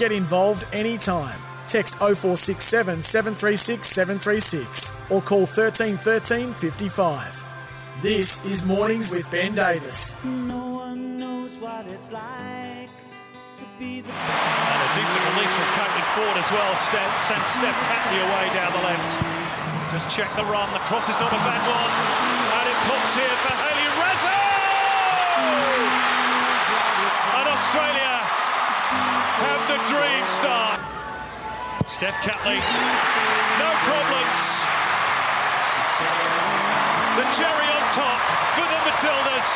Get 0.00 0.12
involved 0.12 0.64
anytime. 0.72 1.36
Text 1.68 2.00
0467 2.00 3.04
736 3.04 3.84
736 3.84 4.94
or 5.10 5.20
call 5.20 5.44
13 5.44 5.98
13 5.98 6.54
55. 6.54 7.44
This 8.00 8.42
is 8.46 8.64
Mornings 8.64 9.10
with 9.10 9.30
Ben 9.30 9.54
Davis. 9.54 10.16
No 10.24 10.80
one 10.80 11.18
knows 11.18 11.52
what 11.58 11.84
it's 11.84 12.10
like 12.10 12.88
to 13.60 13.64
be 13.78 14.00
the 14.00 14.08
And 14.08 14.80
a 14.80 14.88
decent 14.96 15.20
release 15.36 15.52
from 15.52 15.68
Coatley 15.76 16.04
Ford 16.16 16.36
as 16.40 16.48
well. 16.48 16.72
Steph, 16.80 17.20
sends 17.20 17.60
Steph 17.60 17.76
Catley 17.84 18.24
away 18.24 18.48
down 18.56 18.72
the 18.72 18.80
left. 18.80 19.20
Just 19.92 20.08
check 20.08 20.32
the 20.34 20.48
run. 20.48 20.72
The 20.72 20.80
cross 20.88 21.10
is 21.10 21.16
not 21.20 21.28
a 21.28 21.40
bad 21.44 21.60
one. 21.68 21.92
And 22.56 22.66
it 22.72 22.78
pops 22.88 23.12
here 23.12 23.36
for 23.44 23.52
Hayley 23.52 23.88
Raso! 24.00 24.32
And 27.36 27.48
Australia 27.52 28.39
have 29.40 29.62
the 29.72 29.80
dream 29.88 30.24
start. 30.28 30.80
Steph 31.88 32.14
Catley, 32.22 32.60
no 33.58 33.70
problems. 33.88 34.40
The 37.16 37.26
cherry 37.34 37.68
on 37.72 37.84
top 37.90 38.20
for 38.54 38.66
the 38.68 38.78
Matildas. 38.86 39.50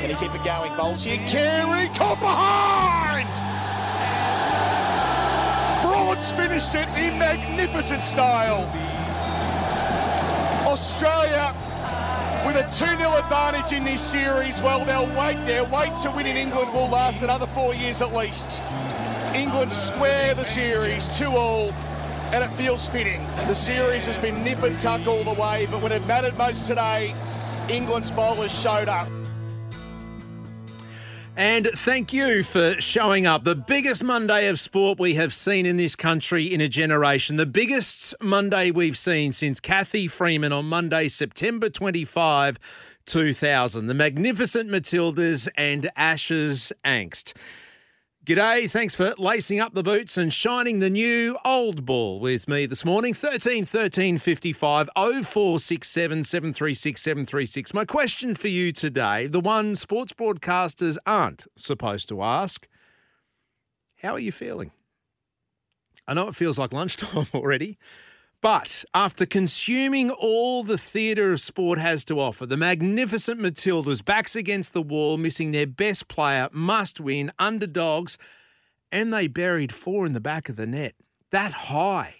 Can 0.00 0.10
he 0.10 0.16
keep 0.16 0.34
it 0.34 0.44
going? 0.44 0.74
Bowls 0.76 1.04
here. 1.04 1.18
Carey 1.26 1.88
caught 1.94 2.20
behind! 2.20 3.28
Broads 5.82 6.30
finished 6.32 6.74
it 6.74 6.88
in 6.96 7.18
magnificent 7.18 8.04
style. 8.04 8.64
Australia 10.66 11.54
a 12.56 12.62
2 12.62 12.68
0 12.70 13.16
advantage 13.16 13.72
in 13.72 13.84
this 13.84 14.00
series. 14.00 14.62
Well, 14.62 14.84
they'll 14.84 15.06
wait. 15.18 15.36
Their 15.46 15.64
wait 15.64 15.94
to 16.02 16.10
win 16.10 16.26
in 16.26 16.36
England 16.36 16.72
will 16.72 16.88
last 16.88 17.20
another 17.22 17.46
four 17.46 17.74
years 17.74 18.00
at 18.00 18.14
least. 18.14 18.62
England 19.34 19.70
square 19.70 20.34
the 20.34 20.44
series, 20.44 21.08
2 21.18 21.26
all, 21.26 21.70
and 22.32 22.42
it 22.42 22.48
feels 22.56 22.88
fitting. 22.88 23.22
The 23.46 23.54
series 23.54 24.06
has 24.06 24.16
been 24.16 24.42
nip 24.42 24.62
and 24.62 24.78
tuck 24.78 25.06
all 25.06 25.22
the 25.22 25.34
way, 25.34 25.66
but 25.70 25.82
when 25.82 25.92
it 25.92 26.06
mattered 26.06 26.38
most 26.38 26.64
today, 26.64 27.14
England's 27.68 28.10
bowlers 28.10 28.58
showed 28.58 28.88
up. 28.88 29.15
And 31.38 31.68
thank 31.74 32.14
you 32.14 32.42
for 32.42 32.80
showing 32.80 33.26
up. 33.26 33.44
The 33.44 33.54
biggest 33.54 34.02
Monday 34.02 34.48
of 34.48 34.58
sport 34.58 34.98
we 34.98 35.16
have 35.16 35.34
seen 35.34 35.66
in 35.66 35.76
this 35.76 35.94
country 35.94 36.46
in 36.46 36.62
a 36.62 36.68
generation. 36.68 37.36
The 37.36 37.44
biggest 37.44 38.14
Monday 38.22 38.70
we've 38.70 38.96
seen 38.96 39.34
since 39.34 39.60
Cathy 39.60 40.06
Freeman 40.08 40.50
on 40.50 40.64
Monday, 40.64 41.08
September 41.08 41.68
25, 41.68 42.58
2000. 43.04 43.86
The 43.86 43.92
magnificent 43.92 44.70
Matildas 44.70 45.46
and 45.58 45.90
Ashes 45.94 46.72
angst. 46.86 47.34
G'day, 48.26 48.68
thanks 48.68 48.92
for 48.92 49.14
lacing 49.18 49.60
up 49.60 49.72
the 49.74 49.84
boots 49.84 50.18
and 50.18 50.34
shining 50.34 50.80
the 50.80 50.90
new 50.90 51.38
old 51.44 51.86
ball 51.86 52.18
with 52.18 52.48
me 52.48 52.66
this 52.66 52.84
morning. 52.84 53.14
13 53.14 53.64
13 53.64 54.18
55 54.18 54.90
0467 54.96 56.24
736 56.24 57.00
736. 57.00 57.72
My 57.72 57.84
question 57.84 58.34
for 58.34 58.48
you 58.48 58.72
today, 58.72 59.28
the 59.28 59.38
one 59.38 59.76
sports 59.76 60.12
broadcasters 60.12 60.96
aren't 61.06 61.46
supposed 61.56 62.08
to 62.08 62.20
ask 62.20 62.66
How 63.98 64.14
are 64.14 64.18
you 64.18 64.32
feeling? 64.32 64.72
I 66.08 66.14
know 66.14 66.26
it 66.26 66.34
feels 66.34 66.58
like 66.58 66.72
lunchtime 66.72 67.28
already, 67.32 67.78
but 68.40 68.84
after 68.94 69.26
consuming 69.26 70.10
all 70.10 70.62
the 70.62 70.78
theatre 70.78 71.32
of 71.32 71.40
sport 71.40 71.78
has 71.78 72.04
to 72.06 72.20
offer, 72.20 72.46
the 72.46 72.56
magnificent 72.56 73.40
Matildas, 73.40 74.04
backs 74.04 74.36
against 74.36 74.72
the 74.72 74.82
wall, 74.82 75.16
missing 75.16 75.50
their 75.50 75.66
best 75.66 76.08
player, 76.08 76.48
must 76.52 77.00
win, 77.00 77.32
underdogs, 77.38 78.18
and 78.92 79.12
they 79.12 79.26
buried 79.26 79.72
four 79.72 80.06
in 80.06 80.12
the 80.12 80.20
back 80.20 80.48
of 80.48 80.56
the 80.56 80.66
net. 80.66 80.94
That 81.30 81.52
high. 81.52 82.14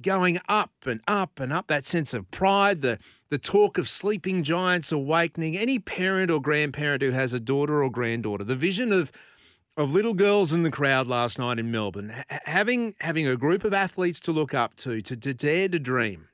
Going 0.00 0.40
up 0.48 0.72
and 0.86 1.00
up 1.06 1.38
and 1.38 1.52
up, 1.52 1.68
that 1.68 1.86
sense 1.86 2.14
of 2.14 2.30
pride, 2.30 2.82
the, 2.82 2.98
the 3.30 3.38
talk 3.38 3.78
of 3.78 3.88
sleeping 3.88 4.42
giants 4.42 4.90
awakening. 4.90 5.56
Any 5.56 5.78
parent 5.78 6.30
or 6.30 6.40
grandparent 6.40 7.02
who 7.02 7.12
has 7.12 7.32
a 7.32 7.40
daughter 7.40 7.82
or 7.82 7.90
granddaughter, 7.90 8.42
the 8.42 8.56
vision 8.56 8.92
of 8.92 9.12
of 9.76 9.92
little 9.92 10.14
girls 10.14 10.52
in 10.52 10.62
the 10.62 10.70
crowd 10.70 11.06
last 11.06 11.38
night 11.38 11.58
in 11.58 11.70
Melbourne, 11.70 12.10
ha- 12.10 12.40
having 12.44 12.94
having 13.00 13.26
a 13.26 13.36
group 13.36 13.64
of 13.64 13.74
athletes 13.74 14.20
to 14.20 14.32
look 14.32 14.54
up 14.54 14.74
to, 14.76 15.00
to, 15.00 15.16
to 15.16 15.34
dare 15.34 15.68
to 15.68 15.78
dream. 15.78 16.28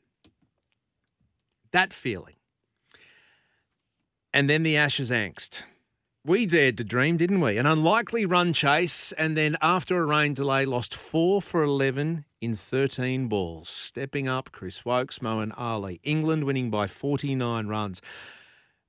That 1.73 1.93
feeling. 1.93 2.35
And 4.33 4.49
then 4.49 4.63
the 4.63 4.77
Ashes 4.77 5.11
angst. 5.11 5.63
We 6.25 6.45
dared 6.45 6.77
to 6.77 6.85
dream, 6.85 7.17
didn't 7.17 7.41
we? 7.41 7.57
An 7.57 7.65
unlikely 7.65 8.27
run 8.27 8.53
chase, 8.53 9.11
and 9.13 9.37
then 9.37 9.57
after 9.63 9.97
a 9.97 10.05
rain 10.05 10.35
delay, 10.35 10.67
lost 10.67 10.95
four 10.95 11.41
for 11.41 11.63
11 11.63 12.27
in 12.43 12.55
13 12.55 13.27
balls. 13.27 13.71
Stepping 13.71 14.29
up, 14.29 14.53
Chris 14.53 14.85
Woakes, 14.85 15.21
Moeen 15.21 15.53
Ali. 15.57 15.99
England 16.05 16.45
winning 16.45 16.69
by 16.69 16.87
49 16.87 17.69
runs. 17.69 18.03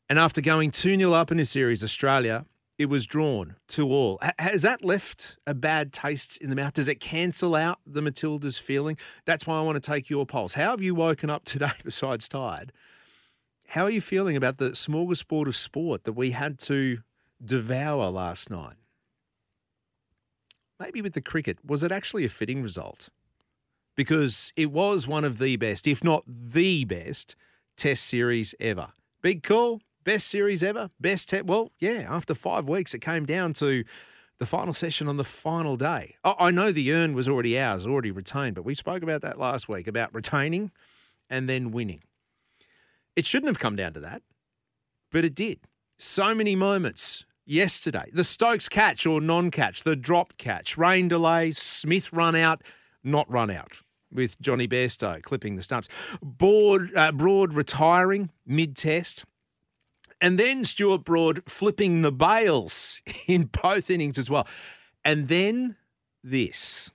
And 0.10 0.20
after 0.20 0.42
going 0.42 0.72
2 0.72 0.98
0 0.98 1.14
up 1.14 1.32
in 1.32 1.40
a 1.40 1.46
series, 1.46 1.86
Australia, 1.86 2.46
it 2.82 2.90
was 2.90 3.06
drawn 3.06 3.56
to 3.68 3.88
all. 3.92 4.20
Has 4.40 4.64
that 4.64 4.84
left 4.84 5.38
a 5.46 5.54
bad 5.54 5.94
taste 5.94 6.38
in 6.38 6.50
the 6.50 6.56
mouth? 6.56 6.74
Does 6.74 6.88
it 6.88 7.00
cancel 7.00 7.54
out 7.54 7.78
the 7.86 8.02
Matildas 8.02 8.60
feeling? 8.60 8.98
That's 9.26 9.46
why 9.46 9.60
I 9.60 9.62
want 9.62 9.76
to 9.76 9.88
take 9.88 10.10
your 10.10 10.26
pulse. 10.26 10.56
How 10.56 10.72
have 10.72 10.82
you 10.82 10.96
woken 10.96 11.30
up 11.30 11.46
today 11.46 11.70
besides 11.84 12.28
tired? 12.28 12.72
How 13.68 13.84
are 13.84 13.92
you 13.92 14.02
feeling 14.02 14.36
about 14.36 14.58
the 14.58 14.72
smorgasbord 14.72 15.46
of 15.46 15.56
sport 15.56 16.06
that 16.06 16.14
we 16.14 16.32
had 16.32 16.58
to 16.62 16.98
devour 17.46 18.10
last 18.10 18.50
night? 18.50 18.78
Maybe 20.80 21.04
with 21.04 21.14
the 21.14 21.22
cricket, 21.22 21.60
was 21.64 21.84
it 21.84 21.92
actually 21.92 22.26
a 22.26 22.30
fitting 22.30 22.64
result? 22.64 23.10
Because 23.96 24.52
it 24.56 24.72
was 24.72 25.06
one 25.06 25.24
of 25.24 25.38
the 25.38 25.56
best, 25.58 25.86
if 25.86 26.04
not 26.04 26.24
the 26.26 26.84
best, 26.86 27.36
test 27.78 28.06
series 28.06 28.56
ever. 28.60 28.88
Big 29.22 29.44
call, 29.44 29.82
best 30.04 30.28
series 30.28 30.64
ever, 30.64 30.90
best 31.00 31.30
test. 31.30 31.46
Well, 31.46 31.72
yeah, 31.80 32.06
after 32.10 32.34
five 32.34 32.68
weeks, 32.68 32.94
it 32.94 33.00
came 33.00 33.26
down 33.26 33.54
to 33.54 33.84
the 34.40 34.46
final 34.46 34.74
session 34.74 35.08
on 35.08 35.18
the 35.18 35.24
final 35.24 35.76
day. 35.76 36.16
I 36.24 36.36
I 36.40 36.52
know 36.52 36.72
the 36.72 36.92
urn 36.94 37.14
was 37.14 37.28
already 37.28 37.60
ours, 37.60 37.86
already 37.86 38.12
retained, 38.12 38.56
but 38.56 38.66
we 38.66 38.76
spoke 38.76 39.04
about 39.04 39.22
that 39.22 39.38
last 39.40 39.70
week 39.70 39.88
about 39.88 40.14
retaining 40.14 40.72
and 41.30 41.48
then 41.48 41.72
winning. 41.72 42.02
It 43.16 43.26
shouldn't 43.26 43.48
have 43.48 43.60
come 43.60 43.76
down 43.76 43.94
to 43.94 44.00
that, 44.02 44.22
but 45.12 45.26
it 45.26 45.36
did. 45.36 45.60
So 45.98 46.34
many 46.34 46.56
moments 46.56 47.26
yesterday. 47.46 48.10
The 48.12 48.24
Stokes 48.24 48.70
catch 48.70 49.06
or 49.06 49.22
non 49.22 49.52
catch, 49.52 49.84
the 49.84 49.96
drop 49.96 50.34
catch, 50.38 50.78
rain 50.78 51.08
delays, 51.08 51.58
Smith 51.58 52.12
run 52.12 52.36
out, 52.36 52.64
not 53.04 53.30
run 53.30 53.52
out 53.52 53.82
with 54.12 54.40
Johnny 54.42 54.68
Bairstow 54.68 55.22
clipping 55.22 55.56
the 55.56 55.64
stumps. 55.64 55.88
Broad, 56.22 56.94
uh, 56.96 57.12
Broad 57.12 57.54
retiring 57.54 58.30
mid 58.46 58.76
test. 58.76 59.26
And 60.22 60.38
then 60.38 60.64
Stuart 60.64 61.04
Broad 61.04 61.42
flipping 61.48 62.04
the 62.04 62.12
bails 62.12 63.02
in 63.28 63.46
both 63.46 63.90
innings 63.90 64.20
as 64.20 64.30
well. 64.30 64.48
And 65.04 65.28
then 65.28 65.76
this. 66.24 66.92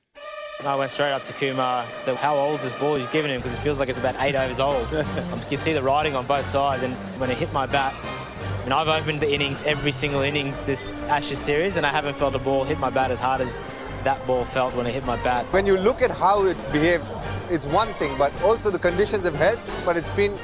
And 0.61 0.69
I 0.69 0.77
went 0.77 0.91
straight 0.93 1.13
up 1.13 1.25
to 1.25 1.33
Kumar. 1.33 1.85
So 2.01 2.15
how 2.15 2.37
old 2.37 2.61
is 2.61 2.63
this 2.63 2.73
ball 2.75 2.95
he's 2.95 3.07
giving 3.09 3.31
him? 3.31 3.41
Because 3.41 3.53
it 3.53 3.61
feels 3.61 3.81
like 3.81 3.89
it's 3.89 3.99
about 3.99 4.15
eight 4.21 4.37
overs 4.37 4.61
old. 4.61 4.87
Um, 5.27 5.41
you 5.41 5.47
can 5.49 5.59
see 5.59 5.73
the 5.73 5.83
writing 5.83 6.15
on 6.15 6.25
both 6.25 6.49
sides. 6.49 6.85
And 6.85 6.95
when 7.19 7.31
it 7.31 7.37
hit 7.37 7.53
my 7.53 7.67
bat, 7.67 7.93
I 8.03 8.63
mean, 8.63 8.73
I've 8.73 8.89
opened 8.89 9.21
the 9.21 9.33
innings 9.33 9.61
every 9.63 9.93
single 9.93 10.23
innings 10.23 10.61
this 10.63 11.03
Ashes 11.05 11.39
series, 11.41 11.77
and 11.77 11.85
I 11.85 11.91
haven't 11.91 12.15
felt 12.15 12.35
a 12.35 12.39
ball 12.39 12.65
hit 12.65 12.79
my 12.79 12.91
bat 12.91 13.11
as 13.11 13.19
hard 13.19 13.41
as 13.41 13.61
that 14.05 14.25
ball 14.27 14.45
felt 14.45 14.75
when 14.75 14.87
it 14.87 14.95
hit 14.95 15.05
my 15.05 15.17
bat. 15.23 15.53
When 15.53 15.67
you 15.67 15.77
look 15.77 16.01
at 16.01 16.11
how 16.11 16.45
it's 16.47 16.65
behaved, 16.67 17.05
it's 17.51 17.67
one 17.67 17.89
thing, 17.95 18.17
but 18.17 18.33
also 18.43 18.71
the 18.71 18.79
conditions 18.79 19.25
have 19.25 19.35
helped, 19.35 19.63
but 19.85 19.97
it's 19.97 20.11
been 20.11 20.37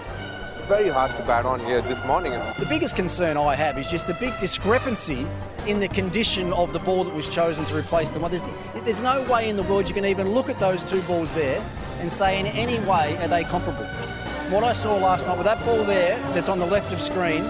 very 0.66 0.88
hard 0.88 1.14
to 1.16 1.22
bat 1.24 1.44
on 1.44 1.60
here 1.60 1.82
this 1.82 2.02
morning. 2.04 2.32
The 2.58 2.66
biggest 2.68 2.96
concern 2.96 3.36
I 3.36 3.54
have 3.54 3.78
is 3.78 3.90
just 3.90 4.06
the 4.06 4.14
big 4.14 4.38
discrepancy 4.38 5.26
in 5.66 5.80
the 5.80 5.88
condition 5.88 6.52
of 6.52 6.72
the 6.72 6.78
ball 6.80 7.04
that 7.04 7.14
was 7.14 7.28
chosen 7.28 7.64
to 7.66 7.76
replace 7.76 8.10
the 8.10 8.18
one. 8.18 8.30
There's, 8.30 8.44
there's 8.84 9.02
no 9.02 9.22
way 9.30 9.48
in 9.48 9.56
the 9.56 9.62
world 9.64 9.88
you 9.88 9.94
can 9.94 10.04
even 10.04 10.30
look 10.30 10.48
at 10.48 10.58
those 10.58 10.84
two 10.84 11.00
balls 11.02 11.32
there 11.32 11.64
and 12.00 12.10
say 12.10 12.40
in 12.40 12.46
any 12.46 12.78
way 12.80 13.16
are 13.18 13.28
they 13.28 13.44
comparable. 13.44 13.86
What 14.50 14.64
I 14.64 14.72
saw 14.72 14.96
last 14.96 15.26
night 15.26 15.36
with 15.36 15.46
that 15.46 15.64
ball 15.64 15.84
there 15.84 16.18
that's 16.34 16.48
on 16.48 16.58
the 16.58 16.66
left 16.66 16.92
of 16.92 17.00
screen, 17.00 17.42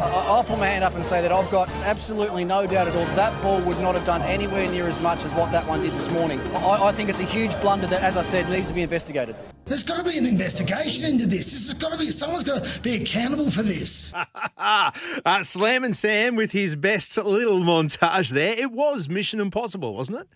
I'll 0.00 0.44
put 0.44 0.58
my 0.58 0.66
hand 0.66 0.84
up 0.84 0.94
and 0.94 1.04
say 1.04 1.20
that 1.22 1.32
I've 1.32 1.50
got 1.50 1.68
absolutely 1.84 2.44
no 2.44 2.66
doubt 2.66 2.86
at 2.86 2.94
all 2.94 3.04
that 3.16 3.42
ball 3.42 3.60
would 3.62 3.80
not 3.80 3.96
have 3.96 4.04
done 4.04 4.22
anywhere 4.22 4.70
near 4.70 4.86
as 4.86 5.00
much 5.00 5.24
as 5.24 5.32
what 5.34 5.50
that 5.50 5.66
one 5.66 5.80
did 5.80 5.92
this 5.92 6.10
morning. 6.10 6.40
I, 6.54 6.88
I 6.88 6.92
think 6.92 7.08
it's 7.08 7.20
a 7.20 7.24
huge 7.24 7.58
blunder 7.60 7.88
that, 7.88 8.02
as 8.02 8.16
I 8.16 8.22
said, 8.22 8.48
needs 8.48 8.68
to 8.68 8.74
be 8.74 8.82
investigated. 8.82 9.34
There's 9.64 9.82
got 9.82 9.98
to 9.98 10.04
be 10.04 10.16
an 10.16 10.24
investigation 10.24 11.04
into 11.04 11.26
this. 11.26 11.50
This 11.50 11.66
has 11.66 11.74
got 11.74 11.92
to 11.92 11.98
be 11.98 12.10
someone's 12.10 12.44
got 12.44 12.62
to 12.62 12.80
be 12.80 12.94
accountable 12.94 13.50
for 13.50 13.62
this. 13.62 14.14
uh, 14.56 15.42
Slam 15.42 15.84
and 15.84 15.96
Sam 15.96 16.36
with 16.36 16.52
his 16.52 16.76
best 16.76 17.16
little 17.16 17.60
montage 17.60 18.30
there. 18.30 18.56
It 18.56 18.70
was 18.70 19.08
Mission 19.08 19.40
Impossible, 19.40 19.94
wasn't 19.94 20.20
it? 20.20 20.28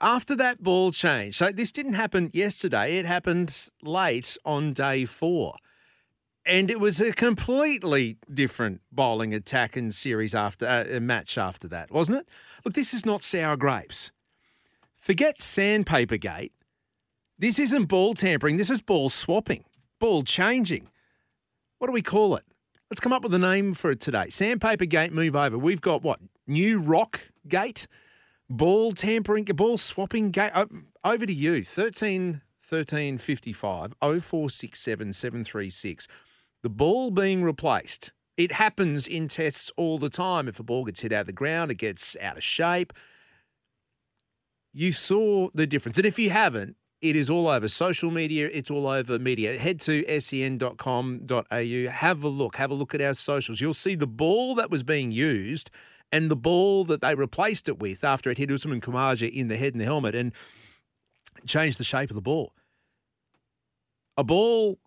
After 0.00 0.34
that 0.36 0.62
ball 0.62 0.92
change. 0.92 1.36
So 1.36 1.52
this 1.52 1.72
didn't 1.72 1.92
happen 1.92 2.30
yesterday, 2.32 2.96
it 2.96 3.04
happened 3.04 3.68
late 3.82 4.38
on 4.46 4.72
day 4.72 5.04
four. 5.04 5.56
And 6.50 6.68
it 6.68 6.80
was 6.80 7.00
a 7.00 7.12
completely 7.12 8.16
different 8.32 8.80
bowling 8.90 9.32
attack 9.32 9.76
and 9.76 9.94
series 9.94 10.34
after 10.34 10.66
uh, 10.66 10.84
a 10.96 10.98
match 10.98 11.38
after 11.38 11.68
that, 11.68 11.92
wasn't 11.92 12.18
it? 12.18 12.28
Look, 12.64 12.74
this 12.74 12.92
is 12.92 13.06
not 13.06 13.22
sour 13.22 13.56
grapes. 13.56 14.10
Forget 14.96 15.40
sandpaper 15.40 16.16
gate. 16.16 16.52
This 17.38 17.60
isn't 17.60 17.84
ball 17.84 18.14
tampering. 18.14 18.56
This 18.56 18.68
is 18.68 18.80
ball 18.80 19.10
swapping, 19.10 19.64
ball 20.00 20.24
changing. 20.24 20.88
What 21.78 21.86
do 21.86 21.92
we 21.92 22.02
call 22.02 22.34
it? 22.34 22.44
Let's 22.90 23.00
come 23.00 23.12
up 23.12 23.22
with 23.22 23.32
a 23.32 23.38
name 23.38 23.72
for 23.72 23.92
it 23.92 24.00
today. 24.00 24.28
Sandpaper 24.28 24.86
gate, 24.86 25.12
move 25.12 25.36
over. 25.36 25.56
We've 25.56 25.80
got 25.80 26.02
what? 26.02 26.18
New 26.48 26.80
rock 26.80 27.20
gate, 27.46 27.86
ball 28.48 28.92
tampering, 28.92 29.44
ball 29.44 29.78
swapping 29.78 30.32
gate. 30.32 30.50
Oh, 30.56 30.66
over 31.04 31.24
to 31.24 31.32
you. 31.32 31.62
13 31.62 32.42
13 32.60 33.18
55 33.18 33.94
0467 34.00 35.12
736. 35.12 36.08
The 36.62 36.70
ball 36.70 37.10
being 37.10 37.42
replaced. 37.42 38.12
It 38.36 38.52
happens 38.52 39.06
in 39.06 39.28
tests 39.28 39.70
all 39.76 39.98
the 39.98 40.10
time. 40.10 40.48
If 40.48 40.60
a 40.60 40.62
ball 40.62 40.84
gets 40.84 41.00
hit 41.00 41.12
out 41.12 41.22
of 41.22 41.26
the 41.26 41.32
ground, 41.32 41.70
it 41.70 41.76
gets 41.76 42.16
out 42.20 42.36
of 42.36 42.44
shape. 42.44 42.92
You 44.72 44.92
saw 44.92 45.48
the 45.52 45.66
difference. 45.66 45.98
And 45.98 46.06
if 46.06 46.18
you 46.18 46.30
haven't, 46.30 46.76
it 47.00 47.16
is 47.16 47.30
all 47.30 47.48
over 47.48 47.66
social 47.68 48.10
media. 48.10 48.48
It's 48.52 48.70
all 48.70 48.86
over 48.86 49.18
media. 49.18 49.58
Head 49.58 49.80
to 49.80 50.20
sen.com.au. 50.20 51.90
Have 51.90 52.22
a 52.22 52.28
look. 52.28 52.56
Have 52.56 52.70
a 52.70 52.74
look 52.74 52.94
at 52.94 53.00
our 53.00 53.14
socials. 53.14 53.60
You'll 53.60 53.74
see 53.74 53.94
the 53.94 54.06
ball 54.06 54.54
that 54.56 54.70
was 54.70 54.82
being 54.82 55.10
used 55.10 55.70
and 56.12 56.30
the 56.30 56.36
ball 56.36 56.84
that 56.84 57.00
they 57.00 57.14
replaced 57.14 57.68
it 57.68 57.78
with 57.78 58.04
after 58.04 58.30
it 58.30 58.38
hit 58.38 58.50
Usman 58.50 58.80
Khawaja 58.80 59.32
in 59.32 59.48
the 59.48 59.56
head 59.56 59.74
and 59.74 59.80
the 59.80 59.84
helmet 59.84 60.14
and 60.14 60.32
changed 61.46 61.78
the 61.78 61.84
shape 61.84 62.10
of 62.10 62.16
the 62.16 62.22
ball. 62.22 62.52
A 64.16 64.24
ball 64.24 64.78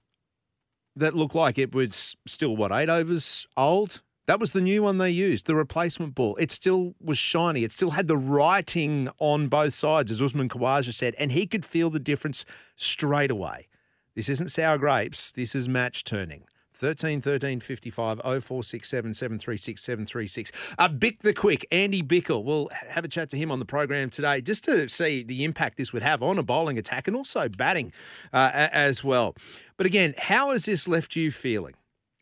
that 0.95 1.15
looked 1.15 1.35
like 1.35 1.57
it 1.57 1.73
was 1.73 2.15
still, 2.25 2.55
what, 2.55 2.71
eight 2.71 2.89
overs 2.89 3.47
old? 3.57 4.01
That 4.25 4.39
was 4.39 4.53
the 4.53 4.61
new 4.61 4.83
one 4.83 4.99
they 4.99 5.09
used, 5.09 5.47
the 5.47 5.55
replacement 5.55 6.15
ball. 6.15 6.37
It 6.37 6.49
still 6.49 6.95
was 7.01 7.17
shiny. 7.17 7.65
It 7.65 7.73
still 7.73 7.91
had 7.91 8.07
the 8.07 8.17
writing 8.17 9.09
on 9.19 9.49
both 9.49 9.73
sides, 9.73 10.11
as 10.11 10.21
Usman 10.21 10.47
Khawaja 10.47 10.93
said, 10.93 11.13
and 11.17 11.31
he 11.31 11.45
could 11.45 11.65
feel 11.65 11.89
the 11.89 11.99
difference 11.99 12.45
straight 12.77 13.31
away. 13.31 13.67
This 14.15 14.29
isn't 14.29 14.51
sour 14.51 14.77
grapes. 14.77 15.31
This 15.33 15.55
is 15.55 15.67
match 15.67 16.03
turning. 16.05 16.45
13 16.83 17.21
13 17.21 17.62
55 17.62 18.19
0467 18.19 19.13
736 19.13 19.81
736. 19.81 20.51
Uh, 20.77 20.89
Bick 20.89 21.19
the 21.19 21.33
Quick, 21.33 21.65
Andy 21.71 22.03
Bichel. 22.03 22.44
We'll 22.44 22.69
have 22.89 23.06
a 23.06 23.07
chat 23.07 23.30
to 23.30 23.38
him 23.38 23.51
on 23.51 23.59
the 23.59 23.65
program 23.65 24.09
today 24.09 24.41
just 24.41 24.65
to 24.65 24.89
see 24.89 25.24
the 25.24 25.45
impact 25.45 25.77
this 25.77 25.94
would 25.94 26.03
have 26.03 26.21
on 26.21 26.38
a 26.38 26.44
bowling 26.44 26.77
attack 26.77 27.07
and 27.07 27.15
also 27.15 27.47
batting 27.47 27.94
uh, 28.33 28.51
as 28.53 29.01
well. 29.01 29.33
But 29.77 29.85
again, 29.85 30.13
how 30.18 30.51
has 30.51 30.65
this 30.65 30.85
left 30.85 31.15
you 31.15 31.31
feeling? 31.31 31.75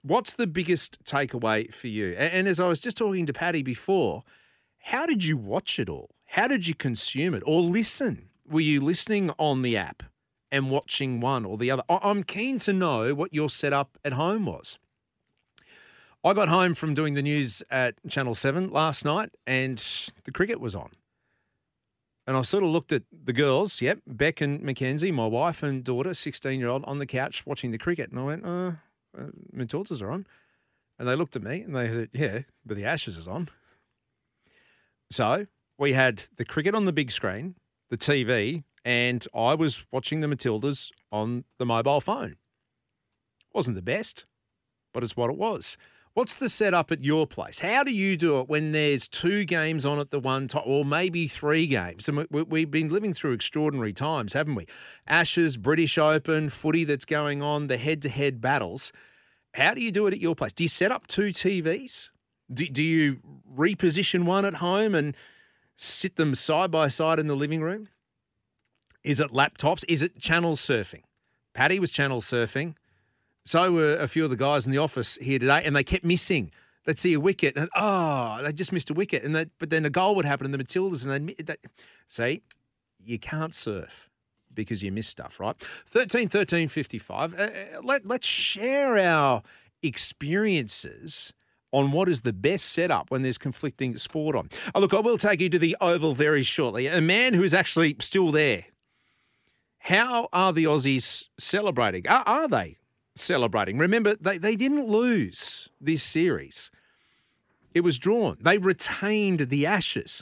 What's 0.03 0.33
the 0.33 0.45
biggest 0.45 1.03
takeaway 1.05 1.73
for 1.73 1.87
you? 1.87 2.13
And 2.13 2.47
as 2.47 2.59
I 2.59 2.67
was 2.67 2.79
just 2.79 2.97
talking 2.97 3.25
to 3.25 3.33
Paddy 3.33 3.63
before, 3.63 4.21
how 4.77 5.07
did 5.07 5.23
you 5.23 5.37
watch 5.37 5.79
it 5.79 5.89
all? 5.89 6.11
How 6.27 6.47
did 6.47 6.67
you 6.67 6.75
consume 6.75 7.33
it 7.33 7.41
or 7.47 7.61
listen? 7.61 8.29
Were 8.47 8.61
you 8.61 8.79
listening 8.79 9.31
on 9.39 9.63
the 9.63 9.75
app? 9.75 10.03
And 10.51 10.69
watching 10.69 11.19
one 11.19 11.45
or 11.45 11.57
the 11.57 11.71
other. 11.71 11.83
I'm 11.89 12.23
keen 12.23 12.57
to 12.59 12.73
know 12.73 13.13
what 13.13 13.33
your 13.33 13.49
setup 13.49 13.97
at 14.03 14.13
home 14.13 14.45
was. 14.45 14.79
I 16.23 16.33
got 16.33 16.49
home 16.49 16.75
from 16.75 16.93
doing 16.93 17.15
the 17.15 17.21
news 17.23 17.63
at 17.71 17.95
Channel 18.07 18.35
7 18.35 18.69
last 18.69 19.05
night 19.05 19.31
and 19.47 19.77
the 20.23 20.31
cricket 20.31 20.59
was 20.59 20.75
on. 20.75 20.91
And 22.27 22.37
I 22.37 22.43
sort 22.43 22.63
of 22.63 22.69
looked 22.69 22.91
at 22.91 23.03
the 23.11 23.33
girls, 23.33 23.81
yep, 23.81 23.99
Beck 24.05 24.41
and 24.41 24.61
Mackenzie, 24.61 25.11
my 25.11 25.25
wife 25.25 25.63
and 25.63 25.83
daughter, 25.83 26.13
16 26.13 26.59
year 26.59 26.69
old, 26.69 26.85
on 26.85 26.99
the 26.99 27.07
couch 27.07 27.45
watching 27.47 27.71
the 27.71 27.79
cricket. 27.79 28.11
And 28.11 28.19
I 28.19 28.23
went, 28.23 28.45
uh, 28.45 28.71
uh, 29.17 29.31
Matildas 29.55 30.01
are 30.01 30.11
on. 30.11 30.27
And 30.99 31.07
they 31.07 31.15
looked 31.15 31.35
at 31.35 31.41
me 31.41 31.61
and 31.61 31.75
they 31.75 31.87
said, 31.87 32.09
yeah, 32.13 32.39
but 32.63 32.77
the 32.77 32.85
Ashes 32.85 33.17
is 33.17 33.27
on. 33.27 33.49
So 35.09 35.47
we 35.79 35.93
had 35.93 36.23
the 36.37 36.45
cricket 36.45 36.75
on 36.75 36.85
the 36.85 36.93
big 36.93 37.09
screen, 37.11 37.55
the 37.89 37.97
TV, 37.97 38.63
and 38.83 39.25
I 39.33 39.55
was 39.55 39.85
watching 39.91 40.21
the 40.21 40.27
Matildas 40.27 40.91
on 41.11 41.43
the 41.57 41.65
mobile 41.65 42.01
phone. 42.01 42.37
Wasn't 43.53 43.75
the 43.75 43.81
best, 43.81 44.25
but 44.93 45.03
it's 45.03 45.17
what 45.17 45.29
it 45.29 45.37
was. 45.37 45.77
What's 46.13 46.35
the 46.35 46.49
setup 46.49 46.91
at 46.91 47.05
your 47.05 47.25
place? 47.25 47.59
How 47.59 47.85
do 47.85 47.91
you 47.91 48.17
do 48.17 48.41
it 48.41 48.49
when 48.49 48.73
there's 48.73 49.07
two 49.07 49.45
games 49.45 49.85
on 49.85 49.97
at 49.97 50.11
the 50.11 50.19
one 50.19 50.49
time, 50.49 50.63
or 50.65 50.83
maybe 50.83 51.27
three 51.29 51.67
games? 51.67 52.09
And 52.09 52.27
we've 52.29 52.69
been 52.69 52.89
living 52.89 53.13
through 53.13 53.31
extraordinary 53.31 53.93
times, 53.93 54.33
haven't 54.33 54.55
we? 54.55 54.67
Ashes, 55.07 55.55
British 55.55 55.97
Open, 55.97 56.49
footy 56.49 56.83
that's 56.83 57.05
going 57.05 57.41
on, 57.41 57.67
the 57.67 57.77
head 57.77 58.01
to 58.01 58.09
head 58.09 58.41
battles. 58.41 58.91
How 59.53 59.73
do 59.73 59.81
you 59.81 59.91
do 59.91 60.05
it 60.07 60.13
at 60.13 60.19
your 60.19 60.35
place? 60.35 60.51
Do 60.51 60.63
you 60.63 60.69
set 60.69 60.91
up 60.91 61.07
two 61.07 61.29
TVs? 61.29 62.09
Do, 62.53 62.67
do 62.67 62.83
you 62.83 63.19
reposition 63.55 64.25
one 64.25 64.43
at 64.43 64.55
home 64.55 64.93
and 64.93 65.15
sit 65.77 66.17
them 66.17 66.35
side 66.35 66.71
by 66.71 66.89
side 66.89 67.19
in 67.19 67.27
the 67.27 67.35
living 67.35 67.61
room? 67.61 67.87
Is 69.03 69.19
it 69.19 69.31
laptops? 69.31 69.83
Is 69.87 70.01
it 70.01 70.19
channel 70.19 70.55
surfing? 70.55 71.01
Paddy 71.53 71.79
was 71.79 71.91
channel 71.91 72.21
surfing. 72.21 72.75
So 73.43 73.71
were 73.71 73.95
a 73.95 74.07
few 74.07 74.23
of 74.23 74.29
the 74.29 74.35
guys 74.35 74.65
in 74.65 74.71
the 74.71 74.77
office 74.77 75.15
here 75.15 75.39
today, 75.39 75.63
and 75.65 75.75
they 75.75 75.83
kept 75.83 76.05
missing. 76.05 76.51
They'd 76.85 76.97
see 76.97 77.13
a 77.13 77.19
wicket, 77.19 77.57
and 77.57 77.69
oh, 77.75 78.39
they 78.43 78.53
just 78.53 78.71
missed 78.71 78.89
a 78.89 78.93
wicket, 78.93 79.23
and 79.23 79.49
but 79.59 79.69
then 79.69 79.85
a 79.85 79.89
goal 79.89 80.15
would 80.15 80.25
happen 80.25 80.45
in 80.45 80.51
the 80.51 80.57
Matildas, 80.57 81.05
and 81.05 81.29
they, 81.29 81.55
see, 82.07 82.41
you 83.03 83.19
can't 83.19 83.53
surf 83.53 84.09
because 84.53 84.83
you 84.83 84.91
miss 84.91 85.07
stuff, 85.07 85.39
right? 85.39 85.55
13 85.87 86.29
13 86.29 86.67
55. 86.67 87.33
Uh, 87.33 87.37
uh, 87.37 87.49
let, 87.83 88.05
let's 88.05 88.27
share 88.27 88.97
our 88.97 89.41
experiences 89.81 91.33
on 91.71 91.91
what 91.91 92.09
is 92.09 92.21
the 92.21 92.33
best 92.33 92.65
setup 92.71 93.09
when 93.09 93.21
there's 93.21 93.37
conflicting 93.37 93.97
sport 93.97 94.35
on. 94.35 94.49
Oh, 94.75 94.81
look, 94.81 94.93
I 94.93 94.99
will 94.99 95.17
take 95.17 95.39
you 95.39 95.49
to 95.49 95.59
the 95.59 95.77
Oval 95.81 96.13
very 96.13 96.43
shortly. 96.43 96.87
A 96.87 96.99
man 96.99 97.33
who 97.33 97.43
is 97.43 97.53
actually 97.53 97.95
still 97.99 98.31
there 98.31 98.65
how 99.83 100.29
are 100.31 100.53
the 100.53 100.65
Aussies 100.65 101.25
celebrating? 101.39 102.07
Are, 102.07 102.23
are 102.27 102.47
they 102.47 102.77
celebrating? 103.15 103.79
Remember, 103.79 104.15
they, 104.15 104.37
they 104.37 104.55
didn't 104.55 104.87
lose 104.87 105.69
this 105.81 106.03
series. 106.03 106.69
It 107.73 107.81
was 107.81 107.97
drawn. 107.97 108.37
They 108.39 108.59
retained 108.59 109.39
the 109.49 109.65
Ashes. 109.65 110.21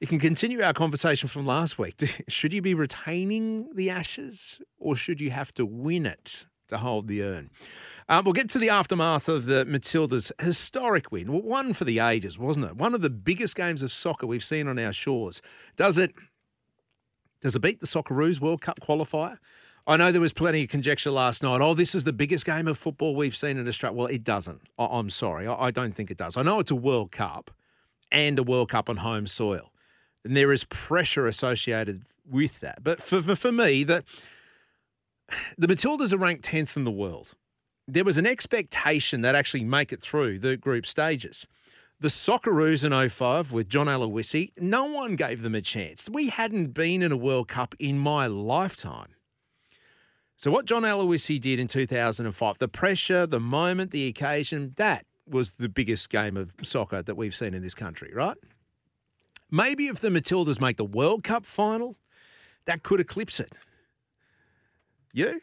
You 0.00 0.06
can 0.06 0.20
continue 0.20 0.62
our 0.62 0.72
conversation 0.72 1.28
from 1.28 1.46
last 1.46 1.80
week. 1.80 1.96
Should 2.28 2.52
you 2.52 2.62
be 2.62 2.74
retaining 2.74 3.74
the 3.74 3.90
Ashes 3.90 4.60
or 4.78 4.94
should 4.94 5.20
you 5.20 5.30
have 5.30 5.52
to 5.54 5.66
win 5.66 6.06
it 6.06 6.46
to 6.68 6.78
hold 6.78 7.08
the 7.08 7.22
urn? 7.22 7.50
Um, 8.08 8.24
we'll 8.24 8.34
get 8.34 8.48
to 8.50 8.60
the 8.60 8.68
aftermath 8.68 9.28
of 9.28 9.46
the 9.46 9.64
Matildas' 9.64 10.30
historic 10.40 11.10
win. 11.10 11.32
One 11.32 11.72
for 11.72 11.84
the 11.84 11.98
ages, 11.98 12.38
wasn't 12.38 12.66
it? 12.66 12.76
One 12.76 12.94
of 12.94 13.00
the 13.00 13.10
biggest 13.10 13.56
games 13.56 13.82
of 13.82 13.90
soccer 13.90 14.28
we've 14.28 14.44
seen 14.44 14.68
on 14.68 14.78
our 14.78 14.92
shores. 14.92 15.42
Does 15.74 15.98
it 15.98 16.12
does 17.46 17.54
it 17.54 17.60
beat 17.60 17.78
the 17.78 17.86
Socceroos 17.86 18.40
World 18.40 18.60
Cup 18.60 18.80
qualifier? 18.80 19.38
I 19.86 19.96
know 19.96 20.10
there 20.10 20.20
was 20.20 20.32
plenty 20.32 20.64
of 20.64 20.68
conjecture 20.68 21.12
last 21.12 21.44
night. 21.44 21.60
Oh, 21.60 21.74
this 21.74 21.94
is 21.94 22.02
the 22.02 22.12
biggest 22.12 22.44
game 22.44 22.66
of 22.66 22.76
football 22.76 23.14
we've 23.14 23.36
seen 23.36 23.56
in 23.56 23.68
Australia. 23.68 23.96
Well, 23.96 24.06
it 24.08 24.24
doesn't. 24.24 24.62
I- 24.76 24.98
am 24.98 25.10
sorry. 25.10 25.46
I-, 25.46 25.66
I 25.66 25.70
don't 25.70 25.92
think 25.92 26.10
it 26.10 26.16
does. 26.16 26.36
I 26.36 26.42
know 26.42 26.58
it's 26.58 26.72
a 26.72 26.76
World 26.76 27.12
Cup 27.12 27.52
and 28.10 28.36
a 28.36 28.42
World 28.42 28.70
Cup 28.70 28.88
on 28.88 28.96
home 28.96 29.28
soil. 29.28 29.72
And 30.24 30.36
there 30.36 30.50
is 30.52 30.64
pressure 30.64 31.28
associated 31.28 32.02
with 32.28 32.58
that. 32.60 32.82
But 32.82 33.00
for, 33.00 33.22
for, 33.22 33.52
me, 33.52 33.84
the, 33.84 34.02
the 35.56 35.68
Matildas 35.68 36.12
are 36.12 36.18
ranked 36.18 36.44
10th 36.44 36.76
in 36.76 36.82
the 36.82 36.90
world. 36.90 37.34
There 37.86 38.02
was 38.02 38.18
an 38.18 38.26
expectation 38.26 39.20
that 39.20 39.36
actually 39.36 39.62
make 39.62 39.92
it 39.92 40.02
through 40.02 40.40
the 40.40 40.56
group 40.56 40.84
stages. 40.84 41.46
The 41.98 42.08
Socceroos 42.08 42.84
in 42.84 43.08
05 43.08 43.52
with 43.52 43.70
John 43.70 43.86
Aloisi, 43.86 44.52
no 44.58 44.84
one 44.84 45.16
gave 45.16 45.40
them 45.40 45.54
a 45.54 45.62
chance. 45.62 46.10
We 46.12 46.28
hadn't 46.28 46.74
been 46.74 47.00
in 47.02 47.10
a 47.10 47.16
World 47.16 47.48
Cup 47.48 47.74
in 47.78 47.98
my 47.98 48.26
lifetime. 48.26 49.14
So, 50.36 50.50
what 50.50 50.66
John 50.66 50.82
Aloisi 50.82 51.40
did 51.40 51.58
in 51.58 51.68
2005, 51.68 52.58
the 52.58 52.68
pressure, 52.68 53.26
the 53.26 53.40
moment, 53.40 53.92
the 53.92 54.08
occasion, 54.08 54.74
that 54.76 55.06
was 55.26 55.52
the 55.52 55.70
biggest 55.70 56.10
game 56.10 56.36
of 56.36 56.52
soccer 56.62 57.02
that 57.02 57.16
we've 57.16 57.34
seen 57.34 57.54
in 57.54 57.62
this 57.62 57.74
country, 57.74 58.12
right? 58.14 58.36
Maybe 59.50 59.86
if 59.86 60.00
the 60.00 60.10
Matildas 60.10 60.60
make 60.60 60.76
the 60.76 60.84
World 60.84 61.24
Cup 61.24 61.46
final, 61.46 61.96
that 62.66 62.82
could 62.82 63.00
eclipse 63.00 63.40
it. 63.40 63.52
You? 65.14 65.40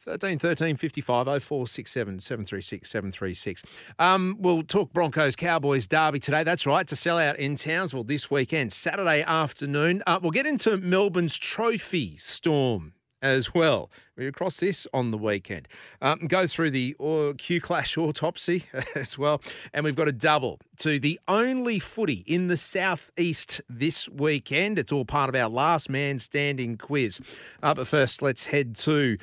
13 0.00 0.38
13 0.38 0.76
55 0.76 1.26
0467 1.26 2.20
736 2.20 2.88
736. 2.88 3.62
Um, 3.98 4.36
we'll 4.38 4.62
talk 4.62 4.92
Broncos 4.94 5.36
Cowboys 5.36 5.86
Derby 5.86 6.18
today. 6.18 6.42
That's 6.42 6.64
right, 6.66 6.86
to 6.88 6.96
sell 6.96 7.18
out 7.18 7.38
in 7.38 7.54
Townsville 7.54 8.04
this 8.04 8.30
weekend, 8.30 8.72
Saturday 8.72 9.22
afternoon. 9.22 10.02
Uh, 10.06 10.18
we'll 10.22 10.30
get 10.30 10.46
into 10.46 10.78
Melbourne's 10.78 11.36
trophy 11.36 12.16
storm 12.16 12.94
as 13.20 13.52
well. 13.52 13.90
We 14.16 14.26
across 14.26 14.58
this 14.58 14.86
on 14.94 15.10
the 15.10 15.18
weekend. 15.18 15.68
Um, 16.00 16.20
go 16.28 16.46
through 16.46 16.70
the 16.70 16.96
Q 17.36 17.60
Clash 17.60 17.98
autopsy 17.98 18.64
as 18.94 19.18
well. 19.18 19.42
And 19.74 19.84
we've 19.84 19.96
got 19.96 20.08
a 20.08 20.12
double 20.12 20.60
to 20.78 20.98
the 20.98 21.20
only 21.28 21.78
footy 21.78 22.24
in 22.26 22.48
the 22.48 22.56
southeast 22.56 23.60
this 23.68 24.08
weekend. 24.08 24.78
It's 24.78 24.92
all 24.92 25.04
part 25.04 25.28
of 25.28 25.34
our 25.34 25.50
last 25.50 25.90
man 25.90 26.18
standing 26.18 26.78
quiz. 26.78 27.20
Uh, 27.62 27.74
but 27.74 27.86
first, 27.86 28.22
let's 28.22 28.46
head 28.46 28.76
to 28.76 29.18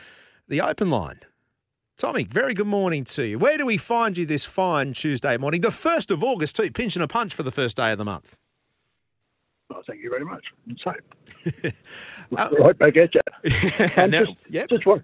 the 0.48 0.62
open 0.62 0.89
line. 0.89 1.20
Tommy, 1.98 2.24
very 2.24 2.54
good 2.54 2.68
morning 2.68 3.04
to 3.06 3.24
you. 3.24 3.39
Where 3.39 3.58
do 3.58 3.66
we 3.66 3.77
find 3.77 4.18
you 4.18 4.25
this 4.25 4.46
fine 4.46 4.94
Tuesday 4.94 5.36
morning? 5.38 5.62
The 5.62 5.70
1st 5.70 6.12
of 6.12 6.24
August, 6.24 6.56
too, 6.56 6.72
pinching 6.72 7.01
a 7.01 7.08
punch 7.08 7.34
for 7.34 7.44
the 7.44 7.51
first 7.51 7.75
day 7.77 7.92
of 7.92 7.98
the 7.98 8.06
month. 8.06 8.36
Oh, 9.74 9.82
thank 9.88 10.01
you 10.01 10.10
very 10.10 10.24
much. 10.24 10.44
Same. 10.86 11.74
right 12.32 12.77
back 12.77 12.96
at 12.98 13.13
you. 13.16 13.22
Um, 13.98 14.12
Now- 14.12 14.25
just, 14.25 14.38
yep. 14.50 14.70
just 14.70 14.86
want, 14.86 15.04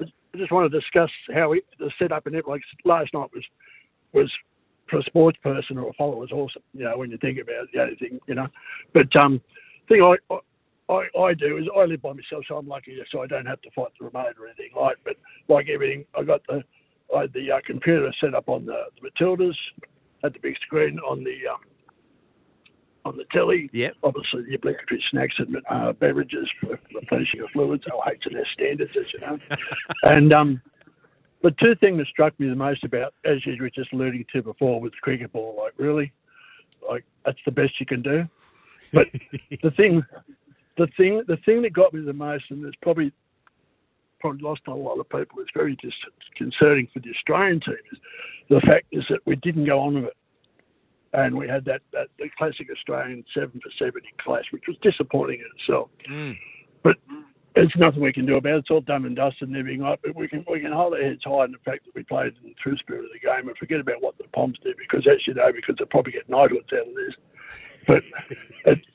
I 0.00 0.04
just 0.36 0.50
want 0.50 0.70
to 0.70 0.80
discuss 0.80 1.10
how 1.32 1.50
we, 1.50 1.62
the 1.78 1.90
setup 1.98 2.26
and 2.26 2.34
it. 2.34 2.46
Like 2.48 2.62
last 2.84 3.14
night 3.14 3.30
was 3.32 3.44
was 4.12 4.30
for 4.90 4.98
a 4.98 5.02
sports 5.04 5.38
person 5.42 5.78
or 5.78 5.88
a 5.88 5.92
follower 5.94 6.16
was 6.16 6.32
awesome. 6.32 6.62
You 6.74 6.84
know, 6.84 6.98
when 6.98 7.10
you 7.10 7.16
think 7.18 7.38
about 7.38 7.68
the 7.72 7.80
only 7.80 7.94
thing, 7.96 8.20
you 8.26 8.34
know. 8.34 8.48
But 8.92 9.14
um, 9.18 9.40
thing 9.90 10.02
I, 10.04 10.38
I 10.88 11.06
I 11.18 11.34
do 11.34 11.58
is 11.58 11.66
I 11.76 11.84
live 11.84 12.02
by 12.02 12.12
myself, 12.12 12.44
so 12.48 12.56
I'm 12.56 12.68
lucky, 12.68 12.98
so 13.10 13.22
I 13.22 13.26
don't 13.26 13.46
have 13.46 13.62
to 13.62 13.70
fight 13.70 13.92
the 13.98 14.06
remote 14.06 14.34
or 14.38 14.46
anything 14.46 14.70
like. 14.78 14.96
But 15.04 15.16
like 15.48 15.68
everything, 15.68 16.04
I 16.16 16.22
got 16.22 16.42
the 16.48 16.62
I 17.14 17.22
had 17.22 17.32
the 17.32 17.52
uh, 17.52 17.60
computer 17.64 18.12
set 18.20 18.34
up 18.34 18.48
on 18.48 18.66
the, 18.66 18.84
the 19.00 19.10
Matildas, 19.10 19.56
had 20.22 20.34
the 20.34 20.38
big 20.40 20.56
screen 20.64 20.98
on 21.00 21.24
the 21.24 21.46
um, 21.48 21.60
on 23.04 23.16
the 23.16 23.24
telly. 23.32 23.68
Yep. 23.72 23.94
Obviously, 24.02 24.44
the 24.44 24.54
obligatory 24.54 25.02
snacks 25.10 25.34
and 25.38 25.56
uh, 25.68 25.92
beverages 25.92 26.48
for 26.60 26.78
replenishing 26.94 27.40
of 27.40 27.50
fluids, 27.50 27.84
OH&S 27.92 28.46
standards, 28.52 28.96
as 28.96 29.12
you 29.12 29.20
know. 29.20 29.38
and 30.04 30.32
um, 30.32 30.62
the 31.42 31.50
two 31.62 31.74
things 31.76 31.98
that 31.98 32.06
struck 32.06 32.38
me 32.38 32.48
the 32.48 32.54
most 32.54 32.84
about, 32.84 33.14
as 33.24 33.44
you 33.44 33.56
were 33.60 33.70
just 33.70 33.92
alluding 33.92 34.24
to 34.32 34.42
before, 34.42 34.80
with 34.80 34.92
the 34.92 34.98
cricket 35.02 35.32
ball, 35.32 35.56
like 35.58 35.74
really, 35.76 36.12
like 36.88 37.04
that's 37.24 37.40
the 37.44 37.52
best 37.52 37.78
you 37.80 37.86
can 37.86 38.02
do. 38.02 38.28
But 38.92 39.08
the 39.62 39.72
thing, 39.72 40.04
the 40.76 40.88
thing, 40.96 41.22
the 41.26 41.38
thing 41.44 41.62
that 41.62 41.72
got 41.72 41.92
me 41.92 42.04
the 42.04 42.12
most, 42.12 42.44
and 42.50 42.64
it's 42.64 42.76
probably 42.82 43.12
probably 44.20 44.40
lost 44.40 44.62
on 44.68 44.78
a 44.78 44.80
lot 44.80 44.98
of 44.98 45.08
people, 45.08 45.40
it's 45.40 45.50
very 45.52 45.76
disconcerting 45.76 46.86
for 46.94 47.00
the 47.00 47.10
Australian 47.10 47.60
team, 47.60 47.74
is 47.90 47.98
the 48.48 48.60
fact 48.60 48.86
is 48.92 49.02
that 49.10 49.18
we 49.26 49.34
didn't 49.36 49.66
go 49.66 49.80
on 49.80 49.94
with 49.94 50.04
it 50.04 50.16
and 51.12 51.36
we 51.36 51.48
had 51.48 51.64
that, 51.66 51.82
that 51.92 52.08
the 52.18 52.28
classic 52.38 52.68
Australian 52.70 53.24
seven 53.34 53.60
for 53.62 53.70
seventy 53.78 54.08
clash, 54.18 54.44
which 54.50 54.64
was 54.66 54.76
disappointing 54.82 55.40
in 55.40 55.46
itself. 55.58 55.90
Mm. 56.08 56.38
But 56.82 56.96
there's 57.54 57.72
nothing 57.76 58.00
we 58.00 58.12
can 58.12 58.24
do 58.24 58.36
about 58.36 58.54
it. 58.54 58.58
It's 58.58 58.70
all 58.70 58.80
done 58.80 59.04
and 59.04 59.14
dusted 59.14 59.48
and 59.48 59.56
everything 59.56 59.82
like. 59.82 60.00
But 60.02 60.16
we 60.16 60.26
can 60.26 60.44
we 60.50 60.60
can 60.60 60.72
hold 60.72 60.94
our 60.94 61.02
heads 61.02 61.20
high 61.24 61.44
in 61.44 61.52
the 61.52 61.58
fact 61.58 61.84
that 61.84 61.94
we 61.94 62.02
played 62.02 62.34
in 62.42 62.48
the 62.48 62.54
true 62.62 62.76
spirit 62.78 63.04
of 63.04 63.10
the 63.12 63.18
game 63.18 63.48
and 63.48 63.56
forget 63.58 63.80
about 63.80 64.00
what 64.00 64.16
the 64.16 64.24
Poms 64.34 64.58
did 64.62 64.76
because 64.78 65.06
as 65.06 65.26
you 65.26 65.34
know, 65.34 65.52
because 65.52 65.76
they'll 65.78 65.86
probably 65.86 66.12
get 66.12 66.28
knighthoods 66.28 66.72
out 66.72 66.88
of 66.88 66.94
this. 66.94 67.14
But 67.86 68.04
it, 68.64 68.86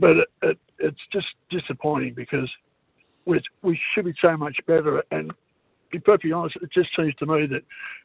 but 0.00 0.10
it, 0.16 0.28
it, 0.42 0.58
it's 0.78 1.00
just 1.12 1.26
disappointing 1.50 2.14
because 2.14 2.50
we 3.26 3.40
we 3.62 3.78
should 3.94 4.06
be 4.06 4.14
so 4.24 4.36
much 4.36 4.56
better 4.66 5.02
and 5.10 5.32
be 5.90 5.98
perfectly 5.98 6.32
honest, 6.32 6.56
it 6.62 6.70
just 6.72 6.90
seems 6.96 7.14
to 7.16 7.26
me 7.26 7.46
that 7.46 7.62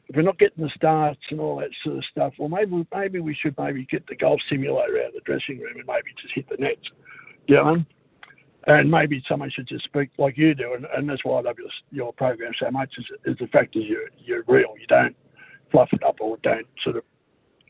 if 0.08 0.16
we're 0.16 0.22
not 0.22 0.38
getting 0.38 0.64
the 0.64 0.70
starts 0.74 1.20
and 1.30 1.40
all 1.40 1.56
that 1.58 1.70
sort 1.84 1.96
of 1.96 2.04
stuff, 2.10 2.32
well, 2.38 2.48
maybe 2.48 2.86
maybe 2.94 3.20
we 3.20 3.34
should 3.34 3.56
maybe 3.58 3.86
get 3.90 4.06
the 4.06 4.16
golf 4.16 4.40
simulator 4.50 5.00
out 5.00 5.08
of 5.08 5.14
the 5.14 5.20
dressing 5.24 5.58
room 5.58 5.76
and 5.76 5.86
maybe 5.86 6.10
just 6.20 6.34
hit 6.34 6.48
the 6.48 6.56
nets, 6.58 6.82
you 7.46 7.56
know. 7.56 7.76
And 8.68 8.90
maybe 8.90 9.22
someone 9.28 9.50
should 9.54 9.68
just 9.68 9.84
speak 9.84 10.10
like 10.18 10.36
you 10.36 10.52
do, 10.52 10.74
and, 10.74 10.86
and 10.96 11.08
that's 11.08 11.24
why 11.24 11.38
I 11.38 11.42
love 11.42 11.56
your, 11.56 11.68
your 11.92 12.12
program 12.12 12.50
so 12.60 12.68
much. 12.72 12.90
Is, 12.98 13.06
is 13.24 13.38
the 13.38 13.46
fact 13.46 13.74
that 13.74 13.82
you're 13.82 14.08
you're 14.18 14.42
real. 14.48 14.74
You 14.78 14.86
don't 14.88 15.16
fluff 15.70 15.88
it 15.92 16.02
up 16.02 16.16
or 16.20 16.36
don't 16.42 16.66
sort 16.82 16.96
of 16.96 17.04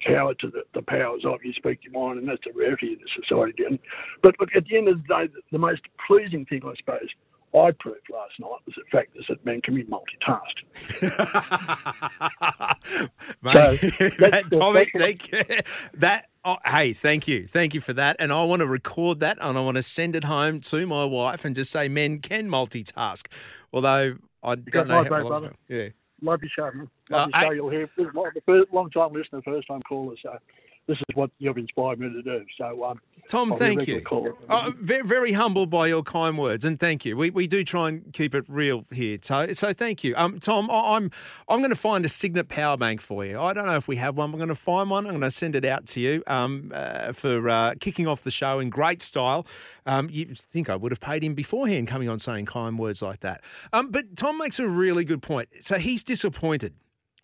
cower 0.05 0.35
to 0.35 0.51
the, 0.51 0.63
the 0.75 0.83
powers 0.83 1.23
of. 1.25 1.45
You 1.45 1.53
speak 1.53 1.81
your 1.85 1.93
mind, 1.93 2.19
and 2.19 2.29
that's 2.29 2.43
a 2.47 2.53
rarity 2.59 2.95
in 2.95 2.99
the 2.99 3.09
society. 3.23 3.63
And, 3.69 3.79
but 4.23 4.35
look, 4.41 4.51
at 4.57 4.65
the 4.67 4.77
end 4.77 4.89
of 4.89 5.01
the 5.03 5.09
day, 5.09 5.27
the, 5.33 5.41
the 5.53 5.59
most 5.59 5.83
pleasing 6.07 6.45
thing, 6.47 6.63
I 6.65 6.75
suppose, 6.77 7.09
I 7.55 7.71
proved 7.79 8.01
last 8.13 8.33
night 8.39 8.59
was 8.67 8.75
the 8.77 8.83
fact 8.93 9.17
is 9.17 9.25
that 9.29 9.45
men 9.47 9.63
can 9.63 9.75
be 9.75 9.85
multitasked. 9.85 11.01
Mate, 13.43 13.55
So, 13.55 13.77
that, 14.09 14.17
that's- 14.19 14.57
Tommy, 14.57 14.87
thank, 14.97 15.31
that, 15.95 16.27
oh, 16.45 16.57
hey, 16.67 16.93
thank 16.93 17.27
you. 17.29 17.47
Thank 17.47 17.75
you 17.75 17.81
for 17.81 17.93
that. 17.95 18.17
And 18.19 18.33
I 18.33 18.43
want 18.45 18.61
to 18.61 18.67
record 18.67 19.21
that 19.21 19.39
and 19.41 19.57
I 19.57 19.61
want 19.63 19.77
to 19.77 19.83
send 19.83 20.17
it 20.17 20.25
home 20.25 20.61
to 20.61 20.87
my 20.87 21.05
wife 21.05 21.45
and 21.45 21.55
just 21.57 21.71
say 21.71 21.89
men 21.89 22.19
can 22.21 22.49
multitask. 22.49 23.27
Although 23.73 24.17
I 24.43 24.55
don't 24.57 24.89
know 24.89 24.95
how 24.97 25.03
vote, 25.05 25.11
well 25.11 25.19
I 25.19 25.23
was 25.23 25.29
brother. 25.29 25.53
going. 25.69 25.81
Yeah. 25.81 25.89
Love 26.23 26.41
your 26.43 26.51
show, 26.51 26.77
man. 26.77 26.89
Uh, 27.11 27.17
Love 27.17 27.29
your 27.29 27.41
show. 27.43 27.49
I- 27.49 27.53
You'll 27.53 27.71
hear 27.71 27.91
this 27.97 28.07
is 28.07 28.15
my- 28.15 28.31
the 28.35 28.41
first, 28.41 28.73
long 28.73 28.91
time 28.91 29.13
listener, 29.13 29.43
first 29.43 29.69
time 29.69 29.83
caller. 29.83 30.17
So 30.23 30.39
this 30.87 30.99
is 30.99 31.17
what 31.17 31.31
you've 31.39 31.57
inspired 31.59 31.99
me 31.99 32.09
to 32.13 32.23
do. 32.23 32.45
So 32.59 32.85
um, 32.85 33.01
Tom, 33.29 33.53
I'll 33.53 33.59
thank 33.59 33.81
you. 33.89 34.01
Oh, 34.49 34.73
very, 34.79 35.03
very 35.07 35.33
humbled 35.33 35.69
by 35.69 35.89
your 35.89 36.03
kind 36.05 36.39
words, 36.39 36.65
and 36.65 36.79
thank 36.79 37.05
you. 37.05 37.17
We, 37.17 37.31
we 37.31 37.49
do 37.49 37.65
try 37.65 37.89
and 37.89 38.13
keep 38.13 38.35
it 38.37 38.45
real 38.49 38.85
here, 38.93 39.19
so 39.21 39.53
so 39.53 39.73
thank 39.73 40.05
you. 40.05 40.15
Um, 40.17 40.39
Tom, 40.39 40.71
I- 40.71 40.97
I'm 40.97 41.11
I'm 41.49 41.59
going 41.59 41.71
to 41.71 41.77
find 41.77 42.05
a 42.05 42.09
Cygnett 42.09 42.49
power 42.49 42.77
bank 42.77 43.01
for 43.01 43.25
you. 43.25 43.39
I 43.41 43.53
don't 43.53 43.67
know 43.67 43.75
if 43.77 43.89
we 43.89 43.97
have 43.97 44.17
one. 44.17 44.31
I'm 44.31 44.37
going 44.37 44.49
to 44.49 44.55
find 44.55 44.89
one. 44.89 45.07
I'm 45.07 45.13
going 45.13 45.21
to 45.23 45.31
send 45.31 45.57
it 45.57 45.65
out 45.65 45.87
to 45.87 46.01
you 46.01 46.23
um, 46.29 46.71
uh, 46.75 47.13
for 47.13 47.49
uh, 47.49 47.75
kicking 47.81 48.07
off 48.07 48.23
the 48.23 48.31
show 48.31 48.61
in 48.61 48.71
great 48.71 49.03
style. 49.03 49.47
Um, 49.87 50.09
you 50.11 50.27
think 50.35 50.69
I 50.71 50.77
would 50.77 50.93
have 50.93 51.01
paid 51.01 51.23
him 51.25 51.35
beforehand 51.35 51.89
coming 51.89 52.09
on 52.09 52.19
saying 52.19 52.47
kind 52.47 52.79
words 52.79 53.03
like 53.03 53.21
that. 53.21 53.43
Um, 53.73 53.91
but 53.91 54.17
Tom 54.17 54.39
makes 54.39 54.59
a 54.59 54.69
really 54.69 55.05
good 55.05 55.23
point. 55.23 55.49
So 55.61 55.79
he's 55.79 56.03
disappointed 56.05 56.75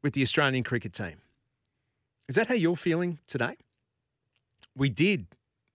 with 0.02 0.14
the 0.14 0.22
Australian 0.22 0.64
cricket 0.64 0.92
team. 0.92 1.16
Is 2.32 2.36
that 2.36 2.48
how 2.48 2.54
you're 2.54 2.76
feeling 2.76 3.18
today? 3.26 3.58
We 4.74 4.88
did 4.88 5.26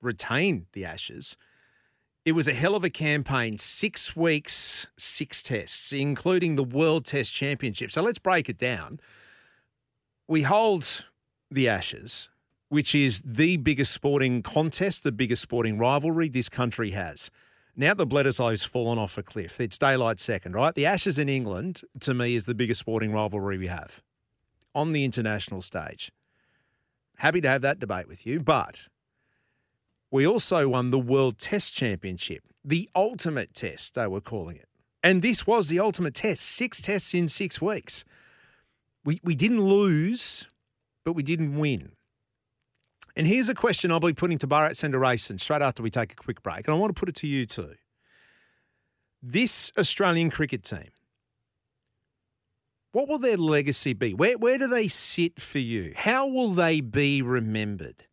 retain 0.02 0.66
the 0.74 0.86
Ashes. 0.86 1.38
It 2.26 2.32
was 2.32 2.48
a 2.48 2.54
hell 2.56 2.74
of 2.74 2.84
a 2.84 2.90
campaign. 2.90 3.60
Six 3.60 4.16
weeks, 4.16 4.88
six 4.98 5.44
tests, 5.44 5.94
including 5.94 6.56
the 6.56 6.64
World 6.64 7.06
Test 7.06 7.36
Championship. 7.36 7.92
So 7.92 8.02
let's 8.02 8.18
break 8.18 8.50
it 8.50 8.58
down. 8.58 9.00
We 10.28 10.42
hold 10.42 11.06
the 11.52 11.70
Ashes, 11.70 12.28
which 12.70 12.96
is 12.96 13.22
the 13.24 13.58
biggest 13.58 13.94
sporting 13.94 14.42
contest, 14.42 15.04
the 15.04 15.12
biggest 15.12 15.44
sporting 15.44 15.78
rivalry 15.78 16.28
this 16.28 16.50
country 16.50 16.90
has. 16.90 17.30
Now 17.76 17.94
the 17.94 18.08
Bledisloe's 18.08 18.66
fallen 18.66 18.98
off 18.98 19.20
a 19.20 19.22
cliff. 19.22 19.62
It's 19.62 19.78
daylight 19.78 20.20
second, 20.20 20.56
right? 20.56 20.74
The 20.74 20.88
Ashes 20.88 21.20
in 21.20 21.30
England, 21.30 21.82
to 22.00 22.16
me, 22.16 22.34
is 22.34 22.48
the 22.48 22.56
biggest 22.56 22.80
sporting 22.80 23.14
rivalry 23.14 23.60
we 23.60 23.68
have 23.68 24.02
on 24.74 24.92
the 24.92 25.06
international 25.06 25.62
stage. 25.62 26.12
Happy 27.18 27.42
to 27.42 27.50
have 27.50 27.62
that 27.62 27.80
debate 27.80 28.08
with 28.08 28.26
you, 28.26 28.40
but 28.40 28.88
we 30.12 30.26
also 30.26 30.70
won 30.70 30.92
the 30.92 31.00
World 31.00 31.40
Test 31.40 31.74
Championship, 31.74 32.44
the 32.64 32.90
ultimate 32.96 33.54
test, 33.54 33.96
they 33.96 34.08
were 34.08 34.22
calling 34.22 34.56
it. 34.56 34.68
And 35.04 35.22
this 35.22 35.48
was 35.48 35.70
the 35.70 35.80
ultimate 35.80 36.14
test 36.14 36.44
six 36.44 36.82
tests 36.82 37.14
in 37.14 37.28
six 37.28 37.62
weeks. 37.62 38.04
We, 39.04 39.20
we 39.24 39.36
didn't 39.36 39.62
lose, 39.62 40.48
but 41.06 41.14
we 41.14 41.24
didn't 41.24 41.58
win. 41.58 41.92
And 43.16 43.26
here's 43.26 43.50
a 43.50 43.56
question 43.56 43.92
I'll 43.92 44.00
be 44.00 44.14
putting 44.14 44.38
to 44.40 44.48
Bharat 44.48 44.72
Sundaresan 44.72 45.40
straight 45.40 45.62
after 45.62 45.82
we 45.82 45.90
take 45.90 46.12
a 46.12 46.16
quick 46.16 46.44
break. 46.44 46.68
And 46.68 46.76
I 46.76 46.78
want 46.78 46.96
to 46.96 47.00
put 47.00 47.10
it 47.10 47.16
to 47.16 47.28
you 47.28 47.46
too. 47.46 47.74
This 49.24 49.72
Australian 49.78 50.30
cricket 50.30 50.64
team, 50.64 50.90
what 52.92 53.08
will 53.08 53.20
their 53.20 53.38
legacy 53.38 53.94
be? 53.94 54.14
Where, 54.14 54.38
where 54.38 54.58
do 54.58 54.68
they 54.68 54.88
sit 54.88 55.42
for 55.42 55.60
you? 55.60 55.94
How 55.96 56.28
will 56.28 56.52
they 56.52 56.82
be 56.82 57.22
remembered? 57.22 58.06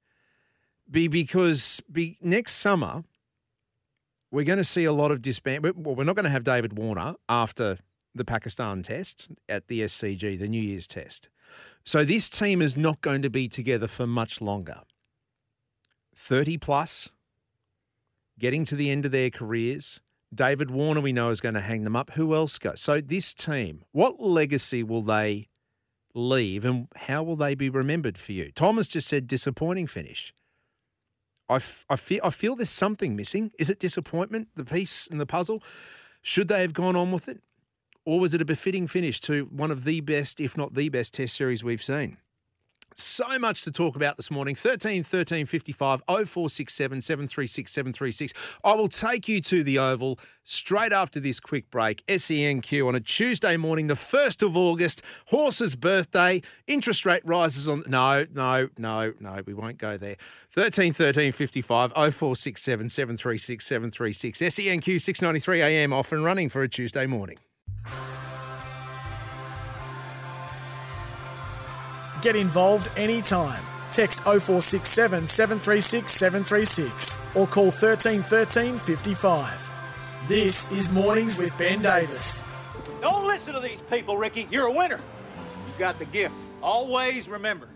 Be 0.90 1.08
because 1.08 1.80
be 1.90 2.18
next 2.20 2.54
summer 2.54 3.04
we're 4.34 4.44
going 4.44 4.58
to 4.58 4.64
see 4.64 4.84
a 4.84 4.92
lot 4.92 5.12
of 5.12 5.22
disband. 5.22 5.62
Well, 5.62 5.94
we're 5.94 6.02
not 6.02 6.16
going 6.16 6.24
to 6.24 6.30
have 6.30 6.42
David 6.42 6.76
Warner 6.76 7.14
after 7.28 7.78
the 8.16 8.24
Pakistan 8.24 8.82
test 8.82 9.28
at 9.48 9.68
the 9.68 9.82
SCG, 9.82 10.36
the 10.38 10.48
New 10.48 10.60
Year's 10.60 10.88
test. 10.88 11.28
So 11.84 12.04
this 12.04 12.28
team 12.28 12.60
is 12.60 12.76
not 12.76 13.00
going 13.00 13.22
to 13.22 13.30
be 13.30 13.46
together 13.46 13.86
for 13.86 14.08
much 14.08 14.40
longer. 14.40 14.80
30 16.16 16.58
plus, 16.58 17.10
getting 18.36 18.64
to 18.64 18.74
the 18.74 18.90
end 18.90 19.06
of 19.06 19.12
their 19.12 19.30
careers. 19.30 20.00
David 20.34 20.70
Warner, 20.70 21.00
we 21.00 21.12
know, 21.12 21.30
is 21.30 21.40
going 21.40 21.54
to 21.54 21.60
hang 21.60 21.84
them 21.84 21.96
up. 21.96 22.10
Who 22.12 22.34
else 22.34 22.58
goes? 22.58 22.80
So 22.80 23.00
this 23.00 23.34
team, 23.34 23.84
what 23.92 24.20
legacy 24.20 24.82
will 24.82 25.02
they 25.02 25.48
leave 26.14 26.64
and 26.64 26.88
how 26.96 27.22
will 27.22 27.36
they 27.36 27.54
be 27.54 27.68
remembered 27.68 28.18
for 28.18 28.32
you? 28.32 28.50
Thomas 28.52 28.88
just 28.88 29.08
said 29.08 29.26
disappointing 29.26 29.86
finish. 29.86 30.32
I, 31.48 31.56
f- 31.56 31.84
I, 31.90 31.96
feel, 31.96 32.20
I 32.24 32.30
feel 32.30 32.56
there's 32.56 32.70
something 32.70 33.14
missing. 33.16 33.52
Is 33.58 33.68
it 33.68 33.78
disappointment, 33.78 34.48
the 34.54 34.64
piece 34.64 35.06
in 35.06 35.18
the 35.18 35.26
puzzle? 35.26 35.62
Should 36.22 36.48
they 36.48 36.62
have 36.62 36.72
gone 36.72 36.96
on 36.96 37.12
with 37.12 37.28
it? 37.28 37.40
Or 38.06 38.20
was 38.20 38.34
it 38.34 38.42
a 38.42 38.44
befitting 38.44 38.86
finish 38.86 39.20
to 39.22 39.44
one 39.46 39.70
of 39.70 39.84
the 39.84 40.00
best, 40.00 40.40
if 40.40 40.56
not 40.56 40.74
the 40.74 40.88
best, 40.88 41.14
test 41.14 41.36
series 41.36 41.64
we've 41.64 41.82
seen? 41.82 42.18
So 42.96 43.38
much 43.40 43.62
to 43.62 43.72
talk 43.72 43.96
about 43.96 44.16
this 44.16 44.30
morning. 44.30 44.54
13 44.54 45.02
13 45.02 45.46
55 45.46 46.02
0467 46.06 47.02
736 47.02 47.72
736. 47.72 48.32
I 48.62 48.74
will 48.74 48.88
take 48.88 49.26
you 49.26 49.40
to 49.40 49.64
the 49.64 49.80
Oval 49.80 50.20
straight 50.44 50.92
after 50.92 51.18
this 51.18 51.40
quick 51.40 51.68
break. 51.72 52.06
SENQ 52.06 52.86
on 52.86 52.94
a 52.94 53.00
Tuesday 53.00 53.56
morning, 53.56 53.88
the 53.88 53.94
1st 53.94 54.46
of 54.46 54.56
August. 54.56 55.02
Horse's 55.26 55.74
birthday. 55.74 56.40
Interest 56.68 57.04
rate 57.04 57.26
rises 57.26 57.66
on. 57.66 57.82
No, 57.88 58.26
no, 58.32 58.68
no, 58.78 59.12
no, 59.18 59.42
we 59.44 59.54
won't 59.54 59.78
go 59.78 59.96
there. 59.96 60.16
13 60.52 60.92
13 60.92 61.32
55 61.32 61.92
0467 61.92 62.88
736 62.88 63.66
736. 63.66 64.38
SENQ 64.38 65.00
693 65.00 65.62
AM 65.62 65.92
off 65.92 66.12
and 66.12 66.24
running 66.24 66.48
for 66.48 66.62
a 66.62 66.68
Tuesday 66.68 67.06
morning. 67.06 67.38
Get 72.24 72.36
involved 72.36 72.88
anytime. 72.96 73.62
Text 73.92 74.22
0467 74.22 75.26
736 75.26 76.10
736 76.10 77.18
or 77.34 77.46
call 77.46 77.70
13 77.70 78.22
13 78.22 78.78
55. 78.78 79.70
This 80.26 80.72
is 80.72 80.90
Mornings 80.90 81.36
with 81.38 81.54
Ben 81.58 81.82
Davis. 81.82 82.42
Don't 83.02 83.26
listen 83.26 83.52
to 83.52 83.60
these 83.60 83.82
people, 83.82 84.16
Ricky. 84.16 84.48
You're 84.50 84.68
a 84.68 84.72
winner. 84.72 85.00
You 85.66 85.78
got 85.78 85.98
the 85.98 86.06
gift. 86.06 86.34
Always 86.62 87.28
remember 87.28 87.68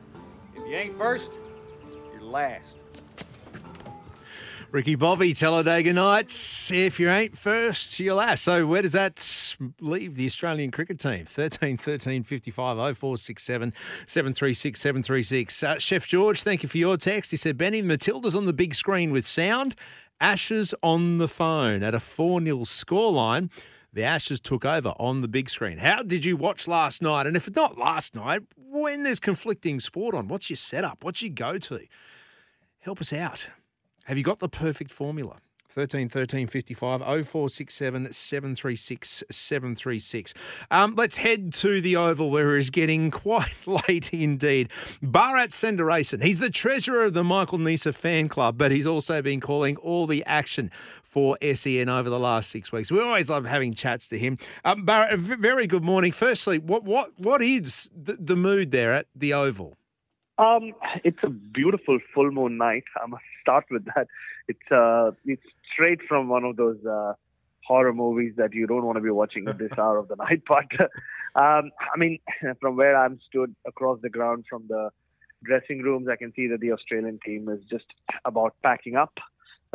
if 0.57 0.67
you 0.67 0.77
ain't 0.77 0.97
first, 0.97 1.31
you're 2.11 2.23
last. 2.23 2.79
Ricky 4.71 4.97
Bobby, 4.97 5.33
Talladega 5.33 5.95
Nights. 5.95 6.71
If 6.71 7.01
you 7.01 7.09
ain't 7.09 7.39
first, 7.39 7.99
you're 7.99 8.15
last. 8.15 8.45
So 8.45 8.67
where 8.67 8.83
does 8.83 8.93
that 8.93 9.57
leave 9.81 10.15
the 10.15 10.27
Australian 10.27 10.71
cricket 10.71 10.99
team? 10.99 11.25
13 11.25 11.79
13 11.79 12.23
55 12.23 12.77
0467 12.77 13.73
736 14.07 14.79
736. 14.79 15.63
Uh, 15.63 15.79
Chef 15.79 16.07
George, 16.07 16.43
thank 16.43 16.63
you 16.63 16.69
for 16.69 16.77
your 16.77 16.99
text. 16.99 17.31
He 17.31 17.39
said, 17.39 17.57
Benny, 17.57 17.81
Matilda's 17.81 18.37
on 18.37 18.45
the 18.45 18.53
big 18.53 18.75
screen 18.75 19.11
with 19.11 19.25
sound, 19.25 19.75
Ashes 20.21 20.75
on 20.83 21.17
the 21.17 21.29
phone 21.29 21.83
at 21.83 21.95
a 21.95 22.01
4 22.01 22.43
0 22.43 22.59
scoreline. 22.59 23.51
The 23.95 24.05
Ashes 24.05 24.39
took 24.39 24.67
over 24.67 24.91
on 24.99 25.23
the 25.23 25.29
big 25.29 25.49
screen. 25.49 25.79
How 25.79 26.03
did 26.03 26.27
you 26.27 26.37
watch 26.37 26.69
last 26.69 27.01
night? 27.01 27.27
And 27.27 27.37
if 27.37 27.49
not 27.57 27.79
last 27.79 28.15
night, 28.15 28.43
when 28.55 29.03
there's 29.03 29.19
conflicting 29.19 29.81
sport 29.81 30.15
on, 30.15 30.29
what's 30.29 30.51
your 30.51 30.59
setup? 30.59 31.03
What's 31.03 31.23
your 31.23 31.33
go 31.33 31.57
to? 31.57 31.81
Help 32.81 33.01
us 33.01 33.15
out. 33.15 33.49
Have 34.09 34.17
you 34.17 34.25
got 34.25 34.39
the 34.39 34.49
perfect 34.49 34.91
formula? 34.91 35.37
13 35.69 36.09
13 36.09 36.47
55 36.47 37.01
0467 37.03 38.11
736 38.11 39.23
736. 39.31 40.35
Um, 40.71 40.95
let's 40.97 41.19
head 41.19 41.53
to 41.53 41.83
the 41.83 41.97
Oval 41.97 42.31
where 42.31 42.57
it's 42.57 42.71
getting 42.71 43.11
quite 43.27 43.67
late 43.67 44.15
indeed. 44.15 44.71
Bharat 45.03 45.51
Sundaresan, 45.51 46.23
he's 46.23 46.39
the 46.39 46.49
treasurer 46.49 47.05
of 47.05 47.13
the 47.13 47.23
Michael 47.23 47.59
Neser 47.59 47.95
fan 47.95 48.31
club, 48.31 48.57
but 48.57 48.73
he's 48.73 48.87
also 48.87 49.21
been 49.21 49.43
calling 49.43 49.77
all 49.77 50.07
the 50.07 50.25
action 50.25 50.71
for 51.03 51.37
SEN 51.43 51.91
over 51.91 52.09
the 52.09 52.19
last 52.19 52.49
six 52.49 52.73
weeks. 52.73 52.91
We 52.91 53.03
always 53.03 53.29
love 53.29 53.45
having 53.45 53.75
chats 53.75 54.09
to 54.09 54.19
him. 54.19 54.39
Um, 54.65 54.87
Bharat, 54.87 55.19
very 55.19 55.67
good 55.67 55.85
morning. 55.85 56.13
Firstly, 56.13 56.59
what 56.59 56.83
what 56.83 57.11
what 57.19 57.43
is 57.43 57.91
the, 57.95 58.15
the 58.15 58.37
mood 58.37 58.71
there 58.71 58.95
at 58.95 59.05
the 59.15 59.35
Oval? 59.35 59.77
Um, 60.39 60.73
it's 61.05 61.19
a 61.25 61.31
beautiful 61.31 61.99
full 62.15 62.31
moon 62.31 62.59
night. 62.59 62.85
I 63.03 63.07
must 63.07 63.25
start 63.41 63.65
with 63.71 63.85
that. 63.87 64.07
It's 64.47 64.71
uh, 64.71 65.11
it's 65.25 65.43
straight 65.73 66.01
from 66.09 66.29
one 66.29 66.45
of 66.45 66.57
those 66.57 66.85
uh, 66.87 67.15
horror 67.67 67.93
movies 67.93 68.35
that 68.37 68.55
you 68.55 68.67
don't 68.67 68.85
want 68.85 68.97
to 68.97 69.03
be 69.03 69.11
watching 69.11 69.49
at 69.49 69.59
this 69.59 69.73
hour 69.79 69.99
of 69.99 70.09
the 70.09 70.17
night. 70.17 70.43
But 70.49 70.71
um, 71.35 71.71
I 71.93 71.97
mean, 71.97 72.19
from 72.61 72.77
where 72.77 72.97
I'm 72.97 73.19
stood 73.29 73.55
across 73.67 74.01
the 74.01 74.09
ground 74.09 74.45
from 74.49 74.65
the 74.69 74.91
dressing 75.45 75.83
rooms, 75.83 76.09
I 76.11 76.17
can 76.17 76.33
see 76.35 76.47
that 76.49 76.61
the 76.61 76.73
Australian 76.73 77.19
team 77.25 77.49
is 77.49 77.61
just 77.69 77.87
about 78.25 78.55
packing 78.63 78.97
up, 78.97 79.19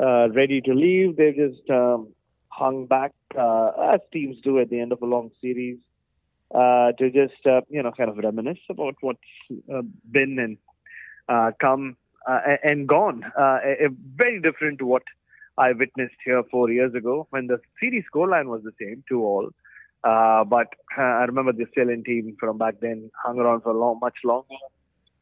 uh, 0.01 0.29
ready 0.29 0.61
to 0.61 0.73
leave. 0.73 1.17
They've 1.17 1.35
just 1.35 1.69
um, 1.69 2.13
hung 2.49 2.85
back 2.85 3.11
uh, 3.37 3.71
as 3.93 3.99
teams 4.11 4.37
do 4.43 4.59
at 4.59 4.69
the 4.69 4.79
end 4.79 4.91
of 4.91 5.01
a 5.01 5.05
long 5.05 5.31
series 5.41 5.77
uh, 6.53 6.91
to 6.93 7.09
just 7.09 7.45
uh, 7.45 7.61
you 7.69 7.81
know 7.81 7.91
kind 7.91 8.09
of 8.09 8.17
reminisce 8.17 8.59
about 8.69 8.95
what's 9.01 9.19
uh, 9.73 9.81
been 10.11 10.37
and 10.39 10.57
uh, 11.29 11.51
come 11.59 11.97
uh, 12.27 12.39
and 12.63 12.87
gone. 12.87 13.23
Uh, 13.37 13.59
very 14.15 14.39
different 14.41 14.79
to 14.79 14.85
what 14.85 15.03
I 15.57 15.71
witnessed 15.71 16.15
here 16.25 16.43
four 16.49 16.71
years 16.71 16.93
ago 16.95 17.27
when 17.29 17.47
the 17.47 17.59
series 17.79 18.03
scoreline 18.13 18.47
was 18.47 18.63
the 18.63 18.73
same, 18.79 19.03
two 19.07 19.23
all. 19.23 19.49
Uh, 20.03 20.43
but 20.43 20.67
uh, 20.97 21.01
I 21.01 21.23
remember 21.23 21.53
the 21.53 21.65
Australian 21.65 22.03
team 22.03 22.35
from 22.39 22.57
back 22.57 22.75
then 22.81 23.09
hung 23.23 23.39
around 23.39 23.61
for 23.61 23.73
long, 23.73 23.99
much 24.01 24.17
longer. 24.23 24.47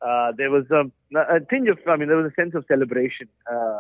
Uh, 0.02 0.32
there 0.36 0.50
was 0.50 0.66
a, 0.72 0.86
a 1.16 1.40
tinge 1.42 1.70
of, 1.70 1.78
I 1.88 1.96
mean, 1.96 2.08
there 2.08 2.18
was 2.18 2.32
a 2.32 2.42
sense 2.42 2.56
of 2.56 2.66
celebration 2.68 3.28
uh, 3.52 3.80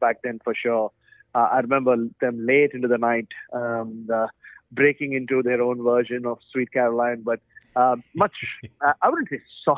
back 0.00 0.22
then 0.24 0.40
for 0.42 0.54
sure. 0.54 0.90
Uh, 1.34 1.48
I 1.52 1.58
remember 1.58 1.96
them 2.22 2.46
late 2.46 2.70
into 2.72 2.88
the 2.88 2.96
night, 2.96 3.28
um, 3.52 4.04
the, 4.06 4.28
breaking 4.72 5.12
into 5.14 5.42
their 5.42 5.62
own 5.62 5.82
version 5.82 6.26
of 6.26 6.38
Sweet 6.52 6.72
Caroline, 6.72 7.22
but 7.22 7.40
uh, 7.76 7.96
much 8.14 8.32
uh, 8.80 8.92
I 9.00 9.08
wouldn't 9.08 9.28
say 9.30 9.40
so, 9.64 9.76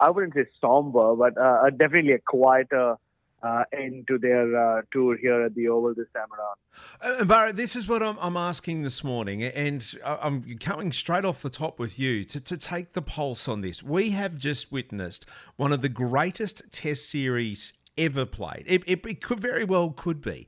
I 0.00 0.10
wouldn't 0.10 0.34
say 0.34 0.46
somber, 0.60 1.14
but 1.16 1.36
uh, 1.38 1.70
definitely 1.70 2.12
a 2.12 2.18
quieter 2.18 2.96
uh, 3.42 3.64
end 3.72 4.06
to 4.08 4.18
their 4.18 4.56
uh, 4.56 4.82
tour 4.92 5.16
here 5.16 5.44
at 5.44 5.54
the 5.54 5.68
Oval 5.68 5.94
this 5.94 6.06
time 6.14 6.26
around. 6.32 7.20
Uh, 7.20 7.24
Bharat, 7.24 7.56
this 7.56 7.76
is 7.76 7.86
what 7.86 8.02
I'm, 8.02 8.16
I'm, 8.20 8.36
asking 8.36 8.82
this 8.82 9.04
morning, 9.04 9.44
and 9.44 9.84
I'm 10.04 10.42
coming 10.58 10.92
straight 10.92 11.24
off 11.24 11.42
the 11.42 11.50
top 11.50 11.78
with 11.78 11.98
you 11.98 12.24
to, 12.24 12.40
to 12.40 12.56
take 12.56 12.94
the 12.94 13.02
pulse 13.02 13.46
on 13.48 13.60
this. 13.60 13.82
We 13.82 14.10
have 14.10 14.36
just 14.36 14.72
witnessed 14.72 15.24
one 15.56 15.72
of 15.72 15.82
the 15.82 15.88
greatest 15.88 16.62
Test 16.72 17.08
series 17.08 17.72
ever 17.96 18.26
played. 18.26 18.64
It, 18.66 18.82
it, 18.86 19.06
it 19.06 19.22
could 19.22 19.40
very 19.40 19.64
well 19.64 19.90
could 19.90 20.20
be, 20.20 20.46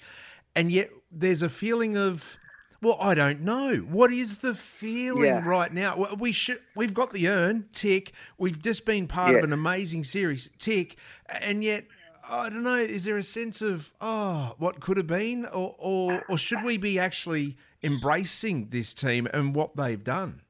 and 0.57 0.72
yet 0.72 0.90
there's 1.11 1.42
a 1.42 1.48
feeling 1.48 1.96
of 1.96 2.38
well, 2.82 2.96
I 3.00 3.14
don't 3.14 3.42
know. 3.42 3.76
What 3.76 4.12
is 4.12 4.38
the 4.38 4.54
feeling 4.54 5.24
yeah. 5.24 5.46
right 5.46 5.72
now? 5.72 6.08
We 6.18 6.32
should. 6.32 6.60
We've 6.74 6.94
got 6.94 7.12
the 7.12 7.28
urn 7.28 7.66
tick. 7.72 8.12
We've 8.38 8.60
just 8.60 8.86
been 8.86 9.06
part 9.06 9.32
yeah. 9.32 9.38
of 9.38 9.44
an 9.44 9.52
amazing 9.52 10.04
series 10.04 10.48
tick, 10.58 10.96
and 11.28 11.62
yet 11.62 11.84
I 12.26 12.48
don't 12.48 12.62
know. 12.62 12.76
Is 12.76 13.04
there 13.04 13.18
a 13.18 13.22
sense 13.22 13.60
of 13.60 13.92
oh, 14.00 14.54
what 14.58 14.80
could 14.80 14.96
have 14.96 15.06
been, 15.06 15.44
or 15.46 15.74
or, 15.78 16.24
or 16.28 16.38
should 16.38 16.62
we 16.62 16.78
be 16.78 16.98
actually 16.98 17.56
embracing 17.82 18.68
this 18.68 18.94
team 18.94 19.28
and 19.34 19.54
what 19.54 19.76
they've 19.76 20.02
done? 20.02 20.40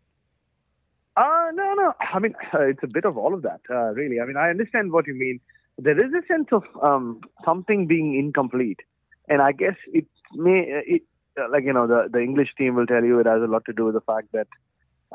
Uh, 1.17 1.51
no, 1.53 1.75
no. 1.75 1.95
I 2.01 2.19
mean, 2.21 2.35
uh, 2.55 2.63
it's 2.63 2.83
a 2.85 2.87
bit 2.87 3.05
of 3.05 3.19
all 3.19 3.35
of 3.35 3.43
that, 3.43 3.61
uh, 3.69 3.93
really. 3.93 4.21
I 4.21 4.25
mean, 4.25 4.37
I 4.37 4.51
understand 4.51 4.93
what 4.93 5.07
you 5.07 5.15
mean. 5.15 5.41
There 5.79 5.99
is 5.99 6.13
a 6.13 6.25
sense 6.33 6.49
of 6.53 6.63
um, 6.81 7.21
something 7.45 7.87
being 7.87 8.17
incomplete, 8.17 8.81
and 9.29 9.43
I 9.43 9.51
guess 9.53 9.75
it 9.93 10.07
may 10.35 10.83
it 10.87 11.03
uh, 11.03 11.05
like 11.51 11.65
you 11.65 11.73
know 11.73 11.87
the 11.87 12.09
the 12.13 12.21
English 12.21 12.55
team 12.57 12.75
will 12.75 12.87
tell 12.87 13.05
you 13.05 13.19
it 13.21 13.27
has 13.27 13.43
a 13.43 13.47
lot 13.47 13.65
to 13.67 13.73
do 13.73 13.85
with 13.87 13.95
the 13.95 14.01
fact 14.01 14.29
that 14.33 14.49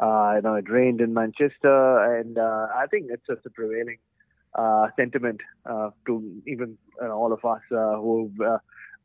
uh, 0.01 0.33
you 0.35 0.41
know 0.41 0.55
it 0.55 0.69
rained 0.69 1.01
in 1.01 1.13
Manchester, 1.13 2.19
and 2.19 2.37
uh, 2.37 2.67
I 2.75 2.85
think 2.87 3.07
it's 3.09 3.25
just 3.27 3.45
a 3.45 3.49
prevailing 3.49 3.97
uh, 4.55 4.87
sentiment 4.95 5.41
uh, 5.65 5.89
to 6.07 6.41
even 6.47 6.77
you 7.01 7.07
know, 7.07 7.13
all 7.13 7.33
of 7.33 7.43
us 7.43 7.61
uh, 7.71 7.97
who've 7.97 8.39
uh, 8.39 8.59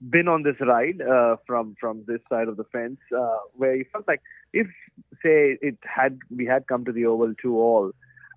been 0.08 0.28
on 0.28 0.42
this 0.42 0.56
ride 0.60 1.00
uh, 1.02 1.36
from 1.46 1.74
from 1.80 2.04
this 2.06 2.20
side 2.28 2.48
of 2.48 2.56
the 2.56 2.64
fence, 2.64 2.98
uh, 3.16 3.36
where 3.54 3.74
you 3.74 3.84
felt 3.92 4.06
like 4.08 4.22
if 4.52 4.66
say 5.22 5.58
it 5.60 5.78
had 5.82 6.18
we 6.34 6.46
had 6.46 6.66
come 6.66 6.84
to 6.84 6.92
the 6.92 7.06
Oval 7.06 7.34
two 7.40 7.56
all. 7.56 7.92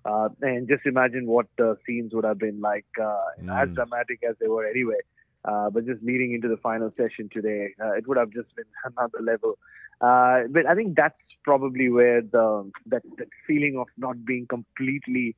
Uh, 0.06 0.28
and 0.42 0.68
just 0.68 0.84
imagine 0.84 1.26
what 1.26 1.46
the 1.56 1.78
scenes 1.86 2.12
would 2.12 2.26
have 2.26 2.38
been 2.38 2.60
like, 2.60 2.84
uh, 3.00 3.22
mm. 3.42 3.62
as 3.62 3.74
dramatic 3.74 4.20
as 4.28 4.36
they 4.38 4.46
were 4.46 4.66
anyway. 4.66 4.98
Uh, 5.44 5.68
but 5.70 5.86
just 5.86 6.02
leading 6.02 6.32
into 6.32 6.48
the 6.48 6.56
final 6.56 6.90
session 6.96 7.28
today, 7.32 7.68
uh, 7.82 7.92
it 7.92 8.06
would 8.08 8.16
have 8.16 8.30
just 8.30 8.54
been 8.56 8.64
another 8.96 9.20
level. 9.22 9.58
Uh, 10.00 10.42
but 10.50 10.66
I 10.66 10.74
think 10.74 10.96
that's 10.96 11.14
probably 11.44 11.88
where 11.88 12.22
the 12.22 12.70
that, 12.86 13.02
that 13.18 13.28
feeling 13.46 13.76
of 13.78 13.86
not 13.96 14.24
being 14.24 14.46
completely, 14.46 15.36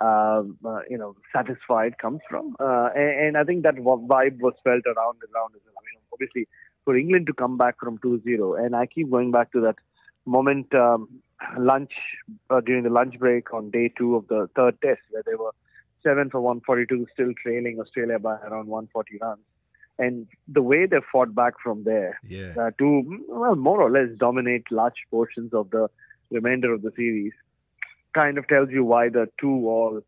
um, 0.00 0.56
uh, 0.64 0.80
you 0.88 0.96
know, 0.96 1.16
satisfied 1.34 1.98
comes 1.98 2.20
from. 2.28 2.56
Uh, 2.60 2.90
and, 2.94 3.26
and, 3.26 3.36
I 3.36 3.44
think 3.44 3.64
that 3.64 3.74
vibe 3.74 4.40
was 4.40 4.54
felt 4.64 4.84
around 4.86 5.18
and 5.22 5.34
around. 5.34 5.54
I 5.54 5.82
mean, 5.84 6.00
obviously, 6.12 6.46
for 6.84 6.96
England 6.96 7.26
to 7.26 7.34
come 7.34 7.58
back 7.58 7.78
from 7.80 7.98
2-0, 7.98 8.64
and 8.64 8.74
I 8.74 8.86
keep 8.86 9.10
going 9.10 9.30
back 9.30 9.52
to 9.52 9.60
that 9.62 9.76
moment 10.24 10.72
um, 10.74 11.08
lunch 11.58 11.92
uh, 12.50 12.60
during 12.60 12.84
the 12.84 12.90
lunch 12.90 13.18
break 13.18 13.52
on 13.52 13.70
day 13.70 13.92
two 13.96 14.16
of 14.16 14.28
the 14.28 14.48
third 14.56 14.80
test, 14.82 15.00
where 15.10 15.22
they 15.26 15.34
were 15.34 15.52
seven 16.08 16.30
for 16.30 16.40
142, 16.40 17.06
still 17.12 17.32
trailing 17.42 17.78
Australia 17.80 18.18
by 18.18 18.36
around 18.36 18.68
140 18.68 19.18
runs. 19.20 19.40
And 19.98 20.26
the 20.46 20.62
way 20.62 20.86
they 20.86 20.98
fought 21.10 21.34
back 21.34 21.54
from 21.62 21.84
there 21.84 22.20
yeah. 22.26 22.54
uh, 22.58 22.70
to, 22.78 23.24
well, 23.28 23.56
more 23.56 23.82
or 23.82 23.90
less 23.90 24.08
dominate 24.16 24.64
large 24.70 25.00
portions 25.10 25.52
of 25.52 25.70
the 25.70 25.88
remainder 26.30 26.72
of 26.72 26.82
the 26.82 26.92
series 26.96 27.32
kind 28.14 28.38
of 28.38 28.46
tells 28.46 28.70
you 28.70 28.84
why 28.84 29.08
the 29.08 29.26
two-all 29.40 30.00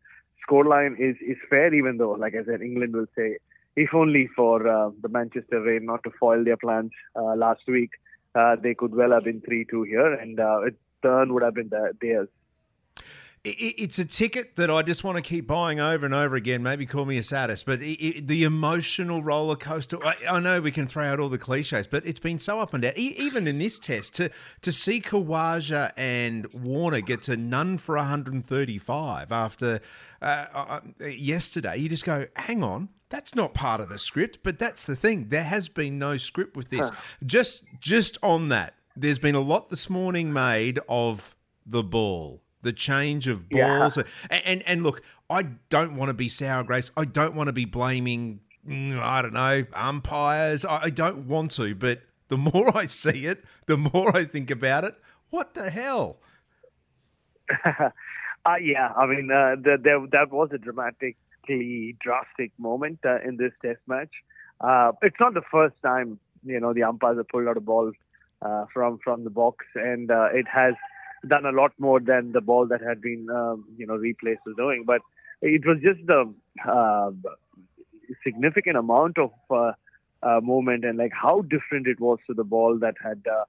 scoreline 0.43 0.93
is, 0.99 1.15
is 1.21 1.37
fair, 1.49 1.73
even 1.73 1.97
though, 1.97 2.11
like 2.11 2.33
I 2.35 2.45
said, 2.45 2.61
England 2.61 2.93
will 2.93 3.11
say, 3.17 3.37
if 3.75 3.93
only 3.93 4.29
for 4.35 4.67
uh, 4.67 4.91
the 5.01 5.09
Manchester 5.09 5.61
rain 5.61 5.85
not 5.85 6.03
to 6.03 6.11
foil 6.19 6.43
their 6.43 6.57
plans 6.57 6.91
uh, 7.15 7.35
last 7.35 7.61
week, 7.67 7.91
uh, 8.33 8.55
they 8.61 8.73
could 8.73 8.95
well 8.95 9.11
have 9.11 9.25
been 9.25 9.41
3-2 9.41 9.87
here, 9.87 10.13
and 10.13 10.39
uh, 10.39 10.61
it 10.61 10.75
turn 11.03 11.33
would 11.33 11.43
have 11.43 11.55
been 11.55 11.71
theirs. 12.01 12.29
It's 13.43 13.97
a 13.97 14.05
ticket 14.05 14.55
that 14.57 14.69
I 14.69 14.83
just 14.83 15.03
want 15.03 15.15
to 15.15 15.21
keep 15.23 15.47
buying 15.47 15.79
over 15.79 16.05
and 16.05 16.13
over 16.13 16.35
again. 16.35 16.61
Maybe 16.61 16.85
call 16.85 17.05
me 17.05 17.17
a 17.17 17.23
sadist, 17.23 17.65
but 17.65 17.81
it, 17.81 17.99
it, 17.99 18.27
the 18.27 18.43
emotional 18.43 19.23
roller 19.23 19.55
coaster. 19.55 19.97
I, 20.05 20.15
I, 20.29 20.39
know 20.39 20.61
we 20.61 20.69
can 20.69 20.87
throw 20.87 21.07
out 21.07 21.19
all 21.19 21.27
the 21.27 21.39
cliches, 21.39 21.87
but 21.87 22.05
it's 22.05 22.19
been 22.19 22.37
so 22.37 22.59
up 22.59 22.75
and 22.75 22.83
down. 22.83 22.93
E- 22.95 23.15
even 23.17 23.47
in 23.47 23.57
this 23.57 23.79
test, 23.79 24.13
to 24.15 24.29
to 24.61 24.71
see 24.71 25.01
Khawaja 25.01 25.91
and 25.97 26.45
Warner 26.53 27.01
get 27.01 27.23
to 27.23 27.35
none 27.35 27.79
for 27.79 27.95
135 27.95 29.31
after 29.31 29.81
uh, 30.21 30.45
uh, 30.53 30.79
yesterday, 31.07 31.77
you 31.77 31.89
just 31.89 32.05
go, 32.05 32.27
hang 32.35 32.61
on, 32.61 32.89
that's 33.09 33.33
not 33.33 33.55
part 33.55 33.81
of 33.81 33.89
the 33.89 33.97
script. 33.97 34.39
But 34.43 34.59
that's 34.59 34.85
the 34.85 34.95
thing. 34.95 35.29
There 35.29 35.45
has 35.45 35.67
been 35.67 35.97
no 35.97 36.17
script 36.17 36.55
with 36.55 36.69
this. 36.69 36.91
Huh. 36.91 36.95
Just 37.25 37.63
just 37.79 38.19
on 38.21 38.49
that, 38.49 38.75
there's 38.95 39.17
been 39.17 39.33
a 39.33 39.41
lot 39.41 39.71
this 39.71 39.89
morning 39.89 40.31
made 40.31 40.79
of 40.87 41.35
the 41.65 41.81
ball 41.81 42.43
the 42.61 42.73
change 42.73 43.27
of 43.27 43.45
Yeah. 43.49 43.79
balls. 43.79 43.97
And, 43.97 44.07
and 44.45 44.63
and 44.67 44.83
look, 44.83 45.01
I 45.29 45.43
don't 45.69 45.95
want 45.95 46.09
to 46.09 46.13
be 46.13 46.29
sour 46.29 46.63
grapes. 46.63 46.91
I 46.97 47.05
don't 47.05 47.35
want 47.35 47.47
to 47.47 47.53
be 47.53 47.65
blaming 47.65 48.41
I 48.69 49.21
don't 49.23 49.33
know, 49.33 49.65
umpires. 49.73 50.65
I, 50.65 50.83
I 50.83 50.89
don't 50.91 51.27
want 51.27 51.51
to, 51.53 51.73
but 51.73 52.01
the 52.27 52.37
more 52.53 52.75
I 52.77 52.85
see 52.85 53.25
it, 53.25 53.43
the 53.65 53.77
more 53.77 54.15
I 54.15 54.23
think 54.25 54.51
about 54.51 54.83
it. 54.83 54.95
What 55.31 55.53
the 55.55 55.69
hell? 55.69 56.17
Uh, 58.43 58.55
yeah, 58.55 58.87
I 58.97 59.05
mean, 59.05 59.29
uh, 59.31 59.55
the, 59.61 59.77
there, 59.79 59.99
that 60.13 60.31
was 60.31 60.49
a 60.51 60.57
dramatically 60.57 61.95
drastic 61.99 62.51
moment 62.57 62.97
uh, 63.05 63.19
in 63.21 63.37
this 63.37 63.51
test 63.63 63.77
match. 63.85 64.09
Uh, 64.59 64.93
it's 65.03 65.17
not 65.19 65.35
the 65.35 65.43
first 65.51 65.75
time, 65.83 66.19
you 66.43 66.59
know, 66.59 66.73
the 66.73 66.81
umpires 66.81 67.17
have 67.17 67.27
pulled 67.27 67.47
out 67.47 67.55
a 67.57 67.61
ball 67.61 67.91
uh, 68.41 68.65
from 68.73 68.97
from 69.03 69.23
the 69.25 69.29
box, 69.29 69.63
and 69.75 70.09
uh, 70.09 70.29
it 70.33 70.47
has 70.47 70.73
done 71.27 71.45
a 71.45 71.51
lot 71.51 71.71
more 71.79 71.99
than 71.99 72.31
the 72.31 72.41
ball 72.41 72.67
that 72.67 72.81
had 72.81 73.01
been, 73.01 73.27
um, 73.29 73.65
you 73.77 73.85
know, 73.85 73.95
replaced 73.95 74.41
was 74.45 74.55
doing. 74.55 74.83
But 74.85 75.01
it 75.41 75.65
was 75.65 75.77
just 75.81 76.05
the 76.05 76.33
uh, 76.67 77.11
significant 78.23 78.77
amount 78.77 79.17
of 79.17 79.31
uh, 79.49 79.73
uh, 80.23 80.39
movement 80.41 80.85
and 80.85 80.97
like 80.97 81.13
how 81.13 81.41
different 81.41 81.87
it 81.87 81.99
was 81.99 82.19
to 82.27 82.33
the 82.33 82.43
ball 82.43 82.77
that 82.79 82.95
had 83.03 83.23
uh, 83.31 83.45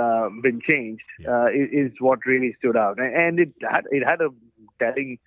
uh, 0.00 0.28
been 0.42 0.60
changed 0.68 1.04
uh, 1.28 1.46
is, 1.52 1.92
what 2.00 2.18
really 2.26 2.54
stood 2.58 2.76
out, 2.76 2.98
and, 2.98 3.14
and 3.14 3.40
it 3.40 3.52
had 3.62 3.84
it 3.90 4.02
had 4.04 4.20
a 4.20 4.28
telling 4.80 5.18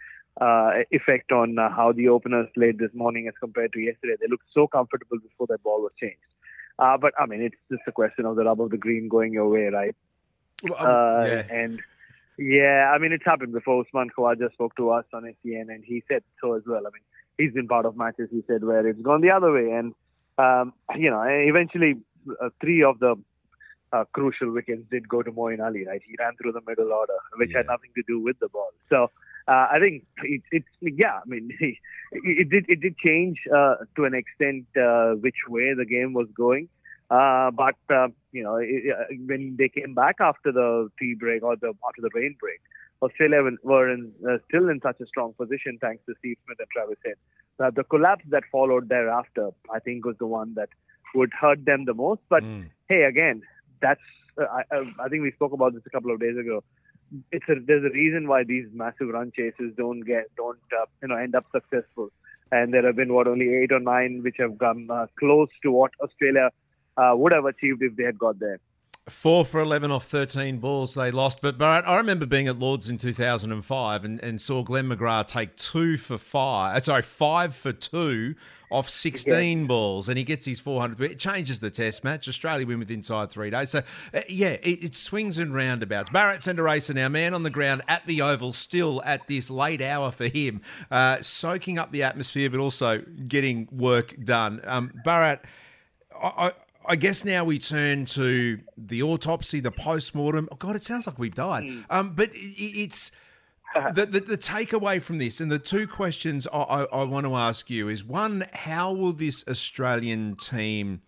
uh, 0.41 0.71
effect 0.91 1.31
on 1.31 1.57
uh, 1.57 1.69
how 1.69 1.91
the 1.91 2.09
openers 2.09 2.47
played 2.53 2.77
this 2.77 2.91
morning 2.93 3.27
as 3.27 3.33
compared 3.39 3.73
to 3.73 3.79
yesterday. 3.79 4.15
They 4.19 4.27
looked 4.27 4.47
so 4.53 4.67
comfortable 4.67 5.19
before 5.19 5.47
that 5.47 5.63
ball 5.63 5.81
was 5.81 5.93
changed. 5.99 6.19
Uh, 6.79 6.97
but 6.97 7.13
I 7.19 7.25
mean, 7.25 7.41
it's 7.41 7.55
just 7.71 7.83
a 7.87 7.91
question 7.91 8.25
of 8.25 8.35
the 8.35 8.43
rub 8.43 8.61
of 8.61 8.69
the 8.69 8.77
green 8.77 9.07
going 9.07 9.33
your 9.33 9.49
way, 9.49 9.65
right? 9.65 9.95
Uh, 10.63 11.23
yeah. 11.25 11.43
And 11.49 11.81
yeah, 12.37 12.91
I 12.93 12.97
mean, 12.97 13.11
it's 13.11 13.25
happened 13.25 13.53
before. 13.53 13.83
Usman 13.85 14.09
Khawaja 14.15 14.51
spoke 14.53 14.75
to 14.75 14.91
us 14.91 15.05
on 15.13 15.23
SEN, 15.43 15.67
and 15.69 15.83
he 15.83 16.03
said 16.07 16.23
so 16.41 16.53
as 16.53 16.63
well. 16.65 16.79
I 16.79 16.89
mean, 16.93 17.03
he's 17.37 17.53
been 17.53 17.67
part 17.67 17.85
of 17.85 17.97
matches, 17.97 18.29
he 18.31 18.43
said, 18.47 18.63
where 18.63 18.85
it's 18.87 19.01
gone 19.01 19.21
the 19.21 19.31
other 19.31 19.51
way. 19.51 19.71
And, 19.71 19.93
um, 20.37 20.73
you 20.95 21.09
know, 21.09 21.23
eventually 21.23 21.95
uh, 22.41 22.49
three 22.61 22.83
of 22.83 22.99
the 22.99 23.15
uh, 23.93 24.03
crucial 24.13 24.51
wickets 24.51 24.83
did 24.91 25.07
go 25.07 25.23
to 25.23 25.31
Moeen 25.31 25.65
Ali, 25.65 25.85
right? 25.85 26.01
He 26.05 26.15
ran 26.19 26.35
through 26.35 26.51
the 26.51 26.61
middle 26.67 26.91
order, 26.91 27.17
which 27.37 27.51
had 27.55 27.67
nothing 27.67 27.91
to 27.95 28.03
do 28.07 28.21
with 28.21 28.37
the 28.39 28.49
ball. 28.49 28.69
So 28.89 29.11
uh, 29.47 29.67
I 29.71 29.79
think 29.79 30.05
it, 30.23 30.41
it's, 30.51 30.67
yeah, 30.81 31.19
I 31.23 31.27
mean, 31.27 31.49
it, 31.59 31.77
it 32.11 32.49
did 32.49 32.65
it 32.67 32.81
did 32.81 32.97
change 32.97 33.39
uh, 33.55 33.75
to 33.95 34.05
an 34.05 34.13
extent 34.13 34.65
uh, 34.77 35.13
which 35.13 35.47
way 35.47 35.73
the 35.73 35.85
game 35.85 36.13
was 36.13 36.27
going. 36.35 36.69
Uh, 37.09 37.51
but 37.51 37.75
uh, 37.93 38.07
you 38.31 38.43
know, 38.43 38.57
uh, 38.57 39.03
when 39.25 39.55
they 39.57 39.69
came 39.69 39.93
back 39.93 40.15
after 40.19 40.51
the 40.51 40.89
tea 40.99 41.15
break 41.17 41.41
or 41.43 41.55
the 41.55 41.69
after 41.87 42.01
the 42.01 42.09
rain 42.13 42.35
break, 42.39 42.59
Australia 43.01 43.41
were- 43.63 43.89
in, 43.89 44.11
uh, 44.29 44.37
still 44.49 44.67
in 44.69 44.81
such 44.81 44.99
a 44.99 45.05
strong 45.05 45.33
position 45.33 45.77
thanks 45.79 46.03
to 46.05 46.13
Steve 46.19 46.37
Smith 46.45 46.59
and 46.59 46.67
Travis 46.69 46.97
Head. 47.05 47.15
Uh, 47.59 47.71
the 47.71 47.83
collapse 47.85 48.25
that 48.29 48.43
followed 48.51 48.89
thereafter, 48.89 49.49
I 49.73 49.79
think, 49.79 50.05
was 50.05 50.17
the 50.19 50.27
one 50.27 50.53
that 50.55 50.69
would 51.15 51.31
hurt 51.39 51.63
them 51.65 51.85
the 51.85 51.93
most. 51.93 52.21
But 52.29 52.43
hey, 52.89 53.03
again, 53.03 53.41
that's 53.81 54.01
uh, 54.37 54.43
I, 54.45 54.63
I 54.75 55.05
I 55.05 55.07
think 55.07 55.23
we 55.23 55.31
spoke 55.31 55.53
about 55.53 55.73
this 55.73 55.83
a 55.85 55.89
couple 55.89 56.11
of 56.11 56.19
days 56.19 56.37
ago. 56.37 56.63
It's 57.31 57.47
a, 57.47 57.55
there's 57.65 57.85
a 57.85 57.93
reason 57.95 58.27
why 58.27 58.43
these 58.43 58.67
massive 58.73 59.07
run 59.07 59.31
chases 59.33 59.73
don't 59.77 60.01
get 60.01 60.25
don't 60.35 60.59
uh, 60.77 60.85
you 61.01 61.07
know 61.07 61.15
end 61.15 61.35
up 61.35 61.45
successful, 61.53 62.11
and 62.51 62.73
there 62.73 62.85
have 62.85 62.97
been 62.97 63.13
what 63.13 63.27
only 63.27 63.47
eight 63.55 63.71
or 63.71 63.79
nine 63.79 64.21
which 64.23 64.35
have 64.39 64.57
come 64.59 64.89
uh, 64.91 65.05
close 65.17 65.47
to 65.63 65.71
what 65.71 65.91
Australia 66.01 66.49
uh, 66.97 67.13
would 67.15 67.31
have 67.31 67.45
achieved 67.45 67.81
if 67.81 67.95
they 67.95 68.03
had 68.03 68.17
got 68.17 68.39
there. 68.39 68.59
Four 69.09 69.45
for 69.45 69.61
11 69.61 69.89
off 69.89 70.05
13 70.05 70.57
balls 70.57 70.95
they 70.95 71.11
lost. 71.11 71.41
But, 71.41 71.57
but 71.57 71.87
I 71.87 71.95
remember 71.95 72.25
being 72.25 72.49
at 72.49 72.59
Lords 72.59 72.89
in 72.89 72.97
2005 72.97 74.03
and, 74.03 74.19
and 74.19 74.41
saw 74.41 74.63
Glenn 74.63 74.89
McGrath 74.89 75.27
take 75.27 75.55
two 75.55 75.95
for 75.95 76.17
five, 76.17 76.75
uh, 76.75 76.79
sorry, 76.81 77.03
five 77.03 77.55
for 77.55 77.71
two 77.71 78.35
off 78.69 78.89
16 78.89 79.65
balls, 79.65 80.09
and 80.09 80.17
he 80.17 80.25
gets 80.25 80.45
his 80.45 80.59
400. 80.59 81.11
It 81.11 81.19
changes 81.19 81.61
the 81.61 81.69
test 81.69 82.03
match. 82.03 82.27
Australia 82.27 82.67
win 82.67 82.79
with 82.79 82.91
inside 82.91 83.29
three 83.29 83.49
days. 83.49 83.69
So, 83.69 83.81
uh, 84.13 84.21
yeah, 84.27 84.57
it, 84.61 84.83
it 84.83 84.95
swings 84.95 85.37
and 85.37 85.55
roundabouts. 85.55 86.09
Bharat 86.09 86.39
Sundaresan 86.39 86.95
now, 86.95 87.07
man 87.07 87.33
on 87.33 87.43
the 87.43 87.49
ground 87.49 87.83
at 87.87 88.05
the 88.07 88.21
Oval, 88.21 88.51
still 88.51 89.01
at 89.05 89.25
this 89.27 89.49
late 89.49 89.81
hour 89.81 90.11
for 90.11 90.27
him, 90.27 90.61
uh, 90.91 91.21
soaking 91.21 91.79
up 91.79 91.93
the 91.93 92.03
atmosphere, 92.03 92.49
but 92.49 92.59
also 92.59 93.03
getting 93.27 93.69
work 93.71 94.15
done. 94.25 94.59
Um, 94.65 94.91
Bharat, 95.05 95.39
I, 96.21 96.27
I, 96.47 96.51
I 96.87 96.95
guess 96.95 97.25
now 97.25 97.43
we 97.43 97.59
turn 97.59 98.05
to 98.07 98.59
the 98.77 99.03
autopsy, 99.03 99.59
the 99.59 99.71
post-mortem. 99.71 100.47
Oh 100.51 100.55
God, 100.55 100.75
it 100.75 100.83
sounds 100.83 101.05
like 101.07 101.19
we've 101.19 101.35
died. 101.35 101.65
Um, 101.89 102.13
but 102.15 102.29
i- 102.31 102.37
i- 102.37 102.73
it's 102.75 103.11
the, 103.93 104.05
the 104.05 104.19
the 104.21 104.37
takeaway 104.37 105.01
from 105.01 105.17
this, 105.17 105.39
and 105.41 105.51
the 105.51 105.59
two 105.59 105.87
questions 105.87 106.47
I, 106.53 106.57
I, 106.59 106.83
I 106.85 107.03
want 107.03 107.25
to 107.25 107.35
ask 107.35 107.69
you 107.69 107.89
is 107.89 108.03
one: 108.03 108.45
How 108.53 108.93
will 108.93 109.13
this 109.13 109.43
Australian 109.47 110.35
team 110.35 111.01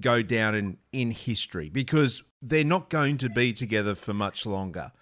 go 0.00 0.22
down 0.22 0.54
in 0.54 0.76
in 0.92 1.10
history? 1.10 1.68
Because 1.68 2.22
they're 2.40 2.64
not 2.64 2.88
going 2.88 3.18
to 3.18 3.28
be 3.28 3.52
together 3.52 3.94
for 3.94 4.14
much 4.14 4.46
longer. 4.46 4.92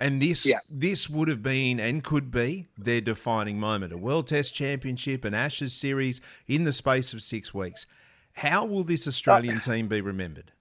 And 0.00 0.20
this 0.22 0.44
Yeah. 0.46 0.58
this 0.70 1.08
would 1.08 1.28
have 1.28 1.42
been 1.42 1.78
and 1.78 2.02
could 2.02 2.30
be 2.30 2.66
their 2.78 3.00
defining 3.00 3.60
moment. 3.60 3.92
A 3.92 3.96
World 3.98 4.26
Test 4.26 4.54
Championship, 4.54 5.24
an 5.24 5.34
Ashes 5.34 5.72
series 5.74 6.20
in 6.48 6.64
the 6.64 6.72
space 6.72 7.12
of 7.12 7.22
six 7.22 7.52
weeks. 7.54 7.86
How 8.34 8.64
will 8.64 8.84
this 8.84 9.06
Australian 9.06 9.60
team 9.60 9.88
be 9.88 10.00
remembered? 10.00 10.52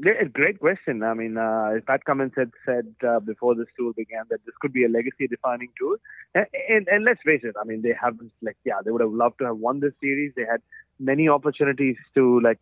Great 0.00 0.60
question. 0.60 1.02
I 1.02 1.12
mean, 1.14 1.36
uh, 1.36 1.72
Pat 1.86 2.04
Cummins 2.04 2.32
had 2.36 2.52
said 2.64 2.94
uh, 3.06 3.18
before 3.18 3.54
this 3.56 3.66
tour 3.76 3.92
began 3.92 4.24
that 4.30 4.44
this 4.46 4.54
could 4.60 4.72
be 4.72 4.84
a 4.84 4.88
legacy-defining 4.88 5.70
tour, 5.76 5.98
and, 6.34 6.46
and, 6.68 6.88
and 6.88 7.04
let's 7.04 7.20
face 7.24 7.40
it. 7.42 7.56
I 7.60 7.64
mean, 7.64 7.82
they 7.82 7.94
haven't 8.00 8.30
like 8.40 8.56
yeah, 8.64 8.80
they 8.84 8.92
would 8.92 9.00
have 9.00 9.12
loved 9.12 9.38
to 9.40 9.46
have 9.46 9.56
won 9.56 9.80
this 9.80 9.92
series. 10.00 10.32
They 10.36 10.44
had 10.44 10.62
many 11.00 11.28
opportunities 11.28 11.96
to 12.14 12.40
like 12.40 12.60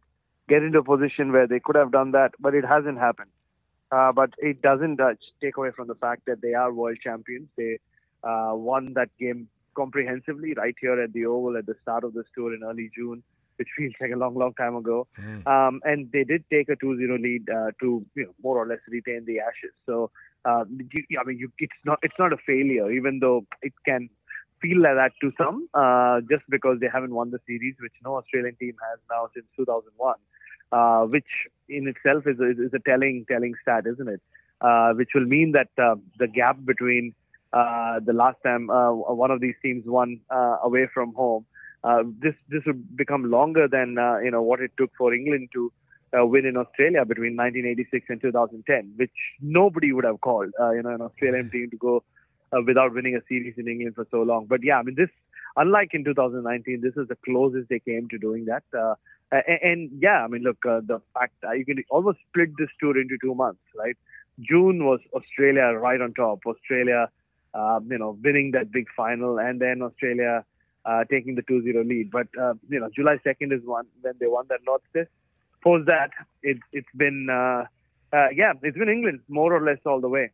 get 0.49 0.63
into 0.63 0.79
a 0.79 0.85
position 0.85 1.31
where 1.31 1.47
they 1.47 1.61
could 1.61 1.77
have 1.77 1.93
done 1.93 2.13
that, 2.13 2.33
but 2.41 2.55
it 2.55 2.65
hasn't 2.65 2.99
happened. 2.99 3.31
Uh, 3.93 4.13
but 4.13 4.31
it 4.39 4.63
doesn't 4.63 5.01
uh, 5.01 5.15
take 5.41 5.59
away 5.59 5.71
from 5.77 5.89
the 5.89 5.95
fact 5.95 6.23
that 6.27 6.41
they 6.41 6.55
are 6.55 6.73
world 6.73 6.97
champions. 7.03 7.49
They 7.57 7.79
uh, 8.25 8.53
won 8.55 8.95
that 8.95 9.11
game 9.21 9.49
comprehensively 9.77 10.55
right 10.55 10.75
here 10.81 11.01
at 11.01 11.13
the 11.13 11.27
Oval 11.27 11.57
at 11.57 11.67
the 11.67 11.77
start 11.83 12.03
of 12.03 12.15
this 12.15 12.25
tour 12.35 12.55
in 12.55 12.65
early 12.65 12.91
June, 12.97 13.23
which 13.59 13.69
feels 13.77 13.93
like 14.01 14.11
a 14.13 14.17
long, 14.17 14.35
long 14.35 14.55
time 14.55 14.77
ago. 14.77 15.07
Um, 15.47 15.81
and 15.85 16.11
they 16.13 16.25
did 16.25 16.45
take 16.51 16.69
a 16.69 16.77
2-0 16.77 17.21
lead 17.23 17.49
uh, 17.49 17.71
to 17.81 18.05
you 18.15 18.25
know, 18.25 18.35
more 18.43 18.57
or 18.59 18.67
less 18.67 18.81
retain 18.89 19.25
the 19.27 19.41
Ashes. 19.41 19.75
So 19.85 20.11
uh, 20.45 20.65
you, 20.69 21.19
I 21.21 21.25
mean, 21.25 21.39
you, 21.39 21.51
it's 21.59 21.73
not 21.85 21.99
it's 22.03 22.19
not 22.19 22.33
a 22.33 22.37
failure, 22.47 22.91
even 22.91 23.19
though 23.21 23.47
it 23.63 23.73
can 23.85 24.09
feel 24.63 24.81
like 24.81 24.95
that 24.95 25.13
to 25.21 25.33
some, 25.37 25.69
uh, 25.75 26.21
just 26.31 26.45
because 26.49 26.79
they 26.81 26.89
haven't 26.93 27.15
won 27.15 27.31
the 27.31 27.39
series, 27.47 27.75
which 27.81 27.93
no 28.05 28.17
Australian 28.17 28.57
team 28.57 28.75
has 28.91 28.99
now 29.11 29.29
since 29.35 29.47
2001 29.57 30.15
uh, 30.73 31.03
which 31.05 31.27
in 31.69 31.89
itself 31.89 32.25
is 32.27 32.39
a, 32.41 32.51
is 32.51 32.73
a 32.75 32.79
telling 32.79 33.25
telling 33.31 33.55
stat, 33.63 33.85
isn't 33.87 34.09
it? 34.09 34.21
Uh, 34.61 34.93
which 34.95 35.11
will 35.15 35.25
mean 35.25 35.53
that 35.53 35.69
uh, 35.83 35.95
the 36.19 36.27
gap 36.27 36.57
between 36.65 37.15
uh, 37.53 38.01
the 38.05 38.13
last 38.13 38.37
time 38.45 38.71
uh, 38.71 38.93
one 38.93 39.31
of 39.31 39.41
these 39.41 39.55
teams 39.63 39.85
won 39.87 40.21
uh, 40.31 40.57
away 40.63 40.89
from 40.93 41.13
home, 41.15 41.45
uh, 41.85 42.03
this 42.21 42.35
this 42.49 42.63
would 42.67 42.97
become 42.97 43.31
longer 43.31 43.69
than 43.69 43.99
uh, 43.99 44.19
you 44.19 44.31
know 44.31 44.43
what 44.43 44.61
it 44.61 44.73
took 44.77 44.91
for 44.97 45.15
England 45.15 45.49
to 45.53 45.73
uh, 46.19 46.25
win 46.25 46.47
in 46.47 46.57
Australia 46.57 47.05
between 47.05 47.37
1986 47.37 48.07
and 48.09 48.21
2010, 48.21 48.93
which 48.97 49.11
nobody 49.41 49.93
would 49.93 50.05
have 50.05 50.21
called. 50.21 50.51
Uh, 50.61 50.71
you 50.73 50.83
know, 50.83 50.91
an 50.91 51.01
Australian 51.01 51.51
team 51.51 51.71
to 51.71 51.77
go 51.77 52.03
uh, 52.53 52.63
without 52.63 52.95
winning 52.95 53.17
a 53.17 53.21
series 53.29 53.55
in 53.57 53.69
England 53.69 53.95
for 53.95 54.07
so 54.11 54.23
long. 54.23 54.47
But 54.47 54.63
yeah, 54.63 54.79
I 54.79 54.83
mean 54.83 54.97
this. 54.97 55.11
Unlike 55.59 55.95
in 55.95 56.05
2019, 56.05 56.83
this 56.83 56.93
is 56.99 57.09
the 57.09 57.17
closest 57.25 57.71
they 57.71 57.79
came 57.79 58.09
to 58.09 58.19
doing 58.19 58.45
that. 58.45 58.63
Uh, 58.79 58.95
and, 59.33 59.59
and 59.63 59.91
yeah, 60.03 60.23
I 60.23 60.27
mean, 60.27 60.43
look, 60.43 60.59
the 60.63 61.01
fact 61.15 61.33
you 61.57 61.65
can 61.65 61.83
almost 61.89 62.19
split 62.29 62.51
this 62.59 62.69
tour 62.79 63.01
into 63.01 63.17
two 63.23 63.35
months, 63.35 63.63
right? 63.75 63.97
June 64.41 64.85
was 64.85 65.01
Australia 65.15 65.73
right 65.73 66.01
on 66.01 66.13
top, 66.13 66.41
Australia, 66.47 67.09
um, 67.55 67.89
you 67.91 67.99
know, 67.99 68.19
winning 68.23 68.51
that 68.51 68.71
big 68.71 68.87
final, 68.95 69.39
and 69.39 69.61
then 69.61 69.81
Australia 69.81 70.45
uh, 70.87 71.05
taking 71.11 71.35
the 71.35 71.43
2-0 71.43 71.87
lead. 71.87 72.11
But 72.11 72.29
uh, 72.41 72.55
you 72.69 72.81
know, 72.81 72.89
July 72.95 73.17
2nd 73.27 73.53
is 73.53 73.65
one 73.65 73.87
when 74.01 74.15
they 74.21 74.27
won 74.27 74.47
that 74.49 74.61
North 74.65 74.83
Test. 74.95 75.11
Post 75.63 75.87
that, 75.87 76.11
it, 76.43 76.59
it's 76.73 76.87
been 76.97 77.29
uh, 77.31 77.65
uh, 78.17 78.29
yeah, 78.35 78.53
it's 78.63 78.79
been 78.79 78.89
England 78.89 79.21
more 79.29 79.53
or 79.53 79.63
less 79.63 79.79
all 79.85 80.01
the 80.01 80.09
way. 80.09 80.31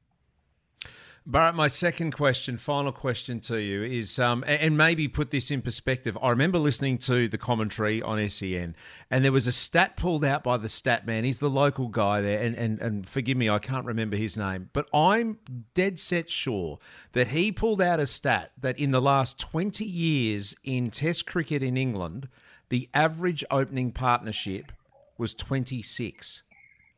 Bharat, 1.29 1.55
my 1.55 1.69
second 1.69 2.11
question, 2.11 2.57
final 2.57 2.91
question 2.91 3.39
to 3.41 3.61
you 3.61 3.85
is, 3.85 4.19
um, 4.19 4.43
and 4.45 4.77
maybe 4.77 5.07
put 5.07 5.31
this 5.31 5.53
in 5.53 5.63
perspective. 5.63 6.19
I 6.21 6.31
remember 6.31 6.59
listening 6.59 6.99
to 6.99 7.29
the 7.29 7.39
commentary 7.39 8.03
on 8.03 8.29
SEN, 8.29 8.75
and 9.09 9.25
there 9.25 9.31
was 9.31 9.47
a 9.47 9.53
stat 9.53 9.97
pulled 9.97 10.25
out 10.25 10.43
by 10.43 10.57
the 10.57 10.69
stat 10.69 11.07
man. 11.07 11.23
He's 11.23 11.39
the 11.39 11.49
local 11.49 11.87
guy 11.87 12.21
there, 12.23 12.41
and, 12.41 12.57
and, 12.57 12.81
and 12.81 13.09
forgive 13.09 13.37
me, 13.37 13.49
I 13.49 13.61
can't 13.61 13.87
remember 13.87 14.17
his 14.17 14.37
name, 14.37 14.71
but 14.73 14.89
I'm 14.93 15.39
dead 15.75 16.01
set 16.01 16.29
sure 16.29 16.81
that 17.13 17.29
he 17.29 17.53
pulled 17.53 17.81
out 17.81 18.01
a 18.01 18.07
stat 18.09 18.51
that 18.61 18.77
in 18.77 18.91
the 18.91 19.01
last 19.01 19.39
20 19.39 19.85
years 19.85 20.57
in 20.65 20.91
Test 20.91 21.27
cricket 21.27 21.63
in 21.63 21.77
England, 21.77 22.29
the 22.69 22.89
average 22.95 23.45
opening 23.49 23.93
partnership 23.93 24.73
was 25.19 25.35
26 25.35 26.43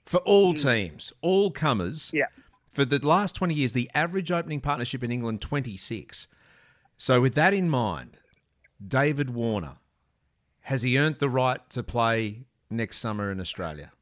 for 0.06 0.18
all 0.18 0.54
teams, 0.54 1.12
all 1.20 1.50
comers. 1.50 2.10
Yeah. 2.14 2.26
For 2.74 2.84
the 2.84 2.98
last 3.06 3.36
20 3.36 3.54
years, 3.54 3.72
the 3.72 3.88
average 3.94 4.32
opening 4.32 4.60
partnership 4.60 5.04
in 5.04 5.12
England, 5.12 5.40
26. 5.40 6.26
So, 6.96 7.20
with 7.20 7.36
that 7.36 7.54
in 7.54 7.70
mind, 7.70 8.18
David 8.84 9.30
Warner, 9.30 9.76
has 10.62 10.82
he 10.82 10.98
earned 10.98 11.20
the 11.20 11.28
right 11.28 11.60
to 11.70 11.84
play 11.84 12.46
next 12.68 12.98
summer 12.98 13.30
in 13.30 13.38
Australia? 13.38 13.92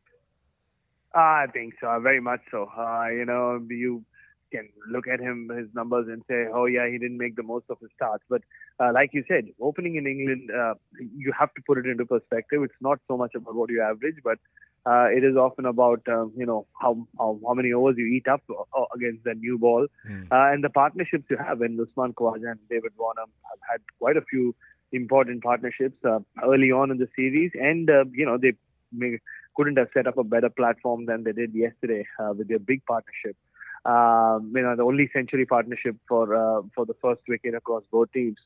I 1.14 1.46
think 1.52 1.74
so, 1.82 2.00
very 2.00 2.20
much 2.20 2.40
so. 2.50 2.70
Uh, 2.74 3.08
you 3.08 3.26
know, 3.26 3.62
you 3.68 4.06
can 4.50 4.70
look 4.90 5.06
at 5.06 5.20
him, 5.20 5.50
his 5.54 5.68
numbers, 5.74 6.08
and 6.08 6.22
say, 6.26 6.46
oh, 6.50 6.64
yeah, 6.64 6.88
he 6.88 6.96
didn't 6.96 7.18
make 7.18 7.36
the 7.36 7.42
most 7.42 7.66
of 7.68 7.78
his 7.78 7.90
starts. 7.94 8.24
But 8.30 8.40
uh, 8.80 8.92
like 8.94 9.10
you 9.12 9.22
said, 9.28 9.48
opening 9.60 9.96
in 9.96 10.06
England, 10.06 10.50
uh, 10.50 10.74
you 10.98 11.30
have 11.38 11.52
to 11.54 11.62
put 11.66 11.76
it 11.76 11.84
into 11.84 12.06
perspective. 12.06 12.62
It's 12.62 12.80
not 12.80 13.00
so 13.06 13.18
much 13.18 13.34
about 13.34 13.54
what 13.54 13.68
you 13.68 13.82
average, 13.82 14.16
but 14.24 14.38
uh, 14.84 15.06
it 15.16 15.22
is 15.24 15.36
often 15.36 15.64
about 15.66 16.02
um, 16.08 16.32
you 16.36 16.46
know 16.46 16.66
how, 16.80 17.06
how 17.18 17.38
how 17.46 17.54
many 17.54 17.72
overs 17.72 17.96
you 17.98 18.06
eat 18.06 18.26
up 18.28 18.42
uh, 18.50 18.84
against 18.94 19.24
the 19.24 19.34
new 19.34 19.58
ball 19.58 19.86
Hmm. 20.06 20.22
uh, 20.30 20.50
and 20.52 20.64
the 20.64 20.70
partnerships 20.70 21.24
you 21.30 21.36
have. 21.36 21.60
And 21.60 21.80
Usman 21.80 22.14
Khawaja 22.14 22.50
and 22.52 22.60
David 22.68 22.92
Warner 22.98 23.22
have 23.50 23.58
had 23.70 23.80
quite 23.98 24.16
a 24.16 24.22
few 24.22 24.54
important 24.92 25.42
partnerships 25.42 26.04
uh, 26.04 26.18
early 26.44 26.70
on 26.72 26.90
in 26.90 26.98
the 26.98 27.08
series, 27.16 27.52
and 27.54 27.88
uh, 27.90 28.04
you 28.12 28.26
know 28.26 28.38
they 28.38 28.52
may, 28.92 29.18
couldn't 29.56 29.78
have 29.78 29.88
set 29.94 30.06
up 30.06 30.18
a 30.18 30.24
better 30.24 30.50
platform 30.50 31.06
than 31.06 31.24
they 31.24 31.32
did 31.32 31.54
yesterday 31.54 32.06
uh, 32.18 32.32
with 32.36 32.48
their 32.48 32.58
big 32.58 32.84
partnership. 32.86 33.36
Um, 33.84 34.52
you 34.54 34.62
know, 34.62 34.76
the 34.76 34.84
only 34.84 35.10
century 35.12 35.44
partnership 35.44 35.96
for 36.08 36.34
uh, 36.34 36.62
for 36.74 36.86
the 36.86 36.94
first 37.02 37.20
wicket 37.28 37.54
across 37.54 37.82
both 37.90 38.12
teams 38.12 38.38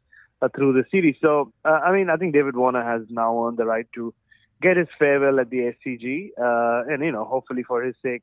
uh, 0.43 0.49
through 0.55 0.73
the 0.73 0.85
series. 0.91 1.17
So, 1.21 1.53
uh, 1.65 1.81
I 1.85 1.93
mean, 1.93 2.09
I 2.11 2.17
think 2.17 2.33
David 2.33 2.57
Warner 2.57 2.83
has 2.83 3.03
now 3.11 3.47
earned 3.47 3.59
the 3.59 3.67
right 3.67 3.87
to 3.97 4.15
get 4.63 4.77
his 4.77 4.89
farewell 4.99 5.41
at 5.41 5.51
the 5.51 5.75
SCG, 5.75 6.31
uh, 6.39 6.93
and 6.93 7.05
you 7.05 7.13
know, 7.13 7.25
hopefully 7.25 7.63
for 7.63 7.83
his 7.83 7.95
sake, 8.03 8.23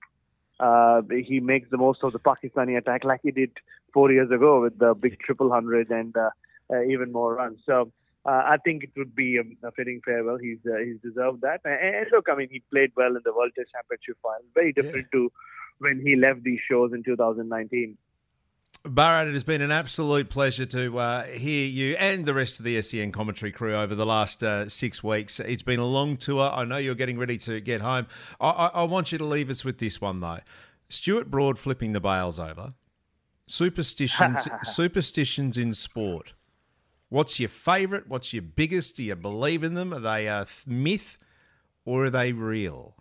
uh, 0.59 1.01
he 1.09 1.39
makes 1.39 1.69
the 1.69 1.77
most 1.77 2.03
of 2.03 2.13
the 2.13 2.19
Pakistani 2.19 2.77
attack 2.77 3.03
like 3.03 3.21
he 3.23 3.31
did 3.31 3.51
four 3.93 4.11
years 4.11 4.31
ago 4.31 4.61
with 4.61 4.77
the 4.79 4.93
big 4.93 5.19
triple 5.19 5.51
hundred 5.51 5.89
and 5.89 6.15
uh, 6.15 6.29
uh, 6.71 6.83
even 6.83 7.11
more 7.11 7.35
runs. 7.35 7.59
So. 7.65 7.91
Uh, 8.25 8.41
I 8.45 8.55
think 8.63 8.83
it 8.83 8.91
would 8.95 9.13
be 9.13 9.35
a, 9.35 9.67
a 9.67 9.71
fitting 9.73 9.99
farewell. 10.05 10.37
He's 10.37 10.59
uh, 10.65 10.77
he's 10.77 10.95
deserved 11.03 11.41
that. 11.41 11.59
And, 11.65 11.73
and 11.73 12.05
look, 12.09 12.27
I 12.31 12.35
mean, 12.37 12.47
he 12.49 12.61
played 12.71 12.93
well 12.95 13.17
in 13.17 13.21
the 13.25 13.33
World 13.33 13.51
Test 13.53 13.71
Championship 13.73 14.15
final. 14.23 14.45
Very 14.53 14.71
different 14.71 15.07
to 15.11 15.29
when 15.79 15.99
he 15.99 16.15
left 16.15 16.41
these 16.41 16.61
shows 16.69 16.93
in 16.93 17.03
2019. 17.03 17.97
Bharat, 18.85 19.29
it 19.29 19.33
has 19.33 19.45
been 19.45 19.61
an 19.61 19.71
absolute 19.71 20.29
pleasure 20.29 20.65
to 20.65 20.99
uh, 20.99 21.23
hear 21.27 21.65
you 21.65 21.95
and 21.95 22.25
the 22.25 22.33
rest 22.33 22.59
of 22.59 22.65
the 22.65 22.81
SEN 22.81 23.13
commentary 23.13 23.49
crew 23.49 23.73
over 23.73 23.95
the 23.95 24.05
last 24.05 24.43
uh, 24.43 24.67
six 24.67 25.01
weeks. 25.01 25.39
It's 25.39 25.63
been 25.63 25.79
a 25.79 25.85
long 25.85 26.17
tour. 26.17 26.51
I 26.51 26.65
know 26.65 26.75
you're 26.75 26.93
getting 26.93 27.17
ready 27.17 27.37
to 27.39 27.61
get 27.61 27.79
home. 27.79 28.07
I, 28.41 28.49
I, 28.49 28.67
I 28.67 28.83
want 28.83 29.13
you 29.13 29.17
to 29.19 29.23
leave 29.23 29.49
us 29.49 29.63
with 29.63 29.77
this 29.77 30.01
one, 30.01 30.19
though. 30.19 30.39
Stuart 30.89 31.31
Broad 31.31 31.57
flipping 31.57 31.93
the 31.93 32.01
bails 32.01 32.39
over. 32.39 32.73
Superstitions, 33.47 34.49
superstitions 34.63 35.57
in 35.57 35.73
sport. 35.73 36.33
What's 37.07 37.39
your 37.39 37.49
favourite? 37.49 38.09
What's 38.09 38.33
your 38.33 38.43
biggest? 38.43 38.97
Do 38.97 39.03
you 39.05 39.15
believe 39.15 39.63
in 39.63 39.75
them? 39.75 39.93
Are 39.93 39.99
they 40.01 40.27
a 40.27 40.45
myth 40.67 41.17
or 41.85 42.05
are 42.05 42.09
they 42.09 42.33
real? 42.33 42.97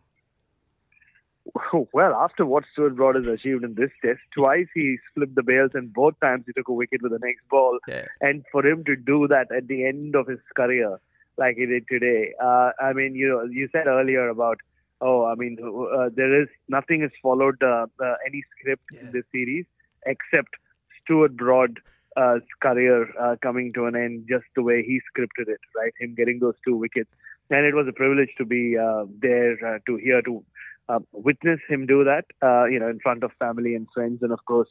Well, 1.92 2.14
after 2.14 2.46
what 2.46 2.64
Stuart 2.72 2.96
Broad 2.96 3.16
has 3.16 3.26
achieved 3.26 3.64
in 3.64 3.74
this 3.74 3.90
test, 4.04 4.20
twice 4.36 4.66
he 4.74 4.98
flipped 5.14 5.34
the 5.34 5.42
bails 5.42 5.72
and 5.74 5.92
both 5.92 6.14
times 6.20 6.44
he 6.46 6.52
took 6.52 6.68
a 6.68 6.72
wicket 6.72 7.02
with 7.02 7.12
the 7.12 7.18
next 7.18 7.48
ball. 7.50 7.78
Yeah. 7.88 8.06
And 8.20 8.44
for 8.52 8.64
him 8.64 8.84
to 8.84 8.96
do 8.96 9.26
that 9.28 9.50
at 9.54 9.68
the 9.68 9.86
end 9.86 10.14
of 10.14 10.26
his 10.26 10.38
career, 10.54 10.98
like 11.38 11.56
he 11.56 11.66
did 11.66 11.84
today, 11.88 12.34
uh, 12.42 12.70
I 12.80 12.92
mean, 12.92 13.14
you 13.14 13.28
know, 13.28 13.44
you 13.44 13.68
said 13.72 13.86
earlier 13.86 14.28
about, 14.28 14.58
oh, 15.00 15.24
I 15.24 15.34
mean, 15.34 15.58
uh, 15.62 16.10
there 16.14 16.42
is 16.42 16.48
nothing 16.68 17.00
has 17.02 17.10
followed 17.22 17.62
uh, 17.62 17.86
uh, 18.02 18.14
any 18.26 18.42
script 18.58 18.84
in 19.00 19.12
this 19.12 19.24
series 19.32 19.66
except 20.06 20.50
Stuart 21.02 21.36
Broad. 21.36 21.78
Uh, 22.14 22.40
career 22.60 23.08
uh, 23.18 23.36
coming 23.40 23.72
to 23.72 23.86
an 23.86 23.96
end 23.96 24.26
just 24.28 24.44
the 24.54 24.62
way 24.62 24.82
he 24.82 25.00
scripted 25.00 25.48
it, 25.48 25.58
right? 25.74 25.94
Him 25.98 26.14
getting 26.14 26.40
those 26.40 26.52
two 26.62 26.76
wickets, 26.76 27.08
and 27.48 27.64
it 27.64 27.74
was 27.74 27.88
a 27.88 27.92
privilege 27.92 28.28
to 28.36 28.44
be 28.44 28.76
uh, 28.76 29.06
there 29.18 29.52
uh, 29.64 29.78
to 29.86 29.96
hear 29.96 30.20
to 30.20 30.44
uh, 30.88 31.00
witness 31.12 31.60
him 31.68 31.86
do 31.86 32.04
that, 32.04 32.24
uh, 32.42 32.64
you 32.64 32.78
know, 32.78 32.88
in 32.88 32.98
front 33.00 33.24
of 33.24 33.30
family 33.38 33.74
and 33.74 33.86
friends, 33.94 34.22
and 34.22 34.32
of 34.32 34.44
course, 34.44 34.68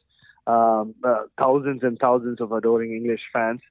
um, 0.48 0.96
uh, 1.04 1.24
thousands 1.40 1.84
and 1.84 1.98
thousands 2.00 2.42
of 2.42 2.52
adoring 2.52 2.94
English 2.94 3.22
fans. 3.32 3.62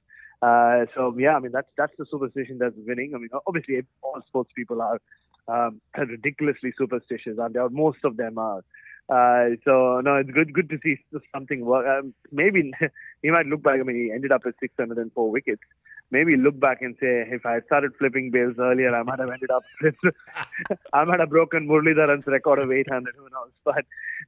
Uh, 0.41 0.85
so 0.95 1.15
yeah, 1.17 1.35
I 1.35 1.39
mean 1.39 1.51
that's 1.51 1.69
that's 1.77 1.93
the 1.97 2.05
superstition 2.09 2.57
that's 2.57 2.75
winning. 2.77 3.13
I 3.13 3.19
mean, 3.19 3.29
obviously 3.45 3.81
all 4.01 4.21
sports 4.27 4.51
people 4.55 4.81
are 4.81 4.99
um, 5.47 5.81
ridiculously 5.97 6.73
superstitious, 6.77 7.37
and 7.37 7.55
most 7.71 7.99
of 8.03 8.17
them 8.17 8.37
are. 8.37 8.63
Uh, 9.09 9.55
so 9.65 9.99
no, 10.01 10.15
it's 10.15 10.31
good 10.31 10.53
good 10.53 10.69
to 10.69 10.79
see 10.83 10.97
something 11.33 11.65
work. 11.65 11.85
Um, 11.85 12.13
maybe 12.31 12.71
he 13.21 13.29
might 13.29 13.45
look 13.45 13.61
back. 13.61 13.79
I 13.79 13.83
mean, 13.83 14.05
he 14.05 14.11
ended 14.11 14.31
up 14.31 14.45
with 14.45 14.55
604 14.59 15.29
wickets. 15.29 15.61
Maybe 16.11 16.35
look 16.35 16.59
back 16.59 16.81
and 16.81 16.95
say, 16.99 17.25
if 17.29 17.45
I 17.45 17.61
started 17.61 17.93
flipping 17.97 18.31
bails 18.31 18.55
earlier, 18.59 18.93
I 18.93 19.03
might 19.03 19.19
have 19.19 19.31
ended 19.31 19.49
up. 19.49 19.63
I 20.93 21.05
might 21.05 21.21
have 21.21 21.29
broken 21.29 21.67
Muralidharan's 21.67 22.27
record 22.27 22.59
of 22.59 22.71
800. 22.71 23.15
Who 23.15 23.29
knows? 23.29 23.51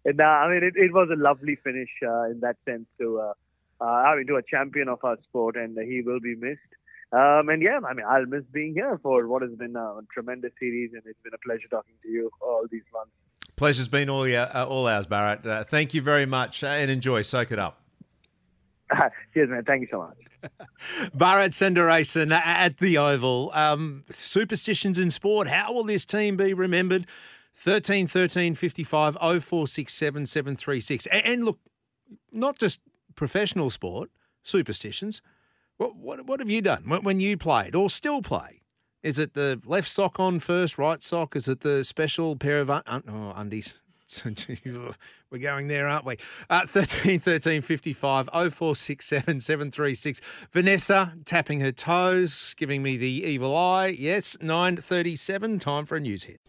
But 0.06 0.16
nah, 0.16 0.46
I 0.46 0.50
mean, 0.50 0.64
it, 0.64 0.76
it 0.78 0.94
was 0.94 1.10
a 1.12 1.22
lovely 1.22 1.58
finish 1.62 1.90
uh, 2.02 2.24
in 2.32 2.40
that 2.40 2.56
sense 2.66 2.86
to, 3.00 3.20
uh, 3.20 3.34
uh, 3.82 3.86
I 3.86 4.16
mean, 4.16 4.28
to 4.28 4.38
a 4.38 4.42
champion 4.44 4.88
of 4.88 5.00
our 5.04 5.18
sport, 5.24 5.58
and 5.58 5.78
he 5.78 6.02
will 6.02 6.22
be 6.22 6.36
missed. 6.36 6.60
Um, 7.12 7.50
and 7.50 7.62
yeah, 7.62 7.80
I 7.86 7.94
mean, 7.94 8.06
I'll 8.10 8.26
miss 8.26 8.44
being 8.52 8.74
here 8.74 9.00
for 9.04 9.28
what 9.28 9.42
has 9.42 9.52
been 9.52 9.76
a 9.76 10.00
tremendous 10.12 10.52
series, 10.60 10.92
and 10.94 11.04
it's 11.06 11.20
been 11.22 11.34
a 11.34 11.46
pleasure 11.46 11.68
talking 11.70 11.94
to 12.02 12.10
you 12.10 12.32
all 12.42 12.66
these 12.72 12.82
months. 12.94 13.12
Pleasure's 13.56 13.88
been 13.88 14.10
all, 14.10 14.24
uh, 14.24 14.66
all 14.68 14.88
ours, 14.88 15.06
Bharat. 15.06 15.46
Uh, 15.46 15.64
thank 15.64 15.94
you 15.94 16.02
very 16.02 16.26
much 16.26 16.64
uh, 16.64 16.68
and 16.68 16.90
enjoy. 16.90 17.22
Soak 17.22 17.52
it 17.52 17.60
up. 17.60 17.82
Cheers, 19.34 19.50
man. 19.50 19.64
Thank 19.64 19.82
you 19.82 19.88
so 19.92 20.00
much. 20.00 20.18
Bharat 21.16 21.52
Sundaresan 21.52 22.32
at 22.32 22.78
the 22.78 22.98
Oval. 22.98 23.52
Um, 23.54 24.04
superstitions 24.10 25.00
in 25.00 25.10
sport. 25.10 25.48
How 25.48 25.74
will 25.74 25.84
this 25.84 26.06
team 26.06 26.38
be 26.38 26.54
remembered? 26.54 27.08
13 27.56 28.08
13 28.08 28.56
55 28.56 29.16
0467 29.16 30.26
736. 30.26 31.06
And, 31.08 31.26
and 31.26 31.46
look, 31.46 31.60
not 32.32 32.58
just 32.58 32.82
professional 33.16 33.70
sport, 33.70 34.10
superstitions. 34.44 35.22
What, 35.78 35.96
what, 35.96 36.26
what 36.26 36.40
have 36.40 36.50
you 36.50 36.62
done 36.62 36.84
when, 36.88 37.20
you 37.20 37.38
played 37.38 37.76
or 37.76 37.90
still 37.90 38.22
play? 38.22 38.62
Is 39.02 39.20
it 39.20 39.34
the 39.34 39.62
left 39.66 39.90
sock 39.90 40.20
on 40.20 40.40
first, 40.40 40.78
right 40.78 41.04
sock? 41.04 41.36
Is 41.36 41.48
it 41.48 41.60
the 41.62 41.84
special 41.84 42.36
pair 42.36 42.62
of 42.62 42.70
un- 42.70 42.84
oh, 42.88 43.34
undies? 43.36 43.80
We're 45.32 45.40
going 45.40 45.68
there, 45.68 45.88
aren't 45.88 46.06
we? 46.06 46.18
Uh, 46.50 46.66
13 46.68 47.20
13 47.20 47.62
55 47.62 48.30
0467 48.32 49.40
736. 49.40 50.22
Vanessa 50.52 51.14
tapping 51.26 51.60
her 51.60 51.72
toes, 51.72 52.54
giving 52.58 52.84
me 52.84 52.98
the 52.98 53.08
evil 53.08 53.56
eye. 53.56 53.88
Yes, 53.88 54.38
937. 54.42 55.60
Time 55.60 55.86
for 55.86 55.96
a 55.96 56.00
news 56.00 56.24
hit. 56.26 56.40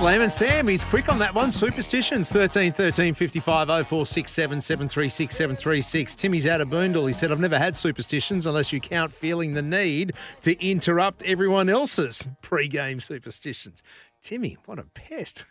Slam 0.00 0.22
and 0.22 0.32
Sam, 0.32 0.66
he's 0.66 0.82
quick 0.82 1.10
on 1.10 1.18
that 1.18 1.34
one. 1.34 1.52
Superstitions, 1.52 2.32
13 2.32 2.72
13 2.72 3.12
55 3.12 3.68
0467 3.68 4.62
736 4.62 5.36
736. 5.36 6.14
Timmy's 6.14 6.46
out 6.46 6.62
of 6.62 6.68
Boondall. 6.68 7.06
He 7.06 7.12
said, 7.12 7.30
I've 7.30 7.38
never 7.38 7.58
had 7.58 7.76
superstitions 7.76 8.46
unless 8.46 8.72
you 8.72 8.80
count 8.80 9.12
feeling 9.12 9.52
the 9.52 9.60
need 9.60 10.14
to 10.40 10.58
interrupt 10.66 11.22
everyone 11.24 11.68
else's 11.68 12.26
pre 12.40 12.66
game 12.66 12.98
superstitions. 12.98 13.82
Timmy, 14.22 14.58
what 14.66 14.78
a 14.78 14.82
pest. 14.82 15.46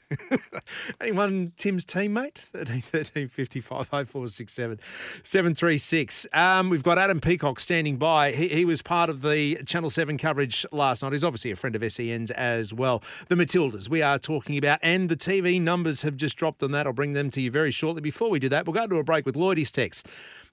Anyone 1.02 1.54
Tim's 1.58 1.86
teammate? 1.86 2.36
13 2.36 2.82
13 2.82 3.28
55 3.28 3.88
0467 3.88 4.80
736. 5.24 6.28
Um, 6.34 6.70
we've 6.70 6.84
got 6.84 7.00
Adam 7.00 7.20
Peacock 7.20 7.60
standing 7.60 7.98
by. 7.98 8.32
He, 8.32 8.48
he 8.50 8.66
was 8.66 8.84
part 8.84 9.10
of 9.10 9.24
the 9.24 9.56
Channel 9.66 9.90
7 9.90 10.20
coverage 10.20 10.68
last 10.72 11.02
night. 11.02 11.14
He's 11.14 11.24
obviously 11.24 11.50
a 11.50 11.56
friend 11.56 11.76
of 11.76 11.92
SEN's 11.92 12.30
as 12.32 12.72
well. 12.72 13.02
The 13.28 13.36
Matildas 13.36 13.90
we 13.90 14.04
are 14.04 14.20
talking 14.20 14.58
about, 14.58 14.80
and 14.84 15.10
the 15.10 15.18
TV 15.18 15.60
numbers 15.60 16.04
have 16.04 16.16
just 16.16 16.38
dropped 16.38 16.62
on 16.62 16.72
that. 16.72 16.86
I'll 16.86 16.94
bring 16.94 17.14
them 17.14 17.32
to 17.32 17.42
you 17.42 17.50
very 17.50 17.72
shortly. 17.72 18.02
Before 18.02 18.30
we 18.30 18.38
do 18.38 18.50
that, 18.50 18.68
we'll 18.68 18.76
go 18.76 18.86
to 18.86 18.98
a 18.98 19.04
break 19.04 19.26
with 19.26 19.36
Lloydie's 19.36 19.72
text. 19.72 20.08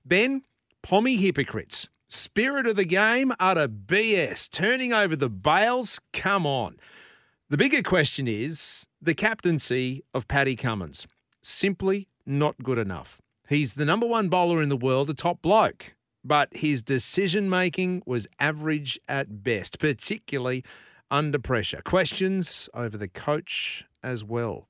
Ben, 0.07 0.43
Pommy 0.83 1.17
hypocrites. 1.17 1.89
Spirit 2.09 2.67
of 2.67 2.77
the 2.77 2.85
game, 2.85 3.33
utter 3.39 3.69
BS. 3.69 4.49
Turning 4.49 4.93
over 4.93 5.17
the 5.17 5.29
bails, 5.29 6.01
come 6.13 6.47
on. 6.47 6.77
The 7.49 7.57
bigger 7.57 7.81
question 7.81 8.27
is 8.27 8.87
the 9.01 9.15
captaincy 9.15 10.03
of 10.13 10.27
Paddy 10.27 10.57
Cummins. 10.57 11.07
Simply 11.41 12.09
not 12.27 12.61
good 12.61 12.77
enough. 12.77 13.21
He's 13.49 13.75
the 13.75 13.85
number 13.85 14.05
one 14.05 14.29
bowler 14.29 14.61
in 14.61 14.69
the 14.69 14.77
world, 14.77 15.11
a 15.11 15.15
top 15.15 15.43
bloke, 15.43 15.95
but 16.25 16.49
his 16.57 16.83
decision 16.83 17.49
making 17.49 18.03
was 18.05 18.27
average 18.41 18.99
at 19.07 19.45
best, 19.45 19.79
particularly 19.79 20.65
under 21.09 21.39
pressure. 21.39 21.83
Questions 21.85 22.69
over 22.75 22.99
the 22.99 23.07
coach 23.07 23.85
as 24.03 24.25
well. 24.25 24.67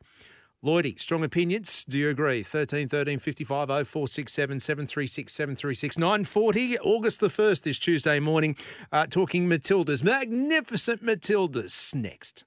Lloydie, 0.67 0.99
strong 0.99 1.23
opinions. 1.23 1.85
Do 1.85 1.97
you 1.97 2.11
agree? 2.11 2.43
13 2.43 2.89
13 2.89 3.21
55 3.21 3.69
0467 3.69 4.59
736 4.59 5.33
736 5.33 5.97
940. 5.97 6.79
August 6.81 7.21
the 7.21 7.29
1st 7.29 7.69
is 7.69 7.79
Tuesday 7.79 8.19
morning. 8.19 8.57
Uh, 8.91 9.07
talking 9.07 9.49
Matildas. 9.49 10.03
Magnificent 10.03 11.05
Matildas. 11.05 11.95
Next. 11.95 12.43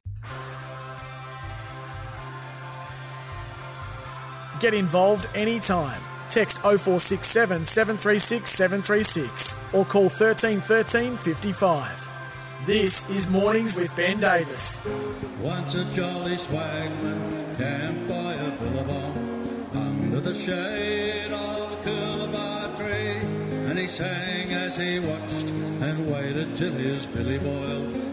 Get 4.60 4.74
involved 4.74 5.30
anytime. 5.34 6.02
Text 6.30 6.60
0467 6.60 7.64
736 7.64 8.50
736 8.52 9.56
or 9.74 9.86
call 9.86 10.10
13 10.10 10.60
13 10.60 11.16
55. 11.16 12.19
This 12.70 13.10
is 13.10 13.32
Mornings 13.32 13.76
with 13.76 13.96
Ben 13.96 14.20
Davis. 14.20 14.80
Once 15.42 15.74
a 15.74 15.86
jolly 15.86 16.38
swagman 16.38 17.58
camped 17.58 18.08
by 18.08 18.34
a 18.36 18.52
billabong 18.62 19.70
under 19.74 20.20
the 20.20 20.36
shade 20.36 21.32
of 21.32 21.72
a 21.72 21.76
coolabah 21.78 22.78
tree, 22.78 23.28
and 23.68 23.80
he 23.80 23.88
sang 23.88 24.54
as 24.54 24.78
he 24.78 25.00
watched 25.00 25.50
and 25.82 26.12
waited 26.12 26.56
till 26.56 26.74
his 26.74 27.08
billy 27.08 27.40
boiled. 27.40 28.09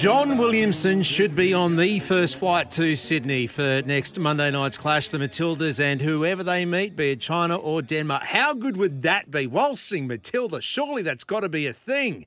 John 0.00 0.38
Williamson 0.38 1.02
should 1.02 1.36
be 1.36 1.52
on 1.52 1.76
the 1.76 1.98
first 1.98 2.36
flight 2.36 2.70
to 2.70 2.96
Sydney 2.96 3.46
for 3.46 3.82
next 3.84 4.18
Monday 4.18 4.50
night's 4.50 4.78
clash, 4.78 5.10
the 5.10 5.18
Matildas 5.18 5.78
and 5.78 6.00
whoever 6.00 6.42
they 6.42 6.64
meet, 6.64 6.96
be 6.96 7.10
it 7.10 7.20
China 7.20 7.56
or 7.56 7.82
Denmark. 7.82 8.22
How 8.22 8.54
good 8.54 8.78
would 8.78 9.02
that 9.02 9.30
be? 9.30 9.46
Waltzing 9.46 10.06
Matilda, 10.06 10.62
surely 10.62 11.02
that's 11.02 11.22
got 11.22 11.40
to 11.40 11.50
be 11.50 11.66
a 11.66 11.74
thing. 11.74 12.24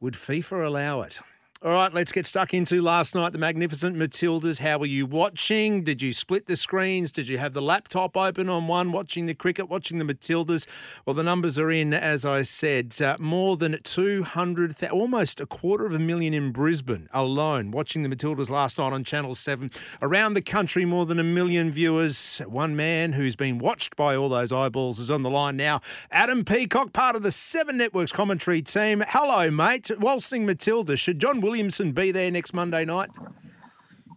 Would 0.00 0.14
FIFA 0.14 0.66
allow 0.66 1.02
it? 1.02 1.20
All 1.64 1.70
right, 1.70 1.94
let's 1.94 2.10
get 2.10 2.26
stuck 2.26 2.54
into 2.54 2.82
last 2.82 3.14
night. 3.14 3.32
The 3.32 3.38
magnificent 3.38 3.96
Matildas. 3.96 4.58
How 4.58 4.78
were 4.78 4.86
you 4.86 5.06
watching? 5.06 5.84
Did 5.84 6.02
you 6.02 6.12
split 6.12 6.46
the 6.46 6.56
screens? 6.56 7.12
Did 7.12 7.28
you 7.28 7.38
have 7.38 7.52
the 7.52 7.62
laptop 7.62 8.16
open 8.16 8.48
on 8.48 8.66
one, 8.66 8.90
watching 8.90 9.26
the 9.26 9.34
cricket, 9.34 9.68
watching 9.68 9.98
the 9.98 10.04
Matildas? 10.04 10.66
Well, 11.06 11.14
the 11.14 11.22
numbers 11.22 11.60
are 11.60 11.70
in, 11.70 11.94
as 11.94 12.24
I 12.24 12.42
said, 12.42 13.00
uh, 13.00 13.16
more 13.20 13.56
than 13.56 13.78
200, 13.80 14.82
almost 14.90 15.40
a 15.40 15.46
quarter 15.46 15.86
of 15.86 15.92
a 15.92 16.00
million 16.00 16.34
in 16.34 16.50
Brisbane 16.50 17.08
alone, 17.12 17.70
watching 17.70 18.02
the 18.02 18.08
Matildas 18.08 18.50
last 18.50 18.76
night 18.76 18.92
on 18.92 19.04
Channel 19.04 19.36
7. 19.36 19.70
Around 20.02 20.34
the 20.34 20.42
country, 20.42 20.84
more 20.84 21.06
than 21.06 21.20
a 21.20 21.22
million 21.22 21.70
viewers. 21.70 22.42
One 22.48 22.74
man 22.74 23.12
who's 23.12 23.36
been 23.36 23.58
watched 23.58 23.94
by 23.94 24.16
all 24.16 24.28
those 24.28 24.50
eyeballs 24.50 24.98
is 24.98 25.12
on 25.12 25.22
the 25.22 25.30
line 25.30 25.58
now. 25.58 25.80
Adam 26.10 26.44
Peacock, 26.44 26.92
part 26.92 27.14
of 27.14 27.22
the 27.22 27.30
Seven 27.30 27.76
Networks 27.76 28.10
commentary 28.10 28.62
team. 28.62 29.04
Hello, 29.06 29.48
mate. 29.48 29.92
Waltzing 30.00 30.44
Matilda. 30.44 30.96
Should 30.96 31.20
John 31.20 31.40
Williamson 31.52 31.92
be 31.92 32.12
there 32.12 32.30
next 32.30 32.54
Monday 32.54 32.82
night? 32.86 33.10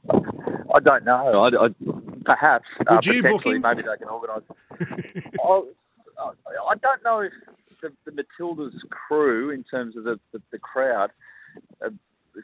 I 0.09 0.79
don't 0.81 1.03
know. 1.03 1.43
I, 1.43 1.65
I, 1.65 1.67
perhaps. 2.23 2.65
uh, 2.87 2.99
you 3.03 3.21
book 3.21 3.45
him? 3.45 3.61
Maybe 3.61 3.81
they 3.81 3.97
can 3.97 4.07
organise. 4.07 4.43
I, 4.79 5.43
I 6.17 6.31
I 6.69 6.75
don't 6.75 7.03
know 7.03 7.19
if 7.19 7.33
the, 7.81 7.91
the 8.05 8.11
Matildas 8.11 8.71
crew, 8.89 9.49
in 9.49 9.65
terms 9.65 9.97
of 9.97 10.05
the, 10.05 10.17
the, 10.31 10.41
the 10.51 10.59
crowd, 10.59 11.11
uh, 11.85 11.89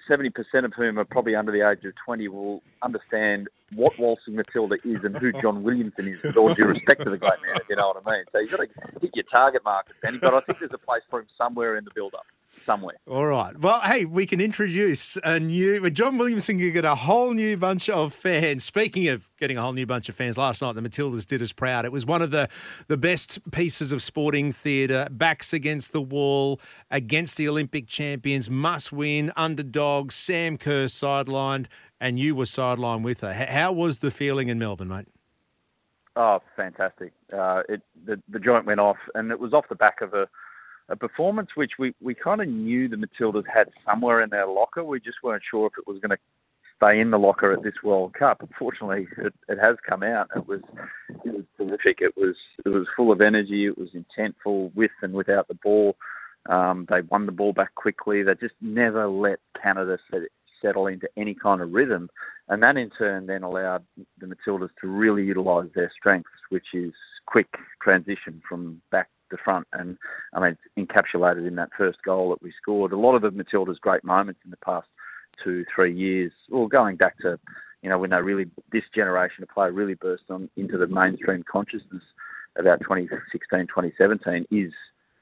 seventy 0.10 0.30
percent 0.30 0.66
of 0.66 0.74
whom 0.74 1.00
are 1.00 1.06
probably 1.06 1.36
under 1.36 1.54
the 1.54 1.66
age 1.66 1.86
of 1.86 1.94
twenty, 2.06 2.28
will 2.28 2.62
understand 2.82 3.48
what 3.74 3.98
Waltzing 3.98 4.36
Matilda 4.36 4.76
is 4.84 5.06
and 5.06 5.18
who 5.18 5.32
John 5.42 5.64
Williamson 5.64 6.10
is. 6.10 6.22
With 6.22 6.36
all 6.36 6.54
due 6.54 6.66
respect 6.66 7.06
to 7.06 7.10
the 7.10 7.18
great 7.18 7.40
man, 7.48 7.56
if 7.56 7.70
you 7.70 7.78
know 7.78 7.94
what 7.94 8.04
I 8.06 8.12
mean. 8.12 8.26
So 8.34 8.40
you've 8.40 8.52
got 8.52 8.58
to 8.58 8.68
hit 9.00 9.12
your 9.14 9.26
target 9.34 9.64
market, 9.64 9.96
Danny. 10.04 10.18
But 10.18 10.34
I 10.34 10.42
think 10.42 10.60
there's 10.60 10.74
a 10.74 10.78
place 10.78 11.04
for 11.10 11.22
him 11.22 11.28
somewhere 11.38 11.78
in 11.78 11.86
the 11.86 11.92
build-up, 11.96 12.26
somewhere. 12.66 12.98
All 13.08 13.26
right. 13.26 13.58
Well, 13.58 13.80
hey, 13.82 14.06
we 14.06 14.26
can 14.26 14.42
introduce 14.42 15.18
a 15.24 15.40
new. 15.40 15.90
John 15.90 16.18
Williamson 16.18 16.60
can 16.60 16.72
get 16.72 16.86
a 16.86 16.96
whole 16.96 17.32
new 17.34 17.58
bunch 17.58 17.90
of 17.90 18.14
fans. 18.14 18.64
Speaking 18.64 19.08
of 19.08 19.28
getting 19.40 19.58
a 19.58 19.62
whole 19.62 19.74
new 19.74 19.86
bunch 19.86 20.10
of 20.10 20.16
fans, 20.16 20.38
last 20.38 20.62
night 20.62 20.76
the 20.76 20.82
Matildas 20.82 21.26
did 21.26 21.42
us 21.42 21.52
proud. 21.52 21.86
It 21.86 21.92
was 21.92 22.06
one 22.06 22.22
of 22.22 22.32
the 22.32 22.50
the 22.88 22.98
best 22.98 23.40
pieces 23.52 23.92
of 23.92 24.02
sporting 24.04 24.52
theatre. 24.52 25.08
Backs 25.12 25.54
against 25.54 25.94
the 25.94 26.02
wall, 26.02 26.60
against 26.90 27.38
the 27.38 27.48
Olympic 27.48 27.88
champions, 27.88 28.50
must 28.50 28.92
win, 28.92 29.32
underdogs. 29.36 30.16
Sam 30.16 30.58
Kerr 30.58 30.86
sidelined, 30.86 31.68
and 32.00 32.20
you 32.20 32.36
were 32.36 32.46
sidelined 32.46 33.04
with 33.04 33.22
her. 33.22 33.34
How 33.34 33.72
was 33.72 34.00
the 34.00 34.12
feeling 34.12 34.50
in 34.50 34.60
Melbourne, 34.60 34.90
mate? 34.90 35.08
Oh, 36.16 36.42
fantastic! 36.58 37.14
Uh, 37.32 37.64
it 37.70 37.82
the, 38.06 38.22
the 38.28 38.40
joint 38.40 38.66
went 38.66 38.82
off, 38.82 38.98
and 39.16 39.32
it 39.32 39.40
was 39.40 39.54
off 39.54 39.70
the 39.70 39.76
back 39.76 40.02
of 40.02 40.14
a, 40.14 40.28
a 40.92 40.96
performance 40.96 41.50
which 41.56 41.72
we, 41.80 41.94
we 42.02 42.14
kind 42.14 42.42
of 42.42 42.48
knew 42.48 42.88
the 42.88 42.98
Matildas 42.98 43.46
had 43.52 43.70
somewhere 43.86 44.22
in 44.22 44.30
their 44.30 44.46
locker. 44.46 44.84
We 44.84 45.00
just 45.00 45.18
weren't 45.24 45.44
sure 45.50 45.68
if 45.68 45.74
it 45.78 45.88
was 45.88 46.00
going 46.02 46.12
to 46.12 46.18
stay 46.76 47.00
in 47.00 47.12
the 47.12 47.20
locker 47.20 47.54
at 47.54 47.64
this 47.64 47.76
World 47.84 48.14
Cup. 48.14 48.42
Unfortunately, 48.42 49.08
it, 49.18 49.34
it 49.48 49.58
has 49.60 49.78
come 49.88 50.04
out. 50.04 50.28
It 50.36 50.48
was 50.48 50.62
it 51.24 51.34
was 51.34 51.46
terrific. 51.58 52.00
It 52.02 52.16
was 52.18 52.36
it 52.66 52.70
was 52.70 52.88
full 52.96 53.12
of 53.12 53.22
energy. 53.22 53.66
It 53.66 53.78
was 53.78 53.90
intentful 53.96 54.76
with 54.76 54.92
and 55.02 55.14
without 55.14 55.48
the 55.48 55.56
ball. 55.56 55.96
Um, 56.50 56.88
they 56.90 57.02
won 57.02 57.26
the 57.26 57.32
ball 57.32 57.54
back 57.54 57.76
quickly. 57.76 58.24
They 58.24 58.34
just 58.34 58.56
never 58.62 59.08
let 59.08 59.40
Canada 59.62 59.98
set, 60.10 60.22
settle 60.62 60.88
into 60.88 61.08
any 61.16 61.36
kind 61.36 61.62
of 61.62 61.72
rhythm, 61.72 62.10
and 62.50 62.64
that 62.64 62.78
in 62.78 62.90
turn 62.90 63.28
then 63.28 63.44
allowed 63.44 63.86
the 64.20 64.26
Matildas 64.26 64.70
to 64.82 64.88
really 64.88 65.24
utilise 65.24 65.70
their 65.76 65.92
strengths, 65.96 66.32
which 66.50 66.66
is 66.74 66.94
quick 67.28 67.48
transition 67.82 68.42
from 68.50 68.82
back 68.92 69.08
to 69.32 69.38
front. 69.44 69.68
And 69.74 69.98
I 70.34 70.40
mean, 70.40 70.58
encapsulated 70.78 71.48
in 71.48 71.56
that 71.56 71.70
first 71.78 72.00
goal 72.04 72.30
that 72.30 72.42
we 72.42 72.54
scored. 72.62 72.92
A 72.92 72.98
lot 72.98 73.16
of 73.16 73.22
the 73.22 73.32
Matildas' 73.32 73.80
great 73.80 74.04
moments 74.04 74.42
in 74.46 74.52
the 74.52 74.58
past 74.58 74.88
two, 75.44 75.66
three 75.74 75.94
years, 75.94 76.32
or 76.52 76.70
going 76.70 76.98
back 76.98 77.18
to, 77.20 77.40
you 77.82 77.90
know, 77.90 77.98
when 77.98 78.12
they 78.12 78.22
really, 78.22 78.46
this 78.72 78.84
generation 78.94 79.44
of 79.44 79.50
player 79.50 79.72
really 79.72 79.96
burst 79.96 80.24
on 80.30 80.50
into 80.56 80.78
the 80.78 80.88
mainstream 80.88 81.44
consciousness 81.52 82.04
about 82.58 82.80
2016, 82.82 83.68
2017 83.68 84.46
is 84.52 84.72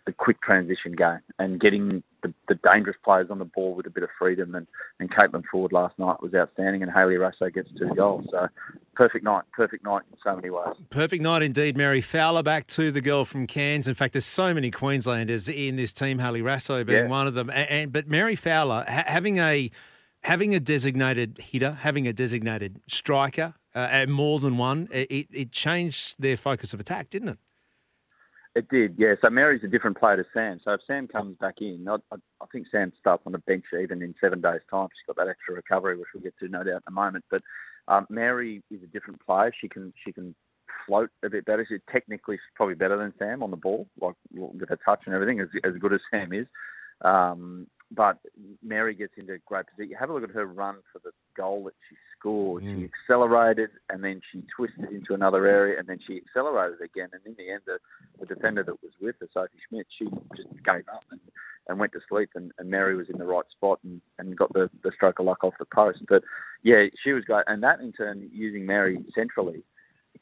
the 0.06 0.12
quick 0.12 0.42
transition 0.42 0.94
game 0.94 1.20
and 1.38 1.62
getting 1.62 2.04
the, 2.22 2.34
the 2.48 2.60
dangerous 2.74 2.98
players 3.04 3.28
on 3.30 3.40
the 3.40 3.46
ball 3.46 3.74
with 3.76 3.86
a 3.86 3.90
bit 3.90 4.04
of 4.04 4.10
freedom. 4.20 4.56
And, 4.56 4.68
and 5.00 5.10
Caitlin 5.10 5.44
Foord 5.54 5.72
last 5.72 5.98
night 5.98 6.22
was 6.22 6.34
outstanding, 6.34 6.84
and 6.84 6.92
Hayley 6.92 7.16
Raso 7.16 7.54
gets 7.54 7.70
two 7.78 7.90
goals. 7.96 8.26
So 8.32 8.48
perfect 8.96 9.24
night, 9.24 9.44
perfect 9.54 9.84
night 9.84 10.02
in 10.12 10.18
so 10.24 10.36
many 10.36 10.50
ways. 10.50 10.76
Perfect 10.90 11.24
night 11.24 11.42
indeed, 11.42 11.78
Mary 11.78 12.02
Fowler. 12.02 12.44
Back 12.44 12.68
to 12.68 12.92
the 12.92 13.02
girl 13.02 13.26
from 13.26 13.48
Cairns. 13.48 13.88
In 13.88 13.96
fact, 13.96 14.14
there's 14.14 14.26
so 14.26 14.54
many 14.54 14.72
Queenslanders 14.72 15.48
in 15.48 15.76
this 15.78 15.94
team. 15.94 16.20
Hayley 16.20 16.42
Raso 16.42 16.86
being 16.86 17.04
Yeah. 17.06 17.10
one 17.10 17.28
of 17.28 17.34
them. 17.34 17.50
And, 17.50 17.70
and 17.70 17.92
but 17.94 18.08
Mary 18.08 18.36
Fowler 18.36 18.84
ha- 18.88 19.04
having 19.08 19.38
a 19.40 19.72
having 20.22 20.54
a 20.54 20.60
designated 20.60 21.38
hitter, 21.40 21.72
having 21.72 22.06
a 22.06 22.12
designated 22.12 22.82
striker, 22.88 23.54
uh, 23.74 23.88
and 23.90 24.12
more 24.12 24.40
than 24.40 24.58
one, 24.58 24.90
it- 24.92 25.28
it 25.32 25.52
changed 25.54 26.16
their 26.20 26.36
focus 26.36 26.74
of 26.74 26.80
attack, 26.82 27.10
didn't 27.10 27.30
it? 27.30 27.38
It 28.56 28.68
did, 28.70 28.96
yeah. 28.98 29.14
So 29.22 29.30
Mary's 29.30 29.64
a 29.64 29.68
different 29.68 29.98
player 29.98 30.18
to 30.18 30.26
Sam. 30.34 30.60
So 30.64 30.74
if 30.74 30.82
Sam 30.88 31.08
comes 31.08 31.38
back 31.38 31.56
in, 31.62 31.88
I, 31.88 31.98
I, 32.12 32.46
think 32.52 32.66
Sam 32.72 32.92
starts 33.00 33.24
on 33.26 33.34
the 33.34 33.38
bench 33.40 33.66
even 33.80 34.02
in 34.02 34.16
seven 34.20 34.42
days' 34.42 34.62
time. 34.72 34.88
She's 34.92 35.06
got 35.06 35.24
that 35.24 35.30
extra 35.30 35.54
recovery, 35.54 35.98
which 35.98 36.08
we'll 36.14 36.24
get 36.24 36.34
to 36.40 36.48
no 36.48 36.64
doubt 36.64 36.82
in 36.88 36.88
a 36.88 36.92
moment. 36.92 37.26
But 37.30 37.44
um, 37.88 38.08
Mary 38.10 38.64
is 38.72 38.82
a 38.82 38.88
different 38.88 39.24
player. 39.24 39.52
She 39.62 39.70
can 39.70 39.94
she 40.04 40.12
can 40.12 40.34
float 40.88 41.12
a 41.24 41.30
bit 41.30 41.46
better. 41.46 41.66
She 41.68 41.78
technically 41.92 42.38
she's 42.38 42.56
probably 42.56 42.76
better 42.76 42.98
than 42.98 43.14
Sam 43.20 43.44
on 43.44 43.52
the 43.52 43.58
ball, 43.58 43.88
like 44.02 44.16
with 44.34 44.70
her 44.70 44.80
touch 44.84 45.02
and 45.06 45.14
everything, 45.14 45.40
as 45.40 45.48
as 45.64 45.74
good 45.80 45.94
as 45.94 46.02
Sam 46.10 46.34
is. 46.34 46.48
Um, 47.02 47.68
but 47.92 48.18
Mary 48.64 48.94
gets 48.94 49.14
into 49.18 49.38
great 49.46 49.66
position. 49.68 49.96
Have 50.00 50.10
a 50.10 50.14
look 50.14 50.24
at 50.24 50.32
her 50.32 50.46
run 50.46 50.78
for 50.94 51.00
the 51.04 51.12
goal 51.36 51.64
that 51.66 51.74
she 51.90 51.96
scored. 52.18 52.64
She 52.64 52.70
mm. 52.70 52.90
accelerated 52.90 53.72
and 53.90 54.04
then 54.04 54.22
she 54.32 54.44
twisted 54.56 54.92
into 54.92 55.14
another 55.14 55.48
area 55.48 55.80
and 55.80 55.88
then 55.88 56.00
she 56.06 56.18
accelerated 56.18 56.82
again. 56.82 57.10
And 57.14 57.22
in 57.26 57.36
the 57.38 57.52
end, 57.52 57.62
the, 57.66 57.80
the 58.20 58.34
defender 58.34 58.64
that 58.64 58.84
was 58.84 58.92
with 59.02 59.16
her, 59.22 59.28
Sophie 59.34 59.58
Schmidt, 59.68 59.88
she 59.98 60.06
just 60.36 60.50
gave 60.64 60.88
up 60.94 61.04
and, 61.10 61.20
and 61.68 61.80
went 61.80 61.94
to 61.94 62.00
sleep. 62.08 62.30
And, 62.36 62.52
and 62.60 62.70
Mary 62.70 62.96
was 62.96 63.08
in 63.10 63.18
the 63.18 63.26
right 63.26 63.46
spot 63.52 63.80
and, 63.84 64.02
and 64.20 64.38
got 64.38 64.54
the, 64.54 64.70
the 64.84 64.92
stroke 64.96 65.20
of 65.20 65.26
luck 65.26 65.44
off 65.44 65.56
the 65.58 65.66
post. 65.66 66.00
But 66.08 66.24
yeah, 66.64 66.86
she 67.04 67.14
was 67.14 67.24
great. 67.24 67.46
And 67.48 67.64
that 67.64 67.80
in 67.80 67.92
turn, 67.92 68.30
using 68.32 68.68
Mary 68.68 69.04
centrally, 69.16 69.64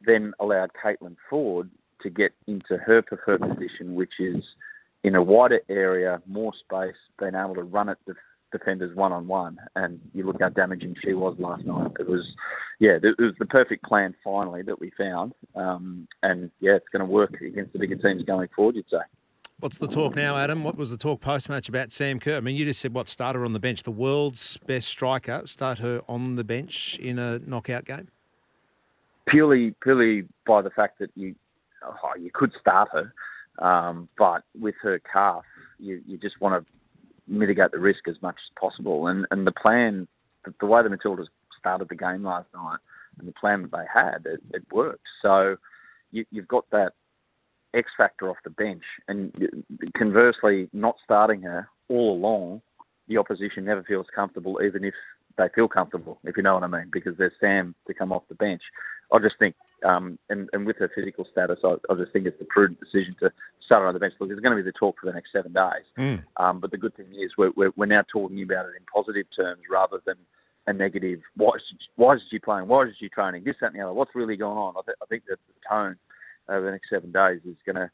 then 0.05 0.31
allowed 0.39 0.71
Caitlin 0.81 1.17
Foord 1.29 1.69
to 2.01 2.09
get 2.09 2.31
into 2.47 2.77
her 2.77 3.01
preferred 3.01 3.41
position, 3.41 3.95
which 3.95 4.13
is 4.19 4.43
in 5.07 5.15
a 5.15 5.23
wider 5.23 5.61
area, 5.69 6.21
more 6.27 6.53
space, 6.63 6.99
being 7.19 7.35
able 7.35 7.55
to 7.55 7.63
run 7.63 7.87
at 7.89 7.97
the 8.07 8.13
defenders 8.51 8.93
one 8.95 9.13
on 9.13 9.27
one. 9.27 9.57
And 9.75 9.99
you 10.13 10.25
look 10.25 10.41
how 10.41 10.49
damaging 10.49 10.95
she 11.03 11.13
was 11.13 11.35
last 11.39 11.63
night. 11.65 11.91
It 11.99 12.07
was, 12.09 12.25
yeah, 12.79 12.95
it 13.01 13.15
was 13.17 13.33
the 13.39 13.45
perfect 13.45 13.83
plan 13.83 14.13
finally 14.23 14.63
that 14.63 14.79
we 14.79 14.91
found. 14.97 15.33
Um, 15.55 16.07
and 16.23 16.51
yeah, 16.59 16.75
it's 16.79 16.89
going 16.91 17.05
to 17.07 17.11
work 17.19 17.33
against 17.41 17.71
the 17.73 17.79
bigger 17.79 17.95
teams 17.95 18.23
going 18.23 18.49
forward, 18.55 18.75
you'd 18.75 18.89
say. 18.91 19.05
What's 19.59 19.79
the 19.79 19.87
talk 19.87 20.15
now, 20.15 20.37
Adam? 20.37 20.63
What 20.63 20.77
was 20.77 20.91
the 20.91 20.97
talk 20.97 21.19
post 21.21 21.49
match 21.49 21.67
about 21.67 21.91
Sam 21.91 22.19
Kerr? 22.19 22.37
I 22.37 22.41
mean, 22.41 22.55
you 22.55 22.65
just 22.65 22.79
said 22.79 22.93
what 22.93 23.07
start 23.09 23.35
her 23.35 23.43
on 23.45 23.53
the 23.53 23.59
bench, 23.59 23.83
the 23.83 23.91
world's 23.91 24.57
best 24.67 24.87
striker, 24.87 25.41
start 25.45 25.79
her 25.79 26.01
on 26.07 26.35
the 26.35 26.43
bench 26.43 26.99
in 26.99 27.17
a 27.17 27.39
knockout 27.39 27.85
game. 27.85 28.09
purely 29.27 29.75
purely 29.81 30.25
by 30.45 30.61
the 30.61 30.69
fact 30.69 30.99
that 30.99 31.11
you 31.15 31.35
oh, 31.83 31.93
you 32.19 32.31
could 32.33 32.51
start 32.59 32.89
her, 32.91 33.13
um, 33.59 34.09
but 34.17 34.43
with 34.59 34.75
her 34.81 34.99
calf, 35.11 35.43
you, 35.79 36.01
you 36.07 36.17
just 36.17 36.39
want 36.41 36.63
to 36.63 36.71
mitigate 37.27 37.71
the 37.71 37.79
risk 37.79 38.07
as 38.07 38.15
much 38.21 38.35
as 38.35 38.59
possible. 38.59 39.07
And 39.07 39.25
and 39.31 39.45
the 39.45 39.51
plan, 39.51 40.07
the, 40.45 40.53
the 40.59 40.65
way 40.65 40.81
the 40.83 40.89
Matildas 40.89 41.27
started 41.59 41.89
the 41.89 41.95
game 41.95 42.23
last 42.23 42.47
night, 42.53 42.79
and 43.19 43.27
the 43.27 43.33
plan 43.33 43.63
that 43.63 43.71
they 43.71 43.85
had, 43.91 44.25
it, 44.25 44.41
it 44.53 44.63
worked. 44.71 45.07
So 45.21 45.57
you, 46.11 46.25
you've 46.31 46.47
got 46.47 46.69
that 46.71 46.93
X 47.73 47.89
factor 47.97 48.29
off 48.29 48.37
the 48.43 48.49
bench, 48.49 48.83
and 49.07 49.33
conversely, 49.97 50.69
not 50.73 50.95
starting 51.03 51.41
her 51.41 51.67
all 51.89 52.13
along, 52.15 52.61
the 53.07 53.17
opposition 53.17 53.65
never 53.65 53.83
feels 53.83 54.07
comfortable, 54.13 54.59
even 54.65 54.83
if 54.83 54.93
they 55.37 55.47
feel 55.53 55.67
comfortable, 55.67 56.19
if 56.23 56.35
you 56.35 56.43
know 56.43 56.55
what 56.55 56.63
I 56.63 56.67
mean, 56.67 56.89
because 56.91 57.15
there's 57.17 57.33
Sam 57.39 57.75
to 57.87 57.93
come 57.93 58.11
off 58.11 58.23
the 58.27 58.35
bench. 58.35 58.61
I 59.13 59.19
just 59.19 59.35
think, 59.39 59.55
um, 59.89 60.17
and, 60.29 60.49
and 60.51 60.65
with 60.65 60.77
her 60.77 60.91
physical 60.93 61.25
status, 61.31 61.59
I, 61.63 61.75
I 61.89 61.95
just 61.95 62.11
think 62.11 62.25
it's 62.25 62.39
the 62.39 62.45
prudent 62.45 62.79
decision 62.79 63.15
to 63.21 63.31
start 63.65 63.81
her 63.81 63.87
on 63.87 63.93
the 63.93 63.99
bench. 63.99 64.15
Look, 64.19 64.31
it's 64.31 64.41
going 64.41 64.57
to 64.57 64.63
be 64.63 64.69
the 64.69 64.77
talk 64.77 64.95
for 64.99 65.05
the 65.05 65.13
next 65.13 65.31
seven 65.31 65.53
days. 65.53 65.85
Mm. 65.97 66.23
Um, 66.37 66.59
but 66.59 66.71
the 66.71 66.77
good 66.77 66.95
thing 66.95 67.07
is 67.13 67.31
we're, 67.37 67.51
we're, 67.55 67.71
we're 67.77 67.85
now 67.85 68.03
talking 68.11 68.41
about 68.41 68.65
it 68.65 68.73
in 68.77 68.85
positive 68.93 69.27
terms 69.35 69.61
rather 69.71 70.01
than 70.05 70.17
a 70.65 70.73
negative. 70.73 71.19
Why 71.35 71.55
is 71.55 71.61
she, 71.69 71.77
why 71.95 72.15
is 72.15 72.21
she 72.29 72.39
playing? 72.39 72.67
Why 72.67 72.83
is 72.83 72.95
she 72.99 73.07
training? 73.07 73.43
This, 73.45 73.55
that, 73.61 73.67
and 73.67 73.75
the 73.75 73.83
other. 73.83 73.93
What's 73.93 74.15
really 74.15 74.35
going 74.35 74.57
on? 74.57 74.73
I, 74.75 74.81
th- 74.85 74.97
I 75.01 75.05
think 75.05 75.23
that 75.29 75.39
the 75.47 75.53
tone 75.69 75.95
over 76.49 76.65
the 76.65 76.71
next 76.71 76.89
seven 76.89 77.11
days 77.11 77.41
is 77.45 77.57
going 77.65 77.77
to 77.77 77.89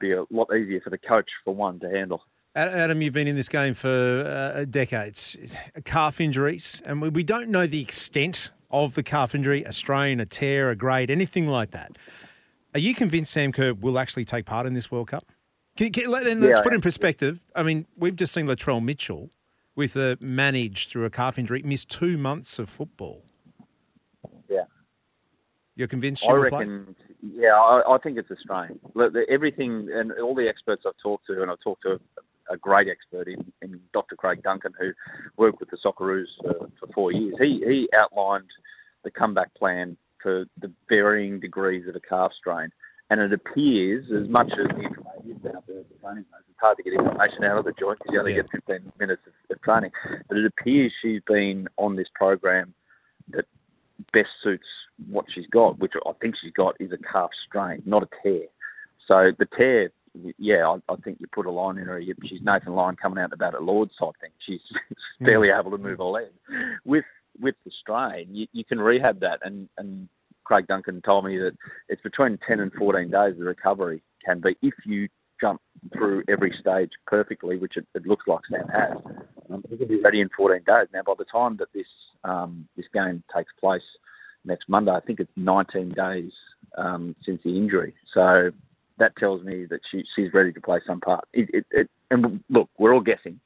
be 0.00 0.12
a 0.12 0.24
lot 0.30 0.48
easier 0.54 0.80
for 0.80 0.90
the 0.90 0.98
coach, 0.98 1.28
for 1.44 1.54
one, 1.54 1.78
to 1.80 1.90
handle. 1.90 2.22
Adam, 2.58 3.00
you've 3.00 3.14
been 3.14 3.28
in 3.28 3.36
this 3.36 3.48
game 3.48 3.72
for 3.72 3.88
uh, 3.88 4.64
decades. 4.64 5.36
Calf 5.84 6.20
injuries, 6.20 6.82
and 6.84 7.00
we, 7.00 7.22
don't 7.22 7.50
know 7.50 7.66
the 7.68 7.80
extent 7.80 8.50
of 8.70 8.94
the 8.94 9.02
calf 9.02 9.34
injury, 9.34 9.62
a 9.62 9.72
strain, 9.72 10.18
a 10.18 10.26
tear, 10.26 10.70
a 10.70 10.76
grade, 10.76 11.10
anything 11.10 11.46
like 11.46 11.70
that. 11.70 11.92
Are 12.74 12.80
you 12.80 12.94
convinced 12.94 13.32
Sam 13.32 13.52
Kerr 13.52 13.74
will 13.74 13.98
actually 13.98 14.24
take 14.24 14.44
part 14.44 14.66
in 14.66 14.74
this 14.74 14.90
World 14.90 15.08
Cup? 15.08 15.24
Can, 15.76 15.92
can, 15.92 16.10
let, 16.10 16.24
let's 16.24 16.58
Yeah, 16.58 16.62
put 16.62 16.74
in 16.74 16.80
perspective. 16.80 17.38
I 17.54 17.62
mean, 17.62 17.86
we've 17.96 18.16
just 18.16 18.34
seen 18.34 18.46
Latrell 18.46 18.82
Mitchell 18.82 19.30
with 19.76 19.94
a 19.94 20.18
managed 20.20 20.90
through 20.90 21.04
a 21.04 21.10
calf 21.10 21.38
injury, 21.38 21.62
missed 21.62 21.88
two 21.88 22.18
months 22.18 22.58
of 22.58 22.68
football. 22.68 23.22
Yeah. 24.50 24.64
You're 25.76 25.86
convinced 25.86 26.28
I 26.28 26.32
will 26.32 26.48
play? 26.48 26.58
reckon, 26.58 26.96
yeah, 27.22 27.54
I, 27.54 27.94
I 27.94 27.98
think 27.98 28.18
it's 28.18 28.30
a 28.32 28.36
strain. 28.36 28.80
Look, 28.94 29.12
the, 29.12 29.24
everything 29.30 29.88
and 29.92 30.10
all 30.20 30.34
the 30.34 30.48
experts 30.48 30.82
I've 30.84 30.98
talked 31.00 31.28
to, 31.28 31.40
and 31.40 31.50
I've 31.50 31.60
talked 31.60 31.82
to 31.82 32.00
a, 32.50 32.56
great 32.56 32.88
expert 32.88 33.28
in, 33.28 33.52
in 33.62 33.80
Dr. 33.92 34.16
Craig 34.16 34.42
Duncan, 34.42 34.72
who 34.78 34.92
worked 35.36 35.60
with 35.60 35.70
the 35.70 35.78
Socceroos 35.84 36.26
for, 36.42 36.68
for 36.80 36.92
four 36.94 37.12
years. 37.12 37.34
He 37.38 37.62
he 37.64 37.88
outlined 38.00 38.48
the 39.04 39.10
comeback 39.10 39.54
plan 39.54 39.96
for 40.22 40.44
the 40.60 40.70
varying 40.88 41.40
degrees 41.40 41.88
of 41.88 41.94
a 41.94 42.00
calf 42.00 42.32
strain, 42.38 42.70
and 43.10 43.20
it 43.20 43.32
appears 43.32 44.06
as 44.10 44.28
much 44.28 44.50
as 44.52 44.68
the 44.68 44.82
information 44.82 45.30
is 45.30 45.54
out 45.54 45.66
there 45.66 45.82
for 45.88 46.00
training, 46.00 46.24
it's 46.58 46.58
hard 46.60 46.76
to 46.76 46.82
get 46.82 46.92
information 46.92 47.44
out 47.44 47.58
of 47.58 47.64
the 47.64 47.72
joint 47.78 47.98
because 47.98 48.12
you 48.12 48.18
only 48.18 48.34
get 48.34 48.46
15 48.50 48.92
minutes 48.98 49.22
of, 49.26 49.32
of 49.56 49.62
training. 49.62 49.90
But 50.28 50.38
it 50.38 50.46
appears 50.46 50.92
she's 51.00 51.22
been 51.26 51.68
on 51.76 51.96
this 51.96 52.08
program 52.14 52.74
that 53.30 53.44
best 54.12 54.28
suits 54.42 54.66
what 55.10 55.26
she's 55.32 55.46
got, 55.46 55.78
which 55.78 55.92
I 56.04 56.12
think 56.20 56.34
she's 56.40 56.52
got 56.52 56.74
is 56.80 56.92
a 56.92 56.98
calf 56.98 57.30
strain, 57.46 57.82
not 57.86 58.02
a 58.02 58.08
tear. 58.22 58.46
So 59.06 59.24
the 59.38 59.46
tear, 59.56 59.90
yeah, 60.38 60.66
I, 60.66 60.92
I 60.92 60.96
think 60.96 61.18
you 61.20 61.26
put 61.32 61.46
a 61.46 61.50
line 61.50 61.78
in 61.78 61.84
her. 61.84 62.00
She's 62.28 62.40
Nathan 62.42 62.74
Lyon 62.74 62.96
coming 62.96 63.22
out 63.22 63.30
the 63.30 63.36
bat 63.36 63.54
at 63.54 63.62
Lords 63.62 63.92
type 63.98 64.14
thing. 64.20 64.30
She's 64.46 64.60
barely 65.20 65.48
able 65.50 65.70
to 65.70 65.78
move 65.78 65.98
her 65.98 66.04
leg. 66.04 66.28
With 66.84 67.04
with 67.40 67.54
the 67.64 67.70
strain, 67.80 68.34
you, 68.34 68.46
you 68.52 68.64
can 68.64 68.80
rehab 68.80 69.20
that. 69.20 69.38
And, 69.42 69.68
and 69.78 70.08
Craig 70.44 70.66
Duncan 70.66 71.00
told 71.02 71.24
me 71.24 71.38
that 71.38 71.52
it's 71.88 72.02
between 72.02 72.38
10 72.48 72.60
and 72.60 72.72
14 72.72 73.10
days 73.10 73.34
the 73.38 73.44
recovery 73.44 74.02
can 74.24 74.40
be 74.40 74.56
if 74.62 74.74
you 74.84 75.08
jump 75.40 75.60
through 75.92 76.24
every 76.28 76.52
stage 76.60 76.90
perfectly, 77.06 77.56
which 77.58 77.76
it, 77.76 77.86
it 77.94 78.06
looks 78.06 78.26
like 78.26 78.40
Sam 78.50 78.68
has. 78.68 78.96
Um, 79.50 79.62
he 79.70 79.76
can 79.76 79.88
be 79.88 80.00
ready 80.00 80.20
in 80.20 80.28
14 80.36 80.58
days. 80.66 80.88
Now, 80.92 81.02
by 81.06 81.14
the 81.16 81.24
time 81.24 81.56
that 81.58 81.68
this 81.72 81.86
um, 82.24 82.66
this 82.76 82.86
game 82.92 83.22
takes 83.34 83.52
place 83.60 83.82
next 84.44 84.68
Monday, 84.68 84.90
I 84.90 85.00
think 85.00 85.20
it's 85.20 85.30
19 85.36 85.90
days 85.90 86.32
um, 86.76 87.14
since 87.24 87.40
the 87.44 87.56
injury. 87.56 87.94
So 88.12 88.50
that 88.98 89.16
tells 89.16 89.42
me 89.42 89.66
that 89.66 89.80
she, 89.90 90.04
she's 90.14 90.32
ready 90.32 90.52
to 90.52 90.60
play 90.60 90.80
some 90.86 91.00
part. 91.00 91.24
It, 91.32 91.48
it, 91.52 91.66
it, 91.70 91.90
and 92.10 92.42
look, 92.48 92.68
we're 92.78 92.94
all 92.94 93.00
guessing, 93.00 93.40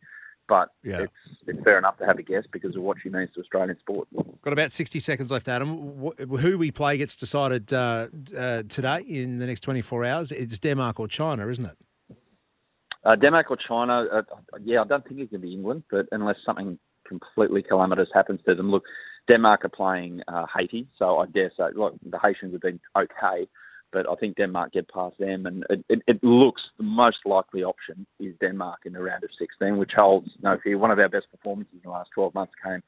but 0.49 0.69
Yeah. 0.83 1.03
it's, 1.03 1.13
it's 1.47 1.63
fair 1.65 1.79
enough 1.79 1.99
to 1.99 2.07
have 2.07 2.19
a 2.19 2.23
guess 2.23 2.45
because 2.53 2.77
of 2.77 2.83
what 2.83 2.97
she 3.03 3.09
means 3.09 3.31
to 3.35 3.41
Australian 3.41 3.79
sport. 3.79 4.09
Got 4.43 4.53
about 4.53 4.73
60 4.73 5.01
seconds 5.01 5.31
left, 5.31 5.49
Adam. 5.49 6.13
Who 6.39 6.59
we 6.59 6.71
play 6.71 6.97
gets 6.99 7.17
decided 7.17 7.73
uh, 7.73 8.09
uh, 8.37 8.63
today 8.69 9.01
in 9.07 9.39
the 9.39 9.47
next 9.47 9.61
24 9.61 10.05
hours. 10.05 10.33
It's 10.33 10.59
Denmark 10.59 11.01
or 11.01 11.09
China, 11.09 11.49
isn't 11.49 11.67
it? 11.67 11.77
Uh, 13.05 13.17
Denmark 13.17 13.51
or 13.51 13.57
China, 13.57 14.07
uh, 14.13 14.23
yeah, 14.63 14.81
I 14.81 14.85
don't 14.85 15.07
think 15.07 15.21
it's 15.21 15.31
going 15.31 15.41
to 15.41 15.47
be 15.47 15.53
England, 15.53 15.83
but 15.91 16.07
unless 16.13 16.37
something 16.47 16.79
completely 17.07 17.63
calamitous 17.63 18.09
happens 18.15 18.41
to 18.47 18.55
them. 18.55 18.71
Look, 18.71 18.85
Denmark 19.31 19.65
are 19.65 19.69
playing 19.69 20.23
uh, 20.29 20.47
Haiti, 20.57 20.87
so 20.99 21.19
I 21.19 21.27
dare 21.27 21.51
say, 21.57 21.65
look, 21.75 21.95
the 22.05 22.19
Haitians 22.19 22.53
have 22.53 22.61
been 22.61 22.81
okay, 22.97 23.49
but 23.93 24.09
I 24.09 24.15
think 24.17 24.37
Denmark 24.37 24.73
get 24.73 24.89
past 24.89 25.19
them, 25.19 25.47
and 25.47 25.65
it, 25.69 25.85
it, 25.89 26.03
it 26.07 26.25
looks 26.25 26.63
the 26.79 26.85
most 26.85 27.19
likely 27.25 27.63
option 27.63 28.07
is 28.19 28.35
Denmark 28.41 28.81
in 28.85 28.95
the 28.95 29.03
round 29.03 29.25
of 29.25 29.31
16, 29.39 29.77
which 29.77 29.93
holds 29.97 30.31
no 30.43 30.59
fear. 30.63 30.79
One 30.79 30.91
of 30.91 30.99
our 30.99 31.09
best 31.09 31.27
performances 31.31 31.75
in 31.75 31.81
the 31.85 31.91
last 31.91 32.11
12 32.15 32.35
months 32.35 32.53
came 32.65 32.83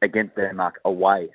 against 0.00 0.36
Denmark 0.36 0.80
away. 0.84 1.30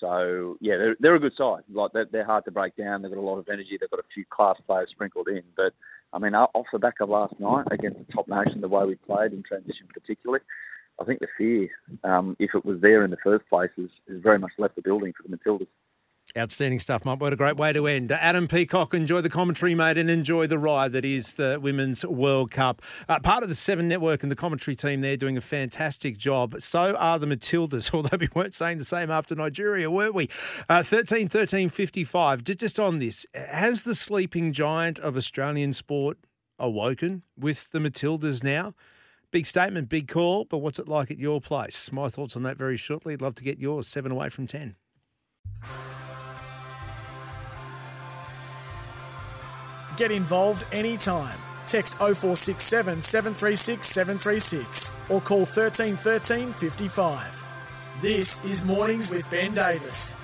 So 0.00 0.56
yeah, 0.60 0.76
they're, 0.76 0.96
they're 1.00 1.14
a 1.16 1.20
good 1.20 1.34
side. 1.36 1.62
Like 1.72 1.92
they're, 1.92 2.06
they're 2.10 2.24
hard 2.24 2.44
to 2.44 2.50
break 2.50 2.76
down. 2.76 3.02
They've 3.02 3.10
got 3.10 3.20
a 3.20 3.20
lot 3.20 3.38
of 3.38 3.48
energy. 3.48 3.76
They've 3.78 3.90
got 3.90 4.00
a 4.00 4.14
few 4.14 4.24
class 4.30 4.56
players 4.66 4.88
sprinkled 4.90 5.28
in. 5.28 5.42
But 5.56 5.72
I 6.12 6.18
mean, 6.18 6.34
off 6.34 6.66
the 6.72 6.78
back 6.78 7.00
of 7.00 7.08
last 7.08 7.34
night 7.38 7.66
against 7.70 7.98
the 7.98 8.12
top 8.12 8.28
nation, 8.28 8.60
the 8.60 8.68
way 8.68 8.84
we 8.84 8.94
played 8.94 9.32
in 9.32 9.42
transition, 9.42 9.88
particularly, 9.92 10.40
I 11.00 11.04
think 11.04 11.20
the 11.20 11.28
fear, 11.36 11.68
um, 12.04 12.36
if 12.38 12.50
it 12.54 12.64
was 12.64 12.78
there 12.80 13.04
in 13.04 13.10
the 13.10 13.18
first 13.22 13.48
place, 13.48 13.70
is, 13.76 13.90
is 14.08 14.22
very 14.22 14.38
much 14.38 14.52
left 14.58 14.76
the 14.76 14.82
building 14.82 15.12
for 15.12 15.28
the 15.28 15.36
Matildas. 15.36 15.68
Outstanding 16.36 16.78
stuff, 16.78 17.04
Mike. 17.06 17.20
What 17.20 17.32
a 17.32 17.36
great 17.36 17.56
way 17.56 17.72
to 17.72 17.86
end. 17.86 18.12
Adam 18.12 18.46
Peacock, 18.48 18.92
enjoy 18.92 19.22
the 19.22 19.30
commentary, 19.30 19.74
mate, 19.74 19.96
and 19.96 20.10
enjoy 20.10 20.46
the 20.46 20.58
ride 20.58 20.92
that 20.92 21.04
is 21.04 21.34
the 21.34 21.58
Women's 21.60 22.04
World 22.04 22.50
Cup. 22.50 22.82
Uh, 23.08 23.18
part 23.18 23.42
of 23.42 23.48
the 23.48 23.54
Seven 23.54 23.88
Network 23.88 24.22
and 24.22 24.30
the 24.30 24.36
commentary 24.36 24.76
team 24.76 25.00
there 25.00 25.16
doing 25.16 25.36
a 25.38 25.40
fantastic 25.40 26.18
job. 26.18 26.56
So 26.60 26.94
are 26.96 27.18
the 27.18 27.26
Matildas, 27.26 27.90
although 27.94 28.16
we 28.20 28.28
weren't 28.34 28.54
saying 28.54 28.76
the 28.78 28.84
same 28.84 29.10
after 29.10 29.34
Nigeria, 29.34 29.90
weren't 29.90 30.14
we? 30.14 30.28
Uh, 30.68 30.82
13 30.82 31.28
13 31.28 31.70
55. 31.70 32.44
Ju- 32.44 32.54
Just 32.54 32.78
on 32.78 32.98
this, 32.98 33.24
has 33.34 33.84
the 33.84 33.94
sleeping 33.94 34.52
giant 34.52 34.98
of 34.98 35.16
Australian 35.16 35.72
sport 35.72 36.18
awoken 36.58 37.22
with 37.38 37.70
the 37.70 37.78
Matildas 37.78 38.44
now? 38.44 38.74
Big 39.30 39.46
statement, 39.46 39.88
big 39.88 40.08
call, 40.08 40.44
but 40.44 40.58
what's 40.58 40.78
it 40.78 40.88
like 40.88 41.10
at 41.10 41.18
your 41.18 41.40
place? 41.40 41.90
My 41.90 42.08
thoughts 42.08 42.36
on 42.36 42.42
that 42.44 42.56
very 42.58 42.76
shortly. 42.76 43.14
I'd 43.14 43.22
love 43.22 43.34
to 43.36 43.44
get 43.44 43.58
yours. 43.58 43.88
Seven 43.88 44.12
away 44.12 44.28
from 44.28 44.46
10. 44.46 44.76
Get 49.98 50.12
involved 50.12 50.64
anytime. 50.70 51.36
Text 51.66 51.96
0467 51.96 53.02
736 53.02 53.84
736 53.84 54.92
or 55.08 55.20
call 55.20 55.38
1313 55.38 56.52
55. 56.52 57.44
This 58.00 58.44
is 58.44 58.64
Mornings 58.64 59.10
with 59.10 59.28
Ben 59.28 59.54
Davis. 59.54 60.14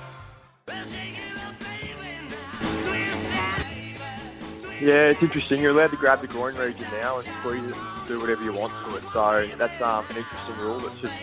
Yeah, 4.80 5.06
it's 5.10 5.20
interesting. 5.20 5.60
You're 5.60 5.72
allowed 5.72 5.90
to 5.90 5.96
grab 5.96 6.20
the 6.20 6.28
groin 6.28 6.54
region 6.54 6.86
now 6.92 7.16
and 7.16 7.24
squeeze 7.40 7.68
it 7.68 7.76
and 7.76 8.06
do 8.06 8.20
whatever 8.20 8.44
you 8.44 8.52
want 8.52 8.72
to 8.84 8.94
it. 8.94 9.02
So 9.12 9.50
that's 9.58 9.82
um, 9.82 10.04
an 10.08 10.18
interesting 10.18 10.56
rule 10.58 10.78
that's 10.78 11.00
just 11.00 11.14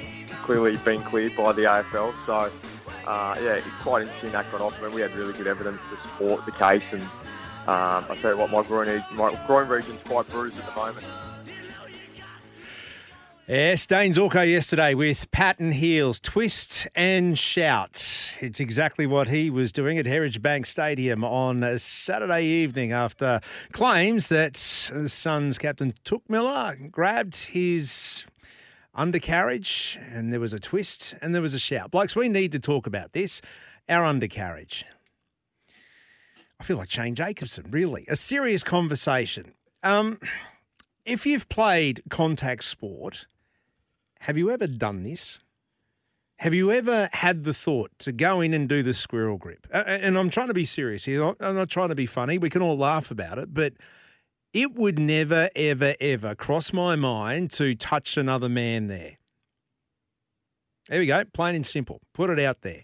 clearly 0.44 0.76
been 0.76 1.02
cleared 1.04 1.38
by 1.38 1.54
the 1.54 1.62
AFL. 1.62 2.14
So 2.26 2.52
uh, 3.08 3.36
yeah, 3.42 3.54
it's 3.54 3.68
quite 3.82 4.02
interesting 4.02 4.34
that 4.34 4.52
got 4.52 4.60
off. 4.60 4.78
I 4.82 4.88
mean, 4.88 4.96
we 4.96 5.00
had 5.00 5.16
really 5.16 5.32
good 5.32 5.48
evidence 5.48 5.80
to 5.90 6.10
support 6.10 6.46
the 6.46 6.52
case, 6.52 6.84
and 6.92 7.02
um, 7.68 8.06
I 8.10 8.18
tell 8.22 8.32
you 8.32 8.38
what, 8.40 8.52
my 8.52 8.64
groin, 8.64 9.04
my 9.14 9.38
groin 9.46 9.68
region's 9.68 10.02
quite 10.06 10.28
bruised 10.30 10.60
at 10.60 10.66
the 10.66 10.76
moment. 10.76 11.06
Yes, 13.48 13.86
Dayne 13.86 14.14
Zorko 14.14 14.50
yesterday 14.50 14.94
with 14.94 15.30
Patton 15.32 15.74
Heels, 15.74 16.22
twist 16.22 16.88
and 16.96 17.38
shout. 17.38 18.38
It's 18.40 18.62
exactly 18.62 19.06
what 19.06 19.28
he 19.28 19.50
was 19.50 19.74
doing 19.74 19.98
at 19.98 20.06
Heritage 20.06 20.42
Bank 20.42 20.66
Stadium 20.66 21.24
on 21.26 21.78
Saturday 21.78 22.46
evening 22.46 22.94
after 22.94 23.42
claims 23.74 24.30
that 24.30 24.56
Suns 24.56 25.58
captain 25.58 25.94
Touk 26.06 26.22
Miller 26.30 26.78
grabbed 26.90 27.36
his 27.36 28.26
undercarriage 28.96 30.00
and 30.14 30.32
there 30.32 30.40
was 30.40 30.54
a 30.54 30.60
twist 30.60 31.16
and 31.22 31.36
there 31.36 31.42
was 31.42 31.54
a 31.54 31.60
shout. 31.60 31.92
Blokes, 31.92 32.16
we 32.16 32.30
need 32.30 32.54
to 32.54 32.60
talk 32.60 32.88
about 32.88 33.12
this. 33.12 33.42
Our 33.90 34.06
undercarriage. 34.06 34.86
I 36.62 36.64
feel 36.64 36.78
like 36.78 36.92
Shane 36.92 37.16
Jacobson, 37.16 37.66
really. 37.72 38.06
A 38.08 38.16
serious 38.16 38.64
conversation. 38.64 39.56
Um, 39.82 40.20
if 41.08 41.26
you've 41.26 41.50
played 41.50 42.04
contact 42.12 42.64
sport, 42.64 43.26
have 44.20 44.38
you 44.38 44.52
ever 44.52 44.68
done 44.68 45.02
this? 45.02 45.40
Have 46.38 46.54
you 46.54 46.72
ever 46.72 47.10
had 47.14 47.46
the 47.46 47.54
thought 47.56 47.90
to 47.98 48.12
go 48.12 48.42
in 48.42 48.54
and 48.54 48.70
do 48.70 48.84
the 48.84 48.94
squirrel 48.94 49.38
grip? 49.38 49.66
And 49.74 50.16
I'm 50.16 50.30
trying 50.30 50.50
to 50.50 50.54
be 50.54 50.66
serious 50.66 51.04
here. 51.04 51.34
I'm 51.40 51.56
not 51.56 51.70
trying 51.72 51.90
to 51.90 51.96
be 51.96 52.06
funny. 52.06 52.38
We 52.38 52.52
can 52.52 52.62
all 52.62 52.78
laugh 52.78 53.10
about 53.10 53.40
it, 53.40 53.56
but 53.56 53.74
It 54.54 54.76
would 54.76 55.00
never, 55.00 55.50
ever, 55.56 55.96
ever 56.02 56.36
cross 56.36 56.74
my 56.74 56.96
mind 56.96 57.52
to 57.52 57.74
touch 57.74 58.18
another 58.18 58.50
man 58.50 58.88
there. 58.88 59.18
There 60.90 61.00
we 61.00 61.06
go, 61.06 61.24
plain 61.34 61.56
and 61.56 61.66
simple. 61.66 62.02
Put 62.14 62.30
it 62.30 62.40
out 62.40 62.62
there. 62.62 62.84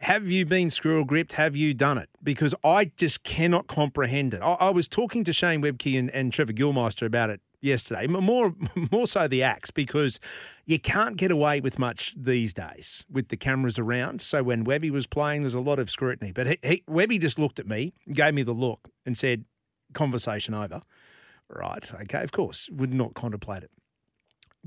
Have 0.00 0.30
you 0.30 0.46
been 0.46 0.70
squirrel 0.70 1.04
gripped? 1.04 1.34
Have 1.34 1.54
you 1.54 1.74
done 1.74 1.98
it? 1.98 2.08
Because 2.22 2.54
I 2.64 2.86
just 2.96 3.22
cannot 3.22 3.66
comprehend 3.66 4.32
it. 4.32 4.40
I, 4.40 4.54
I 4.54 4.70
was 4.70 4.88
talking 4.88 5.24
to 5.24 5.32
Shane 5.32 5.60
Webcke 5.60 5.98
and, 5.98 6.10
and 6.10 6.32
Trevor 6.32 6.54
Gilmeister 6.54 7.04
about 7.04 7.28
it 7.28 7.42
yesterday. 7.60 8.06
More, 8.06 8.54
more 8.90 9.06
so 9.06 9.28
the 9.28 9.42
axe 9.42 9.70
because 9.70 10.18
you 10.64 10.78
can't 10.78 11.18
get 11.18 11.30
away 11.30 11.60
with 11.60 11.78
much 11.78 12.14
these 12.16 12.54
days 12.54 13.04
with 13.10 13.28
the 13.28 13.36
cameras 13.36 13.78
around. 13.78 14.22
So 14.22 14.42
when 14.42 14.64
Webby 14.64 14.90
was 14.90 15.06
playing, 15.06 15.42
there's 15.42 15.52
a 15.52 15.60
lot 15.60 15.78
of 15.78 15.90
scrutiny. 15.90 16.32
But 16.32 16.46
he, 16.46 16.58
he, 16.62 16.82
Webby 16.88 17.18
just 17.18 17.38
looked 17.38 17.58
at 17.58 17.66
me, 17.66 17.92
gave 18.10 18.32
me 18.32 18.42
the 18.42 18.52
look, 18.52 18.88
and 19.04 19.18
said, 19.18 19.44
"Conversation 19.92 20.54
over." 20.54 20.80
Right? 21.50 21.92
Okay. 22.02 22.22
Of 22.22 22.32
course, 22.32 22.70
would 22.72 22.94
not 22.94 23.12
contemplate 23.12 23.64
it. 23.64 23.70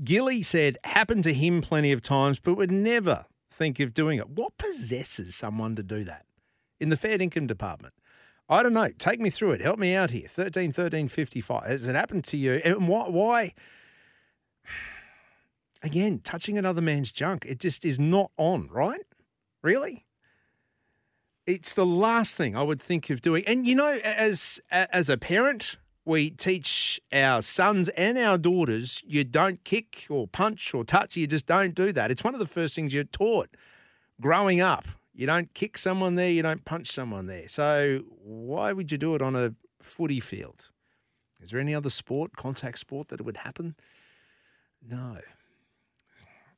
Gilly 0.04 0.42
said 0.42 0.78
happened 0.84 1.24
to 1.24 1.34
him 1.34 1.60
plenty 1.60 1.90
of 1.90 2.02
times, 2.02 2.38
but 2.38 2.54
would 2.54 2.70
never 2.70 3.26
think 3.54 3.80
of 3.80 3.94
doing 3.94 4.18
it. 4.18 4.28
What 4.28 4.58
possesses 4.58 5.34
someone 5.34 5.76
to 5.76 5.82
do 5.82 6.04
that 6.04 6.26
in 6.80 6.88
the 6.88 6.96
fair 6.96 7.20
income 7.20 7.46
department? 7.46 7.94
I 8.48 8.62
don't 8.62 8.74
know. 8.74 8.88
Take 8.98 9.20
me 9.20 9.30
through 9.30 9.52
it. 9.52 9.62
Help 9.62 9.78
me 9.78 9.94
out 9.94 10.10
here. 10.10 10.28
13 10.28 10.72
13 10.72 11.08
55. 11.08 11.64
Has 11.64 11.86
it 11.86 11.94
happened 11.94 12.24
to 12.24 12.36
you? 12.36 12.60
And 12.64 12.88
why, 12.88 13.08
why? 13.08 13.54
Again, 15.82 16.20
touching 16.22 16.58
another 16.58 16.82
man's 16.82 17.12
junk, 17.12 17.44
it 17.46 17.58
just 17.58 17.84
is 17.84 17.98
not 17.98 18.30
on, 18.36 18.68
right? 18.70 19.00
Really? 19.62 20.04
It's 21.46 21.74
the 21.74 21.86
last 21.86 22.36
thing 22.36 22.56
I 22.56 22.62
would 22.62 22.80
think 22.80 23.10
of 23.10 23.20
doing. 23.20 23.44
And 23.46 23.66
you 23.66 23.74
know, 23.74 23.98
as 24.02 24.60
as 24.70 25.08
a 25.08 25.16
parent, 25.16 25.76
we 26.04 26.30
teach 26.30 27.00
our 27.12 27.40
sons 27.42 27.88
and 27.90 28.18
our 28.18 28.36
daughters 28.36 29.02
you 29.06 29.24
don't 29.24 29.64
kick 29.64 30.06
or 30.10 30.26
punch 30.26 30.74
or 30.74 30.84
touch. 30.84 31.16
You 31.16 31.26
just 31.26 31.46
don't 31.46 31.74
do 31.74 31.92
that. 31.92 32.10
It's 32.10 32.22
one 32.22 32.34
of 32.34 32.40
the 32.40 32.46
first 32.46 32.74
things 32.74 32.92
you're 32.92 33.04
taught 33.04 33.48
growing 34.20 34.60
up. 34.60 34.86
You 35.14 35.26
don't 35.26 35.52
kick 35.54 35.78
someone 35.78 36.16
there, 36.16 36.30
you 36.30 36.42
don't 36.42 36.64
punch 36.64 36.90
someone 36.90 37.26
there. 37.26 37.48
So 37.48 38.00
why 38.22 38.72
would 38.72 38.90
you 38.90 38.98
do 38.98 39.14
it 39.14 39.22
on 39.22 39.36
a 39.36 39.54
footy 39.80 40.20
field? 40.20 40.70
Is 41.40 41.50
there 41.50 41.60
any 41.60 41.74
other 41.74 41.90
sport, 41.90 42.36
contact 42.36 42.78
sport, 42.78 43.08
that 43.08 43.20
it 43.20 43.26
would 43.26 43.38
happen? 43.38 43.76
No. 44.86 45.18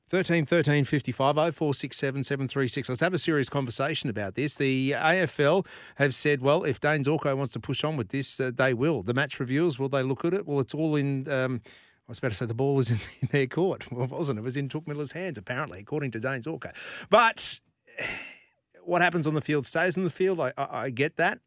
13 0.09 0.47
13 0.47 0.85
55 0.85 1.35
0467 1.35 2.25
736. 2.25 2.89
Let's 2.89 3.01
have 3.01 3.15
a 3.15 3.19
serious 3.19 3.49
conversation 3.49 4.09
about 4.09 4.35
this. 4.37 4.55
The 4.55 4.93
AFL 4.93 5.67
have 5.97 6.15
said, 6.15 6.43
well, 6.43 6.63
if 6.65 6.79
Dayne 6.79 7.03
Zorko 7.03 7.37
wants 7.37 7.53
to 7.55 7.61
push 7.61 7.83
on 7.83 7.97
with 7.97 8.11
this, 8.11 8.39
uh, 8.39 8.53
they 8.55 8.73
will. 8.73 9.03
The 9.03 9.15
match 9.15 9.41
reviews, 9.41 9.79
will 9.79 9.89
they 9.89 10.03
look 10.03 10.25
at 10.25 10.33
it? 10.33 10.47
Well, 10.47 10.61
it's 10.61 10.75
all 10.75 10.97
in. 10.97 11.29
Um, 11.29 11.61
I 11.67 12.11
was 12.11 12.19
about 12.19 12.29
to 12.29 12.35
say 12.35 12.47
the 12.47 12.55
ball 12.55 12.79
is 12.79 12.91
in, 12.91 13.01
in 13.21 13.29
their 13.33 13.49
court. 13.49 13.91
Well, 13.91 14.05
it 14.05 14.11
wasn't. 14.11 14.39
It 14.39 14.43
was 14.43 14.57
in 14.57 14.69
Touk 14.69 14.87
Miller's 14.87 15.13
hands, 15.13 15.39
apparently, 15.39 15.81
according 15.81 16.13
to 16.13 16.21
Dayne 16.21 16.41
Zorko. 16.41 16.73
But 17.11 17.59
what 18.85 19.03
happens 19.03 19.27
on 19.27 19.35
the 19.35 19.41
field 19.41 19.67
stays 19.67 19.99
on 19.99 20.05
the 20.05 20.11
field. 20.11 20.41
I, 20.41 20.53
I, 20.57 20.83
I 20.83 20.91
get 20.91 21.17
that. 21.17 21.41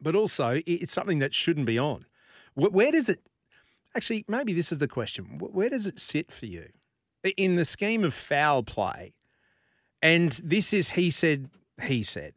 But 0.00 0.14
also, 0.14 0.62
it's 0.66 0.94
something 0.94 1.18
that 1.18 1.34
shouldn't 1.34 1.66
be 1.66 1.78
on. 1.78 2.06
Where, 2.54 2.70
where 2.70 2.92
does 2.92 3.10
it. 3.10 3.20
Actually, 3.94 4.24
maybe 4.28 4.52
this 4.54 4.72
is 4.72 4.78
the 4.78 4.88
question. 4.88 5.38
Where 5.38 5.68
does 5.68 5.86
it 5.86 5.98
sit 5.98 6.32
for 6.32 6.46
you? 6.46 6.68
In 7.36 7.56
the 7.56 7.64
scheme 7.64 8.04
of 8.04 8.14
foul 8.14 8.62
play, 8.62 9.12
and 10.00 10.32
this 10.42 10.72
is 10.72 10.90
he 10.90 11.10
said, 11.10 11.50
he 11.82 12.02
said, 12.02 12.32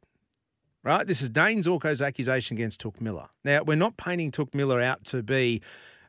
right? 0.84 1.08
This 1.08 1.22
is 1.22 1.30
Dayne 1.30 1.62
Zorko's 1.62 2.02
accusation 2.02 2.58
against 2.58 2.82
Touk 2.82 3.00
Miller. 3.00 3.30
Now, 3.46 3.64
we're 3.64 3.78
not 3.78 3.96
painting 3.98 4.32
Touk 4.32 4.54
Miller 4.54 4.82
out 4.82 5.06
to 5.06 5.24
be 5.24 5.62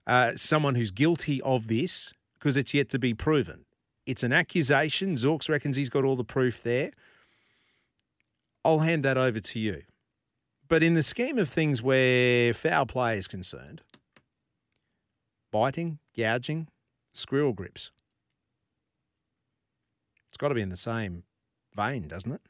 uh, 0.07 0.33
someone 0.37 0.75
who's 0.75 0.91
guilty 0.91 1.41
of 1.43 1.69
this 1.69 2.13
because 2.35 2.57
it's 2.57 2.75
yet 2.75 2.89
to 2.91 2.99
be 2.99 3.15
proven. 3.15 3.65
It's 4.07 4.23
an 4.23 4.33
accusation. 4.33 5.15
Zorks 5.15 5.49
reckons 5.49 5.77
he's 5.77 5.89
got 5.89 6.05
all 6.05 6.17
the 6.17 6.25
proof 6.25 6.63
there. 6.63 6.91
I'll 8.65 8.81
hand 8.81 9.05
that 9.05 9.17
over 9.17 9.41
to 9.41 9.59
you. 9.59 9.83
But 10.69 10.83
in 10.83 10.95
the 10.95 11.03
scheme 11.03 11.39
of 11.39 11.49
things 11.49 11.83
where 11.83 12.53
foul 12.53 12.87
play 12.87 13.19
is 13.19 13.29
concerned, 13.29 13.83
biting, 15.53 15.99
gouging, 16.17 16.69
squirrel 17.13 17.53
grips, 17.53 17.91
it's 20.35 20.37
got 20.41 20.49
to 20.49 20.55
be 20.57 20.63
in 20.63 20.69
the 20.69 20.77
same 20.77 21.23
vein, 21.77 22.09
doesn't 22.09 22.33
it? 22.33 22.41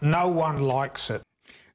No 0.00 0.26
one 0.26 0.62
likes 0.62 1.10
it. 1.10 1.20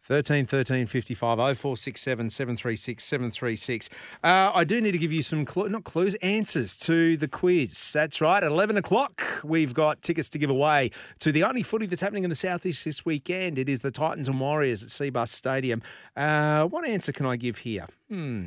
13 0.01 0.47
13 0.47 0.87
55 0.87 1.37
0467 1.37 2.31
736 2.31 3.03
736. 3.03 3.89
Uh, 4.23 4.51
I 4.55 4.63
do 4.63 4.81
need 4.81 4.93
to 4.93 4.97
give 4.97 5.13
you 5.13 5.21
some, 5.21 5.45
not 5.55 5.83
clues, 5.83 6.15
answers 6.15 6.75
to 6.77 7.15
the 7.15 7.27
quiz. 7.27 7.93
That's 7.93 8.21
right. 8.21 8.43
At 8.43 8.51
11 8.51 8.75
o'clock, 8.75 9.21
we've 9.43 9.75
got 9.75 10.01
tickets 10.01 10.29
to 10.29 10.39
give 10.39 10.49
away 10.49 10.89
to 11.19 11.31
the 11.31 11.43
only 11.43 11.61
footy 11.61 11.85
that's 11.85 12.01
happening 12.01 12.23
in 12.23 12.31
the 12.31 12.35
Southeast 12.35 12.85
this 12.85 13.05
weekend. 13.05 13.59
It 13.59 13.69
is 13.69 13.83
the 13.83 13.91
Titans 13.91 14.27
and 14.27 14.39
Warriors 14.39 14.81
at 14.81 14.89
Cbus 14.89 15.27
Stadium. 15.27 15.83
Uh, 16.15 16.65
what 16.65 16.87
answer 16.87 17.11
can 17.11 17.27
I 17.27 17.35
give 17.35 17.59
here? 17.59 17.85
Hmm. 18.09 18.45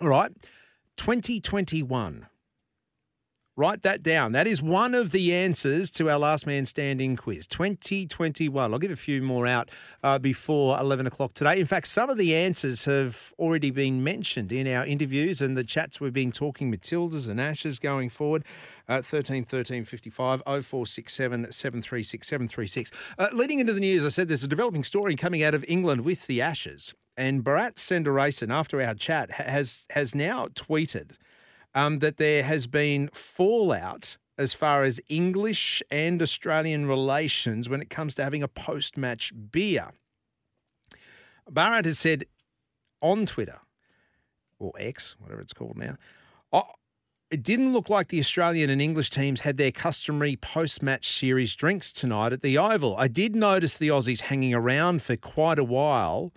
All 0.00 0.06
right. 0.06 0.30
2021. 0.96 2.28
Write 3.56 3.82
that 3.82 4.02
down. 4.02 4.30
That 4.32 4.46
is 4.46 4.62
one 4.62 4.94
of 4.94 5.10
the 5.10 5.34
answers 5.34 5.90
to 5.92 6.08
our 6.08 6.20
last 6.20 6.46
man 6.46 6.64
standing 6.64 7.16
quiz, 7.16 7.48
2021. 7.48 8.72
I'll 8.72 8.78
give 8.78 8.92
a 8.92 8.96
few 8.96 9.20
more 9.22 9.44
out 9.44 9.72
uh, 10.04 10.20
before 10.20 10.78
11 10.78 11.08
o'clock 11.08 11.32
today. 11.32 11.58
In 11.58 11.66
fact, 11.66 11.88
some 11.88 12.08
of 12.08 12.16
the 12.16 12.34
answers 12.34 12.84
have 12.84 13.34
already 13.40 13.72
been 13.72 14.04
mentioned 14.04 14.52
in 14.52 14.68
our 14.68 14.86
interviews 14.86 15.42
and 15.42 15.56
the 15.56 15.64
chats 15.64 16.00
we've 16.00 16.12
been 16.12 16.30
talking 16.30 16.72
Matildas 16.72 17.28
and 17.28 17.40
Ashes 17.40 17.80
going 17.80 18.08
forward. 18.08 18.44
Uh, 18.88 19.02
13 19.02 19.44
13 19.44 19.84
55 19.84 20.42
0467 20.46 21.50
736 21.50 22.26
736. 22.26 22.92
Uh, 23.18 23.28
leading 23.32 23.58
into 23.58 23.72
the 23.72 23.80
news, 23.80 24.04
I 24.04 24.10
said 24.10 24.28
there's 24.28 24.44
a 24.44 24.48
developing 24.48 24.84
story 24.84 25.16
coming 25.16 25.42
out 25.42 25.54
of 25.54 25.64
England 25.66 26.04
with 26.04 26.28
the 26.28 26.40
Ashes. 26.40 26.94
And 27.16 27.42
Bharat 27.44 27.74
Sundaresan, 27.74 28.50
after 28.52 28.80
our 28.80 28.94
chat, 28.94 29.32
has, 29.32 29.86
has 29.90 30.14
now 30.14 30.46
tweeted 30.54 31.16
um, 31.74 32.00
that 32.00 32.16
there 32.16 32.42
has 32.42 32.66
been 32.66 33.08
fallout 33.12 34.16
as 34.38 34.54
far 34.54 34.84
as 34.84 35.00
English 35.08 35.82
and 35.90 36.22
Australian 36.22 36.86
relations 36.86 37.68
when 37.68 37.82
it 37.82 37.90
comes 37.90 38.14
to 38.14 38.24
having 38.24 38.42
a 38.42 38.48
post 38.48 38.96
match 38.96 39.32
beer. 39.50 39.90
Bharat 41.50 41.84
has 41.84 41.98
said 41.98 42.24
on 43.02 43.26
Twitter, 43.26 43.58
or 44.58 44.72
X, 44.78 45.16
whatever 45.18 45.40
it's 45.40 45.52
called 45.52 45.76
now, 45.76 45.96
oh, 46.52 46.64
it 47.30 47.42
didn't 47.42 47.72
look 47.72 47.88
like 47.88 48.08
the 48.08 48.18
Australian 48.18 48.70
and 48.70 48.82
English 48.82 49.10
teams 49.10 49.40
had 49.40 49.56
their 49.56 49.70
customary 49.70 50.36
post 50.36 50.82
match 50.82 51.08
series 51.18 51.54
drinks 51.54 51.92
tonight 51.92 52.32
at 52.32 52.42
the 52.42 52.58
Oval. 52.58 52.96
I 52.96 53.08
did 53.08 53.36
notice 53.36 53.76
the 53.76 53.88
Aussies 53.88 54.20
hanging 54.20 54.54
around 54.54 55.02
for 55.02 55.16
quite 55.16 55.58
a 55.58 55.64
while 55.64 56.32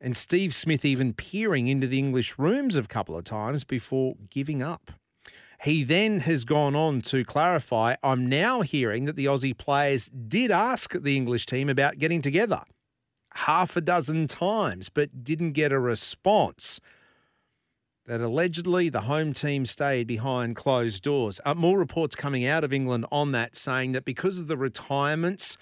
and 0.00 0.16
Steve 0.16 0.54
Smith 0.54 0.84
even 0.84 1.12
peering 1.12 1.68
into 1.68 1.86
the 1.86 1.98
English 1.98 2.38
rooms 2.38 2.76
a 2.76 2.82
couple 2.82 3.16
of 3.16 3.24
times 3.24 3.64
before 3.64 4.16
giving 4.30 4.62
up. 4.62 4.90
He 5.62 5.82
then 5.82 6.20
has 6.20 6.44
gone 6.44 6.76
on 6.76 7.00
to 7.02 7.24
clarify 7.24 7.96
I'm 8.02 8.28
now 8.28 8.60
hearing 8.60 9.06
that 9.06 9.16
the 9.16 9.24
Aussie 9.24 9.56
players 9.56 10.08
did 10.08 10.50
ask 10.50 10.92
the 10.92 11.16
English 11.16 11.46
team 11.46 11.70
about 11.70 11.98
getting 11.98 12.20
together 12.20 12.62
half 13.34 13.76
a 13.76 13.80
dozen 13.80 14.26
times, 14.26 14.88
but 14.88 15.24
didn't 15.24 15.52
get 15.52 15.72
a 15.72 15.78
response. 15.78 16.80
That 18.06 18.20
allegedly 18.20 18.90
the 18.90 19.02
home 19.02 19.32
team 19.32 19.64
stayed 19.64 20.06
behind 20.06 20.56
closed 20.56 21.02
doors. 21.02 21.40
Uh, 21.44 21.54
more 21.54 21.78
reports 21.78 22.14
coming 22.14 22.44
out 22.44 22.62
of 22.62 22.72
England 22.72 23.06
on 23.10 23.32
that 23.32 23.56
saying 23.56 23.92
that 23.92 24.04
because 24.04 24.38
of 24.38 24.46
the 24.46 24.58
retirements, 24.58 25.56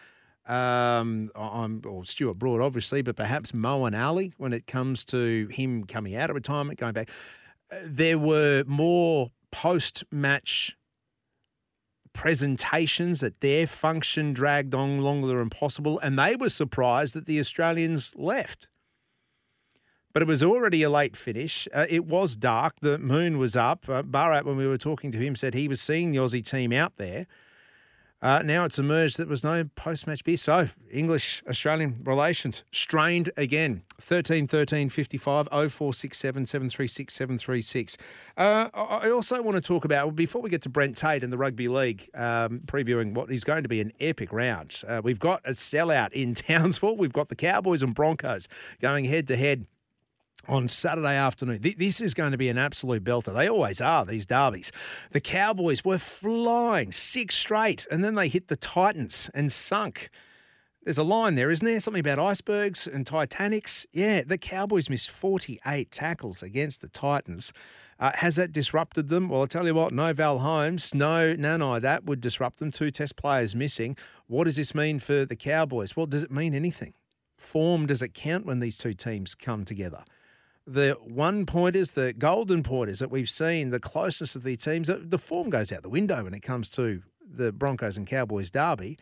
um, 0.47 1.31
I'm 1.35 1.83
or 1.87 2.05
Stuart 2.05 2.35
Broad, 2.35 2.61
obviously, 2.61 3.03
but 3.03 3.17
perhaps 3.17 3.53
Moeen 3.53 3.99
Ali 3.99 4.33
when 4.39 4.53
it 4.53 4.67
comes 4.67 5.05
to 5.07 5.49
him 5.51 5.85
coming 5.85 6.17
out 6.17 6.31
of 6.31 6.35
retirement, 6.35 6.79
going 6.79 6.95
back. 6.95 7.11
uh, 7.71 7.77
There 7.85 8.19
were 8.19 8.65
more 8.67 9.31
post-match 9.51 10.77
presentations 12.13 13.21
that 13.21 13.41
their 13.41 13.67
function 13.67 14.33
dragged 14.33 14.75
on 14.75 15.01
longer 15.01 15.29
than 15.29 15.51
possible, 15.51 15.99
and 16.01 16.19
they 16.19 16.37
were 16.37 16.49
surprised 16.49 17.15
that 17.15 17.27
the 17.27 17.39
Australians 17.39 18.15
left. 18.17 18.69
But 20.13 20.23
it 20.23 20.29
was 20.29 20.45
already 20.45 20.83
a 20.83 20.91
late 20.91 21.17
finish. 21.17 21.67
Uh, 21.73 21.87
it 21.89 22.05
was 22.05 22.37
dark. 22.37 22.75
The 22.81 22.99
moon 22.99 23.39
was 23.39 23.57
up. 23.57 23.89
Uh, 23.89 24.03
Bharat, 24.03 24.45
when 24.45 24.57
we 24.57 24.67
were 24.67 24.77
talking 24.77 25.11
to 25.13 25.19
him, 25.19 25.35
said 25.35 25.55
he 25.55 25.69
was 25.69 25.81
seeing 25.81 26.13
the 26.13 26.19
Aussie 26.19 26.45
team 26.45 26.71
out 26.71 26.97
there. 26.97 27.27
Uh, 28.23 28.41
now 28.45 28.65
it's 28.65 28.79
emerged 28.79 29.17
that 29.17 29.25
there 29.25 29.31
was 29.31 29.43
no 29.43 29.65
post 29.75 30.07
match 30.07 30.23
beer. 30.23 30.37
So, 30.37 30.69
English 30.91 31.43
Australian 31.49 32.01
relations 32.05 32.63
strained 32.71 33.31
again. 33.37 33.83
13 34.01 34.47
13 34.47 34.89
55 34.89 35.49
0467 35.49 36.47
736 36.47 37.15
736. 37.15 37.97
Uh, 38.37 38.69
I 38.73 39.03
I 39.03 39.11
also 39.11 39.43
want 39.43 39.57
to 39.57 39.61
talk 39.61 39.85
about, 39.85 40.15
before 40.15 40.41
we 40.41 40.49
get 40.49 40.63
to 40.63 40.69
Brent 40.69 40.97
Tate 40.97 41.25
and 41.25 41.33
the 41.33 41.39
Rugby 41.39 41.67
League, 41.67 42.09
um, 42.15 42.61
previewing 42.67 43.15
what 43.15 43.31
is 43.33 43.43
going 43.43 43.65
to 43.65 43.69
be 43.69 43.81
an 43.81 43.93
epic 43.99 44.33
round. 44.33 44.81
Uh, 44.87 45.01
we've 45.03 45.19
got 45.19 45.41
a 45.45 45.51
sellout 45.51 46.13
in 46.13 46.35
Townsville. 46.35 46.97
We've 46.97 47.13
got 47.13 47.29
the 47.29 47.37
Cowboys 47.37 47.83
and 47.83 47.95
Broncos 47.95 48.47
going 48.81 49.05
head 49.05 49.27
to 49.27 49.37
head 49.37 49.67
on 50.49 50.69
Saturday 50.69 51.15
afternoon. 51.17 51.61
Th- 51.61 51.77
This 51.77 52.01
is 52.01 52.15
going 52.15 52.33
to 52.33 52.39
be 52.39 52.49
an 52.49 52.59
absolute 52.59 53.05
belter. 53.05 53.35
They 53.35 53.49
always 53.49 53.81
are, 53.81 54.05
these 54.05 54.27
derbies. 54.27 54.73
The 55.13 55.21
Cowboys 55.21 55.85
were 55.85 55.99
flying 55.99 56.93
six 56.93 57.35
straight, 57.37 57.87
and 57.91 58.03
then 58.05 58.15
they 58.15 58.29
hit 58.29 58.49
the 58.49 58.57
Titans 58.57 59.31
and 59.35 59.51
sunk. 59.53 60.11
There's 60.85 60.99
a 60.99 61.05
line 61.05 61.37
there, 61.37 61.51
isn't 61.51 61.65
there? 61.65 61.79
Something 61.79 62.01
about 62.01 62.19
icebergs 62.19 62.89
and 62.89 63.07
Titanics. 63.07 63.87
Yeah, 63.93 64.23
the 64.27 64.37
Cowboys 64.39 64.91
missed 64.91 65.11
48 65.11 65.93
tackles 65.93 66.43
against 66.43 66.81
the 66.81 66.89
Titans. 66.89 67.53
Uh, 68.01 68.11
has 68.15 68.35
that 68.35 68.51
disrupted 68.51 69.09
them? 69.09 69.29
Well, 69.29 69.43
I'll 69.43 69.47
tell 69.47 69.65
you 69.65 69.75
what, 69.75 69.93
no 69.93 70.13
Val 70.13 70.41
Holmes, 70.41 70.93
no 70.93 71.37
Nanai, 71.37 71.81
that 71.83 72.05
would 72.05 72.21
disrupt 72.21 72.59
them. 72.59 72.73
Two 72.73 72.91
test 72.91 73.15
players 73.15 73.55
missing. 73.55 73.97
What 74.27 74.45
does 74.45 74.57
this 74.57 74.75
mean 74.75 74.99
for 74.99 75.25
the 75.25 75.37
Cowboys? 75.37 75.97
Well, 75.97 76.07
does 76.07 76.25
it 76.25 76.33
mean 76.33 76.53
anything? 76.53 76.95
Form, 77.39 77.87
does 77.87 78.03
it 78.03 78.13
count 78.13 78.45
when 78.45 78.59
these 78.59 78.77
two 78.77 78.93
teams 78.95 79.37
come 79.37 79.65
together? 79.65 80.03
The 80.67 80.97
one 81.03 81.47
pointers, 81.47 81.93
the 81.93 82.13
golden 82.13 82.63
pointers 82.63 82.99
that 83.01 83.11
we've 83.11 83.31
seen, 83.31 83.71
the 83.71 83.81
closeness 83.81 84.35
of 84.35 84.43
the 84.43 84.57
teams, 84.57 84.89
the- 84.89 84.99
the 84.99 85.19
form 85.19 85.51
goes 85.51 85.73
out 85.73 85.83
the 85.83 85.89
window 85.89 86.23
when 86.23 86.35
it 86.35 86.41
comes 86.41 86.69
to 86.71 87.03
the 87.25 87.53
Broncos 87.53 87.97
and 87.97 88.07
Cowboys 88.07 88.51
derby. 88.51 88.99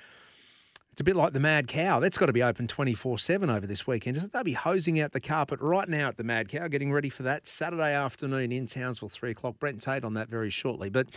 It's 0.93 1.01
a 1.01 1.05
bit 1.05 1.17
like 1.17 1.33
the 1.33 1.41
Mad 1.41 1.69
Cow. 1.69 2.01
That's 2.01 2.19
got 2.19 2.27
to 2.27 2.33
be 2.33 2.43
open 2.43 2.67
24 2.67 3.19
7 3.19 3.49
over 3.49 3.67
this 3.67 3.87
weekend. 3.87 4.17
Isn't 4.17 4.31
it? 4.31 4.33
They'll 4.33 4.43
be 4.43 4.53
hosing 4.55 5.01
out 5.01 5.13
the 5.13 5.21
carpet 5.21 5.61
right 5.61 5.89
now 5.89 6.09
at 6.09 6.17
the 6.17 6.25
Mad 6.25 6.49
Cow, 6.49 6.67
getting 6.69 6.93
ready 6.93 7.09
for 7.09 7.23
that 7.23 7.47
Saturday 7.47 7.93
afternoon 7.95 8.51
in 8.53 8.67
Townsville, 8.67 9.09
3 9.09 9.31
o'clock. 9.31 9.59
Brent 9.59 9.81
Tate 9.81 10.05
on 10.05 10.15
that 10.15 10.29
very 10.29 10.51
shortly. 10.51 10.91
But 10.91 11.09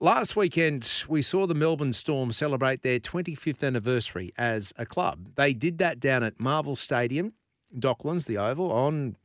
last 0.00 0.36
weekend, 0.36 1.04
we 1.06 1.20
saw 1.20 1.46
the 1.46 1.54
Melbourne 1.54 1.92
Storm 1.92 2.32
celebrate 2.32 2.82
their 2.82 2.98
25th 2.98 3.62
anniversary 3.62 4.32
as 4.38 4.72
a 4.78 4.86
club. 4.86 5.34
They 5.36 5.52
did 5.52 5.78
that 5.78 6.00
down 6.00 6.22
at 6.22 6.40
Marvel 6.40 6.74
Stadium, 6.74 7.34
Docklands, 7.78 8.26
the 8.26 8.38
Oval, 8.38 8.72
on 8.72 9.16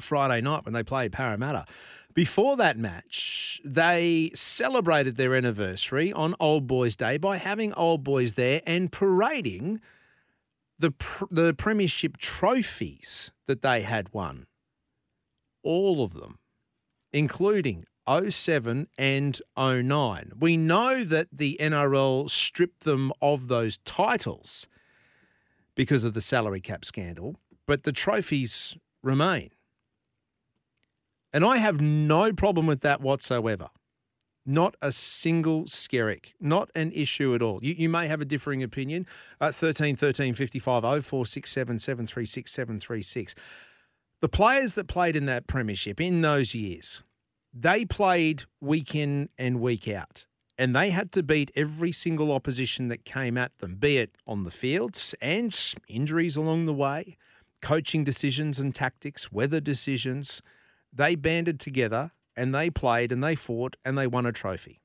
Friday 0.00 0.40
night 0.40 0.64
when 0.64 0.74
they 0.74 0.82
played 0.82 1.12
Parramatta. 1.12 1.66
Before 2.14 2.56
that 2.56 2.78
match, 2.78 3.60
they 3.64 4.30
celebrated 4.34 5.16
their 5.16 5.34
anniversary 5.34 6.12
on 6.12 6.36
Old 6.38 6.66
Boys 6.66 6.94
Day 6.94 7.16
by 7.16 7.38
having 7.38 7.72
Old 7.72 8.04
Boys 8.04 8.34
there 8.34 8.62
and 8.66 8.92
parading 8.92 9.80
the 10.78 10.92
the 11.30 11.54
premiership 11.54 12.16
trophies 12.16 13.30
that 13.46 13.62
they 13.62 13.82
had 13.82 14.12
won. 14.12 14.46
All 15.62 16.04
of 16.04 16.14
them, 16.14 16.38
including 17.12 17.86
07 18.06 18.88
and 18.98 19.40
09. 19.56 20.32
We 20.38 20.56
know 20.56 21.04
that 21.04 21.28
the 21.32 21.56
NRL 21.60 22.30
stripped 22.30 22.84
them 22.84 23.12
of 23.22 23.48
those 23.48 23.78
titles 23.78 24.66
because 25.74 26.04
of 26.04 26.14
the 26.14 26.20
salary 26.20 26.60
cap 26.60 26.84
scandal, 26.84 27.36
but 27.66 27.84
the 27.84 27.92
trophies 27.92 28.76
remain. 29.02 29.50
And 31.34 31.44
I 31.44 31.56
have 31.56 31.80
no 31.80 32.32
problem 32.32 32.68
with 32.68 32.82
that 32.82 33.00
whatsoever. 33.00 33.68
Not 34.46 34.76
a 34.80 34.92
single 34.92 35.64
skerrick, 35.64 36.26
not 36.38 36.70
an 36.76 36.92
issue 36.92 37.34
at 37.34 37.42
all. 37.42 37.58
You, 37.60 37.74
you 37.76 37.88
may 37.88 38.06
have 38.06 38.20
a 38.20 38.24
differing 38.24 38.62
opinion. 38.62 39.06
Uh, 39.40 39.50
13 39.50 39.96
13 39.96 40.34
55 40.34 40.82
0467 40.82 41.80
736 41.80 42.52
736. 42.52 43.34
The 44.20 44.28
players 44.28 44.74
that 44.76 44.86
played 44.86 45.16
in 45.16 45.26
that 45.26 45.48
premiership 45.48 46.00
in 46.00 46.20
those 46.20 46.54
years, 46.54 47.02
they 47.52 47.84
played 47.84 48.44
week 48.60 48.94
in 48.94 49.28
and 49.36 49.60
week 49.60 49.88
out. 49.88 50.26
And 50.56 50.76
they 50.76 50.90
had 50.90 51.10
to 51.12 51.24
beat 51.24 51.50
every 51.56 51.90
single 51.90 52.30
opposition 52.30 52.86
that 52.88 53.04
came 53.04 53.36
at 53.36 53.58
them, 53.58 53.74
be 53.74 53.98
it 53.98 54.16
on 54.24 54.44
the 54.44 54.52
fields 54.52 55.16
and 55.20 55.52
injuries 55.88 56.36
along 56.36 56.66
the 56.66 56.72
way, 56.72 57.16
coaching 57.60 58.04
decisions 58.04 58.60
and 58.60 58.72
tactics, 58.72 59.32
weather 59.32 59.60
decisions. 59.60 60.40
They 60.94 61.14
banded 61.14 61.58
together 61.58 62.12
and 62.36 62.54
they 62.54 62.70
played 62.70 63.12
and 63.12 63.22
they 63.22 63.34
fought 63.34 63.76
and 63.84 63.98
they 63.98 64.06
won 64.06 64.26
a 64.26 64.32
trophy. 64.32 64.80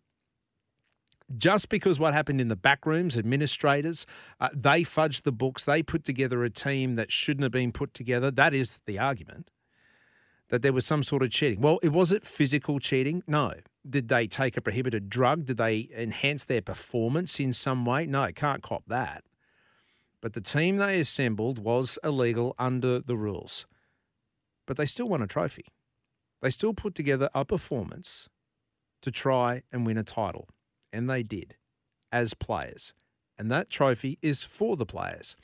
Just 1.37 1.69
because 1.69 1.99
what 1.99 2.15
happened 2.15 2.41
in 2.41 2.47
the 2.47 2.55
back 2.55 2.87
rooms, 2.87 3.15
administrators, 3.15 4.07
uh, 4.39 4.49
they 4.51 4.81
fudged 4.81 5.23
the 5.23 5.31
books, 5.31 5.63
they 5.63 5.83
put 5.83 6.03
together 6.03 6.43
a 6.43 6.49
team 6.49 6.95
that 6.95 7.11
shouldn't 7.11 7.43
have 7.43 7.51
been 7.51 7.71
put 7.71 7.93
together. 7.93 8.31
That 8.31 8.53
is 8.55 8.79
the 8.87 8.97
argument 8.97 9.51
that 10.49 10.63
there 10.63 10.73
was 10.73 10.85
some 10.85 11.03
sort 11.03 11.21
of 11.21 11.29
cheating. 11.29 11.61
Well, 11.61 11.79
it 11.83 11.89
was 11.89 12.11
it 12.11 12.25
physical 12.25 12.79
cheating? 12.79 13.23
No. 13.27 13.53
Did 13.87 14.07
they 14.07 14.27
take 14.27 14.57
a 14.57 14.61
prohibited 14.61 15.09
drug? 15.09 15.45
Did 15.45 15.57
they 15.57 15.89
enhance 15.95 16.45
their 16.45 16.61
performance 16.61 17.39
in 17.39 17.53
some 17.53 17.85
way? 17.85 18.07
No, 18.07 18.31
can't 18.33 18.61
cop 18.61 18.83
that. 18.87 19.23
But 20.21 20.33
the 20.33 20.41
team 20.41 20.77
they 20.77 20.99
assembled 20.99 21.59
was 21.59 21.97
illegal 22.03 22.55
under 22.59 22.99
the 22.99 23.15
rules. 23.15 23.65
But 24.65 24.77
they 24.77 24.85
still 24.85 25.07
won 25.07 25.21
a 25.21 25.27
trophy. 25.27 25.67
They 26.41 26.49
still 26.49 26.73
put 26.73 26.95
together 26.95 27.29
a 27.33 27.45
performance 27.45 28.29
to 29.01 29.11
try 29.11 29.63
and 29.71 29.85
win 29.85 29.97
a 29.97 30.03
title. 30.03 30.47
And 30.91 31.09
they 31.09 31.23
did 31.23 31.55
as 32.11 32.33
players. 32.33 32.93
And 33.37 33.51
that 33.51 33.69
trophy 33.69 34.17
is 34.21 34.43
for 34.43 34.75
the 34.75 34.85
players. 34.85 35.35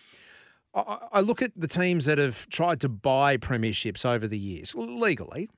I- 0.73 1.07
I 1.13 1.19
look 1.21 1.41
at 1.41 1.53
the 1.55 1.67
teams 1.67 2.05
that 2.05 2.17
have 2.17 2.47
tried 2.49 2.81
to 2.81 2.89
buy 2.89 3.37
premierships 3.37 4.05
over 4.05 4.27
the 4.27 4.37
years 4.37 4.75
legally. 4.75 5.49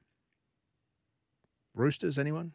Roosters, 1.74 2.18
anyone? 2.20 2.54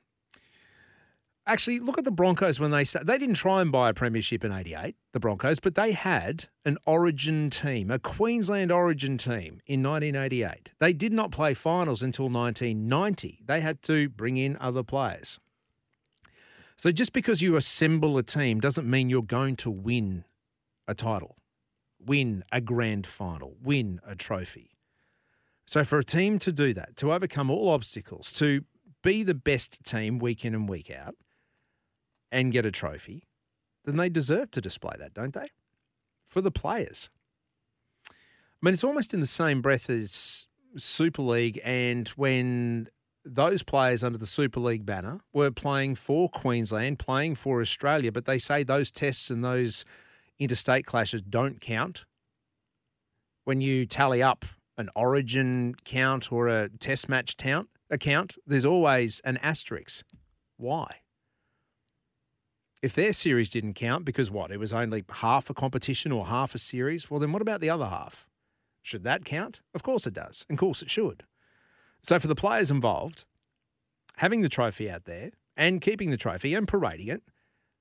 Actually, 1.44 1.80
look 1.80 1.98
at 1.98 2.04
the 2.04 2.12
Broncos 2.12 2.60
when 2.60 2.70
they 2.70 2.84
they 2.84 3.18
didn't 3.18 3.34
try 3.34 3.60
and 3.60 3.72
buy 3.72 3.88
a 3.88 3.94
premiership 3.94 4.44
in 4.44 4.52
'88, 4.52 4.94
the 5.12 5.18
Broncos, 5.18 5.58
but 5.58 5.74
they 5.74 5.90
had 5.90 6.48
an 6.64 6.78
Origin 6.86 7.50
team, 7.50 7.90
a 7.90 7.98
Queensland 7.98 8.70
Origin 8.70 9.18
team 9.18 9.60
in 9.66 9.82
1988. 9.82 10.70
They 10.78 10.92
did 10.92 11.12
not 11.12 11.32
play 11.32 11.52
finals 11.54 12.00
until 12.00 12.28
1990. 12.28 13.40
They 13.44 13.60
had 13.60 13.82
to 13.82 14.08
bring 14.08 14.36
in 14.36 14.56
other 14.60 14.84
players. 14.84 15.40
So 16.76 16.92
just 16.92 17.12
because 17.12 17.42
you 17.42 17.56
assemble 17.56 18.18
a 18.18 18.22
team 18.22 18.60
doesn't 18.60 18.88
mean 18.88 19.10
you're 19.10 19.22
going 19.22 19.56
to 19.56 19.70
win 19.70 20.24
a 20.86 20.94
title, 20.94 21.36
win 21.98 22.44
a 22.52 22.60
grand 22.60 23.06
final, 23.06 23.56
win 23.60 24.00
a 24.06 24.14
trophy. 24.14 24.70
So 25.66 25.82
for 25.84 25.98
a 25.98 26.04
team 26.04 26.38
to 26.40 26.52
do 26.52 26.72
that, 26.74 26.96
to 26.96 27.12
overcome 27.12 27.50
all 27.50 27.70
obstacles, 27.70 28.32
to 28.34 28.64
be 29.02 29.24
the 29.24 29.34
best 29.34 29.84
team 29.84 30.20
week 30.20 30.44
in 30.44 30.54
and 30.54 30.68
week 30.68 30.90
out 30.90 31.16
and 32.32 32.50
get 32.50 32.66
a 32.66 32.72
trophy, 32.72 33.22
then 33.84 33.96
they 33.96 34.08
deserve 34.08 34.50
to 34.52 34.60
display 34.60 34.96
that, 34.98 35.14
don't 35.14 35.34
they? 35.34 35.48
For 36.26 36.40
the 36.40 36.50
players. 36.50 37.10
I 38.10 38.12
mean, 38.62 38.74
it's 38.74 38.84
almost 38.84 39.12
in 39.14 39.20
the 39.20 39.26
same 39.26 39.60
breath 39.60 39.90
as 39.90 40.46
Super 40.76 41.22
League 41.22 41.60
and 41.62 42.08
when 42.10 42.88
those 43.24 43.62
players 43.62 44.02
under 44.02 44.18
the 44.18 44.26
Super 44.26 44.60
League 44.60 44.86
banner 44.86 45.20
were 45.32 45.50
playing 45.50 45.94
for 45.94 46.28
Queensland, 46.28 46.98
playing 46.98 47.34
for 47.34 47.60
Australia, 47.60 48.10
but 48.10 48.24
they 48.24 48.38
say 48.38 48.62
those 48.64 48.90
tests 48.90 49.30
and 49.30 49.44
those 49.44 49.84
interstate 50.38 50.86
clashes 50.86 51.22
don't 51.22 51.60
count. 51.60 52.04
When 53.44 53.60
you 53.60 53.86
tally 53.86 54.22
up 54.22 54.44
an 54.78 54.88
origin 54.96 55.74
count 55.84 56.32
or 56.32 56.48
a 56.48 56.68
test 56.68 57.08
match 57.08 57.36
count, 57.36 57.68
account, 57.90 58.36
there's 58.46 58.64
always 58.64 59.20
an 59.24 59.36
asterisk. 59.38 60.04
Why? 60.56 61.01
If 62.82 62.94
their 62.94 63.12
series 63.12 63.48
didn't 63.48 63.74
count 63.74 64.04
because 64.04 64.30
what? 64.30 64.50
It 64.50 64.58
was 64.58 64.72
only 64.72 65.04
half 65.08 65.48
a 65.48 65.54
competition 65.54 66.10
or 66.10 66.26
half 66.26 66.54
a 66.54 66.58
series, 66.58 67.08
well, 67.08 67.20
then 67.20 67.30
what 67.32 67.40
about 67.40 67.60
the 67.60 67.70
other 67.70 67.86
half? 67.86 68.26
Should 68.82 69.04
that 69.04 69.24
count? 69.24 69.60
Of 69.72 69.84
course 69.84 70.06
it 70.06 70.14
does. 70.14 70.44
And 70.48 70.56
of 70.56 70.60
course 70.60 70.82
it 70.82 70.90
should. 70.90 71.22
So 72.02 72.18
for 72.18 72.26
the 72.26 72.34
players 72.34 72.72
involved, 72.72 73.24
having 74.16 74.40
the 74.40 74.48
trophy 74.48 74.90
out 74.90 75.04
there 75.04 75.30
and 75.56 75.80
keeping 75.80 76.10
the 76.10 76.16
trophy 76.16 76.54
and 76.54 76.66
parading 76.66 77.06
it, 77.06 77.22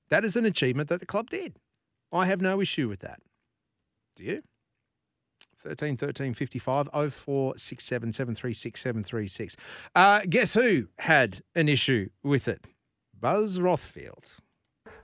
that 0.08 0.24
is 0.24 0.36
an 0.36 0.44
achievement 0.44 0.88
that 0.88 1.00
the 1.00 1.06
club 1.06 1.28
did. 1.30 1.56
I 2.12 2.26
have 2.26 2.40
no 2.40 2.60
issue 2.60 2.88
with 2.88 3.00
that. 3.00 3.18
Do 4.14 4.22
you? 4.22 4.42
13 5.56 5.96
13 5.96 6.34
55 6.34 6.88
0467 6.92 8.12
736 8.12 8.80
736. 8.80 9.56
Uh, 9.94 10.20
guess 10.28 10.54
who 10.54 10.88
had 10.98 11.42
an 11.54 11.68
issue 11.68 12.08
with 12.22 12.46
it? 12.46 12.66
Buzz 13.18 13.58
Rothfield. 13.58 14.38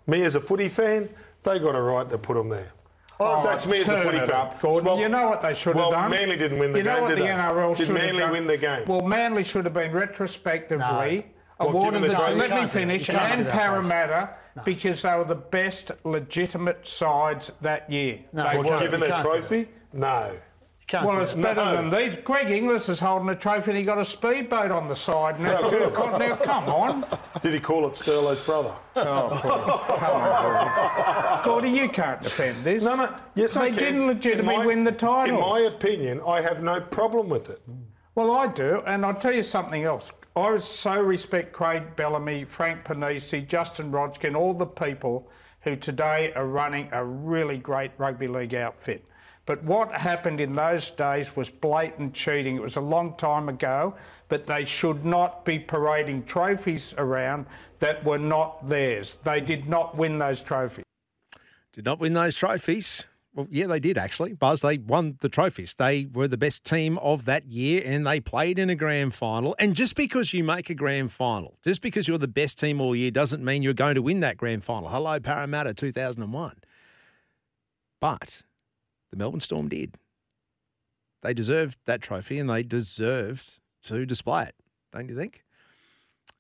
Me 0.09 0.22
as 0.24 0.34
a 0.34 0.40
footy 0.40 0.68
fan, 0.68 1.09
they 1.44 1.59
got 1.61 1.76
a 1.76 1.80
right 1.80 2.09
to 2.11 2.18
put 2.18 2.34
them 2.34 2.48
there. 2.48 2.72
Oh, 3.20 3.40
oh 3.40 3.44
That's 3.44 3.66
me 3.66 3.80
as 3.82 3.88
a 3.88 4.02
footy 4.02 4.18
fan. 4.18 4.30
up, 4.30 4.61
Gordon. 4.61 4.98
You 4.98 5.09
know 5.09 5.28
what 5.28 5.42
they 5.42 5.54
should 5.54 5.76
have 5.76 5.76
well, 5.76 5.90
done? 5.90 6.11
Manly 6.11 6.36
didn't 6.36 6.59
win 6.59 6.72
the 6.72 6.78
you 6.78 6.84
game, 6.84 6.94
know 6.94 7.02
what 7.02 7.09
did 7.11 7.18
the 7.18 7.22
they? 7.24 7.28
NRL 7.28 7.76
Did 7.76 7.86
should 7.86 7.94
Manly 7.94 8.09
have 8.14 8.20
done? 8.20 8.32
win 8.32 8.46
the 8.46 8.56
game? 8.56 8.84
Well, 8.86 9.02
Manly 9.02 9.44
should 9.44 9.64
have 9.66 9.74
been 9.74 9.92
retrospectively 9.92 11.26
What, 11.59 11.68
awarded 11.68 11.94
given 12.02 12.02
the, 12.02 12.09
the 12.09 12.14
trophy? 12.14 12.34
let 12.36 12.50
me 12.50 12.56
can't 12.56 12.61
do 12.61 12.66
that. 12.66 12.72
finish, 12.72 13.09
You 13.09 13.14
can't 13.14 13.32
do 13.32 13.38
and 13.38 13.46
that, 13.46 13.52
Parramatta 13.54 14.30
because 14.64 15.02
they 15.02 15.16
were 15.16 15.24
the 15.24 15.34
best 15.34 15.92
legitimate 16.04 16.86
sides 16.86 17.52
that 17.61 17.90
year. 17.90 18.20
No, 18.32 18.44
they 18.48 18.59
well, 18.59 18.70
were. 18.70 18.78
given 18.80 19.00
the 19.00 19.09
trophy? 19.09 19.68
No. 19.92 20.32
Well, 20.93 21.20
it's 21.20 21.34
better 21.34 21.64
No. 21.64 21.76
than 21.76 21.91
these. 21.91 22.16
Greg 22.24 22.51
Inglis 22.51 22.89
is 22.89 23.01
holding 23.01 23.28
a 23.28 23.34
trophy 23.36 23.70
and 23.72 23.78
he 23.78 23.84
got 23.84 23.99
a 23.99 24.05
speedboat 24.05 24.70
on 24.70 24.89
the 24.89 24.95
side. 24.95 25.39
Now, 25.39 25.68
now 26.18 26.36
come 26.36 26.64
on. 26.68 27.05
Did 27.43 27.55
he 27.55 27.61
call 27.61 27.86
it 27.89 27.95
Sterlo's 27.95 28.45
brother? 28.45 28.72
Oh, 28.97 29.28
Gordy, 31.45 31.70
you 31.70 31.89
can't 31.89 32.22
defend 32.22 32.64
this. 32.64 32.82
No, 32.84 32.97
no. 32.97 33.14
Yes, 33.34 33.55
they 33.55 33.61
I 33.61 33.70
can. 33.70 33.78
didn't 33.78 34.07
legitimately 34.07 34.57
my- 34.59 34.66
win 34.66 34.84
the 34.84 34.93
titles. 34.93 35.41
In 35.43 35.49
my 35.51 35.61
opinion, 35.61 36.20
I 36.26 36.41
have 36.41 36.62
no 36.62 36.80
problem 36.80 37.28
with 37.28 37.51
it. 37.51 37.61
Well, 38.14 38.32
I 38.32 38.49
do, 38.49 38.82
and 38.86 39.05
I'll 39.07 39.14
tell 39.14 39.32
you 39.32 39.43
something 39.43 39.84
else. 39.84 40.11
I 40.34 40.59
so 40.59 41.01
respect 41.01 41.53
Craig 41.53 41.95
Bellamy, 41.97 42.45
Frank 42.45 42.84
Ponissi, 42.84 43.47
Justin 43.47 43.91
Rodgkin, 43.93 44.36
all 44.36 44.55
the 44.55 44.66
people 44.66 45.28
who 45.62 45.76
today 45.76 46.32
are 46.34 46.47
running 46.47 46.89
a 46.93 47.05
really 47.05 47.59
great 47.59 47.91
rugby 47.99 48.28
league 48.28 48.55
outfit. 48.55 49.05
But 49.49 49.64
what 49.64 49.90
happened 49.92 50.42
in 50.42 50.57
those 50.57 50.90
days 50.90 51.34
was 51.34 51.49
blatant 51.49 52.12
cheating. 52.12 52.57
It 52.57 52.61
was 52.61 52.76
a 52.76 52.82
long 52.82 53.14
time 53.16 53.49
ago, 53.49 53.94
but 54.28 54.44
they 54.44 54.66
should 54.66 55.07
not 55.07 55.46
be 55.46 55.59
parading 55.59 56.26
trophies 56.26 56.94
around 56.99 57.46
that 57.78 58.05
were 58.05 58.18
not 58.18 58.68
theirs. 58.68 59.16
They 59.24 59.40
did 59.40 59.66
not 59.66 59.96
win 59.96 60.18
those 60.18 60.42
trophies. 60.42 60.84
Did 61.72 61.86
not 61.86 61.99
win 61.99 62.12
those 62.12 62.36
trophies. 62.36 63.05
Well, 63.34 63.46
yeah, 63.49 63.68
they 63.68 63.80
did 63.80 63.96
actually. 63.96 64.34
Buzz, 64.34 64.61
they 64.61 64.76
won 64.76 65.16
the 65.22 65.30
trophies. 65.30 65.74
They 65.76 66.05
were 66.12 66.28
the 66.28 66.36
best 66.36 66.64
team 66.64 66.99
of 66.99 67.24
that 67.24 67.46
year 67.46 67.80
and 67.86 68.07
they 68.07 68.20
played 68.20 68.59
in 68.59 68.68
a 68.68 68.74
grand 68.74 69.14
final. 69.14 69.57
And 69.59 69.74
just 69.74 69.94
because 69.94 70.34
you 70.34 70.44
make 70.44 70.68
a 70.68 70.74
grand 70.74 71.11
final, 71.11 71.57
just 71.64 71.80
because 71.80 72.07
you're 72.07 72.18
the 72.18 72.28
best 72.28 72.59
team 72.59 72.82
all 72.82 72.94
year, 72.94 73.11
doesn't 73.11 73.42
mean 73.42 73.62
you're 73.62 73.72
going 73.72 73.94
to 73.94 74.03
win 74.03 74.20
that 74.20 74.36
grand 74.36 74.62
final. 74.62 74.90
Hello, 74.90 75.18
Parramatta 75.18 75.72
2001. 75.72 76.57
But 77.99 78.42
the 79.11 79.16
Melbourne 79.16 79.40
Storm 79.40 79.68
did. 79.68 79.94
They 81.22 81.34
deserved 81.34 81.78
that 81.86 82.02
trophy 82.02 82.38
and 82.38 82.48
they 82.48 82.62
deserved 82.62 83.61
to 83.84 84.06
display 84.06 84.44
it, 84.44 84.54
don't 84.92 85.09
you 85.09 85.16
think? 85.16 85.44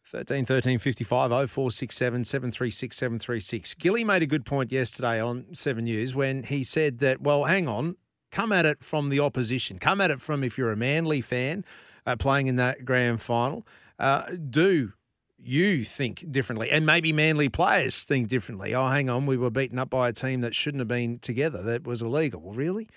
13 0.06 0.46
13 0.46 0.78
55 0.78 1.30
0467 1.30 2.24
736 2.24 2.96
736. 2.96 3.74
Gilly 3.74 4.04
made 4.04 4.22
a 4.22 4.26
good 4.26 4.46
point 4.46 4.72
yesterday 4.72 5.20
on 5.20 5.46
Seven 5.54 5.84
News 5.84 6.14
when 6.14 6.44
he 6.44 6.64
said 6.64 6.98
that, 7.00 7.20
well, 7.20 7.44
hang 7.44 7.68
on, 7.68 7.96
come 8.30 8.52
at 8.52 8.64
it 8.64 8.82
from 8.82 9.10
the 9.10 9.20
opposition. 9.20 9.78
Come 9.78 10.00
at 10.00 10.10
it 10.10 10.20
from 10.20 10.42
if 10.42 10.56
you're 10.56 10.72
a 10.72 10.76
Manly 10.76 11.20
fan 11.20 11.64
uh, 12.06 12.16
playing 12.16 12.46
in 12.46 12.56
that 12.56 12.84
grand 12.84 13.20
final. 13.20 13.66
Uh, 13.98 14.24
do 14.48 14.92
you 15.38 15.84
think 15.84 16.30
differently? 16.30 16.70
And 16.70 16.84
maybe 16.84 17.12
Manly 17.12 17.48
players 17.48 18.02
think 18.02 18.28
differently. 18.28 18.74
Oh, 18.74 18.88
hang 18.88 19.08
on, 19.08 19.26
we 19.26 19.36
were 19.36 19.50
beaten 19.50 19.78
up 19.78 19.90
by 19.90 20.08
a 20.08 20.12
team 20.12 20.40
that 20.42 20.54
shouldn't 20.54 20.80
have 20.80 20.88
been 20.88 21.18
together, 21.20 21.62
that 21.62 21.86
was 21.86 22.02
illegal. 22.02 22.40
Well, 22.40 22.54
really? 22.54 22.88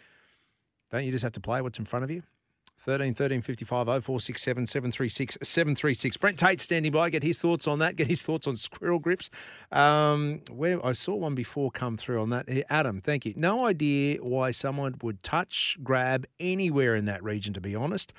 Don't 0.90 1.06
you 1.06 1.12
just 1.12 1.24
have 1.24 1.34
to 1.34 1.40
play 1.40 1.62
what's 1.62 1.80
in 1.80 1.86
front 1.86 2.04
of 2.04 2.12
you? 2.12 2.24
13 2.82 3.14
13 3.14 3.44
55 3.44 3.86
0467 3.86 4.66
736 4.66 5.38
736. 5.44 6.18
Brent 6.18 6.40
Tate 6.40 6.60
standing 6.60 6.92
by. 6.92 7.12
Get 7.12 7.22
his 7.22 7.40
thoughts 7.40 7.68
on 7.68 7.78
that. 7.78 7.96
Get 7.96 8.08
his 8.08 8.24
thoughts 8.24 8.48
on 8.48 8.58
squirrel 8.58 8.98
grips. 8.98 9.30
Um, 9.72 10.42
where 10.50 10.84
I 10.84 10.94
saw 10.94 11.16
one 11.16 11.36
before 11.36 11.70
come 11.70 11.96
through 11.96 12.20
on 12.20 12.32
that. 12.32 12.50
Adam, 12.72 13.00
thank 13.00 13.24
you. 13.26 13.34
No 13.38 13.68
idea 13.68 14.18
why 14.24 14.50
someone 14.50 14.96
would 15.04 15.22
touch, 15.22 15.78
grab 15.84 16.26
anywhere 16.40 16.96
in 16.96 17.06
that 17.06 17.24
region, 17.24 17.54
to 17.54 17.62
be 17.62 17.76
honest. 17.76 18.14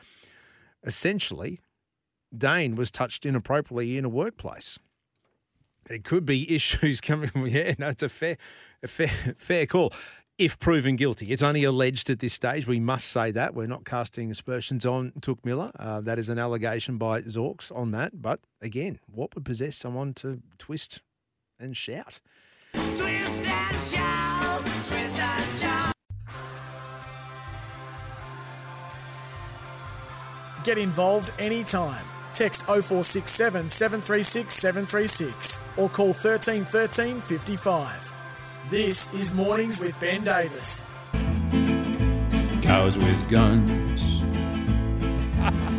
Essentially, 0.84 1.60
Dayne 2.36 2.74
was 2.74 2.90
touched 2.90 3.26
inappropriately 3.26 3.98
in 3.98 4.04
a 4.04 4.08
workplace. 4.08 4.78
It 5.90 6.04
could 6.04 6.24
be 6.24 6.52
issues 6.54 7.00
coming. 7.00 7.30
Yeah, 7.46 7.74
no, 7.78 7.88
it's 7.88 8.02
a 8.02 8.08
fair, 8.08 8.36
a 8.82 8.88
fair, 8.88 9.10
fair 9.38 9.66
call. 9.66 9.92
If 10.38 10.58
proven 10.58 10.96
guilty, 10.96 11.30
it's 11.30 11.42
only 11.42 11.62
alleged 11.62 12.08
at 12.08 12.20
this 12.20 12.32
stage. 12.32 12.66
We 12.66 12.80
must 12.80 13.08
say 13.08 13.30
that 13.32 13.54
we're 13.54 13.66
not 13.66 13.84
casting 13.84 14.30
aspersions 14.30 14.86
on 14.86 15.12
Touk 15.20 15.44
Miller. 15.44 15.70
Uh, 15.78 16.00
that 16.00 16.18
is 16.18 16.30
an 16.30 16.38
allegation 16.38 16.96
by 16.96 17.22
Zorks 17.22 17.70
on 17.70 17.90
that. 17.92 18.20
But 18.20 18.40
again, 18.60 18.98
what 19.06 19.34
would 19.34 19.44
possess 19.44 19.76
someone 19.76 20.14
to 20.14 20.40
twist 20.58 21.02
and 21.60 21.76
shout? 21.76 22.20
Twist 22.72 23.44
and 23.44 23.76
shout, 23.82 24.66
twist 24.86 25.20
and 25.20 25.56
shout. 25.56 25.92
Get 30.64 30.78
involved 30.78 31.30
anytime. 31.38 32.06
Text 32.42 32.64
0467 32.64 33.68
736 33.68 34.52
736 34.52 35.60
or 35.76 35.88
call 35.88 36.12
13 36.12 36.64
13 36.64 37.20
55. 37.20 38.14
This 38.68 39.14
is 39.14 39.32
Mornings 39.32 39.80
with 39.80 40.00
Ben 40.00 40.24
Davis. 40.24 40.84
Cows 42.60 42.98
with 42.98 43.30
guns. 43.30 44.24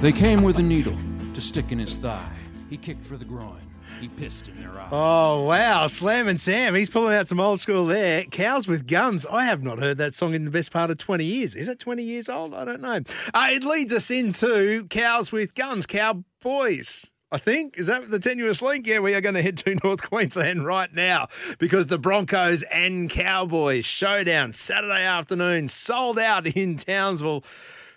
They 0.01 0.13
came 0.13 0.41
with 0.41 0.57
a 0.57 0.63
needle 0.63 0.97
to 1.33 1.41
stick 1.41 1.73
in 1.73 1.79
his 1.79 1.97
thigh. 1.97 2.31
He 2.69 2.77
kicked 2.77 3.05
for 3.05 3.17
the 3.17 3.25
groin. 3.25 3.72
He 4.03 4.09
pissed 4.09 4.49
in 4.49 4.59
their. 4.59 4.73
Oh, 4.91 5.43
wow. 5.43 5.87
Slam 5.87 6.27
and 6.27 6.37
Sam. 6.37 6.75
He's 6.75 6.89
pulling 6.89 7.15
out 7.15 7.29
some 7.29 7.39
old 7.39 7.61
school 7.61 7.85
there. 7.85 8.25
Cows 8.25 8.67
with 8.67 8.85
Guns. 8.85 9.25
I 9.25 9.45
have 9.45 9.63
not 9.63 9.79
heard 9.79 9.97
that 9.99 10.13
song 10.13 10.33
in 10.33 10.43
the 10.43 10.51
best 10.51 10.73
part 10.73 10.91
of 10.91 10.97
20 10.97 11.23
years. 11.23 11.55
Is 11.55 11.69
it 11.69 11.79
20 11.79 12.03
years 12.03 12.27
old? 12.27 12.53
I 12.53 12.65
don't 12.65 12.81
know. 12.81 12.99
Uh, 13.33 13.47
it 13.51 13.63
leads 13.63 13.93
us 13.93 14.11
into 14.11 14.85
Cows 14.89 15.31
with 15.31 15.55
Guns, 15.55 15.85
Cowboys. 15.85 17.09
I 17.31 17.37
think. 17.37 17.77
Is 17.77 17.87
that 17.87 18.11
the 18.11 18.19
tenuous 18.19 18.61
link? 18.61 18.85
Yeah, 18.85 18.99
we 18.99 19.13
are 19.13 19.21
going 19.21 19.35
to 19.35 19.41
head 19.41 19.57
to 19.59 19.73
North 19.85 20.03
Queensland 20.03 20.65
right 20.65 20.93
now 20.93 21.29
because 21.57 21.87
the 21.87 21.97
Broncos 21.97 22.63
and 22.63 23.09
Cowboys 23.09 23.85
showdown 23.85 24.51
Saturday 24.51 25.05
afternoon 25.05 25.69
sold 25.69 26.19
out 26.19 26.45
in 26.45 26.75
Townsville. 26.75 27.45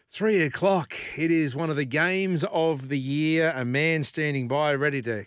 Three 0.08 0.40
o'clock. 0.42 0.94
It 1.16 1.32
is 1.32 1.56
one 1.56 1.68
of 1.68 1.74
the 1.74 1.84
games 1.84 2.44
of 2.44 2.90
the 2.90 2.98
year. 2.98 3.52
A 3.56 3.64
man 3.64 4.04
standing 4.04 4.46
by, 4.46 4.72
ready 4.72 5.02
to 5.02 5.26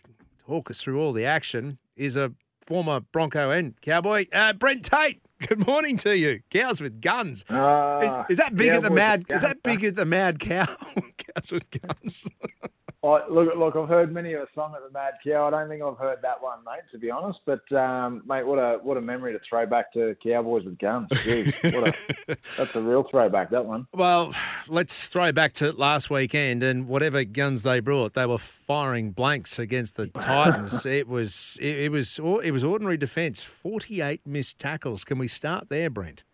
talk 0.49 0.71
us 0.71 0.81
through 0.81 0.99
all 0.99 1.13
the 1.13 1.25
action, 1.25 1.77
is 1.95 2.15
a 2.15 2.33
former 2.65 2.99
Bronco 2.99 3.51
and 3.51 3.79
Cowboy, 3.81 4.25
uh, 4.33 4.53
Brent 4.53 4.83
Tate. 4.83 5.21
Good 5.47 5.65
morning 5.65 5.95
to 5.97 6.17
you. 6.17 6.41
Cows 6.49 6.81
with 6.81 6.99
guns. 7.01 7.45
Uh, 7.49 8.01
is, 8.03 8.31
is 8.31 8.37
that 8.39 8.55
big 8.55 8.69
at 8.69 8.81
the 8.81 8.89
mad? 8.89 9.25
Is 9.29 9.43
that 9.43 9.61
guns, 9.61 9.77
big 9.77 9.85
at 9.85 9.95
the 9.95 10.05
mad 10.05 10.39
cow? 10.39 10.65
Cows 11.17 11.51
with 11.51 11.69
guns. 11.69 12.27
I, 13.01 13.21
look, 13.29 13.55
look, 13.55 13.75
I've 13.77 13.87
heard 13.87 14.13
many 14.13 14.33
of 14.33 14.41
a 14.41 14.47
song 14.53 14.73
at 14.75 14.81
the 14.85 14.91
Mad 14.91 15.13
Cow. 15.25 15.47
I 15.47 15.49
don't 15.51 15.69
think 15.69 15.81
I've 15.81 15.97
heard 15.97 16.19
that 16.21 16.41
one, 16.41 16.59
mate. 16.65 16.81
To 16.91 16.97
be 16.97 17.09
honest, 17.09 17.39
but 17.45 17.71
um, 17.71 18.23
mate, 18.27 18.45
what 18.45 18.57
a 18.57 18.79
what 18.83 18.97
a 18.97 19.01
memory 19.01 19.31
to 19.31 19.39
throw 19.47 19.65
back 19.65 19.93
to 19.93 20.17
Cowboys 20.21 20.65
with 20.65 20.77
guns. 20.79 21.07
Jeez, 21.09 21.73
what 21.73 21.87
a, 21.87 22.37
that's 22.57 22.75
a 22.75 22.81
real 22.81 23.03
throwback. 23.09 23.51
That 23.51 23.65
one. 23.65 23.87
Well, 23.93 24.33
let's 24.67 25.07
throw 25.07 25.31
back 25.31 25.53
to 25.53 25.71
last 25.71 26.09
weekend 26.09 26.61
and 26.61 26.89
whatever 26.89 27.23
guns 27.23 27.63
they 27.63 27.79
brought, 27.79 28.15
they 28.15 28.25
were 28.25 28.37
firing 28.37 29.11
blanks 29.11 29.59
against 29.59 29.95
the 29.95 30.07
Titans. 30.19 30.85
it 30.85 31.07
was 31.07 31.57
it, 31.61 31.79
it 31.79 31.89
was 31.91 32.19
it 32.43 32.51
was 32.51 32.65
ordinary 32.65 32.97
defence. 32.97 33.41
Forty 33.41 34.01
eight 34.01 34.21
missed 34.25 34.59
tackles. 34.59 35.05
Can 35.05 35.17
we 35.17 35.29
start 35.29 35.69
there, 35.69 35.89
Brent? 35.89 36.25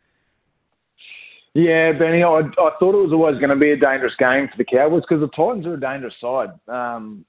Yeah, 1.55 1.93
Benny, 1.93 2.21
I, 2.21 2.39
I 2.41 2.69
thought 2.79 2.99
it 2.99 3.07
was 3.07 3.13
always 3.13 3.37
going 3.37 3.49
to 3.49 3.55
be 3.55 3.71
a 3.71 3.77
dangerous 3.77 4.11
game 4.19 4.49
for 4.51 4.57
the 4.57 4.65
Cowboys 4.65 5.03
because 5.07 5.21
the 5.21 5.33
Titans 5.33 5.65
are 5.65 5.75
a 5.75 5.79
dangerous 5.79 6.13
side. 6.19 6.49
Um, 6.67 7.23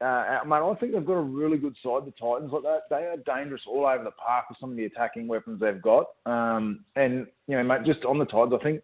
uh, 0.00 0.38
mate, 0.46 0.62
I 0.62 0.74
think 0.78 0.92
they've 0.92 1.04
got 1.04 1.14
a 1.14 1.22
really 1.22 1.58
good 1.58 1.74
side, 1.82 2.06
the 2.06 2.12
Titans. 2.12 2.52
Like 2.52 2.62
that, 2.62 2.82
they 2.88 3.02
are 3.02 3.16
dangerous 3.26 3.62
all 3.66 3.84
over 3.84 4.04
the 4.04 4.12
park 4.12 4.48
with 4.48 4.58
some 4.60 4.70
of 4.70 4.76
the 4.76 4.84
attacking 4.84 5.26
weapons 5.26 5.58
they've 5.58 5.82
got. 5.82 6.06
Um, 6.24 6.84
and 6.94 7.26
you 7.48 7.56
know, 7.56 7.64
mate, 7.64 7.84
just 7.84 8.04
on 8.04 8.20
the 8.20 8.26
Titans, 8.26 8.52
I 8.60 8.62
think 8.62 8.82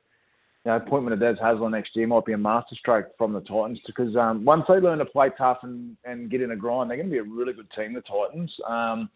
you 0.65 0.73
know, 0.73 0.77
appointment 0.79 1.15
of 1.15 1.21
Des 1.21 1.41
Hasler 1.41 1.71
next 1.71 1.95
year 1.95 2.09
might 2.09 2.27
be 2.27 2.33
a 2.33 2.39
masterstroke 2.39 3.17
from 3.17 3.33
the 3.33 3.43
Titans 3.43 3.79
because 3.87 4.17
um, 4.17 4.45
once 4.45 4.65
they 4.67 4.75
learn 4.75 4.99
to 4.99 5.05
play 5.05 5.29
tough 5.39 5.59
and, 5.63 5.97
and 6.05 6.33
get 6.33 6.43
in 6.43 6.51
a 6.51 6.57
grind, 6.57 6.91
they're 6.91 6.97
going 6.97 7.09
to 7.09 7.13
be 7.13 7.19
a 7.19 7.23
really 7.23 7.53
good 7.53 7.71
team, 7.77 7.95
the 7.95 8.03
Titans. 8.03 8.53
Um, 8.69 9.09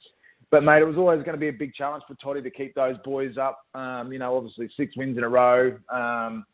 but 0.54 0.62
mate, 0.62 0.82
it 0.82 0.86
was 0.86 0.96
always 0.96 1.18
going 1.24 1.34
to 1.34 1.40
be 1.40 1.48
a 1.48 1.52
big 1.52 1.74
challenge 1.74 2.04
for 2.06 2.14
Toddy 2.14 2.40
to 2.40 2.48
keep 2.48 2.76
those 2.76 2.94
boys 3.04 3.36
up. 3.36 3.66
Um, 3.74 4.12
you 4.12 4.20
know, 4.20 4.36
obviously 4.36 4.70
six 4.76 4.96
wins 4.96 5.18
in 5.18 5.24
a 5.24 5.28
row, 5.28 5.76
um, 5.92 6.44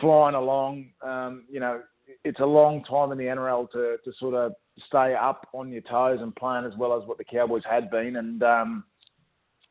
flying 0.00 0.36
along. 0.36 0.90
Um, 1.02 1.46
you 1.50 1.58
know, 1.58 1.80
it's 2.22 2.38
a 2.38 2.46
long 2.46 2.84
time 2.84 3.10
in 3.10 3.18
the 3.18 3.24
NRL 3.24 3.68
to 3.72 3.96
to 4.04 4.12
sort 4.20 4.34
of 4.34 4.52
stay 4.86 5.16
up 5.16 5.48
on 5.52 5.72
your 5.72 5.80
toes 5.80 6.20
and 6.22 6.32
playing 6.36 6.64
as 6.64 6.78
well 6.78 6.96
as 6.96 7.08
what 7.08 7.18
the 7.18 7.24
Cowboys 7.24 7.64
had 7.68 7.90
been. 7.90 8.14
And 8.14 8.40
um, 8.44 8.84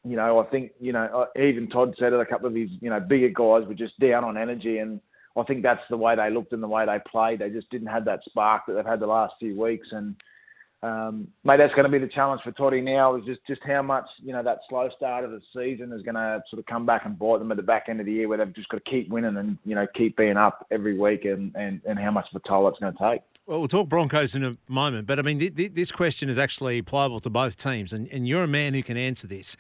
you 0.04 0.18
know, 0.18 0.38
I 0.40 0.46
think 0.48 0.72
you 0.82 0.92
know 0.92 1.28
even 1.38 1.70
Todd 1.70 1.96
said 1.98 2.12
it. 2.12 2.20
A 2.20 2.26
couple 2.26 2.48
of 2.48 2.54
his 2.54 2.70
you 2.82 2.90
know 2.90 3.00
bigger 3.00 3.30
guys 3.30 3.66
were 3.66 3.76
just 3.76 3.98
down 3.98 4.26
on 4.26 4.36
energy, 4.36 4.80
and 4.80 5.00
I 5.38 5.44
think 5.44 5.64
that's 5.64 5.80
the 5.90 5.96
way 5.96 6.18
they 6.18 6.30
looked 6.30 6.52
and 6.52 6.62
the 6.62 6.68
way 6.68 6.86
they 6.86 6.98
played. 7.10 7.40
They 7.40 7.50
just 7.50 7.70
didn't 7.70 7.88
have 7.88 8.04
that 8.04 8.26
spark 8.26 8.64
that 8.68 8.74
they've 8.74 8.86
had 8.86 9.00
the 9.00 9.08
last 9.08 9.36
few 9.40 9.58
weeks 9.58 9.88
and. 9.94 10.18
Um, 10.84 11.28
mate, 11.44 11.58
that's 11.58 11.74
going 11.74 11.86
to 11.86 11.92
be 11.92 11.98
the 11.98 12.12
challenge 12.12 12.42
for 12.44 12.52
Toddy 12.52 12.82
now. 12.82 13.16
Is 13.16 13.26
just 13.26 13.42
just 13.48 13.62
how 13.66 13.82
much 13.82 14.06
you 14.22 14.34
know 14.34 14.44
that 14.44 14.60
slow 14.70 14.90
start 14.96 15.24
of 15.24 15.32
the 15.32 15.42
season 15.56 15.92
is 15.94 16.02
going 16.04 16.16
to 16.16 16.44
sort 16.50 16.60
of 16.60 16.66
come 16.66 16.86
back 16.86 17.06
and 17.06 17.18
bite 17.18 17.40
them 17.40 17.52
at 17.52 17.58
the 17.58 17.64
back 17.64 17.86
end 17.90 18.00
of 18.00 18.06
the 18.06 18.12
year, 18.12 18.28
where 18.28 18.38
they've 18.38 18.54
just 18.54 18.70
got 18.70 18.84
to 18.84 18.90
keep 18.90 19.10
winning 19.10 19.38
and 19.38 19.58
you 19.66 19.74
know 19.74 19.88
keep 19.96 20.18
being 20.18 20.38
up 20.38 20.66
every 20.72 20.98
week, 20.98 21.26
and 21.26 21.56
and, 21.56 21.82
and 21.86 21.98
how 21.98 22.12
much 22.12 22.26
of 22.34 22.42
a 22.44 22.48
toll 22.48 22.68
it's 22.68 22.80
going 22.80 22.94
to 22.94 23.12
take. 23.12 23.22
Well, 23.48 23.60
we'll 23.60 23.68
talk 23.68 23.90
Broncos 23.90 24.36
in 24.36 24.44
a 24.44 24.58
moment, 24.68 25.08
but 25.08 25.20
I 25.20 25.22
mean, 25.22 25.38
th- 25.38 25.56
th- 25.56 25.74
this 25.74 25.92
question 25.92 26.30
is 26.30 26.38
actually 26.40 26.82
pliable 26.82 27.20
to 27.22 27.30
both 27.30 27.58
teams, 27.58 27.94
and, 27.94 28.08
and 28.08 28.28
you're 28.28 28.44
a 28.44 28.48
man 28.48 28.74
who 28.74 28.82
can 28.82 28.98
answer 28.98 29.28
this. 29.28 29.56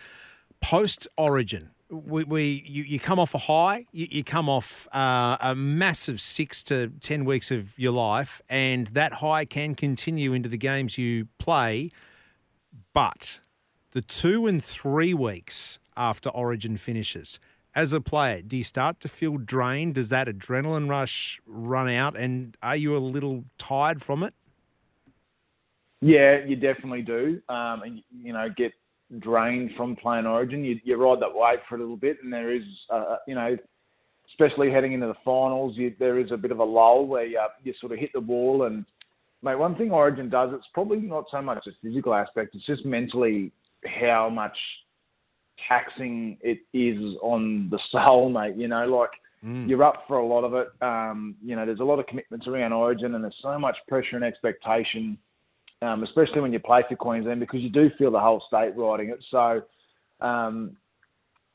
Post 0.59 1.07
Origin, 1.17 1.69
we, 1.89 2.23
we 2.23 2.63
you, 2.65 2.83
you 2.83 2.99
come 2.99 3.19
off 3.19 3.33
a 3.35 3.39
high, 3.39 3.85
you, 3.91 4.07
you 4.09 4.23
come 4.23 4.49
off 4.49 4.87
uh, 4.93 5.37
a 5.39 5.55
massive 5.55 6.19
six 6.19 6.63
to 6.63 6.89
ten 6.99 7.25
weeks 7.25 7.51
of 7.51 7.77
your 7.77 7.91
life, 7.91 8.41
and 8.49 8.87
that 8.87 9.13
high 9.13 9.45
can 9.45 9.75
continue 9.75 10.33
into 10.33 10.49
the 10.49 10.57
games 10.57 10.97
you 10.97 11.27
play. 11.37 11.91
But 12.93 13.39
the 13.91 14.01
two 14.01 14.47
and 14.47 14.63
three 14.63 15.13
weeks 15.13 15.79
after 15.95 16.29
Origin 16.29 16.77
finishes, 16.77 17.39
as 17.73 17.93
a 17.93 18.01
player, 18.01 18.41
do 18.41 18.57
you 18.57 18.63
start 18.63 18.99
to 19.01 19.07
feel 19.07 19.37
drained? 19.37 19.95
Does 19.95 20.09
that 20.09 20.27
adrenaline 20.27 20.89
rush 20.89 21.39
run 21.45 21.89
out, 21.89 22.17
and 22.17 22.57
are 22.63 22.75
you 22.75 22.95
a 22.95 22.99
little 22.99 23.45
tired 23.57 24.01
from 24.01 24.23
it? 24.23 24.33
Yeah, 26.01 26.43
you 26.45 26.55
definitely 26.55 27.01
do, 27.01 27.41
um, 27.49 27.81
and 27.83 28.01
you 28.21 28.33
know 28.33 28.49
get 28.55 28.73
drained 29.19 29.71
from 29.77 29.95
playing 29.95 30.25
Origin. 30.25 30.63
You, 30.63 30.79
you 30.83 30.95
ride 30.97 31.21
that 31.21 31.33
wave 31.33 31.59
for 31.67 31.75
a 31.75 31.79
little 31.79 31.97
bit, 31.97 32.17
and 32.23 32.31
there 32.31 32.53
is, 32.53 32.63
uh, 32.89 33.17
you 33.27 33.35
know, 33.35 33.57
especially 34.29 34.71
heading 34.71 34.93
into 34.93 35.07
the 35.07 35.15
finals, 35.23 35.73
you, 35.77 35.93
there 35.99 36.19
is 36.19 36.31
a 36.31 36.37
bit 36.37 36.51
of 36.51 36.59
a 36.59 36.63
lull 36.63 37.05
where 37.05 37.25
you, 37.25 37.39
you 37.63 37.73
sort 37.79 37.91
of 37.91 37.99
hit 37.99 38.11
the 38.13 38.19
wall. 38.19 38.63
And 38.63 38.85
mate, 39.41 39.55
one 39.55 39.75
thing 39.75 39.91
Origin 39.91 40.29
does, 40.29 40.49
it's 40.53 40.67
probably 40.73 40.97
not 40.97 41.25
so 41.31 41.41
much 41.41 41.65
a 41.67 41.71
physical 41.81 42.13
aspect; 42.13 42.55
it's 42.55 42.65
just 42.65 42.85
mentally 42.85 43.51
how 43.85 44.29
much 44.29 44.57
taxing 45.69 46.37
it 46.41 46.59
is 46.73 46.97
on 47.21 47.69
the 47.69 47.79
soul, 47.91 48.29
mate. 48.29 48.55
You 48.55 48.67
know, 48.67 48.85
like. 48.85 49.11
Mm. 49.45 49.69
You're 49.69 49.83
up 49.83 50.05
for 50.07 50.17
a 50.17 50.25
lot 50.25 50.43
of 50.43 50.55
it. 50.55 50.69
Um, 50.81 51.35
you 51.43 51.55
know, 51.55 51.67
there's 51.67 51.81
a 51.81 51.83
lot 51.83 51.99
of 51.99 52.07
commitments 52.07 52.47
around 52.47 52.73
Origin, 52.73 53.13
and 53.13 53.23
there's 53.23 53.35
so 53.43 53.59
much 53.59 53.75
pressure 53.87 54.15
and 54.15 54.23
expectation 54.23 55.19
um, 55.81 56.03
especially 56.03 56.41
when 56.41 56.53
you 56.53 56.59
play 56.59 56.83
for 56.87 56.95
Queensland, 56.95 57.39
because 57.39 57.61
you 57.61 57.69
do 57.69 57.89
feel 57.97 58.11
the 58.11 58.19
whole 58.19 58.43
state 58.47 58.73
riding 58.75 59.09
it. 59.09 59.19
So, 59.31 59.61
um, 60.21 60.77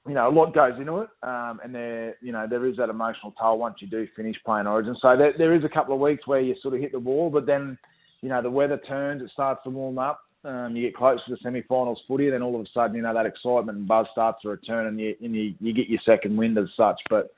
you 0.07 0.15
know, 0.15 0.29
a 0.29 0.31
lot 0.31 0.55
goes 0.55 0.79
into 0.79 0.99
it, 1.01 1.09
um, 1.23 1.61
and 1.63 1.75
there, 1.75 2.17
you 2.21 2.33
know, 2.33 2.47
there 2.49 2.67
is 2.67 2.77
that 2.79 2.89
emotional 2.89 3.35
toll 3.41 3.59
once 3.59 3.77
you 3.81 3.87
do 3.87 4.07
finish 4.17 4.37
playing 4.45 4.67
Origin. 4.67 4.97
So 5.03 5.17
there, 5.17 5.35
there 5.37 5.55
is 5.55 5.65
a 5.65 5.69
couple 5.69 5.95
of 5.95 6.01
weeks 6.01 6.27
where 6.27 6.41
you 6.41 6.55
sort 6.63 6.75
of 6.75 6.81
hit 6.81 6.93
the 6.93 6.99
wall, 6.99 7.31
but 7.31 7.47
then, 7.47 7.79
you 8.23 8.29
know, 8.29 8.43
the 8.43 8.51
weather 8.51 8.81
turns, 8.89 9.23
it 9.23 9.31
starts 9.33 9.63
to 9.65 9.71
warm 9.71 9.99
up. 9.99 10.21
Um, 10.43 10.75
you 10.75 10.87
get 10.87 10.97
close 10.97 11.23
to 11.27 11.33
the 11.33 11.39
semi-finals 11.43 12.01
footy, 12.09 12.25
and 12.25 12.33
then 12.33 12.43
all 12.43 12.55
of 12.55 12.63
a 12.63 12.67
sudden, 12.73 12.97
you 12.97 13.03
know, 13.03 13.13
that 13.13 13.27
excitement 13.27 13.77
and 13.77 13.87
buzz 13.87 14.07
starts 14.11 14.41
to 14.41 14.49
return, 14.49 14.87
and 14.87 14.99
you 14.99 15.15
and 15.21 15.37
you, 15.37 15.55
you 15.61 15.75
get 15.75 15.89
your 15.89 16.01
second 16.07 16.35
wind 16.35 16.57
as 16.57 16.69
such. 16.79 16.99
But 17.11 17.35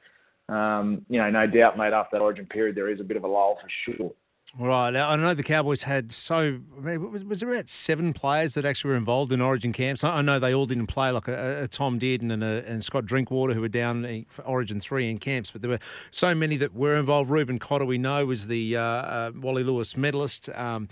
um, 0.48 1.04
you 1.08 1.18
know, 1.18 1.28
no 1.28 1.48
doubt, 1.48 1.76
mate, 1.76 1.92
after 1.92 2.16
that 2.16 2.22
Origin 2.22 2.46
period, 2.46 2.76
there 2.76 2.90
is 2.90 3.00
a 3.00 3.04
bit 3.04 3.16
of 3.16 3.24
a 3.24 3.26
lull 3.26 3.58
for 3.60 3.96
sure. 3.96 4.12
Right. 4.58 4.90
Now, 4.90 5.08
I 5.08 5.16
know 5.16 5.32
the 5.32 5.42
Cowboys 5.42 5.84
had 5.84 6.12
so 6.12 6.58
I 6.76 6.80
mean, 6.80 7.26
was 7.26 7.40
there 7.40 7.50
about 7.50 7.70
seven 7.70 8.12
players 8.12 8.52
that 8.54 8.66
actually 8.66 8.90
were 8.90 8.96
involved 8.96 9.32
in 9.32 9.40
Origin 9.40 9.72
camps. 9.72 10.04
I 10.04 10.20
know 10.20 10.38
they 10.38 10.54
all 10.54 10.66
didn't 10.66 10.88
play, 10.88 11.10
like 11.10 11.26
a, 11.26 11.62
a 11.62 11.68
Tom 11.68 11.98
Dearden 11.98 12.30
and, 12.30 12.44
a, 12.44 12.62
and 12.66 12.84
Scott 12.84 13.06
Drinkwater, 13.06 13.54
who 13.54 13.62
were 13.62 13.68
down 13.68 14.26
for 14.28 14.42
Origin 14.42 14.78
three 14.78 15.08
in 15.08 15.16
camps. 15.16 15.50
But 15.50 15.62
there 15.62 15.70
were 15.70 15.78
so 16.10 16.34
many 16.34 16.58
that 16.58 16.74
were 16.74 16.96
involved. 16.96 17.30
Reuben 17.30 17.58
Cotter, 17.58 17.86
we 17.86 17.96
know, 17.96 18.26
was 18.26 18.46
the 18.46 18.76
uh, 18.76 18.82
uh, 18.82 19.32
Wally 19.34 19.64
Lewis 19.64 19.96
medalist. 19.96 20.50
Um, 20.50 20.88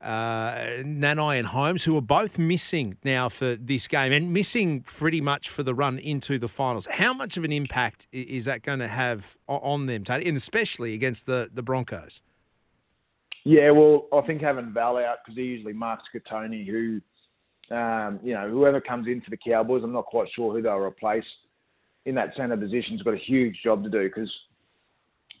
uh, 0.00 0.82
Nanai 0.82 1.38
and 1.38 1.46
Holmes, 1.46 1.84
who 1.84 1.96
are 1.96 2.02
both 2.02 2.36
missing 2.36 2.98
now 3.04 3.28
for 3.30 3.54
this 3.54 3.88
game 3.88 4.12
and 4.12 4.32
missing 4.32 4.82
pretty 4.82 5.20
much 5.20 5.48
for 5.48 5.62
the 5.62 5.74
run 5.74 5.98
into 5.98 6.38
the 6.38 6.48
finals. 6.48 6.86
How 6.90 7.14
much 7.14 7.38
of 7.38 7.44
an 7.44 7.52
impact 7.52 8.06
is 8.12 8.44
that 8.44 8.62
going 8.62 8.80
to 8.80 8.88
have 8.88 9.36
on 9.48 9.86
them, 9.86 10.04
and 10.08 10.36
especially 10.36 10.92
against 10.94 11.24
the, 11.24 11.48
the 11.54 11.62
Broncos? 11.62 12.20
Yeah, 13.44 13.70
well, 13.70 14.08
I 14.12 14.22
think 14.26 14.40
having 14.40 14.72
Val 14.72 14.96
out 14.96 15.18
because 15.24 15.36
he 15.36 15.42
usually 15.42 15.74
marks 15.74 16.04
Kotoni, 16.14 16.66
who, 16.66 17.00
um, 17.74 18.18
you 18.22 18.32
know, 18.32 18.48
whoever 18.48 18.80
comes 18.80 19.06
into 19.06 19.28
the 19.30 19.36
Cowboys, 19.36 19.82
I'm 19.84 19.92
not 19.92 20.06
quite 20.06 20.28
sure 20.34 20.52
who 20.52 20.62
they'll 20.62 20.76
replace 20.76 21.24
in 22.06 22.14
that 22.14 22.30
centre 22.36 22.56
position. 22.56 22.92
Has 22.92 23.02
got 23.02 23.14
a 23.14 23.18
huge 23.18 23.58
job 23.62 23.84
to 23.84 23.90
do 23.90 24.04
because 24.04 24.30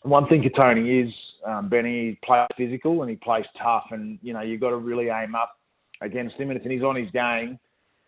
one 0.02 0.28
thing 0.28 0.42
Kotoni 0.42 1.06
is, 1.06 1.12
um, 1.46 1.70
Benny, 1.70 2.10
he 2.10 2.18
plays 2.22 2.46
physical 2.58 3.00
and 3.02 3.10
he 3.10 3.16
plays 3.16 3.44
tough, 3.60 3.86
and 3.90 4.18
you 4.22 4.34
know 4.34 4.42
you've 4.42 4.60
got 4.60 4.70
to 4.70 4.76
really 4.76 5.08
aim 5.08 5.34
up 5.34 5.58
against 6.02 6.36
him. 6.36 6.50
And 6.50 6.60
if 6.60 6.70
he's 6.70 6.82
on 6.82 6.96
his 6.96 7.10
game, 7.10 7.58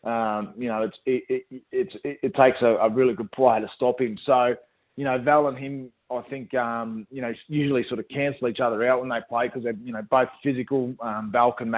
um, 0.05 0.53
you 0.59 0.69
know 0.69 0.83
it's 0.83 0.97
it 1.07 1.45
it, 1.51 1.63
it, 1.73 2.19
it 2.23 2.35
takes 2.35 2.59
a, 2.61 2.77
a 2.83 2.91
really 2.91 3.15
good 3.15 3.33
player 3.33 3.61
to 3.61 3.69
stop 3.75 4.01
him. 4.01 4.19
So 4.27 4.55
you 4.97 5.05
know 5.05 5.19
Val 5.23 5.49
and 5.49 5.57
him 5.57 5.91
I 6.11 6.23
think 6.31 6.55
um, 6.55 7.07
you 7.11 7.21
know 7.21 7.33
usually 7.49 7.85
sort 7.89 8.01
of 8.01 8.09
cancel 8.09 8.49
each 8.49 8.61
other 8.61 8.87
out 8.89 9.01
when 9.01 9.09
they 9.09 9.19
play 9.29 9.49
because 9.49 9.65
they're 9.65 9.75
you 9.83 9.93
know 9.93 10.03
both 10.11 10.29
physical. 10.43 10.95
Um, 11.01 11.31
Val 11.33 11.53
can 11.53 11.71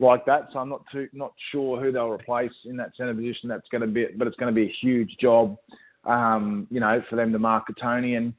like 0.00 0.26
that, 0.26 0.48
so 0.52 0.58
I'm 0.58 0.68
not 0.68 0.82
too 0.92 1.08
not 1.12 1.32
sure 1.52 1.80
who 1.80 1.92
they'll 1.92 2.10
replace 2.10 2.52
in 2.64 2.76
that 2.76 2.92
centre 2.96 3.14
position. 3.14 3.48
That's 3.48 3.68
going 3.70 3.82
to 3.82 3.86
be, 3.86 4.06
but 4.16 4.26
it's 4.26 4.36
going 4.36 4.54
to 4.54 4.60
be 4.60 4.66
a 4.66 4.76
huge 4.80 5.16
job, 5.20 5.56
um, 6.04 6.66
you 6.70 6.80
know, 6.80 7.02
for 7.08 7.16
them 7.16 7.32
to 7.32 7.38
mark 7.38 7.64
Tony 7.80 8.14
and. 8.14 8.34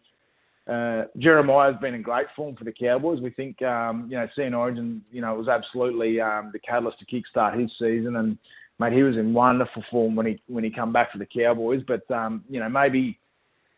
Uh, 0.67 1.03
Jeremiah's 1.19 1.79
been 1.79 1.93
in 1.93 2.01
great 2.01 2.25
form 2.35 2.55
for 2.55 2.63
the 2.63 2.71
Cowboys. 2.71 3.21
We 3.21 3.29
think, 3.29 3.61
um, 3.61 4.07
you 4.09 4.17
know, 4.17 4.27
seeing 4.35 4.55
Origin, 4.55 5.03
you 5.11 5.21
know, 5.21 5.35
was 5.35 5.47
absolutely 5.47 6.19
um, 6.19 6.49
the 6.51 6.57
catalyst 6.57 6.97
to 6.97 7.05
kickstart 7.05 7.59
his 7.59 7.69
season. 7.77 8.15
And 8.15 8.35
mate, 8.79 8.93
he 8.93 9.03
was 9.03 9.15
in 9.15 9.31
wonderful 9.31 9.83
form 9.91 10.15
when 10.15 10.25
he 10.25 10.41
when 10.47 10.63
he 10.63 10.71
come 10.71 10.91
back 10.91 11.11
for 11.11 11.19
the 11.19 11.27
Cowboys. 11.27 11.83
But 11.87 12.09
um, 12.09 12.43
you 12.49 12.59
know, 12.59 12.67
maybe 12.67 13.19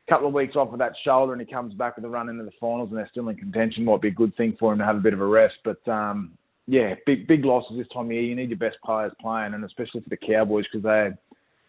couple 0.09 0.27
of 0.27 0.33
weeks 0.33 0.55
off 0.55 0.71
of 0.71 0.79
that 0.79 0.93
shoulder 1.03 1.33
and 1.33 1.41
he 1.41 1.51
comes 1.51 1.73
back 1.73 1.95
with 1.95 2.05
a 2.05 2.09
run 2.09 2.29
into 2.29 2.43
the 2.43 2.51
finals 2.59 2.89
and 2.89 2.97
they're 2.97 3.09
still 3.11 3.27
in 3.29 3.35
contention 3.35 3.83
might 3.83 4.01
be 4.01 4.07
a 4.07 4.11
good 4.11 4.35
thing 4.37 4.55
for 4.59 4.71
him 4.71 4.79
to 4.79 4.85
have 4.85 4.95
a 4.95 5.01
bit 5.01 5.13
of 5.13 5.21
a 5.21 5.25
rest. 5.25 5.55
But 5.63 5.85
um, 5.87 6.31
yeah, 6.67 6.95
big 7.05 7.27
big 7.27 7.45
losses 7.45 7.77
this 7.77 7.87
time 7.93 8.05
of 8.05 8.11
year. 8.11 8.21
You 8.21 8.35
need 8.35 8.49
your 8.49 8.57
best 8.57 8.77
players 8.83 9.11
playing, 9.21 9.53
and 9.53 9.63
especially 9.63 10.01
for 10.01 10.09
the 10.09 10.17
Cowboys 10.17 10.65
because 10.71 10.83
they, 10.83 11.09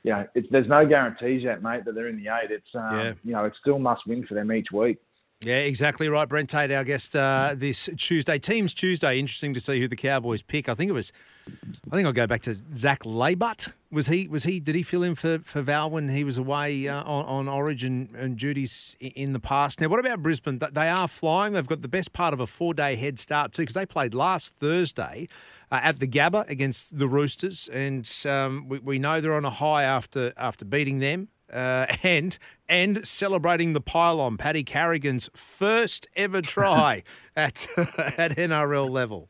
you 0.04 0.12
know, 0.12 0.26
it's, 0.34 0.48
there's 0.50 0.68
no 0.68 0.86
guarantees 0.86 1.42
yet, 1.42 1.62
mate, 1.62 1.84
that 1.84 1.94
they're 1.94 2.08
in 2.08 2.22
the 2.22 2.30
eight. 2.32 2.50
It's 2.50 2.74
um, 2.74 2.96
Yeah. 2.96 3.12
you 3.24 3.32
know, 3.32 3.44
it's 3.44 3.58
still 3.60 3.78
must 3.78 4.06
win 4.06 4.26
for 4.26 4.34
them 4.34 4.52
each 4.52 4.68
week. 4.72 4.98
Yeah, 5.44 5.58
exactly 5.58 6.08
right. 6.08 6.28
Brent 6.28 6.50
Tate, 6.50 6.72
our 6.72 6.82
guest 6.82 7.14
uh, 7.14 7.54
this 7.56 7.88
Tuesday, 7.96 8.40
Teams 8.40 8.74
Tuesday. 8.74 9.20
Interesting 9.20 9.54
to 9.54 9.60
see 9.60 9.78
who 9.78 9.86
the 9.86 9.94
Cowboys 9.94 10.42
pick. 10.42 10.68
I 10.68 10.74
think 10.74 10.88
it 10.88 10.92
was, 10.92 11.12
I 11.46 11.94
think 11.94 12.06
I'll 12.06 12.12
go 12.12 12.26
back 12.26 12.42
to 12.42 12.58
Zach 12.74 13.04
Laybutt. 13.04 13.72
Was 13.92 14.08
he? 14.08 14.26
Was 14.26 14.42
he? 14.42 14.58
Did 14.58 14.74
he 14.74 14.82
fill 14.82 15.04
in 15.04 15.14
for, 15.14 15.38
for 15.44 15.62
Val 15.62 15.90
when 15.90 16.08
he 16.08 16.24
was 16.24 16.38
away 16.38 16.88
uh, 16.88 17.04
on, 17.04 17.24
on 17.26 17.48
Origin 17.48 18.08
and 18.18 18.36
duties 18.36 18.96
in 18.98 19.32
the 19.32 19.38
past? 19.38 19.80
Now, 19.80 19.86
what 19.86 20.00
about 20.00 20.24
Brisbane? 20.24 20.58
They 20.72 20.88
are 20.88 21.06
flying. 21.06 21.52
They've 21.52 21.64
got 21.64 21.82
the 21.82 21.88
best 21.88 22.12
part 22.12 22.34
of 22.34 22.40
a 22.40 22.46
four 22.46 22.74
day 22.74 22.96
head 22.96 23.20
start 23.20 23.52
too 23.52 23.62
because 23.62 23.74
they 23.74 23.86
played 23.86 24.14
last 24.14 24.56
Thursday 24.56 25.28
uh, 25.70 25.78
at 25.84 26.00
the 26.00 26.08
Gabba 26.08 26.50
against 26.50 26.98
the 26.98 27.06
Roosters, 27.06 27.68
and 27.72 28.10
um, 28.26 28.68
we, 28.68 28.80
we 28.80 28.98
know 28.98 29.20
they're 29.20 29.36
on 29.36 29.44
a 29.44 29.50
high 29.50 29.84
after 29.84 30.32
after 30.36 30.64
beating 30.64 30.98
them 30.98 31.28
uh, 31.52 31.86
and 32.02 32.38
and 32.68 33.06
celebrating 33.06 33.72
the 33.72 33.80
pylon, 33.80 34.36
Paddy 34.36 34.64
Carrigan's 34.64 35.30
first 35.34 36.06
ever 36.16 36.42
try 36.42 37.02
at 37.36 37.66
at 37.76 38.36
NRL 38.36 38.88
level. 38.88 39.28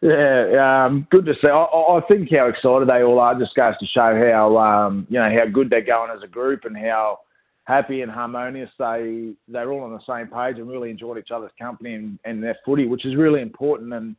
Yeah, 0.00 0.84
um, 0.86 1.06
good 1.10 1.24
to 1.24 1.32
see. 1.34 1.50
I, 1.50 1.54
I 1.54 2.00
think 2.10 2.28
how 2.36 2.48
excited 2.48 2.88
they 2.88 3.02
all 3.02 3.20
are 3.20 3.38
just 3.38 3.54
goes 3.54 3.74
to 3.78 3.86
show 3.86 4.20
how 4.22 4.58
um, 4.58 5.06
you 5.08 5.18
know 5.18 5.30
how 5.38 5.46
good 5.46 5.70
they're 5.70 5.80
going 5.80 6.10
as 6.10 6.22
a 6.22 6.28
group 6.28 6.64
and 6.64 6.76
how 6.76 7.20
happy 7.64 8.02
and 8.02 8.10
harmonious 8.10 8.68
they 8.78 9.32
they're 9.48 9.72
all 9.72 9.82
on 9.82 9.92
the 9.92 10.00
same 10.06 10.26
page 10.26 10.58
and 10.58 10.68
really 10.68 10.90
enjoyed 10.90 11.16
each 11.16 11.30
other's 11.30 11.50
company 11.58 11.94
and, 11.94 12.18
and 12.24 12.42
their 12.42 12.58
footy, 12.64 12.86
which 12.86 13.06
is 13.06 13.16
really 13.16 13.40
important. 13.40 13.92
And 13.94 14.16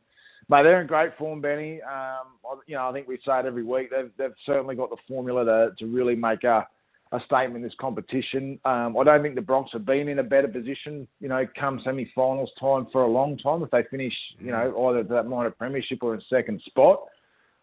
mate, 0.48 0.62
they're 0.62 0.80
in 0.80 0.86
great 0.86 1.16
form, 1.16 1.40
Benny. 1.40 1.80
Um, 1.82 2.60
you 2.66 2.76
know, 2.76 2.88
I 2.88 2.92
think 2.92 3.08
we 3.08 3.16
say 3.16 3.40
it 3.40 3.46
every 3.46 3.64
week. 3.64 3.90
They've 3.90 4.10
they've 4.16 4.34
certainly 4.44 4.76
got 4.76 4.90
the 4.90 4.96
formula 5.08 5.44
to 5.44 5.74
to 5.78 5.86
really 5.86 6.14
make 6.14 6.44
a 6.44 6.66
a 7.12 7.20
statement 7.24 7.56
in 7.56 7.62
this 7.62 7.72
competition. 7.80 8.58
Um, 8.64 8.96
I 8.98 9.04
don't 9.04 9.22
think 9.22 9.36
the 9.36 9.40
Bronx 9.40 9.70
have 9.72 9.86
been 9.86 10.08
in 10.08 10.18
a 10.18 10.24
better 10.24 10.48
position, 10.48 11.06
you 11.20 11.28
know, 11.28 11.46
come 11.58 11.80
semi-finals 11.84 12.50
time 12.58 12.88
for 12.90 13.04
a 13.04 13.08
long 13.08 13.38
time. 13.38 13.62
If 13.62 13.70
they 13.70 13.84
finish, 13.88 14.12
you 14.40 14.50
know, 14.50 14.88
either 14.88 15.04
that 15.04 15.28
minor 15.28 15.52
premiership 15.52 16.02
or 16.02 16.14
in 16.14 16.22
second 16.28 16.60
spot. 16.66 17.04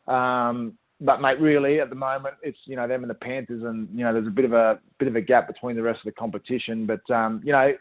Um, 0.07 0.77
but 1.01 1.19
mate, 1.19 1.41
really, 1.41 1.81
at 1.81 1.89
the 1.89 1.95
moment, 1.95 2.35
it's 2.41 2.57
you 2.65 2.77
know 2.77 2.87
them 2.87 3.03
and 3.03 3.09
the 3.09 3.15
Panthers, 3.15 3.63
and 3.63 3.89
you 3.93 4.05
know 4.05 4.13
there's 4.13 4.27
a 4.27 4.31
bit 4.31 4.45
of 4.45 4.53
a 4.53 4.79
bit 4.99 5.09
of 5.09 5.15
a 5.15 5.21
gap 5.21 5.47
between 5.47 5.75
the 5.75 5.81
rest 5.81 5.99
of 5.99 6.05
the 6.05 6.17
competition. 6.17 6.85
But 6.85 7.13
um, 7.13 7.41
you 7.43 7.51
know 7.51 7.73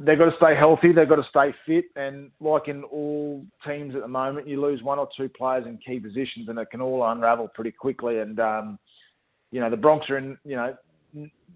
they've 0.00 0.18
got 0.18 0.30
to 0.30 0.36
stay 0.36 0.56
healthy, 0.58 0.92
they've 0.92 1.08
got 1.08 1.16
to 1.16 1.28
stay 1.30 1.54
fit, 1.66 1.84
and 1.94 2.30
like 2.40 2.68
in 2.68 2.82
all 2.84 3.44
teams 3.66 3.94
at 3.94 4.00
the 4.00 4.08
moment, 4.08 4.48
you 4.48 4.60
lose 4.60 4.82
one 4.82 4.98
or 4.98 5.08
two 5.16 5.28
players 5.28 5.66
in 5.66 5.78
key 5.78 6.00
positions, 6.00 6.48
and 6.48 6.58
it 6.58 6.70
can 6.70 6.80
all 6.80 7.08
unravel 7.08 7.48
pretty 7.54 7.70
quickly. 7.70 8.18
And 8.18 8.40
um, 8.40 8.78
you 9.52 9.60
know 9.60 9.70
the 9.70 9.76
Bronx 9.76 10.08
are 10.10 10.18
in 10.18 10.36
you 10.44 10.56
know 10.56 10.74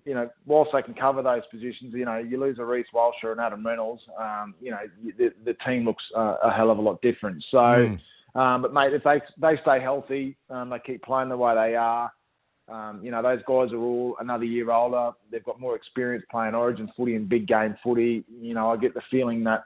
you 0.04 0.14
know, 0.14 0.28
whilst 0.46 0.70
they 0.72 0.82
can 0.82 0.94
cover 0.94 1.22
those 1.22 1.42
positions, 1.50 1.94
you 1.94 2.04
know, 2.04 2.18
you 2.18 2.38
lose 2.38 2.58
a 2.58 2.64
Reece 2.64 2.86
Walsh 2.92 3.16
or 3.22 3.32
an 3.32 3.40
Adam 3.40 3.64
Reynolds, 3.64 4.02
um, 4.20 4.54
you 4.60 4.70
know, 4.70 4.80
the, 5.16 5.32
the 5.44 5.54
team 5.66 5.84
looks 5.84 6.02
uh, 6.16 6.36
a 6.42 6.50
hell 6.50 6.70
of 6.70 6.78
a 6.78 6.82
lot 6.82 7.00
different. 7.02 7.42
So, 7.50 7.58
Mm. 7.58 8.00
um, 8.34 8.62
but 8.62 8.74
mate, 8.74 8.92
if 8.92 9.04
they 9.04 9.20
they 9.38 9.56
stay 9.62 9.80
healthy, 9.80 10.36
um, 10.50 10.70
they 10.70 10.78
keep 10.84 11.02
playing 11.02 11.28
the 11.28 11.36
way 11.36 11.54
they 11.54 11.76
are. 11.76 12.12
Um, 12.68 13.00
you 13.02 13.10
know, 13.10 13.22
those 13.22 13.40
guys 13.46 13.72
are 13.72 13.78
all 13.78 14.16
another 14.20 14.44
year 14.44 14.70
older. 14.70 15.12
They've 15.30 15.44
got 15.44 15.60
more 15.60 15.76
experience 15.76 16.24
playing 16.30 16.54
Origin 16.54 16.90
footy 16.96 17.14
and 17.14 17.28
big 17.28 17.46
game 17.46 17.76
footy. 17.82 18.24
You 18.40 18.54
know, 18.54 18.70
I 18.70 18.76
get 18.76 18.94
the 18.94 19.02
feeling 19.10 19.44
that, 19.44 19.64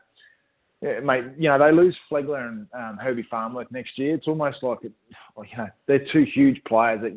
yeah, 0.83 1.01
mate, 1.01 1.25
you 1.39 1.49
know, 1.49 1.59
they 1.59 1.73
lose 1.73 1.97
Flegler 2.11 2.49
and 2.49 2.67
um, 2.73 2.99
Herbie 3.01 3.27
Farnworth 3.31 3.71
next 3.71 3.99
year. 3.99 4.15
It's 4.15 4.29
almost 4.29 4.59
like, 4.63 4.79
it, 4.83 4.93
you 5.37 5.57
know, 5.57 5.69
they're 5.87 6.07
two 6.13 6.25
huge 6.35 6.61
players 6.67 7.01
that 7.03 7.13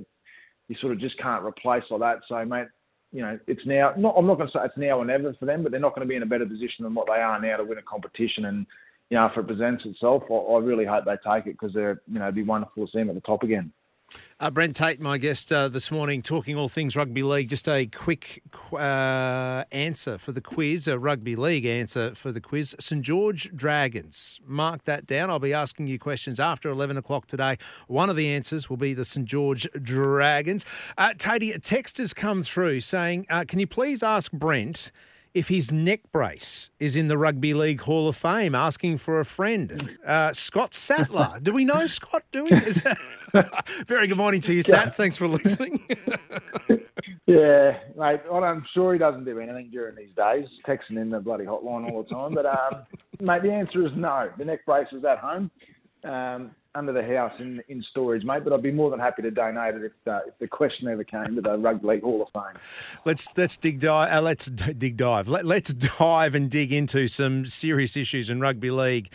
you 0.67 0.75
sort 0.79 0.93
of 0.93 0.99
just 0.99 1.17
can't 1.17 1.43
replace 1.43 1.84
like 1.89 1.99
that. 1.99 2.19
So, 2.29 2.45
mate, 2.45 2.67
you 3.11 3.21
know, 3.21 3.38
it's 3.47 3.65
now. 3.65 3.93
Not, 3.97 4.15
I'm 4.17 4.27
not 4.27 4.38
going 4.38 4.49
to 4.49 4.57
say 4.57 4.63
it's 4.63 4.77
now 4.77 4.99
or 4.99 5.05
never 5.05 5.34
for 5.34 5.45
them, 5.45 5.63
but 5.63 5.71
they're 5.71 5.82
not 5.82 5.95
going 5.95 6.07
to 6.07 6.09
be 6.09 6.15
in 6.15 6.23
a 6.23 6.27
better 6.27 6.45
position 6.45 6.84
than 6.84 6.93
what 6.93 7.07
they 7.07 7.21
are 7.21 7.41
now 7.41 7.57
to 7.57 7.63
win 7.63 7.77
a 7.77 7.82
competition. 7.82 8.45
And 8.45 8.65
you 9.09 9.17
know, 9.17 9.25
if 9.25 9.38
it 9.38 9.47
presents 9.47 9.84
itself, 9.86 10.23
I, 10.32 10.34
I 10.34 10.59
really 10.59 10.86
hope 10.86 11.05
they 11.05 11.17
take 11.29 11.47
it 11.47 11.57
because 11.59 11.73
they're, 11.73 12.01
you 12.07 12.19
know, 12.19 12.25
it'd 12.25 12.36
be 12.36 12.43
wonderful 12.43 12.86
to 12.86 12.91
see 12.91 12.99
them 12.99 13.09
at 13.09 13.15
the 13.15 13.21
top 13.21 13.43
again. 13.43 13.73
Uh, 14.39 14.49
Brent 14.49 14.76
Tate, 14.76 14.99
my 14.99 15.20
guest 15.20 15.51
uh, 15.51 15.68
this 15.68 15.91
morning, 15.91 16.22
talking 16.22 16.55
all 16.57 16.68
things 16.68 16.95
rugby 16.95 17.22
league. 17.22 17.47
Just 17.47 17.68
a 17.68 17.86
quick 17.86 18.41
uh, 18.74 19.64
answer 19.72 20.18
for 20.18 20.32
the 20.32 20.41
quiz, 20.41 20.88
a 20.88 20.97
rugby 20.97 21.36
league 21.36 21.66
answer 21.66 22.16
for 22.16 22.32
the 22.32 22.41
quiz. 22.41 22.76
St 22.80 23.03
George 23.03 23.55
Dragons. 23.55 24.39
Mark 24.45 24.84
that 24.86 25.05
down. 25.05 25.30
I'll 25.30 25.38
be 25.38 25.53
asking 25.53 25.88
you 25.88 25.99
questions 25.99 26.39
after 26.39 26.70
11 26.70 26.97
o'clock 26.97 27.28
today. 27.28 27.57
One 27.88 28.09
of 28.09 28.16
the 28.16 28.30
answers 28.30 28.70
will 28.70 28.78
be 28.78 28.93
the 28.95 29.05
St 29.05 29.28
George 29.28 29.68
Dragons. 29.82 30.66
Uh, 30.97 31.14
Tatey, 31.16 31.53
a 31.53 31.59
text 31.59 31.99
has 31.99 32.14
come 32.14 32.41
through 32.41 32.80
saying, 32.80 33.28
uh, 33.30 33.45
can 33.47 33.59
you 33.59 33.68
please 33.68 34.01
ask 34.01 34.32
Brent 34.32 34.91
if 35.34 35.47
his 35.47 35.71
neck 35.71 36.01
brace 36.11 36.69
is 36.79 36.95
in 36.95 37.07
the 37.07 37.17
Rugby 37.17 37.53
League 37.53 37.82
Hall 37.82 38.07
of 38.07 38.15
Fame, 38.15 38.53
asking 38.55 38.97
for 38.97 39.19
a 39.19 39.25
friend. 39.25 39.97
Uh, 40.05 40.34
Scott 40.34 40.73
Sattler. 40.73 41.39
Do 41.41 41.53
we 41.53 41.65
know 41.65 41.88
Scott? 41.88 42.23
Do 42.32 42.43
we? 42.45 42.49
That... 42.49 42.97
Very 43.88 44.07
good 44.07 44.17
morning 44.17 44.41
to 44.41 44.53
you, 44.53 44.63
Sats. 44.63 44.93
Thanks 44.93 45.17
for 45.17 45.27
listening. 45.27 45.82
Yeah, 47.32 47.77
mate. 47.95 48.21
I'm 48.32 48.65
sure 48.73 48.93
he 48.93 48.99
doesn't 48.99 49.25
do 49.25 49.39
anything 49.39 49.69
during 49.71 49.95
these 49.95 50.13
days, 50.15 50.45
texting 50.67 50.99
in 50.99 51.09
the 51.09 51.19
bloody 51.19 51.45
hotline 51.45 51.89
all 51.89 52.03
the 52.03 52.09
time. 52.09 52.34
But, 52.34 52.45
um, 52.45 52.84
mate, 53.21 53.43
the 53.43 53.51
answer 53.51 53.86
is 53.86 53.91
no. 53.95 54.29
The 54.38 54.45
neck 54.45 54.65
brace 54.65 54.88
is 54.91 55.05
at 55.05 55.19
home, 55.19 55.49
um, 56.03 56.51
under 56.76 56.93
the 56.93 57.03
house 57.03 57.34
in 57.39 57.61
in 57.67 57.84
storage, 57.91 58.24
mate. 58.24 58.43
But 58.43 58.53
I'd 58.53 58.61
be 58.61 58.72
more 58.72 58.89
than 58.89 58.99
happy 58.99 59.22
to 59.24 59.32
donate 59.32 59.76
it 59.76 59.84
if, 59.84 59.91
if 60.05 60.38
the 60.39 60.47
question 60.47 60.88
ever 60.88 61.03
came 61.03 61.36
to 61.36 61.41
the 61.41 61.57
Rugby 61.57 61.88
League 61.88 62.03
Hall 62.03 62.22
of 62.22 62.30
Fame. 62.34 62.61
let's 63.05 63.36
let's 63.38 63.57
dig 63.57 63.80
dive. 63.80 64.11
Uh, 64.11 64.22
let's 64.22 64.45
dig 64.45 64.97
dive. 64.97 65.28
Let, 65.28 65.45
let's 65.45 65.74
dive 65.74 66.36
and 66.36 66.49
dig 66.49 66.72
into 66.72 67.07
some 67.07 67.45
serious 67.45 67.97
issues 67.97 68.30
in 68.30 68.39
rugby 68.39 68.72
league. 68.72 69.11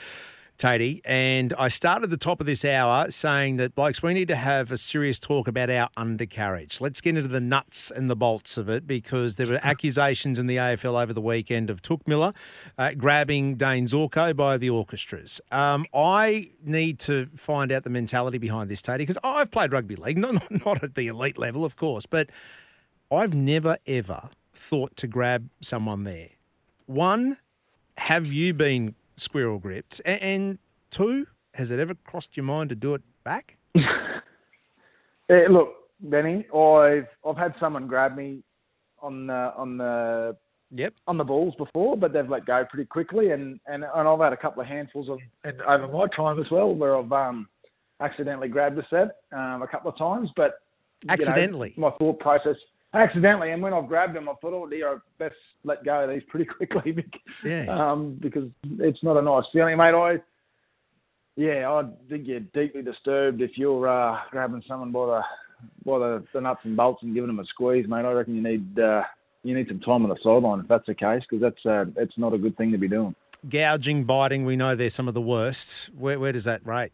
Tatey, 0.56 1.00
and 1.04 1.52
I 1.58 1.68
started 1.68 2.10
the 2.10 2.16
top 2.16 2.40
of 2.40 2.46
this 2.46 2.64
hour 2.64 3.10
saying 3.10 3.56
that, 3.56 3.74
blokes, 3.74 4.02
we 4.02 4.14
need 4.14 4.28
to 4.28 4.36
have 4.36 4.72
a 4.72 4.78
serious 4.78 5.18
talk 5.18 5.48
about 5.48 5.70
our 5.70 5.88
undercarriage. 5.96 6.80
Let's 6.80 7.00
get 7.00 7.16
into 7.16 7.28
the 7.28 7.40
nuts 7.40 7.90
and 7.90 8.08
the 8.08 8.16
bolts 8.16 8.56
of 8.56 8.68
it 8.68 8.86
because 8.86 9.36
there 9.36 9.46
were 9.46 9.60
accusations 9.62 10.38
in 10.38 10.46
the 10.46 10.56
AFL 10.56 11.00
over 11.00 11.12
the 11.12 11.20
weekend 11.20 11.70
of 11.70 11.82
Touk 11.82 12.06
Miller 12.06 12.32
uh, 12.78 12.92
grabbing 12.92 13.56
Dayne 13.56 13.86
Zorko 13.86 14.34
by 14.34 14.56
the 14.56 14.70
orchestras. 14.70 15.40
Um, 15.52 15.86
I 15.94 16.50
need 16.64 16.98
to 17.00 17.26
find 17.36 17.70
out 17.70 17.84
the 17.84 17.90
mentality 17.90 18.38
behind 18.38 18.70
this, 18.70 18.82
Tatey, 18.82 18.98
because 18.98 19.18
I've 19.22 19.50
played 19.50 19.72
rugby 19.72 19.96
league, 19.96 20.18
not, 20.18 20.34
not, 20.34 20.66
not 20.66 20.84
at 20.84 20.94
the 20.94 21.08
elite 21.08 21.38
level, 21.38 21.64
of 21.64 21.76
course, 21.76 22.06
but 22.06 22.30
I've 23.10 23.34
never, 23.34 23.78
ever 23.86 24.30
thought 24.52 24.96
to 24.96 25.06
grab 25.06 25.48
someone 25.60 26.04
there. 26.04 26.30
One, 26.86 27.36
have 27.98 28.26
you 28.26 28.54
been 28.54 28.94
squirrel 29.16 29.58
gripped? 29.58 30.00
A- 30.04 30.22
And 30.22 30.58
two, 30.90 31.26
has 31.54 31.70
it 31.70 31.78
ever 31.78 31.94
crossed 31.94 32.36
your 32.36 32.44
mind 32.44 32.68
to 32.70 32.74
do 32.76 32.94
it 32.94 33.02
back? 33.24 33.56
Yeah, 33.74 33.82
look, 35.50 35.70
Benny, 36.00 36.46
I've 36.54 37.08
I've 37.26 37.36
had 37.36 37.54
someone 37.58 37.86
grab 37.86 38.16
me 38.16 38.42
on 39.00 39.26
the 39.26 39.52
on 39.56 39.76
the 39.78 40.36
yep 40.70 40.94
on 41.06 41.16
the 41.18 41.24
balls 41.24 41.54
before, 41.56 41.96
but 41.96 42.12
they've 42.12 42.28
let 42.28 42.44
go 42.46 42.64
pretty 42.68 42.86
quickly, 42.86 43.30
and 43.30 43.58
and, 43.66 43.84
and 43.84 44.08
I've 44.08 44.20
had 44.20 44.32
a 44.32 44.36
couple 44.36 44.62
of 44.62 44.68
handfuls 44.68 45.08
of 45.08 45.18
and 45.44 45.60
over 45.62 45.88
my 45.88 46.06
time 46.14 46.38
as 46.40 46.50
well 46.50 46.74
where 46.74 46.96
I've 46.96 47.12
um 47.12 47.48
accidentally 48.00 48.48
grabbed 48.48 48.78
a 48.78 48.86
set 48.90 49.16
um, 49.32 49.62
a 49.62 49.66
couple 49.66 49.90
of 49.90 49.96
times, 49.96 50.28
but 50.36 50.60
you 51.02 51.08
know, 51.08 51.12
Accidentally? 51.14 51.72
my 51.78 51.90
thought 51.92 52.18
process 52.20 52.56
accidentally, 52.92 53.52
and 53.52 53.62
when 53.62 53.72
I've 53.72 53.88
grabbed 53.88 54.14
them, 54.14 54.28
I 54.28 54.34
thought, 54.40 54.52
oh 54.52 54.66
dear, 54.66 54.94
I 54.94 54.96
best 55.18 55.34
let 55.64 55.84
go 55.84 56.04
of 56.04 56.10
these 56.10 56.22
pretty 56.28 56.44
quickly 56.56 56.92
because, 56.92 57.20
Yeah. 57.44 57.66
um, 57.68 58.16
because 58.20 58.48
it's 58.78 59.02
not 59.02 59.16
a 59.16 59.22
nice 59.22 59.44
feeling, 59.52 59.76
mate. 59.76 59.94
I 59.94 60.20
yeah, 61.36 61.70
I 61.70 61.84
think 62.08 62.26
you're 62.26 62.40
deeply 62.40 62.80
disturbed 62.82 63.42
if 63.42 63.52
you're 63.58 63.86
uh, 63.86 64.18
grabbing 64.30 64.62
someone 64.66 64.90
by 64.90 65.06
the 65.06 65.22
by 65.84 65.98
the, 65.98 66.24
the 66.32 66.40
nuts 66.40 66.60
and 66.64 66.76
bolts 66.76 67.02
and 67.02 67.14
giving 67.14 67.28
them 67.28 67.38
a 67.40 67.44
squeeze, 67.44 67.86
mate. 67.88 68.04
I 68.06 68.12
reckon 68.12 68.34
you 68.36 68.42
need 68.42 68.78
uh, 68.78 69.02
you 69.42 69.54
need 69.54 69.68
some 69.68 69.80
time 69.80 70.02
on 70.04 70.08
the 70.08 70.16
sideline 70.22 70.60
if 70.60 70.68
that's 70.68 70.86
the 70.86 70.94
case, 70.94 71.22
because 71.28 71.42
that's 71.42 71.66
uh, 71.66 71.84
it's 71.96 72.16
not 72.16 72.32
a 72.32 72.38
good 72.38 72.56
thing 72.56 72.72
to 72.72 72.78
be 72.78 72.88
doing. 72.88 73.14
Gouging, 73.48 74.04
biting, 74.04 74.44
we 74.46 74.56
know 74.56 74.74
they're 74.74 74.88
some 74.90 75.08
of 75.08 75.14
the 75.14 75.20
worst. 75.20 75.90
Where, 75.96 76.18
where 76.18 76.32
does 76.32 76.44
that 76.44 76.66
rate? 76.66 76.90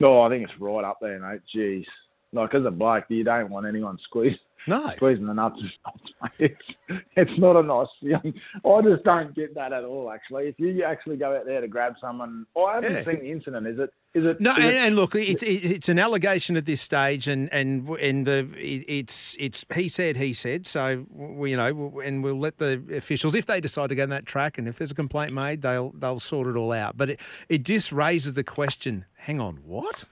No, 0.00 0.22
I 0.22 0.30
think 0.30 0.44
it's 0.44 0.58
right 0.58 0.84
up 0.84 0.98
there, 1.00 1.20
mate. 1.20 1.42
Jeez, 1.54 1.84
like 2.32 2.54
as 2.54 2.64
a 2.64 2.70
bloke, 2.70 3.04
you 3.08 3.24
don't 3.24 3.50
want 3.50 3.66
anyone 3.66 3.98
squeeze. 4.04 4.36
No. 4.68 4.90
Squeezing 4.96 5.26
the 5.26 5.32
nuts 5.34 5.56
and 5.60 5.70
bolts. 5.84 6.32
It's, 6.38 7.00
it's 7.16 7.38
not 7.38 7.56
a 7.56 7.62
nice 7.62 7.86
feeling. 8.00 8.34
I 8.64 8.82
just 8.82 9.04
don't 9.04 9.34
get 9.34 9.54
that 9.54 9.72
at 9.72 9.84
all, 9.84 10.10
actually. 10.10 10.48
If 10.48 10.54
you 10.58 10.82
actually 10.84 11.16
go 11.16 11.36
out 11.36 11.46
there 11.46 11.60
to 11.60 11.68
grab 11.68 11.94
someone, 12.00 12.46
oh, 12.56 12.64
I 12.64 12.74
haven't 12.76 12.92
Yeah. 12.92 13.04
seen 13.04 13.20
the 13.20 13.30
incident. 13.30 13.66
Is 13.66 13.78
it? 13.78 13.90
Is 14.14 14.24
it? 14.24 14.40
No, 14.40 14.52
is 14.52 14.56
and, 14.58 14.66
it- 14.66 14.74
and 14.76 14.96
look, 14.96 15.14
it's 15.14 15.42
it's 15.42 15.88
an 15.88 15.98
allegation 15.98 16.56
at 16.56 16.64
this 16.64 16.80
stage, 16.80 17.28
and 17.28 17.52
and 17.52 17.88
and 17.88 18.26
the 18.26 18.48
it's 18.56 19.36
it's 19.38 19.64
he 19.74 19.88
said 19.88 20.16
he 20.16 20.32
said. 20.32 20.66
So 20.66 21.04
we, 21.10 21.50
you 21.50 21.56
know, 21.56 22.00
and 22.04 22.24
we'll 22.24 22.38
let 22.38 22.58
the 22.58 22.82
officials 22.94 23.34
if 23.34 23.46
they 23.46 23.60
decide 23.60 23.88
to 23.88 23.94
go 23.94 24.04
on 24.04 24.08
that 24.10 24.24
track, 24.26 24.56
and 24.58 24.66
if 24.66 24.78
there's 24.78 24.90
a 24.90 24.94
complaint 24.94 25.32
made, 25.34 25.60
they'll 25.62 25.90
they'll 25.90 26.20
sort 26.20 26.46
it 26.48 26.56
all 26.56 26.72
out. 26.72 26.96
But 26.96 27.10
it, 27.10 27.20
it 27.48 27.64
just 27.64 27.92
raises 27.92 28.32
the 28.32 28.44
question: 28.44 29.04
Hang 29.16 29.40
on, 29.40 29.56
what? 29.64 30.04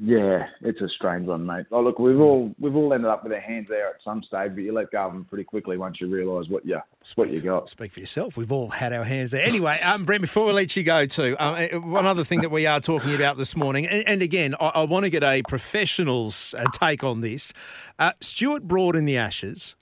Yeah, 0.00 0.48
it's 0.60 0.80
a 0.80 0.88
strange 0.88 1.26
one, 1.28 1.46
mate. 1.46 1.66
Oh, 1.70 1.80
look, 1.80 2.00
we've 2.00 2.18
all 2.18 2.52
we've 2.58 2.74
all 2.74 2.92
ended 2.92 3.08
up 3.08 3.22
with 3.22 3.32
our 3.32 3.38
hands 3.40 3.68
there 3.68 3.86
at 3.88 4.02
some 4.04 4.24
stage, 4.24 4.52
but 4.54 4.58
you 4.64 4.72
let 4.72 4.90
go 4.90 4.98
of 5.06 5.12
them 5.12 5.24
pretty 5.24 5.44
quickly 5.44 5.78
once 5.78 6.00
you 6.00 6.08
realise 6.08 6.48
what 6.48 6.66
you 6.66 6.80
what 7.14 7.30
you 7.30 7.40
got. 7.40 7.70
Speak 7.70 7.92
for 7.92 8.00
yourself. 8.00 8.36
We've 8.36 8.50
all 8.50 8.70
had 8.70 8.92
our 8.92 9.04
hands 9.04 9.30
there. 9.30 9.44
Anyway, 9.44 9.78
um, 9.80 10.04
Brent, 10.04 10.20
before 10.22 10.46
we 10.46 10.52
let 10.52 10.74
you 10.74 10.82
go, 10.82 11.06
too, 11.06 11.36
um, 11.38 11.54
uh, 11.54 11.78
one 11.80 12.06
other 12.06 12.24
thing 12.24 12.40
that 12.40 12.50
we 12.50 12.66
are 12.66 12.80
talking 12.80 13.14
about 13.14 13.36
this 13.36 13.54
morning, 13.54 13.86
and, 13.86 14.06
and 14.08 14.20
again, 14.20 14.56
I, 14.60 14.66
I 14.74 14.84
want 14.84 15.04
to 15.04 15.10
get 15.10 15.22
a 15.22 15.42
professional's 15.48 16.54
uh, 16.58 16.64
take 16.72 17.04
on 17.04 17.20
this. 17.20 17.52
Uh, 17.98 18.12
Stuart 18.20 18.64
Broad 18.66 18.96
in 18.96 19.04
the 19.04 19.16
Ashes. 19.16 19.76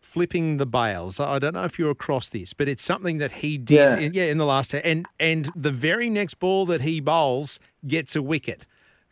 Flipping 0.00 0.56
the 0.56 0.64
bails. 0.64 1.20
I 1.20 1.38
don't 1.38 1.52
know 1.52 1.64
if 1.64 1.78
you're 1.78 1.90
across 1.90 2.30
this, 2.30 2.54
but 2.54 2.66
it's 2.66 2.82
something 2.82 3.18
that 3.18 3.30
he 3.30 3.58
did, 3.58 3.74
Yeah. 3.76 3.98
in, 3.98 4.14
yeah, 4.14 4.24
in 4.24 4.38
the 4.38 4.46
last 4.46 4.74
and 4.74 5.04
and 5.20 5.52
the 5.54 5.70
very 5.70 6.08
next 6.08 6.36
ball 6.40 6.64
that 6.64 6.80
he 6.80 6.98
bowls 6.98 7.60
gets 7.86 8.16
a 8.16 8.22
wicket. 8.22 8.66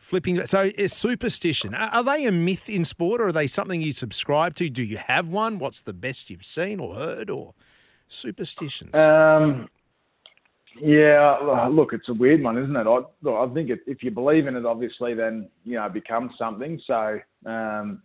Flipping. 0.07 0.45
So, 0.45 0.71
is 0.77 0.93
superstition. 0.93 1.75
Are, 1.75 1.89
are 1.95 2.03
they 2.03 2.25
a 2.27 2.31
myth 2.31 2.69
in 2.69 2.85
sport, 2.85 3.19
or 3.19 3.27
are 3.27 3.31
they 3.33 3.45
something 3.45 3.81
you 3.81 3.91
subscribe 3.91 4.55
to? 4.55 4.69
Do 4.69 4.81
you 4.81 4.95
have 4.95 5.27
one? 5.27 5.59
What's 5.59 5.81
the 5.81 5.91
best 5.91 6.29
you've 6.29 6.45
seen 6.45 6.79
or 6.79 6.95
heard, 6.95 7.29
or 7.29 7.53
superstitions? 8.07 8.95
Um, 8.95 9.67
yeah, 10.79 11.67
look, 11.69 11.91
it's 11.91 12.07
a 12.07 12.13
weird 12.13 12.41
one, 12.41 12.57
isn't 12.57 12.73
it? 12.73 12.87
I, 12.87 13.29
I 13.29 13.47
think 13.53 13.69
if, 13.69 13.79
if 13.85 14.01
you 14.01 14.11
believe 14.11 14.47
in 14.47 14.55
it, 14.55 14.65
obviously, 14.65 15.13
then 15.13 15.49
you 15.65 15.75
know 15.75 15.87
it 15.87 15.93
becomes 15.93 16.31
something. 16.39 16.79
So 16.87 17.19
um, 17.45 18.01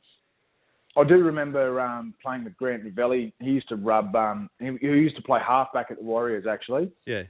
I 0.96 1.04
do 1.04 1.22
remember 1.22 1.80
um, 1.80 2.14
playing 2.20 2.42
with 2.42 2.56
Grant 2.56 2.84
Rovelli. 2.84 3.32
He 3.38 3.50
used 3.50 3.68
to 3.68 3.76
rub. 3.76 4.16
Um, 4.16 4.50
he, 4.58 4.76
he 4.80 4.88
used 4.88 5.14
to 5.14 5.22
play 5.22 5.38
halfback 5.46 5.92
at 5.92 5.98
the 5.98 6.04
Warriors, 6.04 6.48
actually. 6.50 6.90
Yeah. 7.06 7.22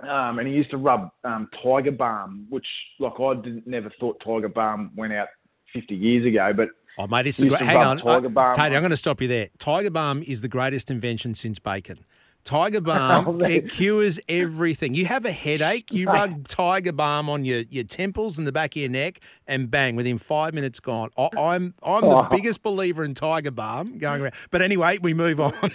Um, 0.00 0.38
and 0.38 0.46
he 0.46 0.54
used 0.54 0.70
to 0.70 0.76
rub 0.76 1.08
um, 1.24 1.48
Tiger 1.62 1.90
Balm, 1.92 2.46
which, 2.50 2.66
like, 3.00 3.18
I 3.18 3.34
didn't, 3.34 3.66
never 3.66 3.90
thought 3.98 4.20
Tiger 4.24 4.48
Balm 4.48 4.90
went 4.94 5.12
out 5.14 5.28
50 5.72 5.94
years 5.94 6.26
ago, 6.26 6.52
but 6.56 6.68
Oh, 6.98 7.06
mate, 7.06 7.26
it's 7.26 7.36
the 7.36 7.48
great. 7.48 7.60
Hang 7.60 7.76
on, 7.76 7.98
Tiger 7.98 8.28
Balm 8.30 8.54
on- 8.58 8.60
I'm 8.60 8.80
going 8.80 8.90
to 8.90 8.96
stop 8.96 9.20
you 9.20 9.28
there. 9.28 9.48
Tiger 9.58 9.90
Balm 9.90 10.22
is 10.22 10.40
the 10.42 10.48
greatest 10.48 10.90
invention 10.90 11.34
since 11.34 11.58
bacon. 11.58 12.04
Tiger 12.44 12.78
Oh, 12.80 12.80
Balm, 12.80 13.38
man. 13.38 13.50
it 13.50 13.70
cures 13.70 14.18
everything. 14.28 14.94
You 14.94 15.04
have 15.06 15.24
a 15.26 15.32
headache, 15.32 15.92
you 15.92 16.06
rub 16.12 16.46
Tiger 16.48 16.92
Balm 16.92 17.28
on 17.28 17.44
your, 17.44 17.60
your 17.70 17.84
temples 17.84 18.38
and 18.38 18.46
the 18.46 18.52
back 18.52 18.76
of 18.76 18.80
your 18.80 18.88
neck, 18.90 19.20
and 19.46 19.70
bang, 19.70 19.94
within 19.96 20.16
five 20.18 20.54
minutes 20.54 20.78
gone. 20.80 21.10
I, 21.18 21.28
I'm 21.36 21.74
I'm 21.82 22.00
the 22.02 22.06
Oh. 22.16 22.28
biggest 22.30 22.62
believer 22.62 23.04
in 23.04 23.12
Tiger 23.14 23.50
Balm 23.50 23.98
going 23.98 24.22
around. 24.22 24.34
But 24.50 24.62
anyway, 24.62 24.98
we 24.98 25.12
move 25.14 25.38
on. 25.40 25.52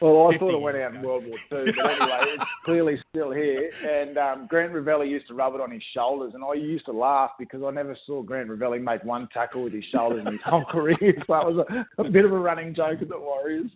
Well, 0.00 0.28
I 0.28 0.30
50 0.32 0.38
thought 0.38 0.54
it 0.54 0.60
went 0.60 0.76
out 0.78 0.94
in 0.94 1.02
World 1.02 1.26
War 1.26 1.36
Two, 1.50 1.72
but 1.76 1.90
anyway, 1.90 2.18
it's 2.22 2.44
clearly 2.64 3.02
still 3.10 3.30
here. 3.30 3.70
And 3.86 4.16
um, 4.18 4.46
Grant 4.46 4.72
Rovelli 4.72 5.08
used 5.08 5.28
to 5.28 5.34
rub 5.34 5.54
it 5.54 5.60
on 5.60 5.70
his 5.70 5.82
shoulders, 5.94 6.32
and 6.34 6.42
I 6.42 6.54
used 6.54 6.86
to 6.86 6.92
laugh 6.92 7.32
because 7.38 7.62
I 7.62 7.70
never 7.70 7.96
saw 8.06 8.22
Grant 8.22 8.48
Rovelli 8.48 8.82
make 8.82 9.04
one 9.04 9.28
tackle 9.28 9.62
with 9.64 9.72
his 9.72 9.84
shoulders 9.84 10.24
in 10.24 10.32
his 10.32 10.42
whole 10.42 10.64
career. 10.68 10.96
So 11.00 11.24
that 11.28 11.46
was 11.46 11.66
a, 11.68 12.02
a 12.02 12.10
bit 12.10 12.24
of 12.24 12.32
a 12.32 12.38
running 12.38 12.74
joke 12.74 13.02
at 13.02 13.08
the 13.08 13.18
Warriors. 13.18 13.70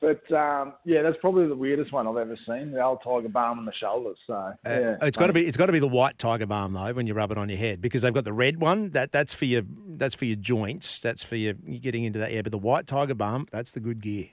But 0.00 0.30
um, 0.32 0.72
yeah, 0.84 1.02
that's 1.02 1.16
probably 1.20 1.46
the 1.46 1.54
weirdest 1.54 1.92
one 1.92 2.08
I've 2.08 2.16
ever 2.16 2.36
seen. 2.46 2.72
The 2.72 2.82
old 2.82 2.98
tiger 3.04 3.28
balm 3.28 3.60
on 3.60 3.64
the 3.66 3.72
shoulders. 3.72 4.18
So 4.26 4.52
yeah, 4.66 4.96
Uh, 5.00 5.06
it's 5.06 5.16
got 5.16 5.28
to 5.28 5.32
be 5.32 5.46
it's 5.46 5.56
got 5.56 5.66
to 5.66 5.72
be 5.72 5.78
the 5.78 5.86
white 5.86 6.18
tiger 6.18 6.46
balm 6.46 6.72
though 6.72 6.92
when 6.92 7.06
you 7.06 7.14
rub 7.14 7.30
it 7.30 7.38
on 7.38 7.48
your 7.48 7.58
head 7.58 7.80
because 7.80 8.02
they've 8.02 8.12
got 8.12 8.24
the 8.24 8.32
red 8.32 8.60
one 8.60 8.90
that 8.90 9.12
that's 9.12 9.32
for 9.32 9.44
your 9.44 9.62
that's 9.96 10.16
for 10.16 10.24
your 10.24 10.34
joints 10.36 10.98
that's 10.98 11.22
for 11.22 11.36
your 11.36 11.54
you 11.64 11.78
getting 11.78 12.02
into 12.02 12.18
that 12.18 12.32
yeah 12.32 12.42
but 12.42 12.50
the 12.50 12.58
white 12.58 12.86
tiger 12.88 13.14
balm 13.14 13.46
that's 13.52 13.70
the 13.70 13.80
good 13.80 14.02
gear 14.02 14.26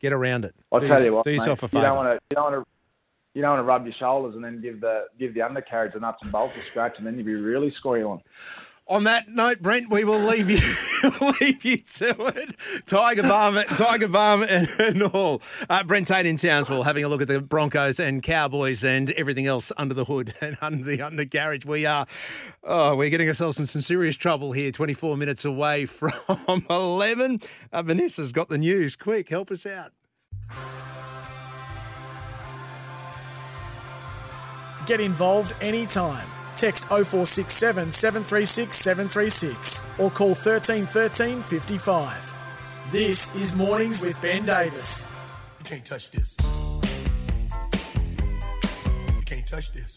get 0.00 0.12
around 0.12 0.44
it. 0.44 0.54
I'll 0.72 0.80
do 0.80 0.88
tell 0.88 0.98
your- 0.98 1.06
you 1.06 1.12
what, 1.14 1.24
do 1.24 1.30
yourself 1.32 1.62
mate, 1.62 1.72
a 1.72 1.76
you 1.76 1.82
don't 1.82 1.96
favour. 1.96 2.08
want 2.08 2.18
to, 2.20 2.24
you 2.30 2.34
don't 2.36 2.52
want 2.52 2.64
to, 2.64 2.70
you 3.34 3.42
don't 3.42 3.50
want 3.52 3.60
to 3.60 3.64
rub 3.64 3.84
your 3.86 3.94
shoulders 3.94 4.34
and 4.34 4.44
then 4.44 4.60
give 4.60 4.80
the 4.80 5.04
give 5.18 5.34
the 5.34 5.42
undercarriage 5.42 5.94
a 5.94 6.00
nuts 6.00 6.18
and 6.22 6.32
bolts 6.32 6.56
a 6.56 6.60
scratch, 6.60 6.94
and 6.98 7.06
then 7.06 7.16
you'd 7.16 7.26
be 7.26 7.34
really 7.34 7.72
squealing. 7.78 8.20
On 8.88 9.04
that 9.04 9.28
note 9.28 9.60
Brent 9.60 9.90
we 9.90 10.04
will 10.04 10.18
leave 10.18 10.48
you 10.48 10.60
leave 11.40 11.64
you 11.64 11.78
to 11.78 12.26
it. 12.26 12.56
Tiger 12.86 13.22
balm 13.22 13.56
tiger 13.74 14.08
balm 14.08 14.42
and, 14.42 14.68
and 14.78 15.02
all. 15.02 15.42
Uh, 15.68 15.82
Brent 15.84 16.06
Tate 16.06 16.26
in 16.26 16.36
Townsville 16.36 16.82
having 16.82 17.04
a 17.04 17.08
look 17.08 17.22
at 17.22 17.28
the 17.28 17.40
Broncos 17.40 18.00
and 18.00 18.22
Cowboys 18.22 18.84
and 18.84 19.10
everything 19.12 19.46
else 19.46 19.70
under 19.76 19.94
the 19.94 20.04
hood 20.04 20.34
and 20.40 20.56
under 20.60 20.84
the 20.84 21.02
undercarriage 21.02 21.66
we 21.66 21.86
are 21.86 22.06
oh 22.64 22.96
we're 22.96 23.10
getting 23.10 23.28
ourselves 23.28 23.58
in 23.58 23.66
some 23.66 23.82
serious 23.82 24.16
trouble 24.16 24.52
here 24.52 24.70
24 24.70 25.16
minutes 25.16 25.44
away 25.44 25.84
from 25.84 26.66
11 26.70 27.40
uh, 27.72 27.82
Vanessa's 27.82 28.32
got 28.32 28.48
the 28.48 28.58
news. 28.58 28.96
Quick 28.96 29.28
help 29.28 29.50
us 29.50 29.66
out. 29.66 29.92
Get 34.86 35.00
involved 35.00 35.54
anytime. 35.60 36.28
Text 36.58 36.86
0467 36.88 37.92
736 37.92 38.76
736 38.76 39.82
or 39.96 40.10
call 40.10 40.30
1313 40.30 41.40
55. 41.40 42.34
This 42.90 43.32
is 43.36 43.54
Mornings 43.54 44.02
with 44.02 44.20
Ben 44.20 44.44
Davis. 44.44 45.06
You 45.60 45.64
can't 45.64 45.84
touch 45.84 46.10
this. 46.10 46.36
You 49.14 49.22
can't 49.24 49.46
touch 49.46 49.70
this. 49.70 49.96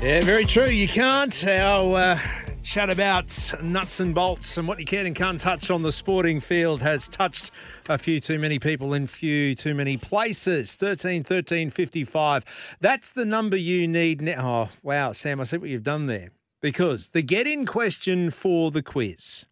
Yeah, 0.00 0.22
very 0.22 0.46
true. 0.46 0.70
You 0.70 0.88
can't. 0.88 1.44
Our 1.44 1.94
uh, 1.98 2.18
chat 2.66 2.90
about 2.90 3.54
nuts 3.62 4.00
and 4.00 4.12
bolts 4.12 4.58
and 4.58 4.66
what 4.66 4.80
you 4.80 4.84
can 4.84 5.06
and 5.06 5.14
can't 5.14 5.40
touch 5.40 5.70
on 5.70 5.82
the 5.82 5.92
sporting 5.92 6.40
field 6.40 6.82
has 6.82 7.06
touched 7.06 7.52
a 7.88 7.96
few 7.96 8.18
too 8.18 8.40
many 8.40 8.58
people 8.58 8.92
in 8.92 9.06
few 9.06 9.54
too 9.54 9.72
many 9.72 9.96
places. 9.96 10.74
13 10.74 11.22
13 11.22 11.70
55. 11.70 12.44
That's 12.80 13.12
the 13.12 13.24
number 13.24 13.56
you 13.56 13.86
need 13.86 14.20
now. 14.20 14.68
Oh, 14.68 14.76
wow, 14.82 15.12
Sam, 15.12 15.40
I 15.40 15.44
see 15.44 15.58
what 15.58 15.70
you've 15.70 15.84
done 15.84 16.06
there. 16.06 16.30
Because 16.60 17.10
the 17.10 17.22
get 17.22 17.46
in 17.46 17.66
question 17.66 18.32
for 18.32 18.72
the 18.72 18.82
quiz, 18.82 19.46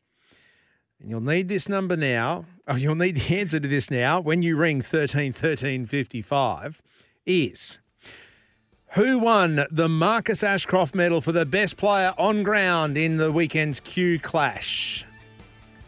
and 1.00 1.08
you'll 1.08 1.20
need 1.20 1.46
this 1.46 1.68
number 1.68 1.96
now, 1.96 2.46
oh, 2.66 2.74
you'll 2.74 2.96
need 2.96 3.14
the 3.14 3.38
answer 3.38 3.60
to 3.60 3.68
this 3.68 3.92
now 3.92 4.20
when 4.20 4.42
you 4.42 4.56
ring 4.56 4.82
13 4.82 5.32
13 5.32 5.86
55, 5.86 6.82
is. 7.26 7.78
Who 8.94 9.18
won 9.18 9.66
the 9.72 9.88
Marcus 9.88 10.44
Ashcroft 10.44 10.94
medal 10.94 11.20
for 11.20 11.32
the 11.32 11.44
best 11.44 11.76
player 11.76 12.14
on 12.16 12.44
ground 12.44 12.96
in 12.96 13.16
the 13.16 13.32
weekend's 13.32 13.80
Q 13.80 14.20
Clash? 14.20 15.04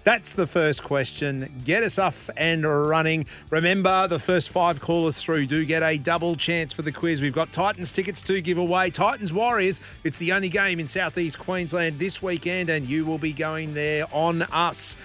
That's 0.03 0.33
the 0.33 0.49
first 0.49 0.83
question. 0.83 1.63
Get 1.65 1.85
us 1.85 2.01
off 2.01 2.29
and 2.37 2.67
running. 2.67 3.27
Remember, 3.51 4.09
the 4.09 4.19
first 4.19 4.51
five 4.51 4.81
callers 4.81 5.23
through 5.23 5.47
do 5.47 5.65
get 5.65 5.85
a 5.85 5.99
double 5.99 6.35
chance 6.35 6.73
for 6.73 6.83
the 6.83 6.91
quiz. 6.91 7.23
We've 7.23 7.33
got 7.33 7.53
Titans 7.53 7.93
tickets 7.93 8.23
to 8.23 8.41
give 8.41 8.59
away. 8.59 8.91
Titans 8.91 9.33
Warriors, 9.33 9.81
it's 10.03 10.17
the 10.17 10.33
only 10.33 10.49
game 10.49 10.81
in 10.81 10.89
southeast 10.89 11.39
Queensland 11.39 12.01
this 12.01 12.21
weekend, 12.21 12.71
and 12.71 12.89
you 12.89 13.07
will 13.07 13.19
be 13.19 13.33
going 13.33 13.73
there 13.73 14.09
on 14.13 14.43
us. 14.43 14.97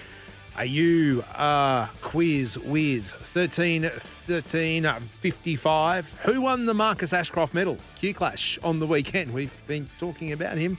Are 0.58 0.66
you 0.66 1.24
uh, 1.34 1.88
quiz 2.02 2.60
whiz 2.60 3.14
13 3.14 3.90
13 3.94 4.84
55? 4.84 6.14
Who 6.24 6.42
won 6.42 6.66
the 6.66 6.74
Marcus 6.74 7.14
Ashcroft 7.14 7.54
medal? 7.54 7.78
Q 7.96 8.14
Clash 8.14 8.60
on 8.62 8.80
the 8.80 8.86
weekend. 8.86 9.34
We've 9.34 9.56
been 9.66 9.90
talking 9.98 10.34
about 10.34 10.58
him 10.58 10.78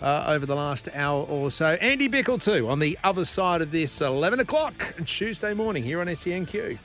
uh, 0.00 0.24
over 0.26 0.46
the 0.46 0.56
last 0.56 0.88
hour 0.94 1.26
or 1.26 1.50
so. 1.50 1.74
Andy 1.74 2.08
Bichel, 2.08 2.42
too, 2.42 2.70
on 2.70 2.78
the 2.78 2.98
other 3.04 3.26
side 3.26 3.60
of 3.60 3.70
this 3.70 4.00
11 4.00 4.40
o'clock 4.40 4.94
Tuesday 5.04 5.52
morning 5.52 5.82
here 5.82 6.00
on 6.00 6.06
SENQ. 6.06 6.78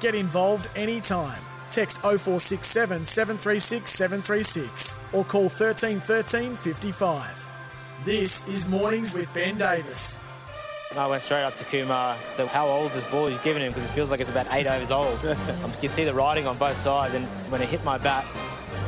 Get 0.00 0.14
involved 0.14 0.68
anytime. 0.76 1.42
Text 1.70 2.00
0467 2.00 3.04
736 3.04 3.90
736 3.90 4.96
or 5.12 5.24
call 5.24 5.42
1313 5.42 6.54
55. 6.54 7.48
This 8.04 8.46
is 8.46 8.68
Mornings 8.68 9.12
with 9.12 9.32
Ben 9.34 9.58
Davis. 9.58 10.18
I 10.96 11.06
went 11.06 11.22
straight 11.22 11.42
up 11.42 11.56
to 11.56 11.64
Kumar. 11.64 12.16
So 12.32 12.46
how 12.46 12.68
old 12.68 12.86
is 12.90 12.94
this 12.94 13.04
ball 13.04 13.26
he's 13.26 13.38
given 13.38 13.60
him? 13.60 13.72
Because 13.72 13.84
it 13.84 13.92
feels 13.92 14.10
like 14.10 14.20
it's 14.20 14.30
about 14.30 14.46
eight 14.52 14.66
overs 14.66 14.90
old. 14.90 15.18
Um, 15.64 15.70
you 15.72 15.76
can 15.80 15.88
see 15.88 16.04
the 16.04 16.14
writing 16.14 16.46
on 16.46 16.56
both 16.56 16.80
sides. 16.80 17.14
And 17.14 17.26
when 17.50 17.60
it 17.60 17.68
hit 17.68 17.84
my 17.84 17.98
bat, 17.98 18.24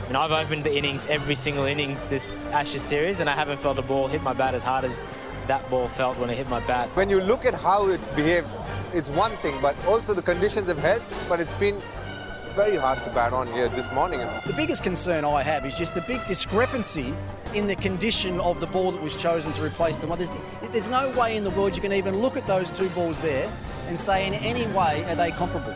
and 0.09 0.17
I've 0.17 0.33
opened 0.33 0.65
the 0.65 0.77
innings 0.77 1.05
every 1.07 1.35
single 1.35 1.65
innings 1.65 2.05
this 2.07 2.47
Ashes 2.47 2.83
series, 2.83 3.21
and 3.21 3.29
I 3.29 3.35
haven't 3.35 3.59
felt 3.59 3.79
a 3.79 3.83
ball 3.83 4.07
hit 4.07 4.23
my 4.23 4.33
bat 4.33 4.55
as 4.55 4.63
hard 4.63 4.85
as 4.85 5.03
that 5.47 5.69
ball 5.71 5.89
felt 5.89 6.17
when 6.19 6.31
it 6.31 6.37
hit 6.37 6.49
my 6.49 6.61
bat. 6.67 6.95
When 6.97 7.11
you 7.11 7.21
look 7.21 7.45
at 7.45 7.55
how 7.55 7.89
it's 7.89 8.07
behaved, 8.09 8.49
it's 8.93 9.09
one 9.11 9.33
thing, 9.43 9.55
but 9.61 9.75
also 9.87 10.15
the 10.15 10.23
conditions 10.23 10.69
have 10.69 10.79
helped, 10.79 11.05
but 11.29 11.41
it's 11.41 11.53
been 11.55 11.81
very 12.55 12.77
hard 12.77 12.99
to 13.05 13.11
bat 13.11 13.33
on 13.33 13.47
here 13.49 13.69
this 13.69 13.91
morning. 13.93 14.21
The 14.47 14.53
biggest 14.53 14.83
concern 14.83 15.25
I 15.25 15.43
have 15.43 15.65
is 15.65 15.77
just 15.79 15.95
the 15.95 16.03
big 16.03 16.25
discrepancy 16.27 17.15
in 17.55 17.67
the 17.67 17.77
condition 17.77 18.41
of 18.41 18.61
the 18.61 18.67
ball 18.67 18.93
that 18.93 19.01
was 19.03 19.17
chosen 19.17 19.53
to 19.53 19.63
replace 19.65 19.99
the 19.99 20.07
one. 20.07 20.19
There's, 20.19 20.33
there's 20.73 20.89
no 20.89 21.11
way 21.11 21.37
in 21.37 21.45
the 21.45 21.51
world 21.51 21.75
you 21.77 21.81
can 21.81 21.93
even 21.93 22.19
look 22.21 22.37
at 22.37 22.47
those 22.47 22.71
two 22.73 22.89
balls 22.91 23.21
there 23.21 23.51
and 23.89 23.99
say 23.99 24.27
in 24.27 24.35
any 24.35 24.67
way 24.69 25.05
are 25.05 25.15
they 25.15 25.31
comparable. 25.31 25.73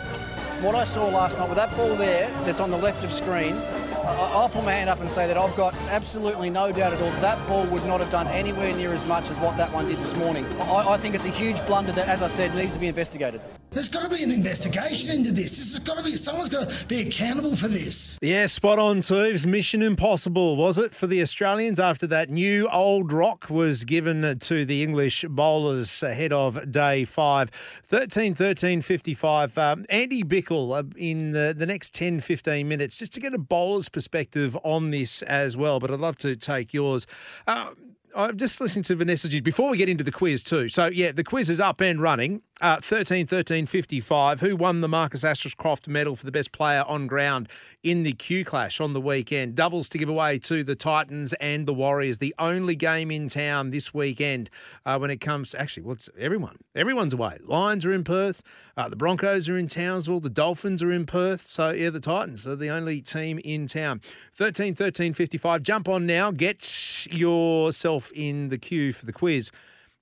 What 0.62 0.74
I 0.74 0.84
saw 0.84 1.06
last 1.06 1.38
night 1.38 1.48
with 1.48 1.56
that 1.58 1.76
ball 1.76 1.94
there 1.96 2.28
that's 2.44 2.60
on 2.60 2.70
the 2.70 2.76
left 2.78 3.04
of 3.04 3.12
screen, 3.12 3.54
I- 3.54 3.83
I'll 4.06 4.48
put 4.48 4.64
my 4.64 4.72
hand 4.72 4.90
up 4.90 5.00
and 5.00 5.10
say 5.10 5.26
that 5.26 5.36
I've 5.36 5.56
got 5.56 5.74
absolutely 5.88 6.50
no 6.50 6.70
doubt 6.72 6.92
at 6.92 7.00
all 7.00 7.10
that 7.22 7.48
ball 7.48 7.64
would 7.66 7.84
not 7.86 8.00
have 8.00 8.10
done 8.10 8.28
anywhere 8.28 8.74
near 8.76 8.92
as 8.92 9.04
much 9.06 9.30
as 9.30 9.38
what 9.38 9.56
that 9.56 9.72
one 9.72 9.86
did 9.86 9.98
this 9.98 10.14
morning. 10.16 10.44
I, 10.60 10.94
I 10.94 10.96
think 10.98 11.14
it's 11.14 11.24
a 11.24 11.30
huge 11.30 11.64
blunder 11.66 11.92
that, 11.92 12.08
as 12.08 12.22
I 12.22 12.28
said, 12.28 12.54
needs 12.54 12.74
to 12.74 12.80
be 12.80 12.88
investigated. 12.88 13.40
There's 13.74 13.88
got 13.88 14.04
to 14.04 14.10
be 14.10 14.22
an 14.22 14.30
investigation 14.30 15.10
into 15.10 15.32
this. 15.32 15.56
This 15.56 15.72
has 15.72 15.80
got 15.80 15.98
to 15.98 16.04
be 16.04 16.12
someone's 16.12 16.48
got 16.48 16.68
to 16.68 16.86
be 16.86 17.00
accountable 17.00 17.56
for 17.56 17.66
this. 17.66 18.16
Yeah, 18.22 18.46
spot 18.46 18.78
on, 18.78 19.00
Tubes. 19.00 19.46
Mission 19.46 19.82
impossible, 19.82 20.56
was 20.56 20.78
it, 20.78 20.94
for 20.94 21.08
the 21.08 21.20
Australians 21.20 21.80
after 21.80 22.06
that 22.06 22.30
new 22.30 22.68
old 22.68 23.12
rock 23.12 23.50
was 23.50 23.82
given 23.82 24.38
to 24.38 24.64
the 24.64 24.84
English 24.84 25.24
bowlers 25.28 26.04
ahead 26.04 26.32
of 26.32 26.70
day 26.70 27.04
five? 27.04 27.50
13 27.86 28.36
13 28.36 28.80
55. 28.80 29.58
Um, 29.58 29.86
Andy 29.88 30.22
Bichel 30.22 30.78
uh, 30.78 30.84
in 30.96 31.32
the, 31.32 31.52
the 31.56 31.66
next 31.66 31.92
10 31.94 32.20
15 32.20 32.68
minutes 32.68 32.98
just 32.98 33.12
to 33.14 33.20
get 33.20 33.34
a 33.34 33.38
bowler's 33.38 33.88
perspective 33.88 34.56
on 34.62 34.92
this 34.92 35.22
as 35.22 35.56
well. 35.56 35.80
But 35.80 35.90
I'd 35.90 35.98
love 35.98 36.16
to 36.18 36.36
take 36.36 36.72
yours. 36.72 37.08
Uh, 37.48 37.70
I'm 38.16 38.36
just 38.36 38.60
listening 38.60 38.84
to 38.84 38.96
Vanessa 38.96 39.28
G 39.28 39.40
before 39.40 39.70
we 39.70 39.76
get 39.76 39.88
into 39.88 40.04
the 40.04 40.12
quiz 40.12 40.42
too. 40.42 40.68
So 40.68 40.86
yeah, 40.86 41.12
the 41.12 41.24
quiz 41.24 41.50
is 41.50 41.58
up 41.58 41.80
and 41.80 42.00
running. 42.00 42.42
Uh, 42.60 42.78
13 42.80 43.26
13 43.26 43.66
55. 43.66 44.38
Who 44.38 44.54
won 44.54 44.80
the 44.80 44.86
Marcus 44.86 45.24
Ashcroft 45.24 45.88
medal 45.88 46.14
for 46.14 46.24
the 46.24 46.30
best 46.30 46.52
player 46.52 46.84
on 46.86 47.08
ground 47.08 47.48
in 47.82 48.04
the 48.04 48.12
Q 48.12 48.44
Clash 48.44 48.80
on 48.80 48.92
the 48.92 49.00
weekend? 49.00 49.56
Doubles 49.56 49.88
to 49.88 49.98
give 49.98 50.08
away 50.08 50.38
to 50.38 50.62
the 50.62 50.76
Titans 50.76 51.32
and 51.40 51.66
the 51.66 51.74
Warriors. 51.74 52.18
The 52.18 52.32
only 52.38 52.76
game 52.76 53.10
in 53.10 53.28
town 53.28 53.70
this 53.70 53.92
weekend 53.92 54.50
uh, 54.86 54.98
when 54.98 55.10
it 55.10 55.20
comes. 55.20 55.56
Actually, 55.56 55.82
what's 55.82 56.08
everyone? 56.16 56.56
Everyone's 56.76 57.12
away. 57.12 57.38
Lions 57.44 57.84
are 57.84 57.92
in 57.92 58.04
Perth. 58.04 58.40
Uh, 58.76 58.88
the 58.88 58.94
Broncos 58.94 59.48
are 59.48 59.58
in 59.58 59.66
Townsville. 59.66 60.20
The 60.20 60.30
Dolphins 60.30 60.80
are 60.80 60.92
in 60.92 61.06
Perth. 61.06 61.42
So 61.42 61.70
yeah, 61.70 61.90
the 61.90 61.98
Titans 61.98 62.46
are 62.46 62.54
the 62.54 62.70
only 62.70 63.00
team 63.00 63.40
in 63.40 63.66
town. 63.66 64.00
13 64.34 64.76
13 64.76 65.12
55. 65.12 65.64
Jump 65.64 65.88
on 65.88 66.06
now. 66.06 66.30
Get 66.30 67.08
yourself 67.10 68.12
in 68.14 68.50
the 68.50 68.58
queue 68.58 68.92
for 68.92 69.06
the 69.06 69.12
quiz. 69.12 69.50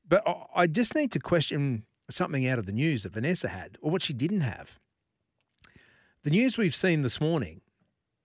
But 0.06 0.22
I 0.54 0.66
just 0.66 0.94
need 0.94 1.12
to 1.12 1.18
question 1.18 1.84
something 2.12 2.46
out 2.46 2.58
of 2.58 2.66
the 2.66 2.72
news 2.72 3.02
that 3.02 3.12
Vanessa 3.12 3.48
had, 3.48 3.78
or 3.80 3.90
what 3.90 4.02
she 4.02 4.12
didn't 4.12 4.42
have. 4.42 4.78
The 6.24 6.30
news 6.30 6.56
we've 6.56 6.74
seen 6.74 7.02
this 7.02 7.20
morning 7.20 7.62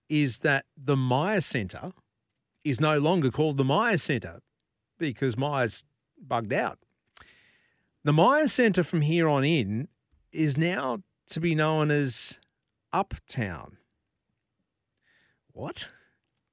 is 0.08 0.40
that 0.40 0.66
the 0.76 0.96
Myer 0.96 1.40
Centre 1.40 1.92
is 2.64 2.80
no 2.80 2.98
longer 2.98 3.30
called 3.30 3.56
the 3.56 3.64
Myer 3.64 3.96
Centre 3.96 4.40
because 4.98 5.36
Myers 5.36 5.84
bugged 6.20 6.52
out. 6.52 6.78
The 8.04 8.12
Myer 8.12 8.48
Centre 8.48 8.84
from 8.84 9.00
here 9.00 9.28
on 9.28 9.44
in 9.44 9.88
is 10.32 10.56
now 10.56 11.02
to 11.28 11.40
be 11.40 11.54
known 11.54 11.90
as 11.90 12.38
Uptown. 12.92 13.78
What? 15.52 15.88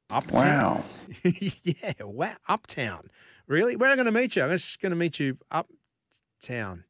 Uptown? 0.09 0.83
Wow. 0.83 0.83
yeah, 1.63 1.93
wow. 2.01 2.35
Uptown. 2.47 3.09
Really? 3.47 3.75
Where 3.75 3.89
am 3.89 3.93
I 3.93 3.95
going 3.95 4.05
to 4.05 4.11
meet 4.11 4.35
you? 4.35 4.43
I'm 4.43 4.49
just 4.49 4.81
going 4.81 4.91
to 4.91 4.95
meet 4.95 5.19
you 5.19 5.37
uptown. 5.51 6.83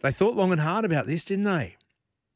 They 0.00 0.12
thought 0.12 0.36
long 0.36 0.52
and 0.52 0.60
hard 0.60 0.84
about 0.84 1.06
this, 1.06 1.24
didn't 1.24 1.44
they? 1.44 1.76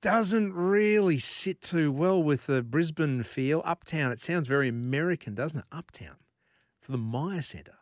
Doesn't 0.03 0.55
really 0.55 1.19
sit 1.19 1.61
too 1.61 1.93
well 1.93 2.23
with 2.23 2.47
the 2.47 2.63
Brisbane 2.63 3.23
feel. 3.23 3.63
Uptown, 3.67 4.13
it 4.13 4.21
sounds 4.21 4.49
very 4.49 4.69
American, 4.69 5.35
doesn't 5.35 5.59
it? 5.59 5.65
Uptown 5.71 6.17
for 6.81 6.93
the 6.93 6.99
Myer 6.99 7.43
Centre. 7.43 7.75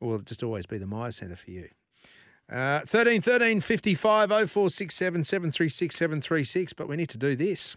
Well, 0.00 0.14
it'll 0.14 0.24
just 0.24 0.42
always 0.42 0.66
be 0.66 0.78
the 0.78 0.86
Myer 0.86 1.10
Centre 1.10 1.36
for 1.36 1.50
you. 1.50 1.68
Uh, 2.50 2.80
13 2.80 3.20
13 3.20 3.60
55 3.60 4.28
0467 4.28 5.24
736 5.24 5.94
736, 5.94 6.72
but 6.72 6.88
we 6.88 6.96
need 6.96 7.08
to 7.08 7.18
do 7.18 7.36
this. 7.36 7.76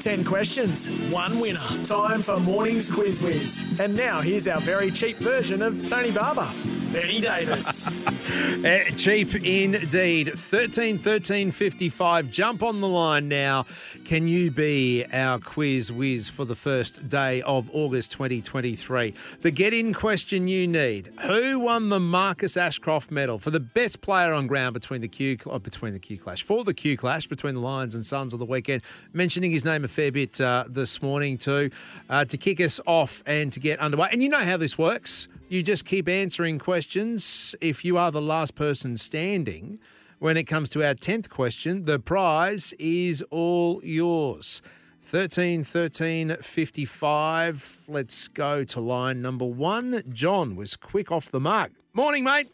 10 0.00 0.24
questions, 0.24 0.90
one 1.10 1.38
winner. 1.38 1.60
Time 1.84 2.22
for 2.22 2.40
morning's 2.40 2.90
quiz 2.90 3.22
whiz. 3.22 3.62
And 3.78 3.94
now 3.94 4.22
here's 4.22 4.48
our 4.48 4.60
very 4.60 4.90
cheap 4.90 5.18
version 5.18 5.60
of 5.60 5.86
Tony 5.86 6.10
Barber, 6.10 6.50
Benny 6.90 7.20
Davis. 7.20 7.92
Uh, 7.92 8.84
cheap 8.96 9.34
indeed. 9.34 10.32
13 10.34 10.96
13 10.96 11.50
55. 11.50 12.30
Jump 12.30 12.62
on 12.62 12.80
the 12.80 12.88
line 12.88 13.28
now. 13.28 13.66
Can 14.04 14.26
you 14.26 14.50
be 14.50 15.04
our 15.12 15.38
quiz 15.38 15.92
whiz 15.92 16.28
for 16.28 16.44
the 16.44 16.54
first 16.54 17.08
day 17.08 17.42
of 17.42 17.70
August 17.72 18.12
2023? 18.12 19.14
The 19.42 19.50
get 19.50 19.74
in 19.74 19.92
question 19.92 20.48
you 20.48 20.66
need 20.66 21.12
Who 21.26 21.60
won 21.60 21.90
the 21.90 22.00
Marcus 22.00 22.56
Ashcroft 22.56 23.10
medal 23.10 23.38
for 23.38 23.50
the 23.50 23.60
best 23.60 24.00
player 24.00 24.32
on 24.32 24.46
ground 24.46 24.74
between 24.74 25.00
the 25.00 25.08
Q, 25.08 25.36
oh, 25.46 25.58
between 25.58 25.92
the 25.92 25.98
Q 25.98 26.18
Clash? 26.18 26.42
For 26.42 26.64
the 26.64 26.74
Q 26.74 26.96
Clash 26.96 27.26
between 27.26 27.54
the 27.54 27.60
Lions 27.60 27.94
and 27.94 28.04
Suns 28.04 28.32
on 28.32 28.40
the 28.40 28.46
weekend. 28.46 28.82
Mentioning 29.12 29.50
his 29.50 29.64
name 29.64 29.84
a 29.84 29.88
fair 29.90 30.10
bit 30.10 30.40
uh, 30.40 30.64
this 30.68 31.02
morning, 31.02 31.36
too, 31.36 31.70
uh, 32.08 32.24
to 32.24 32.36
kick 32.36 32.60
us 32.60 32.80
off 32.86 33.22
and 33.26 33.52
to 33.52 33.60
get 33.60 33.78
underway. 33.80 34.08
And 34.12 34.22
you 34.22 34.28
know 34.28 34.38
how 34.38 34.56
this 34.56 34.78
works. 34.78 35.28
You 35.48 35.62
just 35.62 35.84
keep 35.84 36.08
answering 36.08 36.58
questions. 36.58 37.54
If 37.60 37.84
you 37.84 37.98
are 37.98 38.10
the 38.10 38.22
last 38.22 38.54
person 38.54 38.96
standing, 38.96 39.78
when 40.20 40.36
it 40.36 40.44
comes 40.44 40.68
to 40.70 40.86
our 40.86 40.94
10th 40.94 41.28
question, 41.28 41.86
the 41.86 41.98
prize 41.98 42.72
is 42.78 43.22
all 43.30 43.80
yours. 43.84 44.62
13 45.10 45.64
13 45.64 46.36
55. 46.40 47.78
Let's 47.88 48.28
go 48.28 48.62
to 48.62 48.80
line 48.80 49.20
number 49.20 49.44
one. 49.44 50.04
John 50.10 50.54
was 50.54 50.76
quick 50.76 51.10
off 51.10 51.32
the 51.32 51.40
mark. 51.40 51.72
Morning, 51.94 52.22
mate. 52.22 52.48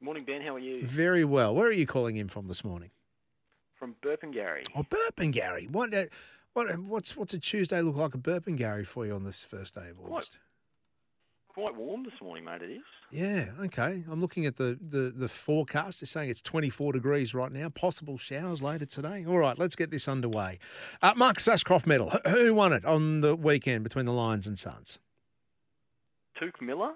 Morning, 0.00 0.24
Ben. 0.24 0.42
How 0.42 0.56
are 0.56 0.58
you? 0.58 0.84
Very 0.84 1.24
well. 1.24 1.54
Where 1.54 1.68
are 1.68 1.72
you 1.72 1.86
calling 1.86 2.16
in 2.16 2.28
from 2.28 2.48
this 2.48 2.64
morning? 2.64 2.90
From 3.82 3.96
Burpengary. 4.00 4.62
Oh, 4.76 4.84
Burpengary. 4.84 5.68
What, 5.68 5.92
uh, 5.92 6.04
what, 6.52 6.78
what's, 6.78 7.16
what's 7.16 7.34
a 7.34 7.38
Tuesday 7.40 7.82
look 7.82 7.96
like 7.96 8.14
at 8.14 8.22
Burpengary 8.22 8.86
for 8.86 9.04
you 9.04 9.12
on 9.12 9.24
this 9.24 9.42
first 9.42 9.74
day 9.74 9.88
of 9.88 9.98
August? 9.98 10.38
Quite 11.48 11.74
warm 11.74 12.04
this 12.04 12.12
morning, 12.22 12.44
mate. 12.44 12.62
It 12.62 12.70
is. 12.70 12.82
Yeah, 13.10 13.46
okay. 13.64 14.04
I'm 14.08 14.20
looking 14.20 14.46
at 14.46 14.54
the, 14.54 14.78
the, 14.80 15.12
the 15.12 15.26
forecast. 15.26 16.00
It's 16.00 16.12
saying 16.12 16.30
it's 16.30 16.40
24 16.42 16.92
degrees 16.92 17.34
right 17.34 17.50
now. 17.50 17.70
Possible 17.70 18.18
showers 18.18 18.62
later 18.62 18.86
today. 18.86 19.24
All 19.26 19.38
right, 19.38 19.58
let's 19.58 19.74
get 19.74 19.90
this 19.90 20.06
underway. 20.06 20.60
Uh, 21.02 21.14
Marcus 21.16 21.48
Ashcroft 21.48 21.84
medal. 21.84 22.12
Who 22.28 22.54
won 22.54 22.72
it 22.72 22.84
on 22.84 23.20
the 23.20 23.34
weekend 23.34 23.82
between 23.82 24.06
the 24.06 24.12
Lions 24.12 24.46
and 24.46 24.56
Suns? 24.56 25.00
Touk 26.40 26.60
Miller. 26.60 26.92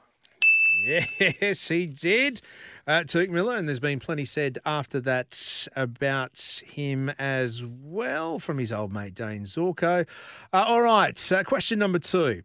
Yes, 0.84 1.68
he 1.68 1.86
did. 1.86 2.40
Uh, 2.86 3.02
Touk 3.02 3.30
Miller, 3.30 3.56
and 3.56 3.66
there's 3.66 3.80
been 3.80 3.98
plenty 3.98 4.24
said 4.24 4.58
after 4.64 5.00
that 5.00 5.66
about 5.74 6.62
him 6.64 7.10
as 7.18 7.64
well 7.64 8.38
from 8.38 8.58
his 8.58 8.70
old 8.70 8.92
mate 8.92 9.14
Dayne 9.14 9.42
Zorko. 9.42 10.06
Uh, 10.52 10.64
all 10.68 10.82
right, 10.82 11.32
uh, 11.32 11.42
question 11.42 11.78
number 11.80 11.98
two. 11.98 12.42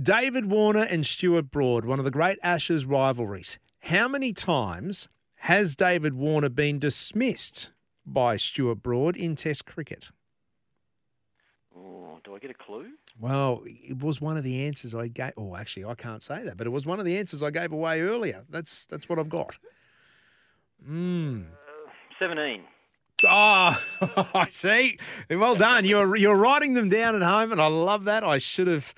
David 0.00 0.46
Warner 0.46 0.82
and 0.82 1.06
Stuart 1.06 1.50
Broad, 1.50 1.84
one 1.84 1.98
of 1.98 2.04
the 2.04 2.10
great 2.10 2.38
Ashes 2.42 2.84
rivalries. 2.84 3.58
How 3.80 4.08
many 4.08 4.32
times 4.32 5.08
has 5.36 5.76
David 5.76 6.14
Warner 6.14 6.48
been 6.48 6.78
dismissed 6.78 7.70
by 8.04 8.36
Stuart 8.36 8.82
Broad 8.82 9.16
in 9.16 9.36
Test 9.36 9.64
cricket? 9.64 10.10
Oh, 11.76 12.18
do 12.24 12.34
I 12.34 12.38
get 12.38 12.50
a 12.50 12.54
clue? 12.54 12.92
Well, 13.20 13.62
it 13.66 13.98
was 13.98 14.20
one 14.20 14.36
of 14.36 14.44
the 14.44 14.66
answers 14.66 14.94
I 14.94 15.08
gave. 15.08 15.32
Oh, 15.36 15.56
actually, 15.56 15.84
I 15.84 15.94
can't 15.94 16.22
say 16.22 16.42
that, 16.44 16.56
but 16.56 16.66
it 16.66 16.70
was 16.70 16.86
one 16.86 16.98
of 16.98 17.04
the 17.04 17.18
answers 17.18 17.42
I 17.42 17.50
gave 17.50 17.72
away 17.72 18.00
earlier. 18.00 18.44
That's 18.48 18.86
that's 18.86 19.08
what 19.08 19.18
I've 19.18 19.28
got. 19.28 19.58
Hmm. 20.84 21.42
Seventeen. 22.18 22.62
Ah, 23.26 23.82
I 24.34 24.48
see. 24.50 24.98
Well 25.30 25.56
done. 25.56 25.84
You're 25.84 26.16
you're 26.16 26.36
writing 26.36 26.74
them 26.74 26.88
down 26.88 27.14
at 27.14 27.22
home, 27.22 27.52
and 27.52 27.60
I 27.60 27.66
love 27.66 28.04
that. 28.04 28.24
I 28.24 28.38
should 28.38 28.66
have. 28.66 28.94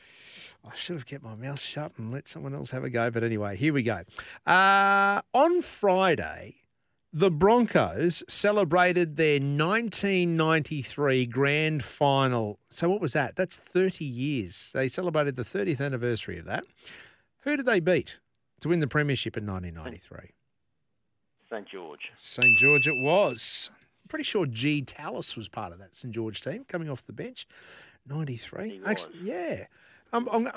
I 0.68 0.74
should 0.74 0.96
have 0.96 1.06
kept 1.06 1.24
my 1.24 1.34
mouth 1.34 1.60
shut 1.60 1.92
and 1.96 2.12
let 2.12 2.28
someone 2.28 2.54
else 2.54 2.70
have 2.72 2.84
a 2.84 2.90
go. 2.90 3.10
But 3.10 3.22
anyway, 3.24 3.56
here 3.56 3.72
we 3.72 3.82
go. 3.82 4.02
Uh, 4.46 5.22
on 5.32 5.62
Friday, 5.62 6.56
the 7.12 7.30
Broncos 7.30 8.22
celebrated 8.28 9.16
their 9.16 9.40
1993 9.40 11.26
grand 11.26 11.82
final. 11.82 12.58
So, 12.70 12.88
what 12.88 13.00
was 13.00 13.12
that? 13.14 13.36
That's 13.36 13.56
30 13.56 14.04
years. 14.04 14.70
They 14.74 14.88
celebrated 14.88 15.36
the 15.36 15.42
30th 15.42 15.80
anniversary 15.80 16.38
of 16.38 16.44
that. 16.44 16.64
Who 17.40 17.56
did 17.56 17.66
they 17.66 17.80
beat 17.80 18.18
to 18.60 18.68
win 18.68 18.80
the 18.80 18.86
Premiership 18.86 19.36
in 19.36 19.46
1993? 19.46 20.30
St 21.50 21.66
George. 21.66 22.12
St 22.14 22.58
George 22.58 22.86
it 22.86 23.02
was. 23.02 23.70
I'm 23.72 24.08
pretty 24.08 24.24
sure 24.24 24.44
G. 24.44 24.82
Tallis 24.82 25.36
was 25.36 25.48
part 25.48 25.72
of 25.72 25.78
that 25.78 25.96
St 25.96 26.14
George 26.14 26.42
team 26.42 26.64
coming 26.68 26.90
off 26.90 27.06
the 27.06 27.12
bench. 27.12 27.46
93. 28.06 28.82
Actually, 28.84 29.14
yeah. 29.22 29.66
I'm, 30.12 30.28
I'm, 30.28 30.48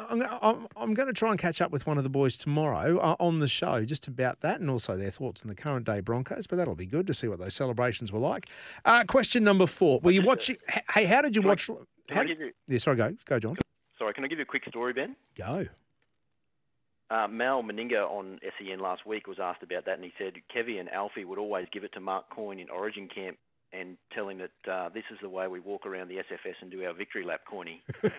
I'm, 0.41 0.67
I'm, 0.77 0.93
going 0.93 1.07
to 1.07 1.13
try 1.13 1.29
and 1.29 1.39
catch 1.39 1.61
up 1.61 1.71
with 1.71 1.85
one 1.85 1.97
of 1.97 2.03
the 2.03 2.09
boys 2.09 2.37
tomorrow 2.37 2.97
uh, 2.99 3.15
on 3.19 3.39
the 3.39 3.47
show 3.47 3.83
just 3.83 4.07
about 4.07 4.41
that 4.41 4.61
and 4.61 4.69
also 4.69 4.95
their 4.95 5.11
thoughts 5.11 5.43
on 5.43 5.49
the 5.49 5.55
current 5.55 5.85
day 5.85 5.99
Broncos. 5.99 6.47
But 6.47 6.55
that'll 6.55 6.75
be 6.75 6.85
good 6.85 7.05
to 7.07 7.13
see 7.13 7.27
what 7.27 7.39
those 7.39 7.53
celebrations 7.53 8.11
were 8.11 8.19
like. 8.19 8.47
Uh, 8.85 9.03
question 9.03 9.43
number 9.43 9.67
four. 9.67 9.99
Were 9.99 10.11
you 10.11 10.21
watching? 10.21 10.55
Hey, 10.93 11.05
how 11.05 11.21
did 11.21 11.35
you 11.35 11.41
watch? 11.41 11.67
Can 11.67 11.77
how 12.09 12.21
I 12.21 12.25
give 12.25 12.39
you, 12.39 12.51
yeah, 12.67 12.77
sorry, 12.77 12.97
go. 12.97 13.15
Go, 13.25 13.39
John. 13.39 13.57
sorry, 13.97 14.13
can 14.13 14.23
I 14.23 14.27
give 14.27 14.37
you 14.37 14.43
a 14.43 14.45
quick 14.45 14.63
story, 14.67 14.93
Ben? 14.93 15.15
Go. 15.37 15.67
Uh, 17.09 17.27
Mal 17.27 17.61
Meninga 17.61 18.09
on 18.09 18.39
SEN 18.57 18.79
last 18.79 19.05
week 19.05 19.27
was 19.27 19.37
asked 19.37 19.63
about 19.63 19.85
that, 19.85 19.95
and 19.95 20.03
he 20.05 20.13
said 20.17 20.33
Kevy 20.55 20.79
and 20.79 20.89
Alfie 20.89 21.25
would 21.25 21.37
always 21.37 21.67
give 21.73 21.83
it 21.83 21.91
to 21.93 21.99
Mark 21.99 22.29
Coyne 22.29 22.59
in 22.59 22.69
Origin 22.69 23.09
camp 23.13 23.37
and 23.73 23.97
tell 24.13 24.27
him 24.29 24.37
that 24.39 24.71
uh, 24.71 24.89
this 24.89 25.03
is 25.11 25.17
the 25.21 25.29
way 25.29 25.47
we 25.47 25.59
walk 25.59 25.85
around 25.85 26.09
the 26.09 26.15
SFS 26.15 26.55
and 26.61 26.69
do 26.69 26.83
our 26.85 26.93
victory 26.93 27.23
lap, 27.23 27.41
Corny. 27.45 27.81
you, 28.03 28.09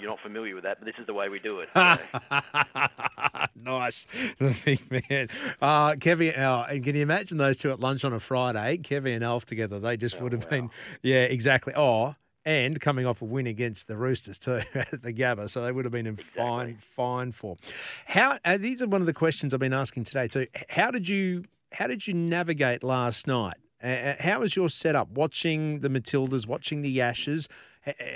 you're 0.00 0.10
not 0.10 0.20
familiar 0.20 0.54
with 0.54 0.64
that, 0.64 0.78
but 0.78 0.86
this 0.86 0.94
is 0.98 1.06
the 1.06 1.14
way 1.14 1.28
we 1.28 1.38
do 1.38 1.60
it. 1.60 1.68
nice. 3.54 4.06
The 4.38 4.56
big 4.64 4.90
man. 4.90 5.28
Uh, 5.60 5.92
Kevy 5.92 6.32
and 6.32 6.42
Al, 6.42 6.62
and 6.64 6.82
can 6.82 6.96
you 6.96 7.02
imagine 7.02 7.38
those 7.38 7.58
two 7.58 7.70
at 7.70 7.80
lunch 7.80 8.04
on 8.04 8.12
a 8.12 8.20
Friday? 8.20 8.78
Kevy 8.78 9.14
and 9.14 9.22
Alf 9.22 9.44
together, 9.44 9.78
they 9.78 9.96
just 9.96 10.20
would 10.20 10.32
have 10.32 10.48
been, 10.48 10.70
yeah, 11.02 11.24
exactly. 11.24 11.74
Oh, 11.76 12.14
and 12.46 12.80
coming 12.80 13.06
off 13.06 13.22
a 13.22 13.24
win 13.24 13.46
against 13.46 13.88
the 13.88 13.96
Roosters 13.96 14.38
too 14.38 14.60
at 14.74 15.02
the 15.02 15.12
Gabba, 15.12 15.48
so 15.48 15.62
they 15.62 15.72
would 15.72 15.84
have 15.84 15.92
been 15.92 16.06
in 16.06 16.16
fine, 16.16 16.78
fine 16.94 17.32
form. 17.32 17.58
How? 18.06 18.38
Uh, 18.44 18.56
these 18.56 18.82
are 18.82 18.86
one 18.86 19.00
of 19.00 19.06
the 19.06 19.14
questions 19.14 19.54
I've 19.54 19.60
been 19.60 19.72
asking 19.72 20.04
today 20.04 20.28
too. 20.28 20.46
How 20.68 20.90
did 20.90 21.08
you? 21.08 21.44
How 21.72 21.88
did 21.88 22.06
you 22.06 22.14
navigate 22.14 22.84
last 22.84 23.26
night? 23.26 23.56
Uh, 23.84 24.14
how 24.18 24.40
was 24.40 24.56
your 24.56 24.70
setup? 24.70 25.10
Watching 25.10 25.80
the 25.80 25.88
Matildas, 25.90 26.46
watching 26.46 26.80
the 26.82 27.02
Ashes. 27.02 27.48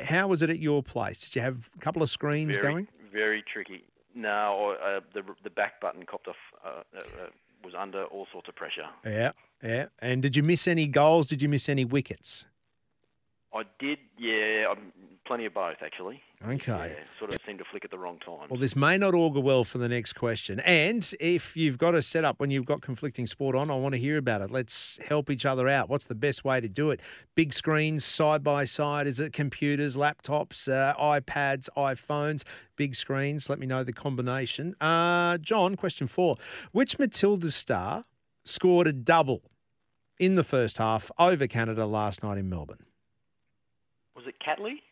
How 0.05 0.27
was 0.29 0.41
it 0.41 0.49
at 0.49 0.61
your 0.61 0.83
place? 0.83 1.21
Did 1.21 1.37
you 1.37 1.43
have 1.43 1.69
a 1.77 1.79
couple 1.81 2.03
of 2.03 2.09
screens 2.09 2.57
very, 2.57 2.67
going? 2.67 2.89
very 3.13 3.45
tricky. 3.53 3.85
No, 4.15 4.77
uh, 4.83 5.01
the 5.13 5.23
the 5.45 5.51
back 5.51 5.81
button 5.81 6.07
copped 6.07 6.27
off 6.27 6.37
uh, 6.65 6.69
uh, 6.69 6.99
uh, 6.99 7.27
was 7.63 7.75
under 7.79 8.05
all 8.05 8.27
sorts 8.33 8.49
of 8.49 8.57
pressure. 8.57 8.89
Yeah, 9.05 9.33
yeah. 9.63 9.87
And 9.99 10.23
did 10.23 10.37
you 10.37 10.43
miss 10.43 10.67
any 10.67 10.87
goals? 10.87 11.27
Did 11.27 11.43
you 11.43 11.51
miss 11.51 11.69
any 11.69 11.85
wickets? 11.85 12.47
I 13.55 13.63
did, 13.79 13.99
yeah, 14.19 14.67
um, 14.71 14.93
plenty 15.29 15.45
of 15.45 15.55
both 15.55 15.77
actually. 15.83 16.21
Okay. 16.47 16.95
Yeah, 16.97 17.05
sort 17.19 17.33
of 17.33 17.41
seemed 17.47 17.59
to 17.59 17.65
flick 17.71 17.85
at 17.85 17.91
the 17.91 17.99
wrong 17.99 18.19
time. 18.25 18.49
Well, 18.49 18.59
this 18.59 18.75
may 18.75 18.97
not 18.97 19.15
augur 19.15 19.41
well 19.41 19.63
for 19.63 19.79
the 19.79 19.89
next 19.89 20.15
question. 20.15 20.59
And 20.61 21.09
if 21.21 21.57
you've 21.57 21.79
got 21.79 21.95
a 21.95 22.03
setup 22.03 22.41
when 22.41 22.51
you've 22.51 22.65
got 22.65 22.81
conflicting 22.81 23.27
sport 23.27 23.55
on, 23.55 23.71
I 23.71 23.75
want 23.75 23.93
to 23.93 23.99
hear 23.99 24.17
about 24.17 24.41
it. 24.41 24.51
Let's 24.51 24.99
help 25.07 25.31
each 25.31 25.45
other 25.45 25.69
out. 25.69 25.89
What's 25.89 26.07
the 26.07 26.15
best 26.15 26.45
way 26.45 26.61
to 26.61 26.69
do 26.69 26.91
it? 26.91 27.01
Big 27.35 27.53
screens, 27.53 28.05
side 28.05 28.43
by 28.43 28.65
side? 28.65 29.07
Is 29.07 29.21
it 29.21 29.33
computers, 29.33 29.97
laptops, 29.97 30.73
uh, 30.73 30.95
iPads, 30.97 31.69
iPhones? 31.77 32.45
Big 32.77 32.95
screens? 32.95 33.51
Let 33.51 33.59
me 33.59 33.67
know 33.67 33.85
the 33.85 33.93
combination. 33.93 34.75
Uh, 34.81 35.39
John, 35.39 35.77
question 35.77 36.07
four. 36.07 36.37
Which 36.73 36.99
Matilda 36.99 37.51
star 37.51 38.05
scored 38.45 38.87
a 38.87 38.93
double 38.93 39.43
in 40.19 40.37
the 40.37 40.45
first 40.45 40.79
half 40.79 41.11
over 41.19 41.47
Canada 41.47 41.85
last 41.85 42.23
night 42.23 42.39
in 42.39 42.49
Melbourne? 42.49 42.85
Was 44.17 44.27
it 44.27 44.37
Catley? 44.41 44.83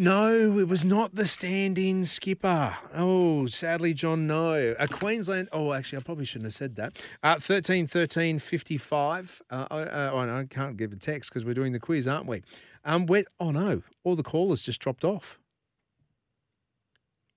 No, 0.00 0.60
it 0.60 0.68
was 0.68 0.84
not 0.84 1.16
the 1.16 1.26
stand-in 1.26 2.04
skipper. 2.04 2.76
Oh, 2.94 3.46
sadly, 3.46 3.92
John, 3.92 4.28
no. 4.28 4.76
A 4.78 4.86
Queensland. 4.86 5.48
Oh, 5.52 5.72
actually, 5.72 5.98
I 5.98 6.02
probably 6.02 6.24
shouldn't 6.24 6.46
have 6.46 6.54
said 6.54 6.76
that. 6.76 6.96
Uh, 7.20 7.40
13 7.40 7.88
13 7.88 8.38
55. 8.38 9.42
Uh, 9.50 9.66
uh, 9.68 10.10
oh, 10.12 10.24
no, 10.24 10.38
I 10.38 10.44
can't 10.44 10.76
give 10.76 10.92
a 10.92 10.96
text 10.96 11.30
because 11.30 11.44
we're 11.44 11.54
doing 11.54 11.72
the 11.72 11.80
quiz, 11.80 12.06
aren't 12.06 12.26
we? 12.26 12.44
Um, 12.84 13.06
where, 13.06 13.24
oh, 13.40 13.50
no. 13.50 13.82
All 14.04 14.14
the 14.14 14.22
callers 14.22 14.62
just 14.62 14.78
dropped 14.78 15.04
off. 15.04 15.40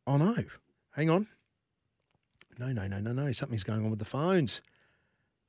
Oh, 0.05 0.17
no. 0.17 0.35
Hang 0.91 1.09
on. 1.09 1.25
No, 2.59 2.67
no, 2.67 2.85
no, 2.85 2.99
no, 2.99 3.11
no. 3.11 3.31
Something's 3.31 3.63
going 3.63 3.83
on 3.83 3.89
with 3.89 3.97
the 3.97 4.05
phones. 4.05 4.61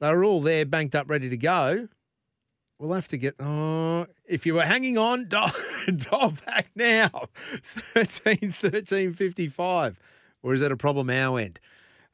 They 0.00 0.10
were 0.14 0.24
all 0.24 0.40
there, 0.40 0.64
banked 0.64 0.94
up, 0.94 1.10
ready 1.10 1.28
to 1.28 1.36
go. 1.36 1.88
We'll 2.82 2.94
have 2.94 3.06
to 3.08 3.16
get. 3.16 3.36
Oh, 3.38 4.06
if 4.26 4.44
you 4.44 4.54
were 4.54 4.64
hanging 4.64 4.98
on, 4.98 5.26
dial, 5.28 5.52
dial 5.86 6.34
back 6.44 6.66
now. 6.74 7.28
13 7.62 8.52
13 8.60 9.14
55. 9.14 10.00
Or 10.42 10.52
is 10.52 10.60
that 10.62 10.72
a 10.72 10.76
problem 10.76 11.08
our 11.08 11.38
end? 11.38 11.60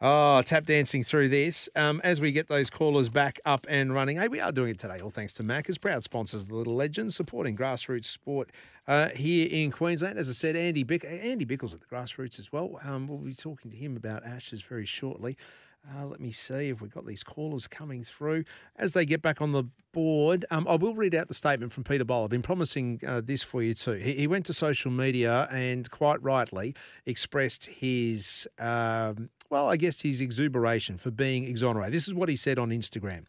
Oh, 0.03 0.43
tap 0.43 0.66
dancing 0.66 1.03
through 1.05 1.31
this. 1.31 1.70
Um, 1.74 2.03
as 2.05 2.20
we 2.20 2.32
get 2.32 2.49
those 2.49 2.69
callers 2.69 3.09
back 3.09 3.40
up 3.47 3.66
and 3.66 3.95
running. 3.95 4.19
Hey, 4.19 4.28
we 4.28 4.40
are 4.40 4.53
doing 4.53 4.73
it 4.73 4.78
today, 4.78 5.01
all 5.01 5.09
thanks 5.09 5.32
to 5.35 5.43
Mac, 5.43 5.70
as 5.70 5.78
proud 5.78 6.05
sponsors 6.05 6.43
of 6.43 6.49
the 6.49 6.55
Little 6.55 6.74
Legends, 6.74 7.16
supporting 7.16 7.57
grassroots 7.57 8.05
sport 8.05 8.51
uh, 8.86 9.09
here 9.09 9.49
in 9.51 9.70
Queensland. 9.70 10.19
As 10.19 10.28
I 10.28 10.32
said, 10.32 10.55
Andy 10.55 10.82
Bick, 10.82 11.03
Andy 11.03 11.47
Bichel's 11.47 11.73
at 11.73 11.81
the 11.81 11.86
grassroots 11.86 12.39
as 12.39 12.53
well. 12.53 12.78
Um, 12.85 13.09
we'll 13.09 13.16
be 13.16 13.32
talking 13.32 13.70
to 13.70 13.77
him 13.77 13.97
about 13.97 14.23
Ashes 14.27 14.61
very 14.61 14.85
shortly. 14.85 15.39
Uh, 15.86 16.06
let 16.06 16.20
me 16.20 16.30
see 16.30 16.68
if 16.68 16.80
we've 16.80 16.92
got 16.92 17.06
these 17.06 17.24
callers 17.24 17.66
coming 17.66 18.02
through. 18.02 18.44
As 18.76 18.92
they 18.92 19.06
get 19.06 19.22
back 19.22 19.40
on 19.40 19.52
the 19.52 19.64
board, 19.92 20.44
um, 20.50 20.66
I 20.68 20.76
will 20.76 20.94
read 20.94 21.14
out 21.14 21.28
the 21.28 21.34
statement 21.34 21.72
from 21.72 21.84
Peter 21.84 22.05
Bol. 22.05 22.24
I've 22.24 22.30
been 22.30 22.42
promising 22.42 23.00
uh, 23.06 23.22
this 23.24 23.42
for 23.42 23.62
you 23.62 23.74
too. 23.74 23.92
He, 23.92 24.14
he 24.14 24.26
went 24.26 24.46
to 24.46 24.52
social 24.52 24.90
media 24.90 25.48
and 25.50 25.90
quite 25.90 26.22
rightly 26.22 26.74
expressed 27.06 27.66
his, 27.66 28.46
um, 28.59 29.30
well, 29.50 29.68
I 29.68 29.76
guess 29.76 30.02
his 30.02 30.20
exuberation 30.20 30.98
for 30.98 31.10
being 31.10 31.44
exonerated. 31.44 31.94
This 31.94 32.06
is 32.06 32.14
what 32.14 32.28
he 32.28 32.36
said 32.36 32.59
on 32.59 32.70
Instagram 32.70 33.24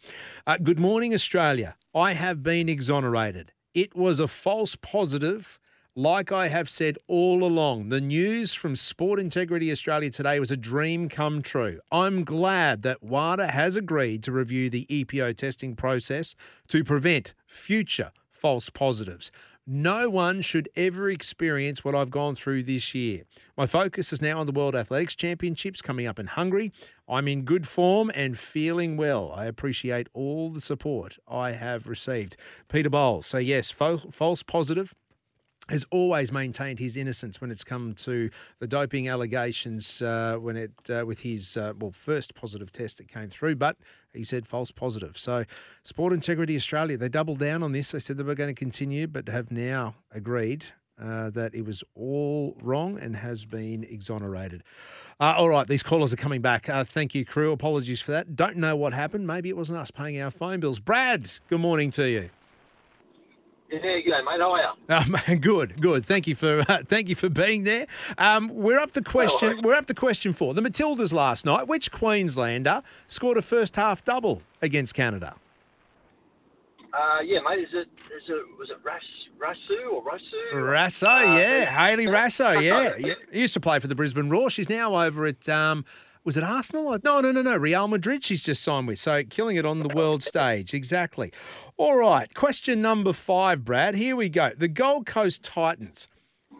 uh, 0.45 0.57
Good 0.57 0.80
morning, 0.80 1.13
Australia. 1.13 1.76
I 1.95 2.13
have 2.13 2.43
been 2.43 2.67
exonerated. 2.67 3.53
It 3.73 3.95
was 3.95 4.19
a 4.19 4.27
false 4.27 4.76
positive. 4.76 5.59
Like 5.99 6.31
I 6.31 6.47
have 6.47 6.69
said 6.69 6.97
all 7.09 7.43
along, 7.43 7.89
the 7.89 7.99
news 7.99 8.53
from 8.53 8.77
Sport 8.77 9.19
Integrity 9.19 9.69
Australia 9.69 10.09
today 10.09 10.39
was 10.39 10.49
a 10.49 10.55
dream 10.55 11.09
come 11.09 11.41
true. 11.41 11.81
I'm 11.91 12.23
glad 12.23 12.84
that 12.84 13.03
WADA 13.03 13.47
has 13.51 13.76
agreed 13.76 14.23
to 14.23 14.31
review 14.31 14.69
the 14.69 14.85
EPO 14.89 15.35
testing 15.35 15.76
process 15.76 16.35
to 16.69 16.85
prevent 16.85 17.34
future 17.45 18.13
false 18.31 18.69
positives. 18.69 19.30
No 19.67 20.09
one 20.09 20.41
should 20.41 20.69
ever 20.77 21.09
experience 21.09 21.84
what 21.84 21.95
I've 21.95 22.09
gone 22.09 22.34
through 22.34 22.63
this 22.63 22.95
year. 22.95 23.23
My 23.57 23.67
focus 23.67 24.13
is 24.13 24.21
now 24.21 24.39
on 24.39 24.45
the 24.45 24.53
World 24.53 24.77
Athletics 24.77 25.17
Championships 25.17 25.81
coming 25.81 26.07
up 26.07 26.17
in 26.17 26.27
Hungary. 26.27 26.71
I'm 27.09 27.27
in 27.27 27.43
good 27.43 27.67
form 27.67 28.09
and 28.15 28.38
feeling 28.38 28.95
well. 28.95 29.34
I 29.35 29.47
appreciate 29.47 30.07
all 30.13 30.49
the 30.49 30.61
support 30.61 31.17
I 31.27 31.51
have 31.51 31.88
received. 31.88 32.38
Peter 32.69 32.89
Bowles. 32.89 33.26
So, 33.26 33.38
yes, 33.38 33.69
fo- 33.69 34.09
false 34.11 34.43
positive 34.43 34.95
has 35.70 35.86
always 35.91 36.32
maintained 36.32 36.80
his 36.80 36.98
innocence 36.98 37.40
when 37.40 37.52
it's 37.52 37.64
come 37.64 37.94
to 37.94 38.30
the 38.60 38.68
doping 38.68 39.08
allegations 39.08 40.02
uh, 40.02 40.38
when 40.40 40.58
it 40.58 40.72
uh, 40.90 41.06
with 41.06 41.20
his 41.20 41.58
uh, 41.58 41.74
well 41.80 41.91
first 41.91 42.36
positive 42.36 42.72
test 42.72 42.98
that 42.98 43.08
came 43.08 43.30
through, 43.30 43.56
but 43.56 43.78
he 44.14 44.24
said 44.24 44.48
false 44.48 44.72
positive. 44.72 45.18
So, 45.18 45.46
Sport 45.84 46.14
Integrity 46.14 46.56
Australia 46.56 46.98
they 46.98 47.10
doubled 47.10 47.40
down 47.40 47.64
on 47.64 47.72
this. 47.72 47.91
They 47.91 48.00
said 48.00 48.18
they 48.18 48.24
were 48.24 48.36
going 48.36 48.54
to 48.54 48.60
continue, 48.60 49.08
but 49.08 49.28
have 49.30 49.52
now 49.52 49.96
agreed. 50.12 50.66
Uh, 51.02 51.30
that 51.30 51.56
it 51.56 51.64
was 51.64 51.82
all 51.96 52.58
wrong 52.62 53.00
and 53.00 53.16
has 53.16 53.46
been 53.46 53.86
exonerated. 53.86 54.62
Uh, 55.18 55.34
all 55.38 55.48
right, 55.48 55.66
these 55.66 55.82
callers 55.82 56.12
are 56.12 56.18
coming 56.18 56.41
back. 56.41 56.68
Uh, 56.68 56.84
thank 56.84 57.16
you, 57.16 57.24
crew. 57.24 57.54
Apologies 57.54 58.02
for 58.02 58.12
that. 58.12 58.36
Don't 58.36 58.58
know 58.58 58.76
what 58.76 58.94
happened. 58.94 59.26
Maybe 59.26 59.48
it 59.48 59.56
wasn't 59.56 59.78
us 59.78 59.91
paying 59.91 60.20
our 60.20 60.30
phone 60.30 60.60
bills. 60.60 60.80
Brad, 60.80 61.32
good 61.48 61.62
morning 61.62 61.90
to 61.91 62.10
you. 62.10 62.30
Yeah, 63.72 63.80
g'day, 63.80 64.26
mate. 64.26 64.40
How 64.40 64.52
are 64.52 64.62
you? 64.62 64.70
Oh, 64.90 65.06
man, 65.28 65.40
good, 65.40 65.80
good. 65.80 66.06
Thank 66.06 66.28
you 66.28 66.36
for 66.36 66.62
uh, 66.68 66.80
thank 66.88 67.08
you 67.10 67.16
for 67.16 67.30
being 67.30 67.64
there. 67.64 67.86
Um, 68.18 68.50
we're 68.50 68.80
up 68.80 68.91
to 68.91 69.02
question. 69.02 69.62
we're 69.64 69.76
up 69.76 69.86
to 69.88 69.94
question 69.94 70.34
four. 70.34 70.54
The 70.54 70.62
Matildas 70.62 71.14
last 71.14 71.46
night. 71.46 71.68
Which 71.68 71.91
Queenslander 71.91 72.82
scored 73.08 73.38
a 73.38 73.41
first 73.41 73.76
half 73.76 74.04
double 74.04 74.41
against 74.62 74.96
Canada? 74.96 75.36
Uh, 76.94 77.20
yeah, 77.24 77.40
mate. 77.48 77.60
Is 77.60 77.70
it 77.74 77.88
is 78.16 78.24
it 78.28 78.46
was 78.58 78.70
it 78.72 78.78
Ras 78.84 79.02
Rasu 79.40 79.91
or 79.94 80.04
Rasu? 80.04 80.54
Raso, 80.54 81.08
Uh, 81.08 81.38
yeah, 81.38 81.66
Hayley 81.66 82.08
Raso, 82.08 82.62
yeah. 82.62 82.96
yeah. 83.00 83.14
Used 83.32 83.54
to 83.54 83.60
play 83.60 83.80
for 83.80 83.88
the 83.88 83.96
Brisbane 83.96 84.30
Roar. 84.30 84.50
She's 84.50 84.70
now 84.70 84.96
over 85.02 85.28
at 85.28 85.48
um, 85.48 85.86
was 86.30 86.38
it 86.38 86.43
Arsenal? 86.43 86.95
No, 87.03 87.22
no, 87.22 87.31
no, 87.31 87.41
no. 87.41 87.57
Real 87.57 87.88
Madrid. 87.88 88.23
She's 88.23 88.43
just 88.43 88.61
signed 88.61 88.85
with. 88.85 88.99
So 88.99 89.23
killing 89.23 89.57
it 89.57 89.65
on 89.65 89.80
the 89.80 89.89
world 89.95 90.22
stage. 90.22 90.76
Exactly. 90.76 91.34
All 91.76 91.97
right. 91.97 92.31
Question 92.35 92.84
number 92.84 93.14
five, 93.14 93.65
Brad. 93.65 93.95
Here 93.95 94.15
we 94.15 94.30
go. 94.30 94.51
The 94.56 94.68
Gold 94.68 95.07
Coast 95.07 95.41
Titans. 95.41 96.07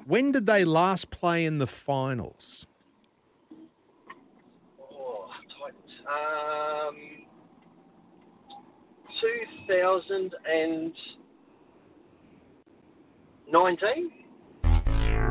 When 0.06 0.32
did 0.32 0.48
they 0.48 0.66
last 0.66 1.12
play 1.12 1.46
in 1.46 1.60
the 1.60 1.68
finals? 1.68 2.66
Oh, 4.92 5.28
Titans. 5.62 5.94
Um, 6.08 6.96
two 9.22 9.42
thousand 9.68 10.34
and 10.52 10.94
nineteen. 13.52 14.10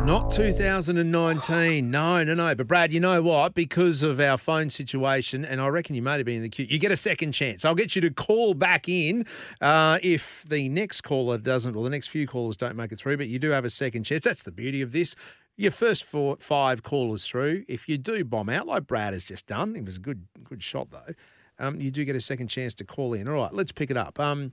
Not 0.09 0.31
2019. 0.31 1.91
No, 1.91 2.25
no, 2.25 2.35
no. 2.35 2.55
But 2.55 2.67
Brad, 2.67 2.93
you 2.93 2.99
know 3.01 3.21
what? 3.21 3.53
Because 3.53 4.03
of 4.03 4.21
our 4.21 4.39
phone 4.39 4.71
situation, 4.71 5.45
and 5.45 5.61
I 5.61 5.69
reckon 5.69 5.95
you 5.95 6.01
may 6.01 6.17
have 6.17 6.25
been 6.25 6.37
in 6.37 6.43
the 6.43 6.49
queue, 6.49 6.67
you 6.67 6.79
get 6.79 6.91
a 6.91 6.97
second 6.97 7.33
chance. 7.33 7.65
I'll 7.65 7.75
get 7.75 7.95
you 7.95 8.01
to 8.01 8.11
call 8.11 8.55
back 8.55 8.89
in 8.89 9.27
uh, 9.61 9.99
if 10.03 10.47
the 10.49 10.69
next 10.71 11.03
caller 11.03 11.37
doesn't, 11.37 11.77
or 11.77 11.85
the 11.85 11.91
next 11.91 12.07
few 12.07 12.27
callers 12.27 12.57
don't 12.57 12.75
make 12.75 12.91
it 12.91 12.97
through. 12.97 13.19
But 13.19 13.29
you 13.29 13.39
do 13.39 13.51
have 13.51 13.67
a 13.67 13.71
second 13.71 14.05
chance. 14.05 14.25
That's 14.25 14.45
the 14.45 14.53
beauty 14.53 14.81
of 14.81 14.93
this. 14.93 15.15
Your 15.59 15.73
first 15.73 16.05
four, 16.05 16.37
five 16.41 16.83
callers 16.83 17.27
through. 17.27 17.65
If 17.69 17.87
you 17.89 17.99
do 17.99 18.25
bomb 18.25 18.49
out 18.49 18.67
like 18.67 18.87
Brad 18.87 19.13
has 19.13 19.27
just 19.27 19.47
done, 19.47 19.77
it 19.77 19.85
was 19.85 19.97
a 19.97 20.01
good, 20.01 20.27
good 20.43 20.63
shot 20.63 20.91
though. 20.91 21.13
Um, 21.59 21.81
you 21.81 21.91
do 21.91 22.05
get 22.05 22.17
a 22.17 22.21
second 22.21 22.49
chance 22.49 22.73
to 22.75 22.85
call 22.85 23.13
in. 23.13 23.29
All 23.29 23.35
right, 23.35 23.53
let's 23.53 23.73
pick 23.73 23.91
it 23.91 23.97
up. 23.97 24.19
Um, 24.19 24.53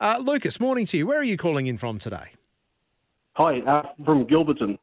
uh, 0.00 0.18
Lucas, 0.20 0.58
morning 0.58 0.86
to 0.86 0.96
you. 0.96 1.06
Where 1.06 1.20
are 1.20 1.24
you 1.24 1.36
calling 1.36 1.66
in 1.68 1.78
from 1.78 1.98
today? 1.98 2.30
Hi, 3.36 3.60
uh, 3.60 3.82
from 4.04 4.24
Gilberton. 4.26 4.78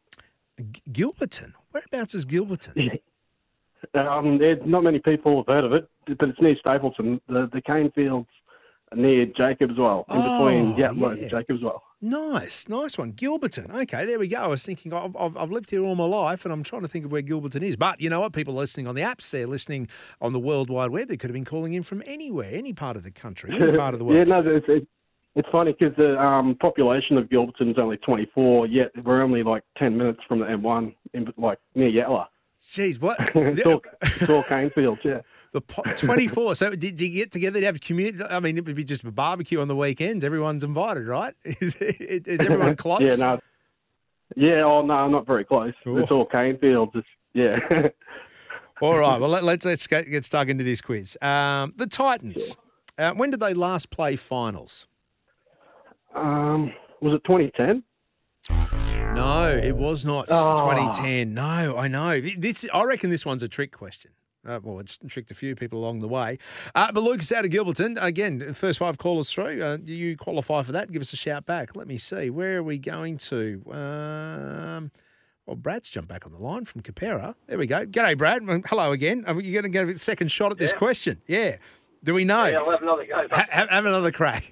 Gilberton? 0.92 1.54
Whereabouts 1.72 2.16
is 2.16 2.26
Gilberton? 2.26 3.00
Um, 3.96 4.40
not 4.66 4.82
many 4.86 4.98
people 5.00 5.38
have 5.46 5.48
heard 5.48 5.66
of 5.66 5.74
it, 5.74 5.90
but 6.18 6.30
it's 6.30 6.40
near 6.42 6.56
Stapleton. 6.58 7.20
The 7.28 7.50
the 7.52 7.62
cane 7.62 7.92
fields 7.94 8.30
are 8.94 8.98
near 8.98 9.26
Jacobs 9.26 9.74
Well, 9.78 10.06
in 10.10 10.22
between 10.22 10.72
Oh, 10.72 10.76
Yatala 10.78 11.18
yeah. 11.18 11.22
and 11.24 11.30
Jacobs 11.30 11.62
Well. 11.62 11.84
Nice, 12.02 12.70
nice 12.70 12.98
one. 12.98 13.12
Gilberton. 13.12 13.76
Okay, 13.84 14.06
there 14.06 14.18
we 14.18 14.30
go. 14.30 14.38
I 14.38 14.48
was 14.48 14.64
thinking, 14.64 14.94
I've, 14.94 15.14
I've, 15.18 15.36
I've 15.36 15.52
lived 15.52 15.70
here 15.70 15.84
all 15.84 15.96
my 15.96 16.06
life 16.06 16.46
and 16.46 16.54
I'm 16.54 16.64
trying 16.64 16.84
to 16.84 16.88
think 16.88 17.04
of 17.06 17.12
where 17.12 17.22
Gilberton 17.22 17.62
is. 17.62 17.76
But 17.76 18.00
you 18.00 18.10
know 18.10 18.22
what? 18.22 18.32
People 18.32 18.54
listening 18.54 18.88
on 18.88 18.96
the 18.96 19.02
apps, 19.02 19.30
they're 19.32 19.46
listening 19.48 19.90
on 20.22 20.32
the 20.32 20.40
World 20.40 20.70
Wide 20.70 20.90
Web. 20.92 21.10
They 21.10 21.18
could 21.18 21.30
have 21.30 21.36
been 21.36 21.46
calling 21.46 21.74
in 21.74 21.84
from 21.84 22.02
anywhere, 22.06 22.52
any 22.54 22.72
part 22.72 22.96
of 22.96 23.04
the 23.04 23.12
country, 23.12 23.54
any 23.54 23.78
part 23.78 23.94
of 23.94 24.00
the 24.00 24.06
world. 24.06 24.18
yeah, 24.18 24.42
no, 24.42 24.50
it's, 24.50 24.66
it's, 24.70 24.88
it's 25.36 25.48
funny 25.52 25.76
because 25.78 25.96
the 25.98 26.20
um, 26.20 26.56
population 26.56 27.18
of 27.18 27.26
Gilberton 27.26 27.72
is 27.72 27.78
only 27.78 27.98
24, 27.98 28.68
yet 28.68 28.92
we're 29.04 29.22
only 29.22 29.44
like 29.44 29.64
10 29.78 29.98
minutes 29.98 30.20
from 30.28 30.40
the 30.40 30.46
M1, 30.46 30.94
in, 31.14 31.34
like 31.38 31.58
near 31.76 31.90
Yatala. 31.90 32.28
Jeez, 32.64 33.02
what? 33.02 33.18
it's, 33.36 33.66
all, 33.66 33.82
it's 34.02 34.30
all 34.30 34.44
cane 34.44 34.70
fields, 34.70 35.02
yeah. 35.04 35.22
The 35.52 35.62
po- 35.62 35.84
24. 35.84 36.56
so 36.56 36.70
did, 36.72 36.80
did 36.80 37.02
you 37.02 37.10
get 37.10 37.32
together 37.32 37.60
to 37.60 37.66
have 37.66 37.82
community? 37.82 38.24
I 38.24 38.40
mean, 38.40 38.58
it 38.58 38.66
would 38.66 38.76
be 38.76 38.84
just 38.84 39.04
a 39.04 39.12
barbecue 39.12 39.60
on 39.60 39.68
the 39.68 39.76
weekends. 39.76 40.24
Everyone's 40.24 40.64
invited, 40.64 41.06
right? 41.06 41.36
Is, 41.46 41.76
is 41.76 42.40
everyone 42.40 42.76
close? 42.78 43.02
yeah, 43.02 43.16
no. 43.16 43.40
Yeah, 44.36 44.64
oh 44.64 44.82
no, 44.82 45.08
not 45.10 45.28
very 45.28 45.46
close. 45.46 45.74
It's 45.86 46.10
all 46.10 46.26
cane 46.26 46.58
fields. 46.58 46.92
It's, 46.96 47.08
yeah. 47.34 47.58
All 48.82 48.98
right. 48.98 49.22
Well, 49.22 49.30
let, 49.30 49.44
let's 49.44 49.64
let's 49.64 49.86
get, 49.86 50.10
get 50.10 50.26
stuck 50.26 50.48
into 50.48 50.64
this 50.64 50.82
quiz. 50.82 51.16
Um, 51.22 51.74
the 51.78 51.86
Titans. 51.86 52.58
Uh, 52.98 53.12
when 53.14 53.30
did 53.30 53.40
they 53.40 53.54
last 53.54 53.92
play 53.92 54.16
finals? 54.16 54.88
Um, 56.16 56.72
was 57.02 57.14
it 57.14 57.24
2010? 57.26 57.84
No, 59.16 59.50
it 59.50 59.76
was 59.76 60.06
not 60.06 60.26
Oh. 60.30 60.56
2010. 60.70 61.34
No, 61.34 61.78
I 61.78 61.88
know. 61.88 62.20
This 62.20 62.66
I 62.74 62.84
reckon 62.84 63.10
this 63.10 63.26
one's 63.26 63.44
a 63.44 63.48
trick 63.48 63.72
question. 63.72 64.12
Uh, 64.46 64.60
well, 64.62 64.80
it's 64.80 65.00
tricked 65.08 65.32
a 65.32 65.36
few 65.36 65.56
people 65.56 65.80
along 65.80 66.00
the 66.02 66.08
way. 66.08 66.38
Uh, 66.76 66.92
but 66.92 67.02
Lucas 67.02 67.32
out 67.32 67.46
of 67.46 67.52
Gilberton, 67.52 67.98
again, 68.04 68.54
first 68.54 68.80
five 68.80 68.98
callers 68.98 69.32
through. 69.32 69.62
Uh, 69.64 69.78
do 69.78 69.94
you 69.94 70.18
qualify 70.18 70.64
for 70.64 70.74
that? 70.74 70.92
Give 70.92 71.02
us 71.02 71.14
a 71.14 71.16
shout 71.16 71.46
back. 71.46 71.76
Let 71.78 71.88
me 71.88 71.98
see. 71.98 72.30
Where 72.30 72.58
are 72.58 72.64
we 72.64 72.78
going 72.78 73.18
to? 73.20 73.62
Um, 73.72 74.92
well, 75.46 75.56
Brad's 75.56 75.90
jumped 75.90 76.10
back 76.10 76.26
on 76.26 76.34
the 76.34 76.40
line 76.40 76.66
from 76.66 76.82
Capera. 76.82 77.36
There 77.48 77.58
we 77.58 77.68
go. 77.68 77.86
G'day, 77.86 78.18
Brad. 78.18 78.42
Hello 78.68 78.92
again. 78.92 79.24
Are 79.28 79.40
you 79.40 79.54
going 79.54 79.64
to 79.64 79.70
get 79.70 79.88
a 79.88 79.98
second 79.98 80.30
shot 80.30 80.52
at 80.52 80.58
this 80.58 80.72
Yeah. 80.74 80.78
question? 80.78 81.22
Yeah. 81.28 81.56
Do 82.04 82.14
we 82.14 82.26
know? 82.26 82.46
Yeah, 82.46 82.58
I'll 82.60 82.72
have 82.72 82.82
another 82.82 83.06
go. 83.06 83.28
Ha- 83.32 83.46
have, 83.50 83.70
have 83.70 83.86
another 83.86 84.12
crack. 84.12 84.52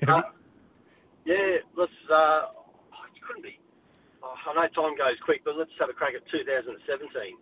Yeah, 1.25 1.57
let's. 1.77 1.91
Uh, 2.09 2.13
oh, 2.13 3.05
it 3.15 3.21
couldn't 3.25 3.43
be. 3.43 3.59
Oh, 4.23 4.33
I 4.49 4.53
know 4.53 4.61
time 4.73 4.97
goes 4.97 5.17
quick, 5.23 5.41
but 5.43 5.55
let's 5.57 5.71
have 5.79 5.89
a 5.89 5.93
crack 5.93 6.13
at 6.15 6.21
2017. 6.31 7.37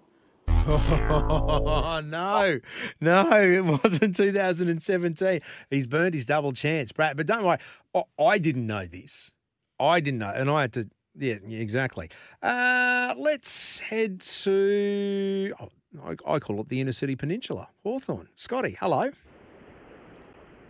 Oh, 0.71 2.01
no, 2.05 2.59
no, 3.01 3.41
it 3.41 3.65
wasn't 3.65 4.15
2017. 4.15 5.41
He's 5.69 5.87
burned 5.87 6.13
his 6.13 6.25
double 6.25 6.53
chance, 6.53 6.91
Brad. 6.91 7.17
But 7.17 7.27
don't 7.27 7.43
worry, 7.43 7.57
I, 7.95 8.03
I 8.21 8.37
didn't 8.37 8.67
know 8.67 8.85
this. 8.85 9.31
I 9.79 9.99
didn't 9.99 10.19
know, 10.19 10.31
and 10.33 10.49
I 10.49 10.61
had 10.61 10.73
to. 10.73 10.89
Yeah, 11.17 11.35
yeah, 11.47 11.59
exactly. 11.59 12.09
Uh, 12.41 13.13
let's 13.17 13.79
head 13.79 14.21
to. 14.21 15.53
oh, 15.59 15.69
I, 16.05 16.15
I 16.33 16.39
call 16.39 16.61
it 16.61 16.69
the 16.69 16.81
inner 16.81 16.91
city 16.91 17.15
peninsula, 17.15 17.67
Hawthorne. 17.83 18.29
Scotty, 18.35 18.77
hello. 18.79 19.11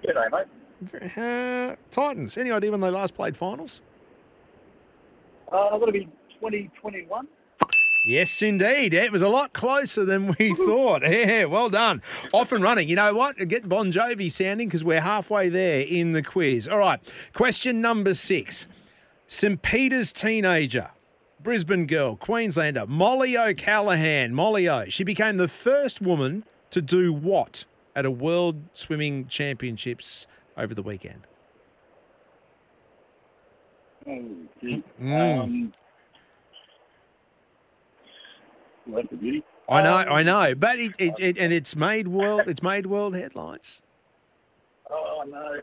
G'day, 0.03 0.31
mate. 0.31 0.48
Uh, 1.18 1.76
Titans. 1.92 2.38
Any 2.38 2.52
idea 2.52 2.72
when 2.72 2.82
they 2.82 2.90
last 2.90 3.14
played 3.14 3.36
finals? 3.36 3.82
Uh, 5.52 5.78
that'll 5.78 5.92
be 5.92 6.06
2021. 6.40 7.28
Yes, 8.06 8.42
indeed. 8.42 8.94
It 8.94 9.12
was 9.12 9.22
a 9.22 9.28
lot 9.30 9.52
closer 9.54 10.06
than 10.06 10.36
we 10.40 10.54
thought. 10.56 11.02
Yeah, 11.10 11.46
well 11.46 11.70
done. 11.70 12.02
Off 12.34 12.52
and 12.52 12.64
running. 12.64 12.88
You 12.88 12.96
know 12.96 13.14
what? 13.14 13.36
Get 13.48 13.68
Bon 13.68 13.92
Jovi 13.92 14.32
sounding 14.32 14.68
because 14.68 14.84
we're 14.84 15.02
halfway 15.02 15.50
there 15.50 15.82
in 15.82 16.14
the 16.14 16.24
quiz. 16.24 16.68
All 16.68 16.80
right. 16.80 17.00
Question 17.34 17.82
number 17.82 18.14
six. 18.14 18.66
St. 19.28 19.62
Peter's 19.62 20.12
teenager, 20.12 20.90
Brisbane 21.42 21.86
girl, 21.86 22.16
Queenslander, 22.16 22.88
Mollie 22.88 23.38
O'Callaghan. 23.38 24.34
Molly 24.34 24.68
O. 24.68 24.86
She 24.88 25.04
became 25.04 25.38
the 25.38 25.48
first 25.48 26.02
woman 26.02 26.46
to 26.72 26.82
do 26.82 27.12
what 27.14 27.66
at 27.96 28.06
a 28.06 28.12
World 28.12 28.62
Swimming 28.74 29.28
Championships 29.28 30.26
over 30.60 30.73
the 30.73 30.84
weekend? 30.84 31.26
Oh. 34.07 34.26
Mm. 34.64 35.41
Um, 35.41 35.73
well, 38.86 39.02
that's 39.02 39.14
a 39.14 39.15
beauty. 39.15 39.44
I 39.69 39.84
know, 39.84 39.95
I 39.98 40.23
know, 40.23 40.56
but 40.56 40.80
it, 40.80 40.95
it, 40.98 41.19
it 41.19 41.38
and 41.38 41.53
it's 41.53 41.76
made 41.76 42.07
world 42.07 42.44
it's 42.48 42.64
made 42.64 42.88
world 42.88 43.15
headlines. 43.15 43.81
Oh, 44.90 45.23
no. 45.27 45.61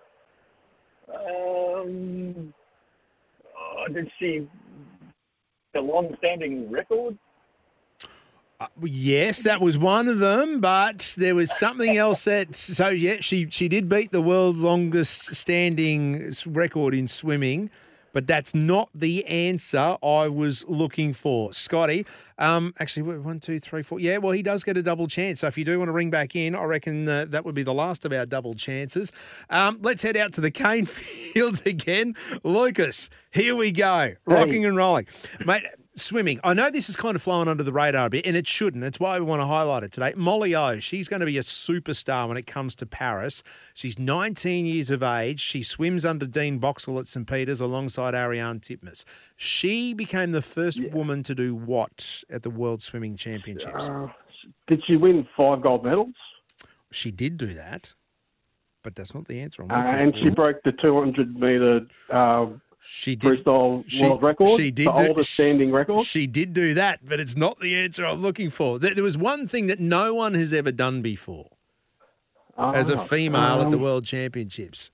Um, 1.13 2.55
oh, 3.59 3.93
did 3.93 4.09
she 4.19 4.49
the 5.75 5.81
long-standing 5.81 6.71
record? 6.71 7.19
Uh, 8.61 8.67
Yes, 8.83 9.43
that 9.43 9.61
was 9.61 9.77
one 9.77 10.09
of 10.09 10.19
them, 10.19 10.61
but 10.61 11.15
there 11.19 11.35
was 11.35 11.57
something 11.57 11.97
else 11.97 12.25
that. 12.25 12.57
So 12.57 12.89
yeah, 12.89 13.17
she 13.21 13.49
she 13.51 13.69
did 13.69 13.89
beat 13.89 14.13
the 14.13 14.23
world's 14.23 14.61
longest 14.61 15.35
standing 15.35 16.33
record 16.47 16.95
in 16.95 17.07
swimming, 17.07 17.71
but 18.15 18.27
that's 18.27 18.55
not 18.55 18.89
the 18.95 19.27
answer 19.27 19.99
I 20.03 20.29
was 20.29 20.65
looking 20.69 21.13
for, 21.13 21.53
Scotty. 21.53 22.07
Um, 22.39 22.75
actually, 22.79 23.19
one, 23.19 23.41
two, 23.41 23.59
three, 23.59 23.83
four. 23.83 24.01
Yeah, 24.01 24.19
well, 24.19 24.33
he 24.33 24.43
does 24.43 24.65
get 24.65 24.77
a 24.79 24.83
double 24.83 25.07
chance. 25.07 25.41
So 25.41 25.47
if 25.49 25.59
you 25.59 25.65
do 25.65 25.79
want 25.79 25.89
to 25.89 25.93
ring 25.93 26.11
back 26.11 26.35
in, 26.35 26.55
I 26.55 26.65
reckon 26.65 27.07
uh, 27.09 27.27
that 27.29 27.45
would 27.45 27.55
be 27.55 27.63
the 27.63 27.75
last 27.75 28.05
of 28.07 28.13
our 28.13 28.25
double 28.25 28.55
chances. 28.55 29.13
Um, 29.51 29.79
let's 29.83 30.03
head 30.03 30.17
out 30.17 30.33
to 30.35 30.41
the 30.41 30.51
cane 30.51 30.87
fields 31.35 31.63
again, 31.67 32.15
Lucas. 32.43 33.11
Here 33.33 33.55
we 33.55 33.71
go, 33.71 34.15
rocking 34.25 34.65
and 34.65 34.77
rolling, 34.77 35.07
mate. 35.45 35.65
Swimming. 35.99 36.41
I 36.45 36.53
know 36.53 36.69
this 36.69 36.91
is 36.91 36.97
kind 36.97 37.17
of 37.17 37.23
flowing 37.23 37.49
under 37.49 37.63
the 37.63 37.73
radar 37.73 38.07
a 38.07 38.11
bit, 38.11 38.27
and 38.27 38.37
it 38.37 38.47
shouldn't. 38.47 38.83
That's 38.83 39.01
why 39.01 39.19
we 39.19 39.25
want 39.25 39.41
to 39.41 39.47
highlight 39.47 39.83
it 39.83 39.93
today. 39.93 40.13
Molly 40.15 40.55
O, 40.55 40.79
she's 40.79 41.09
going 41.09 41.21
to 41.21 41.27
be 41.27 41.39
a 41.39 41.43
superstar 41.43 42.29
when 42.29 42.37
it 42.37 42.47
comes 42.47 42.75
to 42.77 42.87
Paris. 42.87 43.43
She's 43.73 43.99
19 43.99 44.67
years 44.67 44.91
of 44.91 45.03
age. 45.03 45.41
She 45.41 45.63
swims 45.63 46.05
under 46.05 46.27
Dean 46.27 46.59
Boxall 46.59 46.99
at 46.99 47.07
St. 47.07 47.27
Peter's 47.27 47.63
alongside 47.63 48.13
Ariarne 48.13 48.61
Titmus. 48.61 49.05
She 49.37 49.95
became 49.95 50.33
the 50.33 50.43
first 50.43 50.83
woman 50.93 51.23
to 51.23 51.35
do 51.35 51.55
what 51.55 52.23
at 52.29 52.43
the 52.43 52.51
World 52.51 52.83
Swimming 52.83 53.17
Championships? 53.17 53.85
Uh, 53.85 54.09
did 54.67 54.83
she 54.87 54.97
win 54.97 55.27
five 55.35 55.63
gold 55.63 55.83
medals? 55.83 56.15
She 56.91 57.11
did 57.11 57.39
do 57.39 57.55
that, 57.55 57.95
but 58.83 58.95
that's 58.95 59.15
not 59.15 59.29
the 59.29 59.41
answer. 59.41 59.63
Uh, 59.63 59.75
and 59.75 60.13
for. 60.13 60.21
she 60.21 60.29
broke 60.29 60.63
the 60.63 60.73
200 60.73 61.35
meter 61.37 61.81
uh, 62.11 62.47
she 62.87 63.17
did, 63.17 63.45
freestyle 63.45 63.85
she- 63.89 64.03
world 64.05 64.23
record. 64.23 64.49
she 64.51 64.71
did 64.71 64.87
the 64.89 64.93
do- 64.93 65.09
oldest 65.09 65.33
standing 65.35 65.73
record. 65.73 66.01
She 66.03 66.27
did 66.27 66.53
do 66.53 66.75
that, 66.75 67.01
but 67.07 67.21
it's 67.21 67.37
not 67.37 67.61
the 67.61 67.75
answer 67.77 68.05
I'm 68.07 68.23
looking 68.23 68.51
for. 68.51 68.79
There 68.79 68.95
there 68.95 69.05
was 69.05 69.19
one 69.19 69.47
thing 69.49 69.67
that 69.69 69.81
no 69.81 70.15
one 70.15 70.35
has 70.35 70.53
ever 70.53 70.73
done 70.73 71.03
before 71.03 71.51
as 72.59 72.89
a 72.91 72.97
Ah, 72.99 73.05
female 73.05 73.61
at 73.63 73.71
the 73.71 73.77
um, 73.77 73.83
World 73.83 74.05
Championships. 74.07 74.91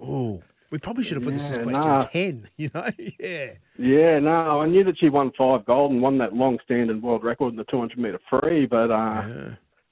Oh, 0.00 0.42
we 0.70 0.78
probably 0.78 1.04
should 1.04 1.14
have 1.16 1.24
put 1.24 1.34
this 1.34 1.48
as 1.50 1.56
Yeah, 1.58 1.62
question 1.62 1.82
nah. 1.84 1.98
10, 1.98 2.48
you 2.56 2.70
know? 2.74 2.90
yeah. 3.20 3.50
Yeah, 3.78 4.18
no, 4.18 4.60
I 4.62 4.66
knew 4.66 4.82
that 4.84 4.98
she 4.98 5.08
won 5.08 5.32
five 5.36 5.64
gold 5.64 5.92
and 5.92 6.02
won 6.02 6.18
that 6.18 6.32
long-standing 6.34 7.00
world 7.02 7.24
record 7.24 7.50
in 7.50 7.56
the 7.56 7.64
200 7.64 7.98
meter 7.98 8.18
free, 8.28 8.66
but 8.66 8.90
uh, 8.90 9.22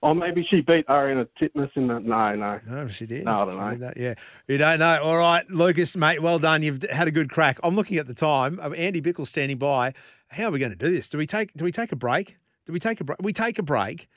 oh, 0.05 0.15
maybe 0.15 0.47
she 0.49 0.61
beat 0.61 0.87
Ariarne 0.87 1.27
Titmus 1.41 1.71
in 1.75 1.89
the 1.89 1.99
no, 1.99 2.35
no, 2.35 2.61
no, 2.69 2.87
she 2.89 3.07
did. 3.07 3.25
No, 3.25 3.43
I 3.43 3.45
don't 3.47 3.55
She 3.75 3.79
know. 3.81 3.87
that, 3.87 3.97
yeah. 3.97 4.15
You 4.47 4.59
don't 4.59 4.79
know. 4.79 5.03
All 5.03 5.17
right, 5.17 5.49
Lucas, 5.51 5.97
mate, 5.97 6.23
well 6.23 6.39
done. 6.39 6.63
You've 6.63 6.83
had 6.91 7.09
a 7.09 7.11
good 7.11 7.31
crack. 7.31 7.59
I'm 7.65 7.75
looking 7.75 7.97
at 7.99 8.07
the 8.07 8.15
time. 8.15 8.61
Um, 8.63 8.75
Andy 8.77 9.01
Bichel 9.01 9.27
standing 9.27 9.59
by. 9.59 9.95
How 10.29 10.47
are 10.47 10.51
we 10.51 10.59
going 10.59 10.73
to 10.73 10.79
do 10.79 10.91
this? 10.93 11.09
Do 11.09 11.19
we 11.19 11.27
take 11.27 11.53
do 11.55 11.65
we 11.65 11.73
take 11.73 11.91
a 11.93 11.97
break? 11.97 12.37
Do 12.67 12.73
we 12.73 12.79
take 12.81 13.01
a 13.01 13.05
break? 13.05 13.19
We 13.23 13.33
take 13.33 13.59
a 13.59 13.63
break. 13.63 14.09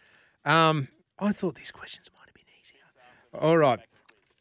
Um, 0.45 0.87
I 1.19 1.31
thought 1.31 1.55
these 1.55 1.71
questions 1.71 2.09
might 2.13 2.27
have 2.27 2.33
been 2.35 2.43
easier. 2.61 2.81
All 3.33 3.57
right. 3.57 3.79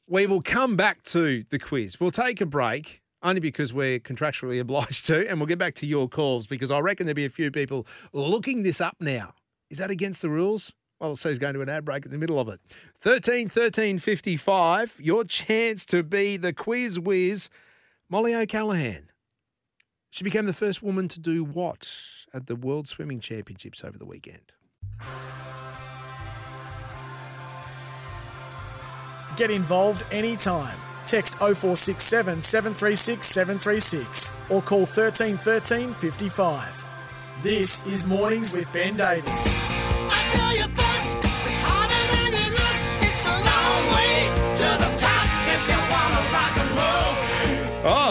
We 0.08 0.26
will 0.26 0.42
come 0.42 0.76
back 0.76 1.02
to 1.04 1.44
the 1.50 1.58
quiz. 1.58 1.98
We'll 1.98 2.12
take 2.12 2.40
a 2.40 2.46
break 2.46 3.02
only 3.22 3.40
because 3.40 3.72
we're 3.72 3.98
contractually 3.98 4.60
obliged 4.66 5.06
to, 5.06 5.28
and 5.28 5.40
we'll 5.40 5.48
get 5.48 5.58
back 5.58 5.74
to 5.76 5.86
your 5.86 6.08
calls 6.08 6.46
because 6.46 6.70
I 6.70 6.78
reckon 6.78 7.06
there'll 7.06 7.16
be 7.16 7.24
a 7.24 7.30
few 7.30 7.50
people 7.50 7.86
looking 8.12 8.62
this 8.62 8.80
up 8.80 8.96
now. 9.00 9.34
Is 9.68 9.78
that 9.78 9.90
against 9.90 10.22
the 10.22 10.30
rules? 10.30 10.72
Well, 11.00 11.14
so 11.16 11.28
he's 11.28 11.38
going 11.38 11.54
to 11.54 11.60
an 11.60 11.68
ad 11.68 11.84
break 11.84 12.06
in 12.06 12.10
the 12.10 12.18
middle 12.18 12.40
of 12.40 12.48
it. 12.48 12.60
13 13.00 13.48
13 13.48 13.98
55, 13.98 14.94
your 14.98 15.24
chance 15.24 15.84
to 15.86 16.02
be 16.02 16.36
the 16.36 16.52
quiz 16.52 16.98
whiz, 16.98 17.50
Mollie 18.08 18.34
O'Callaghan. 18.34 19.10
She 20.10 20.24
became 20.24 20.46
the 20.46 20.54
first 20.54 20.82
woman 20.82 21.08
to 21.08 21.20
do 21.20 21.44
what 21.44 21.92
at 22.32 22.46
the 22.46 22.56
World 22.56 22.88
Swimming 22.88 23.20
Championships 23.20 23.84
over 23.84 23.98
the 23.98 24.06
weekend? 24.06 24.52
Get 29.36 29.50
involved 29.50 30.04
anytime. 30.10 30.78
Text 31.04 31.36
0467 31.36 32.42
736 32.42 33.26
736 33.26 34.32
or 34.50 34.62
call 34.62 34.86
13 34.86 35.36
13 35.36 35.92
55. 35.92 36.86
This 37.42 37.86
is 37.86 38.06
Mornings 38.06 38.52
with 38.52 38.72
Ben 38.72 38.96
Davis. 38.96 39.54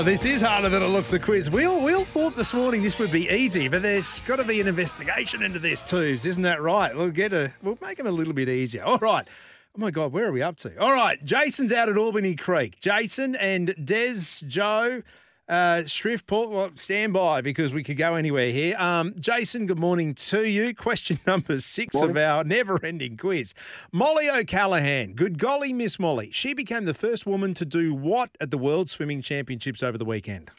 This 0.06 0.24
is 0.24 0.42
harder 0.42 0.70
than 0.70 0.84
it 0.84 0.88
looks, 0.88 1.10
the 1.10 1.18
quiz. 1.18 1.50
We 1.50 1.66
all, 1.66 1.82
we 1.82 1.94
all 1.94 2.06
thought 2.06 2.36
this 2.36 2.54
morning 2.54 2.84
this 2.84 3.00
would 3.00 3.12
be 3.12 3.28
easy, 3.28 3.68
but 3.68 3.82
there's 3.82 4.22
got 4.22 4.36
to 4.36 4.44
be 4.44 4.62
an 4.62 4.68
investigation 4.68 5.42
into 5.42 5.58
this, 5.58 5.82
too. 5.82 6.16
Isn't 6.24 6.44
that 6.44 6.62
right? 6.62 6.96
We'll 6.96 7.10
get 7.10 7.34
a, 7.34 7.52
we'll 7.64 7.80
make 7.82 7.98
them 7.98 8.06
a 8.06 8.12
little 8.12 8.34
bit 8.34 8.48
easier. 8.48 8.84
All 8.84 9.00
right. 9.00 9.28
Oh 9.76 9.82
my 9.82 9.90
God, 9.90 10.14
where 10.14 10.28
are 10.28 10.32
we 10.32 10.44
up 10.44 10.58
to? 10.58 10.80
All 10.80 10.94
right, 10.94 11.22
Jason's 11.26 11.72
out 11.72 11.90
at 11.90 11.98
Albany 11.98 12.36
Creek. 12.36 12.80
Jason 12.80 13.36
and 13.36 13.74
Des, 13.84 14.46
Joe, 14.48 15.02
uh, 15.48 15.86
Shrift, 15.86 16.26
Paul, 16.26 16.50
well, 16.50 16.72
stand 16.76 17.14
by 17.14 17.42
because 17.42 17.72
we 17.72 17.84
could 17.84 17.98
go 17.98 18.16
anywhere 18.16 18.52
here. 18.52 18.76
Um, 18.78 19.14
Jason, 19.20 19.68
good 19.68 19.78
morning 19.78 20.16
to 20.16 20.44
you. 20.48 20.74
Question 20.74 21.20
number 21.28 21.60
six 21.60 22.02
of 22.02 22.18
our 22.18 22.44
never-ending 22.44 23.18
quiz. 23.18 23.54
Mollie 23.92 24.30
O'Callaghan, 24.30 25.14
good 25.14 25.38
golly, 25.38 25.72
Miss 25.72 26.00
Molly. 26.00 26.32
She 26.32 26.54
became 26.54 26.86
the 26.86 26.96
first 26.96 27.28
woman 27.28 27.54
to 27.56 27.66
do 27.66 27.94
what 27.94 28.32
at 28.42 28.50
the 28.50 28.58
World 28.58 28.90
Swimming 28.90 29.22
Championships 29.22 29.84
over 29.84 29.98
the 29.98 30.06
weekend? 30.06 30.50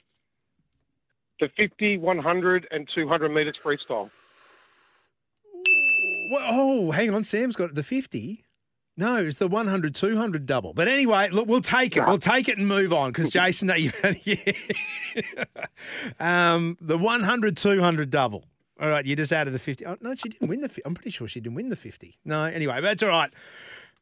The 1.40 1.48
50, 1.56 1.98
100, 1.98 2.68
and 2.70 2.88
200 2.94 3.28
metres 3.28 3.56
freestyle. 3.62 4.10
Well, 6.30 6.46
oh, 6.48 6.90
hang 6.92 7.12
on. 7.12 7.24
Sam's 7.24 7.56
got 7.56 7.74
the 7.74 7.82
50. 7.82 8.45
No, 8.96 9.18
it's 9.18 9.36
the 9.36 9.48
100, 9.48 9.94
200 9.94 10.46
double. 10.46 10.72
But 10.72 10.88
anyway, 10.88 11.28
look, 11.30 11.46
we'll 11.46 11.60
take 11.60 11.96
it. 11.96 12.06
We'll 12.06 12.18
take 12.18 12.48
it 12.48 12.56
and 12.56 12.66
move 12.66 12.92
on 12.92 13.12
because 13.12 13.28
Jason, 13.28 13.70
yeah. 13.76 14.52
um, 16.54 16.78
the 16.80 16.96
100, 16.96 17.56
200 17.56 18.10
double. 18.10 18.44
All 18.80 18.88
right, 18.88 19.04
you 19.04 19.16
just 19.16 19.32
added 19.32 19.52
the 19.52 19.58
50. 19.58 19.86
Oh, 19.86 19.96
no, 20.00 20.14
she 20.14 20.28
didn't 20.28 20.48
win 20.48 20.60
the 20.60 20.68
50. 20.68 20.82
I'm 20.84 20.94
pretty 20.94 21.10
sure 21.10 21.28
she 21.28 21.40
didn't 21.40 21.56
win 21.56 21.68
the 21.68 21.76
50. 21.76 22.18
No, 22.24 22.44
anyway, 22.44 22.80
that's 22.80 23.02
all 23.02 23.08
right 23.10 23.30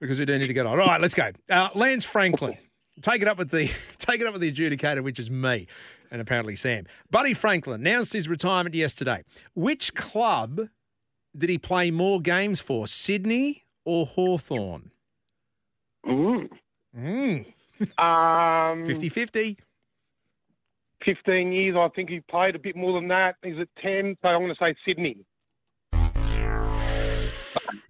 because 0.00 0.18
we 0.18 0.24
do 0.24 0.38
need 0.38 0.48
to 0.48 0.54
get 0.54 0.66
on. 0.66 0.78
All 0.78 0.86
right, 0.86 1.00
let's 1.00 1.14
go. 1.14 1.30
Uh, 1.50 1.68
Lance 1.74 2.04
Franklin. 2.04 2.56
Take 3.00 3.22
it 3.22 3.28
up 3.28 3.38
with 3.38 3.50
the 3.50 3.70
take 3.98 4.20
it 4.20 4.26
up 4.26 4.32
with 4.32 4.42
the 4.42 4.52
adjudicator, 4.52 5.02
which 5.02 5.18
is 5.18 5.30
me, 5.30 5.66
and 6.10 6.20
apparently 6.20 6.56
Sam. 6.56 6.86
Buddy 7.10 7.34
Franklin 7.34 7.80
announced 7.80 8.12
his 8.12 8.28
retirement 8.28 8.74
yesterday. 8.74 9.24
Which 9.54 9.94
club 9.94 10.68
did 11.36 11.50
he 11.50 11.58
play 11.58 11.90
more 11.90 12.20
games 12.20 12.60
for, 12.60 12.86
Sydney 12.86 13.63
or 13.84 14.06
Hawthorn? 14.06 14.90
Mm. 16.06 16.48
Mm. 16.96 17.46
Um, 17.98 18.86
50 18.86 19.08
50. 19.08 19.58
15 21.04 21.52
years. 21.52 21.76
I 21.78 21.88
think 21.94 22.08
he 22.08 22.20
played 22.20 22.54
a 22.54 22.58
bit 22.58 22.76
more 22.76 22.98
than 22.98 23.08
that. 23.08 23.36
Is 23.42 23.58
it 23.58 23.68
10? 23.82 24.16
So 24.22 24.28
I'm 24.28 24.40
going 24.42 24.54
to 24.54 24.58
say 24.58 24.74
Sydney. 24.86 25.24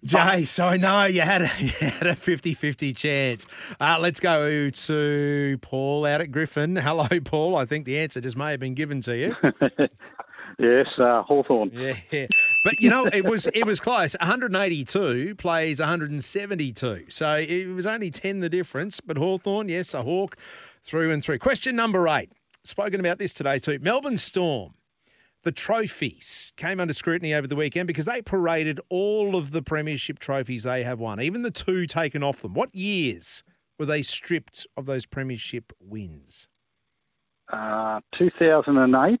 Jace, 0.05 0.63
I 0.63 0.77
know 0.77 1.05
you 1.05 1.21
had 1.21 1.41
a, 1.41 1.51
you 1.59 1.69
had 1.69 2.07
a 2.07 2.15
50-50 2.15 2.95
chance. 2.95 3.47
Uh, 3.79 3.97
let's 3.99 4.19
go 4.19 4.69
to 4.69 5.57
Paul 5.61 6.05
out 6.05 6.21
at 6.21 6.31
Griffin. 6.31 6.75
Hello, 6.75 7.07
Paul. 7.23 7.55
I 7.55 7.65
think 7.65 7.85
the 7.85 7.97
answer 7.97 8.21
just 8.21 8.37
may 8.37 8.51
have 8.51 8.59
been 8.59 8.75
given 8.75 9.01
to 9.01 9.17
you. 9.17 9.35
Yes, 10.57 10.85
uh, 10.97 11.21
Hawthorn. 11.23 11.69
Yeah, 11.73 12.27
but 12.65 12.81
you 12.81 12.89
know 12.89 13.05
it 13.13 13.23
was 13.23 13.47
it 13.53 13.63
was 13.63 13.79
close. 13.79 14.15
182 14.19 15.35
plays 15.35 15.79
172, 15.79 17.05
so 17.09 17.35
it 17.35 17.67
was 17.67 17.85
only 17.85 18.09
10 18.09 18.39
the 18.39 18.49
difference. 18.49 18.99
But 18.99 19.17
Hawthorn, 19.17 19.69
yes, 19.69 19.93
a 19.93 20.01
hawk 20.01 20.35
through 20.81 21.11
and 21.11 21.23
through. 21.23 21.37
Question 21.37 21.75
number 21.75 22.07
eight. 22.07 22.31
Spoken 22.63 22.99
about 22.99 23.19
this 23.19 23.33
today 23.33 23.59
too. 23.59 23.77
Melbourne 23.79 24.17
Storm. 24.17 24.73
The 25.43 25.51
trophies 25.51 26.51
came 26.57 26.79
under 26.79 26.91
scrutiny 26.91 27.35
over 27.35 27.45
the 27.45 27.55
weekend 27.55 27.85
because 27.85 28.07
they 28.07 28.23
paraded 28.23 28.79
all 28.89 29.35
of 29.35 29.51
the 29.51 29.61
premiership 29.61 30.17
trophies 30.17 30.63
they 30.63 30.81
have 30.81 30.99
won, 30.99 31.21
even 31.21 31.43
the 31.43 31.51
two 31.51 31.85
taken 31.85 32.23
off 32.23 32.41
them. 32.41 32.55
What 32.55 32.73
years 32.73 33.43
were 33.77 33.85
they 33.85 34.01
stripped 34.01 34.65
of 34.75 34.87
those 34.87 35.05
premiership 35.05 35.71
wins? 35.79 36.47
Uh, 37.53 37.99
2008. 38.17 39.19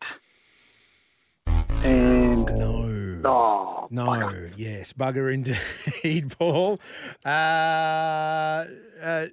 And. 1.85 2.45
No. 2.45 2.84
Oh, 3.23 3.87
No, 3.91 4.49
yes, 4.55 4.93
bugger 4.93 5.33
indeed, 5.33 6.35
Paul. 6.37 6.79
Uh, 7.25 8.65
uh, 9.01 9.27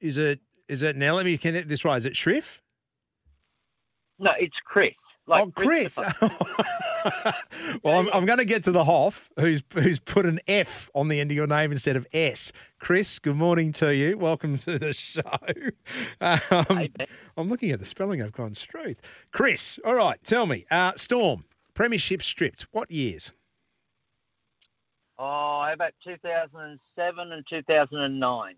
is 0.00 0.18
it 0.18 0.40
is 0.68 0.82
it 0.82 0.96
now? 0.96 1.14
Let 1.14 1.26
me 1.26 1.36
get 1.36 1.68
this 1.68 1.84
right. 1.84 1.96
Is 1.96 2.06
it 2.06 2.16
Shriff? 2.16 2.62
No, 4.18 4.30
it's 4.38 4.56
Chris. 4.64 4.92
Like 5.26 5.44
oh, 5.44 5.52
Chris. 5.54 5.96
well, 7.82 7.98
I'm, 8.00 8.08
I'm 8.12 8.26
going 8.26 8.38
to 8.38 8.44
get 8.44 8.64
to 8.64 8.72
the 8.72 8.84
Hoff, 8.84 9.30
who's 9.38 9.62
who's 9.72 9.98
put 9.98 10.26
an 10.26 10.40
F 10.48 10.90
on 10.94 11.08
the 11.08 11.20
end 11.20 11.30
of 11.30 11.36
your 11.36 11.46
name 11.46 11.72
instead 11.72 11.96
of 11.96 12.06
S. 12.12 12.52
Chris, 12.80 13.18
good 13.18 13.36
morning 13.36 13.72
to 13.72 13.94
you. 13.94 14.18
Welcome 14.18 14.58
to 14.58 14.78
the 14.78 14.92
show. 14.92 15.22
Um, 16.20 16.88
I'm 17.36 17.48
looking 17.48 17.70
at 17.70 17.78
the 17.78 17.86
spelling. 17.86 18.20
I've 18.20 18.32
gone 18.32 18.54
Struth. 18.54 19.00
Chris, 19.32 19.78
all 19.84 19.94
right, 19.94 20.22
tell 20.22 20.44
me. 20.46 20.66
Uh, 20.70 20.92
Storm, 20.96 21.44
Premiership 21.74 22.22
stripped. 22.22 22.66
What 22.72 22.90
years? 22.90 23.32
Oh, 25.18 25.62
how 25.66 25.72
about 25.74 25.92
2007 26.04 27.32
and 27.32 27.44
2009? 27.48 28.54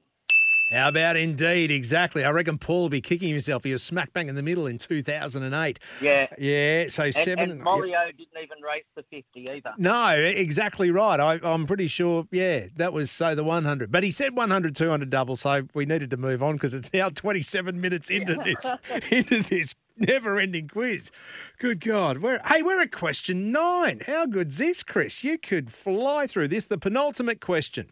How 0.71 0.89
about 0.89 1.17
indeed? 1.17 1.71
Exactly. 1.71 2.25
I 2.25 2.31
reckon 2.31 2.57
Paul 2.57 2.83
will 2.83 2.89
be 2.89 3.03
kicking 3.03 3.29
himself. 3.29 3.65
He 3.65 3.73
was 3.73 3.83
smack 3.83 4.13
bang 4.15 4.29
in 4.31 4.37
the 4.37 4.43
middle 4.43 4.67
in 4.67 4.79
2008. 4.79 5.79
Yeah. 6.01 6.27
Yeah. 6.39 6.89
So 6.89 7.05
And, 7.05 7.15
seven. 7.15 7.51
and 7.51 7.61
Molio 7.63 8.07
didn't 8.17 8.43
even 8.43 8.63
race 8.63 8.85
the 8.97 9.03
50 9.11 9.51
either. 9.53 9.73
No, 9.77 10.09
exactly 10.15 10.91
right. 10.91 11.21
I, 11.21 11.41
I'm 11.43 11.67
pretty 11.67 11.89
sure, 11.89 12.27
yeah, 12.31 12.69
that 12.77 12.95
was 12.95 13.11
so 13.11 13.35
the 13.35 13.45
100. 13.45 13.93
But 13.93 14.03
he 14.03 14.11
said 14.11 14.35
100, 14.35 14.75
200 14.75 15.11
double, 15.11 15.37
so 15.37 15.63
we 15.75 15.85
needed 15.85 16.09
to 16.11 16.17
move 16.17 16.43
on 16.43 16.55
because 16.55 16.73
it's 16.73 16.91
now 16.95 17.11
27 17.11 17.79
minutes 17.79 18.09
into 18.09 18.35
this 18.37 18.73
into 19.11 19.43
this 19.43 19.75
never-ending 19.97 20.69
quiz. 20.69 21.11
Good 21.59 21.81
God. 21.81 22.19
We're, 22.19 22.41
hey, 22.47 22.63
we're 22.63 22.81
at 22.81 22.93
question 22.93 23.53
nine. 23.53 24.01
How 24.07 24.27
good's 24.27 24.59
this, 24.59 24.83
Chris? 24.83 25.23
You 25.25 25.39
could 25.39 25.73
fly 25.73 26.27
through 26.27 26.49
this. 26.49 26.67
The 26.67 26.79
penultimate 26.79 27.41
question. 27.41 27.91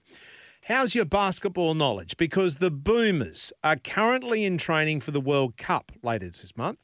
How's 0.64 0.94
your 0.94 1.06
basketball 1.06 1.74
knowledge? 1.74 2.16
Because 2.16 2.56
the 2.56 2.70
Boomers 2.70 3.52
are 3.64 3.77
currently 3.77 4.44
in 4.44 4.59
training 4.59 5.01
for 5.01 5.10
the 5.10 5.20
World 5.20 5.56
Cup 5.56 5.93
later 6.02 6.27
this 6.27 6.56
month. 6.56 6.78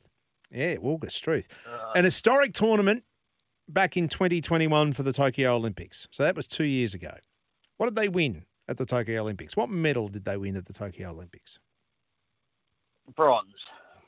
Yeah, 0.51 0.76
August, 0.80 1.22
truth. 1.22 1.48
Uh. 1.66 1.93
An 1.94 2.05
historic 2.05 2.55
tournament 2.55 3.05
back 3.68 3.97
in 3.97 4.09
2021 4.09 4.93
for 4.93 5.02
the 5.02 5.12
Tokyo 5.12 5.55
Olympics. 5.55 6.09
So 6.10 6.22
that 6.22 6.36
was 6.36 6.47
two 6.47 6.64
years 6.64 6.94
ago. 6.94 7.12
What 7.76 7.86
did 7.86 7.97
they 7.97 8.09
win 8.09 8.44
at 8.68 8.78
the 8.78 8.86
Tokyo 8.86 9.20
Olympics? 9.20 9.56
What 9.56 9.68
medal 9.68 10.09
did 10.09 10.24
they 10.24 10.36
win 10.36 10.56
at 10.56 10.66
the 10.66 10.72
Tokyo 10.72 11.10
Olympics? 11.10 11.59
Bronze. 13.14 13.52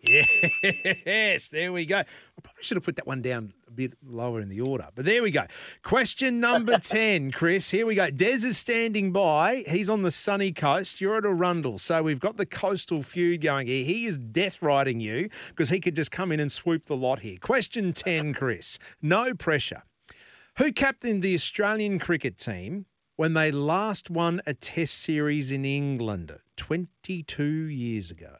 Yes, 0.03 1.49
there 1.49 1.73
we 1.73 1.85
go. 1.87 1.99
I 1.99 2.41
probably 2.43 2.63
should 2.63 2.77
have 2.77 2.85
put 2.85 2.97
that 2.97 3.07
one 3.07 3.21
down 3.21 3.53
a 3.67 3.71
bit 3.71 3.95
lower 4.07 4.41
in 4.41 4.49
the 4.49 4.61
order, 4.61 4.89
but 4.95 5.05
there 5.05 5.23
we 5.23 5.31
go. 5.31 5.45
Question 5.83 6.41
number 6.41 6.79
10, 6.83 7.33
Chris. 7.33 7.71
Here 7.71 7.85
we 7.85 7.95
go. 7.95 8.11
Des 8.11 8.47
is 8.47 8.57
standing 8.59 9.13
by. 9.13 9.65
He's 9.67 9.89
on 9.91 10.03
the 10.03 10.11
sunny 10.11 10.53
coast. 10.53 11.01
You're 11.01 11.17
at 11.17 11.25
Arundel. 11.25 11.79
So 11.79 12.03
we've 12.03 12.21
got 12.21 12.37
the 12.37 12.47
coastal 12.47 13.03
feud 13.03 13.41
going 13.41 13.67
here. 13.67 13.85
He 13.85 14.07
is 14.07 14.19
death 14.19 14.63
riding 14.63 15.01
you 15.01 15.29
because 15.49 15.71
he 15.71 15.81
could 15.81 15.97
just 15.97 16.11
come 16.13 16.31
in 16.33 16.41
and 16.41 16.51
swoop 16.51 16.87
the 16.87 16.97
lot 16.97 17.21
here. 17.21 17.39
Question 17.41 17.93
10, 17.93 18.35
Chris. 18.35 18.79
No 19.03 19.35
pressure. 19.35 19.83
Who 20.59 20.73
captained 20.73 21.23
the 21.23 21.35
Australian 21.35 21.99
cricket 21.99 22.39
team 22.39 22.87
when 23.17 23.35
they 23.35 23.51
last 23.51 24.11
won 24.11 24.41
a 24.47 24.55
test 24.55 24.95
series 24.95 25.51
in 25.53 25.65
England 25.65 26.37
22 26.57 27.43
years 27.45 28.11
ago? 28.11 28.37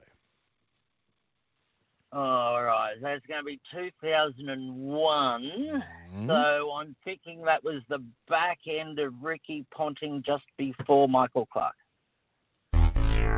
All 2.11 2.63
right, 2.63 2.95
that's 3.03 3.25
going 3.27 3.41
to 3.41 3.45
be 3.45 3.61
2001. 3.71 5.43
Mm-hmm. 5.43 6.27
So 6.27 6.33
I'm 6.33 6.97
thinking 7.05 7.43
that 7.45 7.63
was 7.63 7.83
the 7.91 7.99
back 8.29 8.59
end 8.67 8.99
of 8.99 9.13
Ricky 9.21 9.67
Ponting 9.75 10.23
just 10.25 10.45
before 10.57 11.07
Michael 11.07 11.47
Clarke. 11.53 11.75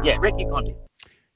Yeah, 0.04 0.16
Ricky 0.20 0.46
Ponting. 0.48 0.76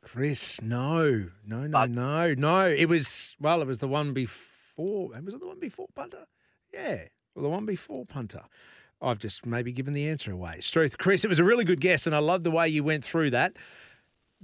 Chris, 0.05 0.61
no, 0.63 1.27
no, 1.45 1.67
no, 1.67 1.87
no, 1.87 2.35
no. 2.35 2.67
It 2.69 2.87
was 2.87 3.35
well, 3.41 3.63
it 3.63 3.67
was 3.67 3.81
the 3.81 3.89
one 3.89 4.13
before. 4.13 5.09
Was 5.25 5.35
it 5.35 5.41
the 5.41 5.47
one 5.49 5.59
before 5.59 5.87
punter? 5.95 6.27
Yeah, 6.73 7.05
well, 7.35 7.43
the 7.43 7.49
one 7.49 7.67
before 7.67 8.05
punter. 8.07 8.43
I've 9.03 9.19
just 9.19 9.45
maybe 9.45 9.73
given 9.73 9.93
the 9.93 10.09
answer 10.09 10.31
away. 10.31 10.61
Struth, 10.61 10.99
Chris, 10.99 11.25
it 11.25 11.29
was 11.29 11.41
a 11.41 11.45
really 11.45 11.65
good 11.65 11.81
guess, 11.81 12.07
and 12.07 12.15
I 12.15 12.21
love 12.21 12.43
the 12.43 12.51
way 12.51 12.69
you 12.69 12.85
went 12.85 13.05
through 13.05 13.31
that. 13.31 13.57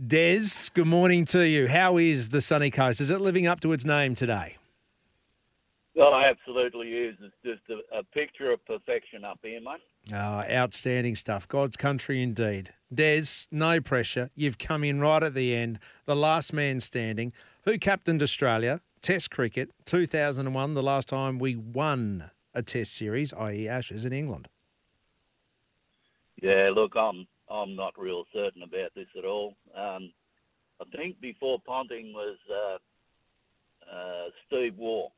Des, 0.06 0.70
good 0.72 0.86
morning 0.86 1.26
to 1.26 1.46
you. 1.46 1.68
How 1.68 1.98
is 1.98 2.30
the 2.30 2.40
sunny 2.40 2.70
coast? 2.70 3.02
Is 3.02 3.10
it 3.10 3.20
living 3.20 3.46
up 3.46 3.60
to 3.60 3.72
its 3.72 3.84
name 3.84 4.14
today? 4.14 4.56
Oh, 5.98 6.22
absolutely 6.24 6.88
is. 6.88 7.16
It's 7.20 7.34
just 7.44 7.60
a, 7.68 7.98
a 7.98 8.02
picture 8.02 8.50
of 8.50 8.64
perfection 8.64 9.26
up 9.26 9.40
here, 9.42 9.60
mate. 9.60 9.82
Oh, 10.14 10.42
outstanding 10.50 11.16
stuff. 11.16 11.46
God's 11.48 11.76
country 11.76 12.22
indeed. 12.22 12.72
Des, 12.94 13.44
no 13.50 13.78
pressure. 13.82 14.30
You've 14.34 14.56
come 14.56 14.84
in 14.84 15.00
right 15.00 15.22
at 15.22 15.34
the 15.34 15.54
end. 15.54 15.78
The 16.06 16.16
last 16.16 16.54
man 16.54 16.80
standing. 16.80 17.34
Who 17.64 17.76
captained 17.76 18.22
Australia? 18.22 18.80
Test 19.02 19.30
cricket, 19.30 19.70
2001, 19.84 20.72
the 20.72 20.82
last 20.82 21.08
time 21.08 21.38
we 21.38 21.56
won 21.56 22.30
a 22.54 22.62
test 22.62 22.94
series, 22.94 23.34
i.e., 23.34 23.68
Ashes 23.68 24.06
in 24.06 24.14
England. 24.14 24.48
Yeah, 26.40 26.70
look, 26.74 26.96
I'm 26.96 27.26
I'm 27.50 27.74
not 27.74 27.98
real 27.98 28.24
certain 28.32 28.62
about 28.62 28.94
this 28.94 29.08
at 29.18 29.24
all. 29.24 29.56
Um, 29.76 30.12
I 30.80 30.84
think 30.96 31.20
before 31.20 31.58
Ponting 31.66 32.12
was 32.12 32.36
uh, 32.50 33.94
uh, 33.94 34.28
Steve 34.46 34.76
Waugh. 34.78 35.08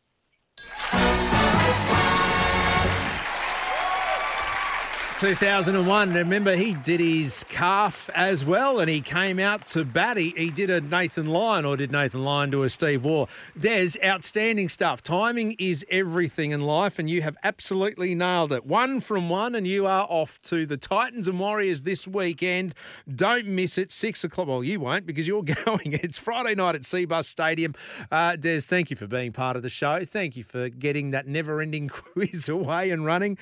2001. 5.23 6.15
Remember, 6.15 6.57
he 6.57 6.75
did 6.75 6.99
his 6.99 7.45
calf 7.49 8.11
as 8.13 8.45
well, 8.45 8.81
and 8.81 8.91
he 8.91 9.01
came 9.01 9.39
out 9.39 9.67
to 9.67 9.85
bat. 9.85 10.17
He, 10.17 10.35
he 10.37 10.51
did 10.51 10.69
a 10.69 10.81
Nathan 10.81 11.27
Lyon, 11.27 11.65
or 11.65 11.77
did 11.77 11.93
Nathan 11.93 12.25
Lyon 12.25 12.51
do 12.51 12.65
a 12.65 12.69
Steve 12.69 13.05
Waugh? 13.05 13.29
Des, 13.57 13.91
outstanding 14.05 14.69
stuff. 14.69 15.01
Timing 15.01 15.55
is 15.61 15.87
everything 15.89 16.51
in 16.51 16.61
life, 16.61 16.99
and 16.99 17.09
you 17.09 17.23
have 17.23 17.37
absolutely 17.45 18.17
nailed 18.17 18.53
it. 18.53 18.67
One 18.67 19.01
from 19.01 19.29
one, 19.29 19.55
and 19.55 19.65
you 19.65 19.87
are 19.87 20.09
off 20.11 20.43
to 20.43 20.67
the 20.67 20.77
Titans 20.77 21.29
and 21.29 21.39
Warriors 21.39 21.83
this 21.83 22.09
weekend. 22.09 22.75
Don't 23.09 23.47
miss 23.47 23.79
it. 23.79 23.93
Six 23.93 24.25
o'clock. 24.25 24.49
Well, 24.49 24.65
you 24.65 24.81
won't 24.81 25.07
because 25.07 25.29
you're 25.29 25.43
going. 25.65 25.93
It's 26.03 26.19
Friday 26.19 26.57
night 26.57 26.75
at 26.75 26.83
Cbus 26.83 27.27
Stadium. 27.27 27.77
Uh, 28.11 28.35
Des, 28.35 28.63
thank 28.63 28.91
you 28.91 28.97
for 28.97 29.07
being 29.07 29.31
part 29.31 29.55
of 29.55 29.63
the 29.63 29.71
show. 29.71 30.05
Thank 30.05 30.37
you 30.37 30.43
for 30.43 30.69
getting 30.69 31.13
that 31.13 31.29
never-ending 31.29 31.89
quiz 31.91 32.49
away 32.49 32.91
and 32.91 33.07
running. 33.07 33.39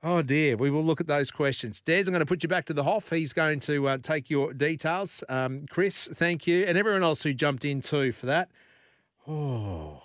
Oh 0.00 0.22
dear, 0.22 0.56
we 0.56 0.70
will 0.70 0.84
look 0.84 1.00
at 1.00 1.08
those 1.08 1.32
questions. 1.32 1.80
Des, 1.80 2.00
I'm 2.00 2.06
going 2.06 2.20
to 2.20 2.26
put 2.26 2.44
you 2.44 2.48
back 2.48 2.66
to 2.66 2.72
the 2.72 2.84
Hoff. 2.84 3.10
He's 3.10 3.32
going 3.32 3.58
to 3.60 3.88
uh, 3.88 3.98
take 3.98 4.30
your 4.30 4.52
details. 4.52 5.24
Um, 5.28 5.66
Chris, 5.68 6.06
thank 6.06 6.46
you, 6.46 6.64
and 6.64 6.78
everyone 6.78 7.02
else 7.02 7.24
who 7.24 7.34
jumped 7.34 7.64
in 7.64 7.80
too 7.80 8.12
for 8.12 8.26
that. 8.26 8.48
Oh, 9.26 10.00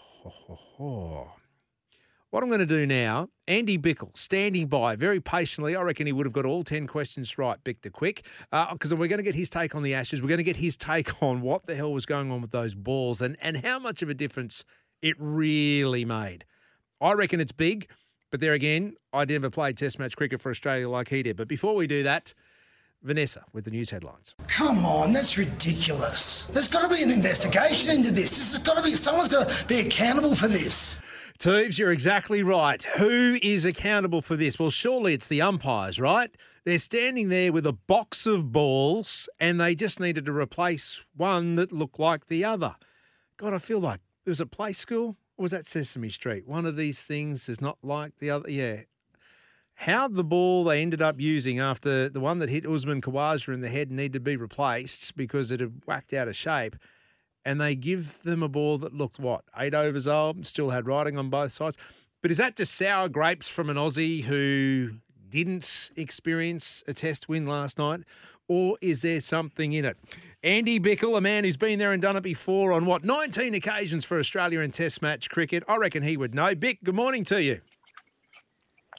what 2.32 2.41
I'm 2.41 2.49
going 2.49 2.61
to 2.61 2.65
do 2.65 2.88
now, 2.88 3.30
Andy 3.48 3.78
Bichel 3.78 4.18
standing 4.18 4.65
by 4.65 4.95
very 4.95 5.20
patiently. 5.20 5.76
I 5.76 5.84
reckon 5.84 6.07
he 6.07 6.11
would 6.11 6.26
have 6.26 6.34
got 6.34 6.48
all 6.48 6.64
10 6.64 6.88
questions 6.88 7.38
right, 7.38 7.64
Bick 7.64 7.84
the 7.84 7.91
Quick, 7.91 8.26
because 8.52 8.91
we're 8.95 9.07
going 9.07 9.20
to 9.20 9.24
get 9.24 9.36
his 9.36 9.52
take 9.52 9.76
on 9.76 9.84
the 9.84 9.94
Ashes. 9.94 10.20
We're 10.20 10.30
going 10.30 10.40
to 10.40 10.44
get 10.44 10.57
his 10.57 10.76
take 10.76 11.22
on 11.22 11.41
what 11.41 11.68
the 11.68 11.76
hell 11.76 11.94
was 11.94 12.07
going 12.07 12.32
on 12.32 12.41
with 12.41 12.49
those 12.49 12.74
balls 12.74 13.22
and, 13.22 13.38
and 13.40 13.57
how 13.57 13.78
much 13.78 14.02
of 14.02 14.10
a 14.10 14.15
difference 14.15 14.65
it 15.03 15.15
really 15.20 16.06
made. 16.06 16.45
I 16.99 17.14
reckon 17.14 17.40
it's 17.40 17.52
big. 17.52 17.88
But 18.34 18.39
there 18.39 18.53
again, 18.53 18.95
I 19.14 19.26
never 19.26 19.51
played 19.51 19.77
Test 19.77 19.99
match 19.99 20.18
cricket 20.18 20.41
for 20.41 20.49
Australia 20.49 20.89
like 20.89 21.10
he 21.10 21.22
did. 21.22 21.38
But 21.38 21.47
before 21.47 21.76
we 21.76 21.85
do 21.85 22.01
that, 22.01 22.34
Vanessa 23.03 23.45
with 23.53 23.64
the 23.64 23.69
news 23.69 23.91
headlines. 23.91 24.34
Come 24.47 24.88
on, 24.88 25.14
that's 25.14 25.38
ridiculous. 25.38 26.45
There's 26.45 26.68
got 26.68 26.81
to 26.81 26.89
be 26.89 27.03
an 27.03 27.11
investigation 27.11 27.91
into 27.91 28.10
this. 28.10 28.35
This 28.35 28.51
has 28.51 28.57
got 28.57 28.77
to 28.77 28.81
be, 28.81 28.95
someone's 28.95 29.27
got 29.27 29.49
to 29.49 29.65
be 29.68 29.81
accountable 29.81 30.34
for 30.34 30.47
this. 30.47 30.97
Teves, 31.38 31.77
you're 31.77 31.91
exactly 31.91 32.41
right. 32.41 32.81
Who 32.97 33.38
is 33.43 33.65
accountable 33.65 34.23
for 34.23 34.35
this? 34.35 34.57
Well, 34.57 34.72
surely 34.72 35.14
it's 35.14 35.27
the 35.27 35.43
umpires, 35.43 35.99
right? 35.99 36.35
They're 36.65 36.80
standing 36.80 37.30
there 37.30 37.53
with 37.53 37.68
a 37.68 37.73
box 37.73 38.26
of 38.26 38.51
balls 38.51 39.30
and 39.39 39.61
they 39.61 39.76
just 39.76 39.99
needed 39.99 40.26
to 40.26 40.34
replace 40.34 41.03
one 41.15 41.53
that 41.57 41.72
looked 41.72 41.99
like 41.99 42.26
the 42.26 42.45
other. 42.45 42.77
God, 43.38 43.53
I 43.53 43.60
feel 43.60 43.80
like 43.80 43.99
it 44.26 44.30
was 44.30 44.41
a 44.41 44.47
play 44.47 44.73
school 44.73 45.18
was 45.38 45.51
that 45.51 45.65
Sesame 45.65 46.10
Street? 46.10 46.47
One 46.47 46.65
of 46.65 46.77
these 46.77 47.01
things 47.01 47.49
is 47.49 47.61
not 47.61 47.77
like 47.84 48.18
the 48.19 48.30
other. 48.30 48.49
Yeah. 48.49 48.81
How 49.76 50.07
the 50.07 50.23
ball 50.23 50.64
they 50.64 50.81
ended 50.81 51.01
up 51.01 51.19
using 51.19 51.60
after 51.60 52.07
the 52.07 52.19
one 52.19 52.39
that 52.39 52.49
hit 52.49 52.65
Usman 52.65 53.01
Khawaja 53.01 53.53
in 53.53 53.61
the 53.61 53.69
head 53.69 53.91
needed 53.91 54.14
to 54.14 54.19
be 54.19 54.35
replaced 54.35 55.15
because 55.15 55.51
it 55.51 55.60
had 55.60 55.81
whacked 55.85 56.14
out 56.14 56.27
of 56.27 56.35
shape 56.35 56.76
and 57.45 57.60
they 57.60 57.76
give 57.76 58.22
them 58.23 58.43
a 58.43 58.47
ball 58.47 58.77
that 58.77 58.93
looked 58.93 59.19
what 59.19 59.43
eight 59.57 59.73
overs 59.73 60.07
old, 60.07 60.45
still 60.45 60.69
had 60.69 60.88
writing 60.88 61.18
on 61.18 61.30
both 61.30 61.51
sides. 61.51 61.77
But 62.22 62.31
is 62.31 62.38
that 62.38 62.55
just 62.55 62.76
sour 62.76 63.10
grapes 63.10 63.47
from 63.47 63.69
an 63.69 63.76
Aussie 63.76 64.23
who 64.23 64.91
didn't 65.30 65.91
experience 65.97 66.84
a 66.88 66.93
Test 66.93 67.27
win 67.27 67.45
last 67.45 67.77
night, 67.77 68.01
or 68.47 68.77
is 68.81 69.01
there 69.01 69.19
something 69.19 69.73
in 69.73 69.85
it? 69.85 69.97
Andy 70.44 70.78
Bichel, 70.78 71.18
a 71.18 71.22
man 71.22 71.45
who's 71.45 71.56
been 71.56 71.80
there 71.80 71.94
and 71.94 72.02
done 72.02 72.18
it 72.18 72.22
before 72.22 72.74
on 72.74 72.86
what 72.86 73.06
19 73.06 73.53
occasions 73.53 74.03
for 74.03 74.20
Australia 74.20 74.60
in 74.60 74.72
Test 74.72 75.02
match 75.02 75.30
cricket, 75.30 75.64
I 75.70 75.78
reckon 75.78 76.03
he 76.03 76.18
would 76.18 76.36
know. 76.36 76.53
Bick, 76.53 76.84
good 76.84 76.95
morning 76.95 77.24
to 77.26 77.41
you. 77.41 77.61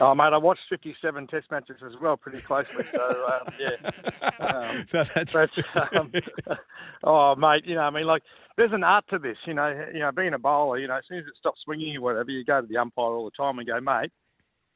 Oh, 0.00 0.14
mate, 0.14 0.32
I 0.32 0.38
watched 0.38 0.62
57 0.70 1.26
Test 1.26 1.50
matches 1.50 1.76
as 1.84 1.92
well, 2.00 2.16
pretty 2.16 2.40
closely. 2.40 2.84
So, 2.94 3.26
um, 3.28 3.54
yeah. 3.60 3.90
Um, 4.40 4.84
No, 4.92 5.04
that's 5.04 5.32
but, 5.32 5.50
um, 5.94 6.10
oh, 7.04 7.36
mate, 7.36 7.64
you 7.66 7.74
know, 7.74 7.82
I 7.82 7.90
mean, 7.90 8.06
like, 8.06 8.22
there's 8.56 8.72
an 8.72 8.82
art 8.82 9.04
to 9.10 9.18
this. 9.18 9.36
You 9.46 9.54
know, 9.54 9.86
you 9.92 10.00
know, 10.00 10.10
being 10.12 10.34
a 10.34 10.38
bowler, 10.38 10.78
you 10.78 10.88
know, 10.88 10.96
as 10.96 11.04
soon 11.08 11.18
as 11.18 11.24
it 11.24 11.34
stops 11.38 11.60
swinging 11.64 11.96
or 11.96 12.00
whatever, 12.00 12.30
you 12.30 12.44
go 12.44 12.60
to 12.60 12.66
the 12.66 12.78
umpire 12.78 13.04
all 13.04 13.24
the 13.24 13.30
time 13.30 13.58
and 13.58 13.68
go, 13.68 13.80
mate, 13.80 14.10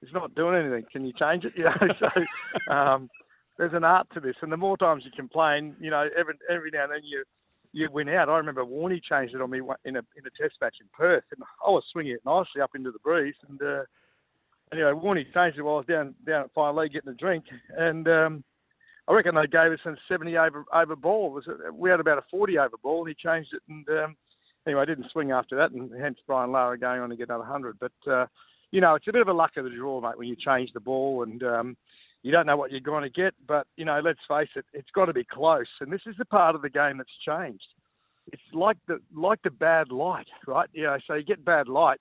it's 0.02 0.12
not 0.12 0.34
doing 0.34 0.54
anything. 0.64 0.84
Can 0.92 1.04
you 1.06 1.12
change 1.18 1.44
it? 1.44 1.54
You 1.56 1.64
know, 1.64 1.74
so 1.98 2.72
um, 2.72 3.10
there's 3.58 3.74
an 3.74 3.84
art 3.84 4.06
to 4.14 4.20
this, 4.20 4.36
and 4.40 4.50
the 4.50 4.56
more 4.56 4.76
times 4.76 5.02
you 5.04 5.10
complain, 5.10 5.76
you 5.80 5.90
know, 5.90 6.08
every 6.18 6.34
every 6.50 6.70
now 6.70 6.84
and 6.84 6.92
then 6.92 7.00
you 7.04 7.24
you 7.72 7.88
win 7.92 8.08
out. 8.08 8.28
I 8.28 8.38
remember 8.38 8.64
Warney 8.64 9.02
changed 9.02 9.34
it 9.34 9.42
on 9.42 9.50
me 9.50 9.58
in 9.84 9.96
a 9.96 10.00
in 10.16 10.24
a 10.26 10.30
Test 10.40 10.54
match 10.60 10.76
in 10.80 10.86
Perth, 10.96 11.24
and 11.34 11.42
I 11.66 11.70
was 11.70 11.84
swinging 11.92 12.12
it 12.12 12.24
nicely 12.24 12.62
up 12.62 12.70
into 12.74 12.90
the 12.90 13.00
breeze, 13.00 13.34
and. 13.48 13.60
Uh, 13.60 13.82
anyway, 14.72 14.92
Warney 14.92 15.24
changed 15.32 15.58
it 15.58 15.62
while 15.62 15.76
I 15.76 15.78
was 15.78 15.86
down 15.86 16.14
down 16.26 16.44
at 16.44 16.52
fine 16.54 16.74
leg 16.74 16.92
getting 16.92 17.10
a 17.10 17.14
drink, 17.14 17.44
and 17.76 18.06
um, 18.08 18.44
I 19.08 19.14
reckon 19.14 19.34
they 19.34 19.46
gave 19.46 19.72
us 19.72 19.78
a 19.86 19.94
70 20.08 20.36
over 20.36 20.64
over 20.72 20.96
ball. 20.96 21.38
It 21.38 21.74
we 21.74 21.90
had 21.90 22.00
about 22.00 22.18
a 22.18 22.24
40 22.30 22.58
over 22.58 22.76
ball, 22.82 23.06
and 23.06 23.08
he 23.08 23.14
changed 23.14 23.50
it, 23.54 23.62
and 23.68 23.88
um, 23.88 24.16
anyway, 24.66 24.82
I 24.82 24.84
didn't 24.84 25.10
swing 25.12 25.30
after 25.30 25.56
that, 25.56 25.72
and 25.72 25.90
hence 25.98 26.18
Brian 26.26 26.52
Lara 26.52 26.78
going 26.78 27.00
on 27.00 27.10
to 27.10 27.16
get 27.16 27.28
another 27.28 27.44
100. 27.44 27.78
But 27.78 27.92
uh, 28.10 28.26
you 28.70 28.80
know, 28.80 28.94
it's 28.94 29.08
a 29.08 29.12
bit 29.12 29.22
of 29.22 29.28
a 29.28 29.32
luck 29.32 29.52
of 29.56 29.64
the 29.64 29.70
draw, 29.70 30.00
mate, 30.00 30.18
when 30.18 30.28
you 30.28 30.36
change 30.36 30.70
the 30.72 30.80
ball, 30.80 31.22
and 31.22 31.42
um, 31.42 31.76
you 32.22 32.32
don't 32.32 32.46
know 32.46 32.56
what 32.56 32.70
you're 32.70 32.80
going 32.80 33.04
to 33.04 33.10
get. 33.10 33.34
But 33.46 33.66
you 33.76 33.84
know, 33.84 34.00
let's 34.04 34.20
face 34.28 34.48
it, 34.56 34.64
it's 34.72 34.90
got 34.94 35.06
to 35.06 35.12
be 35.12 35.24
close, 35.24 35.68
and 35.80 35.92
this 35.92 36.02
is 36.06 36.16
the 36.18 36.24
part 36.24 36.54
of 36.54 36.62
the 36.62 36.70
game 36.70 36.98
that's 36.98 37.10
changed. 37.26 37.66
It's 38.32 38.42
like 38.52 38.76
the 38.86 39.00
like 39.14 39.42
the 39.42 39.50
bad 39.50 39.90
light, 39.90 40.28
right? 40.46 40.68
You 40.72 40.84
know, 40.84 40.98
so 41.06 41.14
you 41.14 41.24
get 41.24 41.44
bad 41.44 41.68
light. 41.68 42.00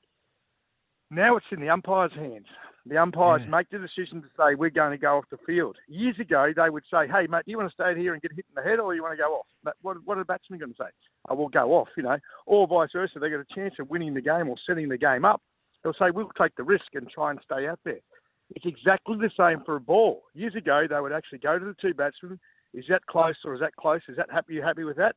Now 1.09 1.37
it's 1.37 1.45
in 1.51 1.61
the 1.61 1.69
umpire's 1.69 2.13
hands. 2.13 2.47
The 2.85 2.97
umpires 2.97 3.41
make 3.49 3.69
the 3.69 3.79
decision 3.79 4.21
to 4.21 4.27
say 4.37 4.55
we're 4.55 4.69
going 4.69 4.91
to 4.91 4.97
go 4.97 5.17
off 5.17 5.25
the 5.29 5.37
field. 5.45 5.75
Years 5.87 6.17
ago, 6.19 6.53
they 6.55 6.69
would 6.69 6.83
say, 6.89 7.07
"Hey, 7.07 7.27
mate, 7.27 7.43
do 7.45 7.51
you 7.51 7.57
want 7.57 7.69
to 7.69 7.73
stay 7.73 7.99
here 7.99 8.13
and 8.13 8.21
get 8.21 8.31
hit 8.31 8.45
in 8.49 8.55
the 8.55 8.67
head, 8.67 8.79
or 8.79 8.95
you 8.95 9.03
want 9.03 9.13
to 9.13 9.17
go 9.17 9.33
off?" 9.33 9.45
But 9.63 9.75
what, 9.81 9.97
what 10.05 10.17
are 10.17 10.21
the 10.21 10.25
batsmen 10.25 10.59
going 10.59 10.71
to 10.71 10.77
say? 10.77 10.89
"I 11.27 11.33
will 11.33 11.49
go 11.49 11.73
off," 11.73 11.89
you 11.97 12.03
know, 12.03 12.17
or 12.45 12.67
vice 12.67 12.89
versa. 12.93 13.19
They 13.19 13.29
got 13.29 13.39
a 13.39 13.55
chance 13.55 13.75
of 13.79 13.89
winning 13.89 14.13
the 14.13 14.21
game 14.21 14.49
or 14.49 14.55
setting 14.65 14.89
the 14.89 14.97
game 14.97 15.25
up. 15.25 15.41
They'll 15.83 15.93
say, 15.93 16.11
"We'll 16.11 16.29
take 16.39 16.55
the 16.55 16.63
risk 16.63 16.93
and 16.93 17.09
try 17.09 17.31
and 17.31 17.39
stay 17.43 17.67
out 17.67 17.79
there." 17.83 17.99
It's 18.55 18.65
exactly 18.65 19.17
the 19.17 19.31
same 19.37 19.63
for 19.65 19.75
a 19.75 19.79
ball. 19.79 20.23
Years 20.33 20.55
ago, 20.55 20.85
they 20.89 20.99
would 20.99 21.11
actually 21.11 21.39
go 21.39 21.59
to 21.59 21.65
the 21.65 21.75
two 21.81 21.93
batsmen. 21.93 22.39
Is 22.73 22.85
that 22.89 23.05
close 23.05 23.35
or 23.45 23.53
is 23.53 23.59
that 23.61 23.75
close? 23.75 24.01
Is 24.07 24.17
that 24.17 24.31
happy? 24.31 24.55
You 24.55 24.61
happy 24.61 24.83
with 24.83 24.97
that? 24.97 25.15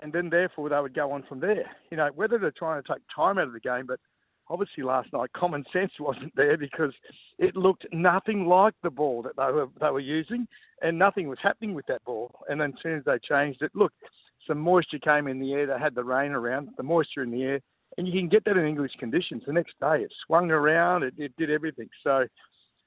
And 0.00 0.12
then 0.12 0.30
therefore 0.30 0.68
they 0.68 0.80
would 0.80 0.94
go 0.94 1.10
on 1.12 1.22
from 1.28 1.40
there. 1.40 1.70
You 1.90 1.96
know, 1.96 2.10
whether 2.14 2.38
they're 2.38 2.52
trying 2.56 2.82
to 2.82 2.88
take 2.88 3.02
time 3.14 3.38
out 3.38 3.46
of 3.46 3.52
the 3.52 3.60
game, 3.60 3.86
but 3.86 4.00
obviously 4.48 4.84
last 4.84 5.12
night 5.12 5.32
common 5.32 5.64
sense 5.72 5.92
wasn't 5.98 6.34
there 6.36 6.56
because 6.56 6.92
it 7.38 7.56
looked 7.56 7.86
nothing 7.92 8.46
like 8.46 8.74
the 8.82 8.90
ball 8.90 9.22
that 9.22 9.36
they 9.36 9.52
were 9.52 9.68
they 9.80 9.90
were 9.90 10.00
using, 10.00 10.46
and 10.82 10.98
nothing 10.98 11.28
was 11.28 11.38
happening 11.42 11.74
with 11.74 11.86
that 11.86 12.04
ball. 12.04 12.30
And 12.48 12.60
then 12.60 12.70
as 12.70 12.82
soon 12.82 12.98
as 12.98 13.04
they 13.04 13.18
changed 13.28 13.62
it, 13.62 13.72
look, 13.74 13.92
some 14.46 14.58
moisture 14.58 14.98
came 14.98 15.26
in 15.26 15.40
the 15.40 15.52
air. 15.52 15.66
They 15.66 15.78
had 15.78 15.94
the 15.94 16.04
rain 16.04 16.32
around, 16.32 16.68
the 16.76 16.82
moisture 16.82 17.22
in 17.22 17.30
the 17.30 17.42
air, 17.42 17.60
and 17.96 18.06
you 18.06 18.12
can 18.12 18.28
get 18.28 18.44
that 18.44 18.56
in 18.56 18.66
English 18.66 18.92
conditions. 18.98 19.42
The 19.46 19.52
next 19.52 19.74
day, 19.80 20.02
it 20.02 20.12
swung 20.26 20.50
around, 20.50 21.02
it, 21.02 21.14
it 21.18 21.32
did 21.36 21.50
everything. 21.50 21.88
So. 22.02 22.26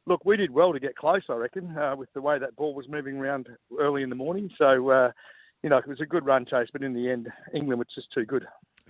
Look, 0.05 0.25
we 0.25 0.37
did 0.37 0.49
well 0.49 0.73
to 0.73 0.79
get 0.79 0.95
close, 0.95 1.21
I 1.29 1.33
reckon, 1.33 1.77
uh, 1.77 1.95
with 1.95 2.09
the 2.15 2.21
way 2.21 2.39
that 2.39 2.55
ball 2.55 2.73
was 2.73 2.87
moving 2.89 3.17
around 3.17 3.47
early 3.79 4.01
in 4.01 4.09
the 4.09 4.15
morning. 4.15 4.49
So, 4.57 4.89
uh, 4.89 5.11
you 5.61 5.69
know, 5.69 5.77
it 5.77 5.87
was 5.87 6.01
a 6.01 6.05
good 6.05 6.25
run 6.25 6.45
chase, 6.45 6.69
but 6.73 6.81
in 6.81 6.95
the 6.95 7.11
end, 7.11 7.27
England 7.53 7.77
was 7.77 7.87
just 7.93 8.07
too 8.11 8.25
good. 8.25 8.47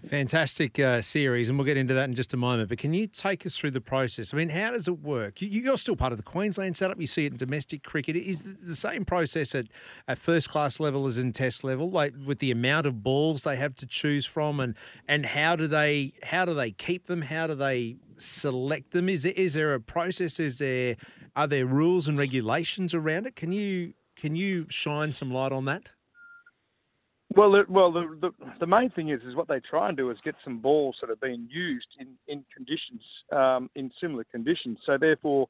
Fantastic 0.07 0.79
uh, 0.79 1.01
series, 1.01 1.49
and 1.49 1.57
we'll 1.57 1.65
get 1.65 1.77
into 1.77 1.93
that 1.93 2.09
in 2.09 2.15
just 2.15 2.33
a 2.33 2.37
moment. 2.37 2.69
But 2.69 2.77
can 2.77 2.93
you 2.93 3.05
take 3.07 3.45
us 3.45 3.57
through 3.57 3.71
the 3.71 3.81
process? 3.81 4.33
I 4.33 4.37
mean, 4.37 4.49
how 4.49 4.71
does 4.71 4.87
it 4.87 4.99
work? 4.99 5.41
You, 5.41 5.49
you're 5.49 5.77
still 5.77 5.95
part 5.95 6.11
of 6.11 6.17
the 6.17 6.23
Queensland 6.23 6.77
setup. 6.77 6.99
You 6.99 7.07
see 7.07 7.25
it 7.25 7.33
in 7.33 7.37
domestic 7.37 7.83
cricket. 7.83 8.15
Is 8.15 8.43
the 8.43 8.75
same 8.75 9.05
process 9.05 9.53
at, 9.55 9.67
at 10.07 10.17
first 10.17 10.49
class 10.49 10.79
level 10.79 11.05
as 11.05 11.17
in 11.17 11.33
Test 11.33 11.63
level, 11.63 11.89
like 11.89 12.13
with 12.25 12.39
the 12.39 12.51
amount 12.51 12.87
of 12.87 13.03
balls 13.03 13.43
they 13.43 13.55
have 13.55 13.75
to 13.75 13.85
choose 13.85 14.25
from, 14.25 14.59
and 14.59 14.75
and 15.07 15.25
how 15.25 15.55
do 15.55 15.67
they 15.67 16.13
how 16.23 16.45
do 16.45 16.53
they 16.53 16.71
keep 16.71 17.07
them? 17.07 17.23
How 17.23 17.47
do 17.47 17.55
they 17.55 17.97
select 18.17 18.91
them? 18.91 19.09
Is 19.09 19.23
there, 19.23 19.33
is 19.33 19.53
there 19.53 19.73
a 19.73 19.79
process? 19.79 20.39
Is 20.39 20.59
there 20.59 20.95
are 21.35 21.47
there 21.47 21.65
rules 21.65 22.07
and 22.07 22.17
regulations 22.17 22.93
around 22.93 23.27
it? 23.27 23.35
Can 23.35 23.51
you 23.51 23.93
can 24.15 24.35
you 24.35 24.65
shine 24.69 25.13
some 25.13 25.31
light 25.31 25.51
on 25.51 25.65
that? 25.65 25.83
Well, 27.35 27.51
the, 27.51 27.63
well, 27.69 27.91
the, 27.91 28.17
the 28.21 28.31
the 28.61 28.65
main 28.67 28.89
thing 28.89 29.09
is 29.09 29.21
is 29.21 29.35
what 29.35 29.47
they 29.47 29.59
try 29.59 29.87
and 29.87 29.95
do 29.95 30.09
is 30.09 30.17
get 30.23 30.35
some 30.43 30.59
balls 30.59 30.95
that 31.01 31.11
are 31.11 31.15
being 31.15 31.47
used 31.49 31.87
in 31.99 32.07
in 32.27 32.43
conditions 32.55 33.01
um, 33.31 33.69
in 33.75 33.91
similar 34.01 34.23
conditions. 34.25 34.79
So 34.85 34.97
therefore, 34.97 35.47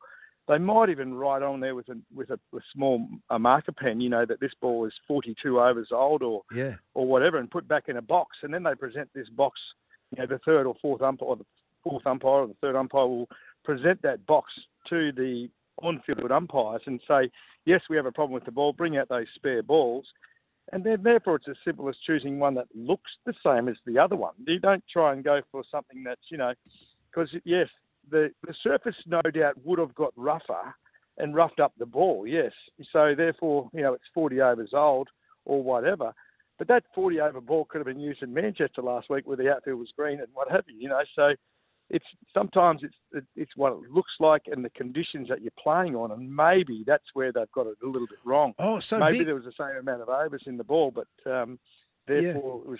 they 0.49 0.57
might 0.57 0.89
even 0.89 1.13
write 1.13 1.41
on 1.41 1.61
there 1.61 1.75
with 1.75 1.87
a 1.87 1.97
with 2.13 2.31
a, 2.31 2.39
a 2.55 2.59
small 2.73 3.07
a 3.29 3.39
marker 3.39 3.71
pen, 3.71 4.01
you 4.01 4.09
know, 4.09 4.25
that 4.25 4.41
this 4.41 4.51
ball 4.59 4.85
is 4.85 4.93
42 5.07 5.59
overs 5.61 5.89
old 5.91 6.21
or 6.21 6.41
Yeah. 6.53 6.75
or 6.95 7.07
whatever, 7.07 7.37
and 7.37 7.49
put 7.49 7.67
back 7.67 7.85
in 7.87 7.95
a 7.95 8.01
box, 8.01 8.37
and 8.43 8.53
then 8.53 8.63
they 8.63 8.75
present 8.75 9.09
this 9.15 9.29
box. 9.29 9.59
You 10.11 10.19
know, 10.21 10.27
the 10.27 10.39
third 10.39 10.65
or 10.65 10.75
fourth 10.81 11.01
umpire, 11.01 11.29
or 11.29 11.35
the 11.37 11.45
fourth 11.83 12.05
umpire 12.05 12.41
or 12.41 12.47
the 12.47 12.55
third 12.61 12.75
umpire 12.75 13.07
will 13.07 13.29
present 13.63 14.01
that 14.01 14.25
box 14.25 14.51
to 14.89 15.11
the 15.13 15.49
on-field 15.81 16.31
umpires 16.31 16.81
and 16.87 16.99
say, 17.07 17.29
yes, 17.65 17.81
we 17.89 17.95
have 17.95 18.05
a 18.05 18.11
problem 18.11 18.33
with 18.33 18.43
the 18.43 18.51
ball. 18.51 18.73
Bring 18.73 18.97
out 18.97 19.07
those 19.07 19.27
spare 19.35 19.63
balls. 19.63 20.05
And 20.71 20.83
then, 20.83 21.01
therefore, 21.03 21.37
it's 21.37 21.47
as 21.49 21.55
simple 21.65 21.89
as 21.89 21.95
choosing 22.05 22.39
one 22.39 22.53
that 22.55 22.67
looks 22.75 23.11
the 23.25 23.33
same 23.45 23.67
as 23.67 23.75
the 23.85 23.97
other 23.97 24.15
one. 24.15 24.33
You 24.45 24.59
don't 24.59 24.83
try 24.91 25.13
and 25.13 25.23
go 25.23 25.41
for 25.51 25.63
something 25.71 26.03
that's, 26.03 26.21
you 26.29 26.37
know, 26.37 26.53
because 27.09 27.29
yes, 27.43 27.67
the 28.09 28.29
the 28.43 28.53
surface 28.63 28.95
no 29.05 29.21
doubt 29.21 29.55
would 29.63 29.79
have 29.79 29.95
got 29.95 30.13
rougher 30.15 30.75
and 31.17 31.35
roughed 31.35 31.59
up 31.59 31.73
the 31.77 31.85
ball. 31.85 32.25
Yes, 32.27 32.51
so 32.91 33.13
therefore, 33.15 33.69
you 33.73 33.81
know, 33.81 33.93
it's 33.93 34.03
40 34.13 34.41
overs 34.41 34.71
old 34.73 35.09
or 35.45 35.61
whatever. 35.61 36.13
But 36.57 36.67
that 36.67 36.83
40 36.93 37.21
over 37.21 37.41
ball 37.41 37.65
could 37.65 37.79
have 37.79 37.87
been 37.87 37.99
used 37.99 38.21
in 38.21 38.33
Manchester 38.33 38.81
last 38.81 39.09
week 39.09 39.25
where 39.25 39.37
the 39.37 39.49
outfield 39.49 39.79
was 39.79 39.91
green 39.95 40.19
and 40.19 40.27
what 40.33 40.51
have 40.51 40.65
you. 40.67 40.75
You 40.77 40.89
know, 40.89 41.01
so 41.15 41.33
it's 41.89 42.05
sometimes 42.33 42.81
it's 42.83 43.25
it's 43.35 43.51
what 43.55 43.73
it 43.73 43.91
looks 43.91 44.11
like 44.19 44.43
and 44.47 44.63
the 44.63 44.69
conditions 44.71 45.27
that 45.29 45.41
you're 45.41 45.51
playing 45.61 45.95
on, 45.95 46.11
and 46.11 46.33
maybe 46.35 46.83
that's 46.85 47.05
where 47.13 47.31
they've 47.31 47.51
got 47.51 47.67
it 47.67 47.77
a 47.83 47.87
little 47.87 48.07
bit 48.07 48.19
wrong. 48.23 48.53
Oh, 48.59 48.79
so 48.79 48.99
maybe 48.99 49.19
big- 49.19 49.27
there 49.27 49.35
was 49.35 49.45
the 49.45 49.53
same 49.57 49.77
amount 49.77 50.01
of 50.01 50.09
overs 50.09 50.43
in 50.45 50.57
the 50.57 50.63
ball, 50.63 50.91
but 50.91 51.31
um, 51.31 51.59
therefore 52.07 52.61
it 52.63 52.69
was 52.69 52.79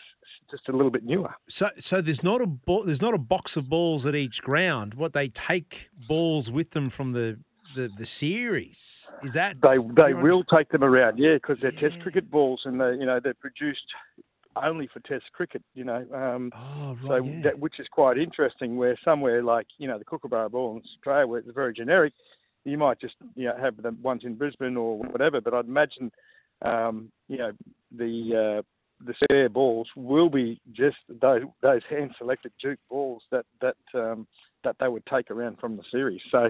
just 0.52 0.70
a 0.70 0.72
little 0.72 0.92
bit 0.92 1.04
newer. 1.04 1.34
So, 1.48 1.70
so 1.80 2.02
there's 2.02 2.24
not 2.24 2.42
a 2.42 2.48
ball, 2.48 2.84
there's 2.84 3.02
not 3.02 3.14
a 3.14 3.20
box 3.20 3.58
of 3.58 3.70
balls 3.70 4.06
at 4.06 4.16
each 4.16 4.42
ground. 4.42 4.94
What 4.96 5.14
they 5.14 5.28
take 5.30 5.90
balls 6.08 6.52
with 6.52 6.72
them 6.72 6.90
from 6.90 7.14
the 7.14 7.40
the, 7.76 7.90
the 7.98 8.06
series 8.06 9.12
is 9.24 9.34
that 9.34 9.62
They 9.62 9.78
they 9.78 10.14
will 10.14 10.44
take 10.44 10.70
them 10.70 10.84
around, 10.84 11.20
yeah, 11.20 11.36
because 11.36 11.60
they're 11.60 11.72
Test 11.72 12.00
cricket 12.00 12.30
balls, 12.30 12.62
and 12.66 12.82
they 12.82 12.94
you 12.94 13.06
know 13.06 13.20
they're 13.20 13.34
produced 13.36 13.86
only 14.66 14.88
for 14.88 15.00
Test 15.02 15.26
cricket, 15.34 15.64
you 15.74 15.84
know. 15.84 16.06
Um, 16.14 16.52
oh, 16.56 16.98
so 17.08 17.30
that, 17.44 17.60
which 17.60 17.80
is 17.80 17.88
quite 17.92 18.18
interesting. 18.18 18.78
Where 18.78 18.98
somewhere 19.04 19.44
like 19.44 19.68
you 19.78 19.88
know 19.88 19.98
the 19.98 20.06
Kookaburra 20.06 20.50
ball 20.50 20.76
in 20.76 20.84
Australia, 20.84 21.28
where 21.28 21.40
it's 21.40 21.50
very 21.54 21.74
generic, 21.74 22.14
you 22.66 22.78
might 22.78 23.00
just 23.00 23.16
you 23.36 23.46
know 23.46 23.56
have 23.60 23.82
the 23.82 23.92
ones 24.02 24.22
in 24.24 24.36
Brisbane 24.36 24.78
or 24.78 24.98
whatever. 25.00 25.42
But 25.42 25.54
I'd 25.54 25.66
imagine 25.66 26.12
um, 26.64 27.12
you 27.28 27.38
know 27.38 27.52
the 27.96 28.60
uh, 28.60 28.62
the 29.06 29.14
spare 29.24 29.50
balls 29.50 29.88
will 29.96 30.30
be 30.30 30.60
just 30.72 30.98
those 31.22 31.44
those 31.62 31.82
hand 31.90 32.12
selected 32.18 32.52
Duke 32.62 32.80
balls 32.90 33.24
that 33.32 33.46
that 33.62 33.78
um, 33.94 34.28
that 34.64 34.76
they 34.80 34.88
would 34.88 35.06
take 35.06 35.32
around 35.32 35.58
from 35.60 35.78
the 35.78 35.84
series. 35.92 36.22
So 36.32 36.50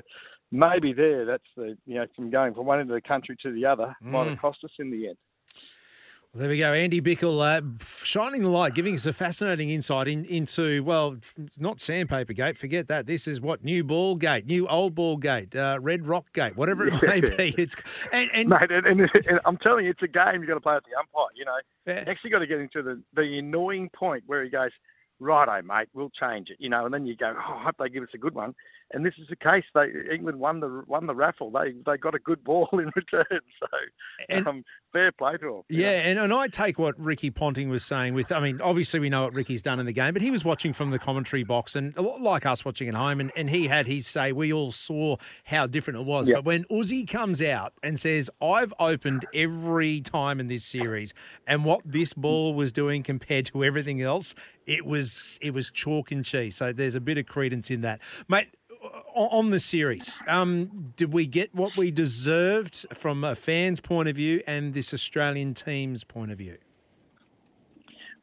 maybe 0.52 0.94
there, 0.94 1.26
that's 1.26 1.44
the 1.56 1.78
you 1.86 1.96
know 1.96 2.06
from 2.16 2.32
going 2.32 2.54
from 2.54 2.66
one 2.66 2.80
end 2.80 2.90
of 2.90 2.96
the 2.96 3.08
country 3.08 3.38
to 3.44 3.52
the 3.52 3.66
other 3.66 3.96
might 4.02 4.26
Mm. 4.26 4.32
have 4.32 4.40
cost 4.40 4.64
us 4.64 4.72
in 4.80 4.90
the 4.92 5.10
end. 5.10 5.18
There 6.36 6.48
we 6.48 6.60
go. 6.60 6.74
Andy 6.74 7.02
Bichel 7.02 7.42
uh, 7.42 7.84
shining 8.04 8.44
the 8.44 8.50
light, 8.50 8.76
giving 8.76 8.94
us 8.94 9.08
a 9.08 9.14
fascinating 9.14 9.72
insight 9.72 10.08
in, 10.08 10.26
into, 10.26 10.84
well, 10.84 11.18
not 11.58 11.82
Sandpaper 11.82 12.34
Gate, 12.34 12.56
forget 12.56 12.86
that. 12.88 13.08
This 13.08 13.28
is 13.28 13.42
what? 13.42 13.64
New 13.64 13.84
Ball 13.84 14.14
Gate, 14.14 14.46
New 14.46 14.68
Old 14.68 14.94
Ball 14.94 15.18
Gate, 15.18 15.56
uh, 15.56 15.80
Red 15.82 16.06
Rock 16.06 16.32
Gate, 16.34 16.56
whatever 16.56 16.88
it 16.88 17.02
may 17.02 17.22
be. 17.22 17.56
It's 17.58 17.76
and, 18.14 18.30
and 18.32 18.48
Mate, 18.50 18.70
and, 18.70 18.86
and, 18.86 19.10
and 19.26 19.40
I'm 19.44 19.58
telling 19.58 19.86
you, 19.86 19.92
it's 19.92 20.04
a 20.04 20.08
game 20.08 20.36
you've 20.36 20.48
got 20.48 20.54
to 20.54 20.62
play 20.62 20.76
with 20.76 20.84
the 20.84 21.00
umpire. 21.00 21.30
You 21.36 21.46
know, 21.46 21.58
you 21.88 22.12
actually 22.12 22.30
got 22.30 22.40
to 22.40 22.48
get 22.48 22.60
into 22.60 22.84
the 22.84 23.02
the 23.16 23.40
annoying 23.40 23.90
point 23.90 24.24
where 24.28 24.44
he 24.44 24.52
goes, 24.52 24.70
"Righto, 25.20 25.64
mate, 25.64 25.88
we'll 25.96 26.12
change 26.12 26.52
it." 26.52 26.58
You 26.60 26.70
know, 26.70 26.86
and 26.86 26.94
then 26.94 27.08
you 27.08 27.16
go, 27.16 27.34
"Oh, 27.36 27.54
I 27.56 27.64
hope 27.64 27.76
they 27.80 27.90
give 27.90 28.04
us 28.04 28.10
a 28.14 28.20
good 28.20 28.36
one." 28.36 28.54
And 28.92 29.06
this 29.06 29.14
is 29.20 29.28
the 29.30 29.36
case. 29.36 29.66
They 29.74 29.88
England 30.12 30.40
won 30.40 30.60
the 30.60 30.84
won 30.88 31.06
the 31.06 31.16
raffle. 31.16 31.52
They 31.52 31.74
they 31.86 31.98
got 31.98 32.16
a 32.16 32.20
good 32.20 32.44
ball 32.44 32.68
in 32.74 32.92
return. 32.96 33.42
So 33.60 34.48
um, 34.48 34.64
fair 34.92 35.12
play 35.12 35.38
to 35.38 35.46
them. 35.46 35.62
Yeah, 35.70 35.92
and, 35.92 36.20
and 36.20 36.34
I 36.34 36.48
take 36.48 36.80
what 36.80 37.00
Ricky 37.00 37.30
Ponting 37.30 37.70
was 37.70 37.84
saying 37.84 38.14
with, 38.14 38.32
I 38.32 38.40
mean, 38.40 38.62
obviously 38.62 39.00
we 39.00 39.10
know 39.10 39.24
what 39.24 39.34
Ricky's 39.34 39.62
done 39.62 39.80
in 39.80 39.86
the 39.86 39.94
game, 39.94 40.14
but 40.14 40.22
he 40.22 40.32
was 40.32 40.44
watching 40.44 40.74
from 40.74 40.92
the 40.92 41.00
commentary 41.00 41.44
box 41.44 41.76
and 41.76 41.96
like 41.98 42.46
us 42.46 42.66
watching 42.66 42.90
at 42.90 42.96
home, 42.96 43.20
and, 43.20 43.32
and 43.36 43.50
he 43.50 43.68
had 43.68 43.88
his 43.88 44.08
say, 44.08 44.32
we 44.32 44.52
all 44.52 44.72
saw 44.72 45.18
how 45.46 45.68
different 45.68 46.00
it 46.00 46.06
was. 46.06 46.28
Yep. 46.28 46.38
But 46.38 46.46
when 46.46 46.64
Uzi 46.66 47.08
comes 47.08 47.42
out 47.42 47.74
and 47.84 48.00
says, 48.00 48.30
I've 48.42 48.74
opened 48.80 49.26
every 49.34 50.02
time 50.02 50.40
in 50.40 50.48
this 50.48 50.66
series, 50.66 51.14
and 51.48 51.66
what 51.66 51.82
this 51.86 52.14
ball 52.14 52.54
was 52.54 52.72
doing 52.72 53.04
compared 53.04 53.46
to 53.48 53.64
everything 53.64 54.02
else, 54.02 54.36
it 54.66 54.86
was 54.86 55.40
it 55.42 55.54
was 55.54 55.72
chalk 55.72 56.12
and 56.12 56.24
cheese. 56.24 56.56
So 56.56 56.72
there's 56.72 56.96
a 56.96 57.02
bit 57.02 57.18
of 57.18 57.26
credence 57.26 57.72
in 57.72 57.82
that. 57.82 58.02
Mate, 58.28 58.50
on 59.16 59.50
the 59.50 59.60
series, 59.60 60.22
um, 60.28 60.94
did 60.96 61.14
we 61.14 61.26
get 61.26 61.54
what 61.54 61.72
we 61.78 61.92
deserved 61.92 62.86
from 62.94 63.24
a 63.24 63.36
fan's 63.36 63.80
point 63.80 64.10
of 64.10 64.16
view 64.16 64.42
and 64.48 64.74
this 64.74 64.94
Australian 64.94 65.54
team's 65.54 66.04
point 66.04 66.32
of 66.32 66.38
view? 66.38 66.58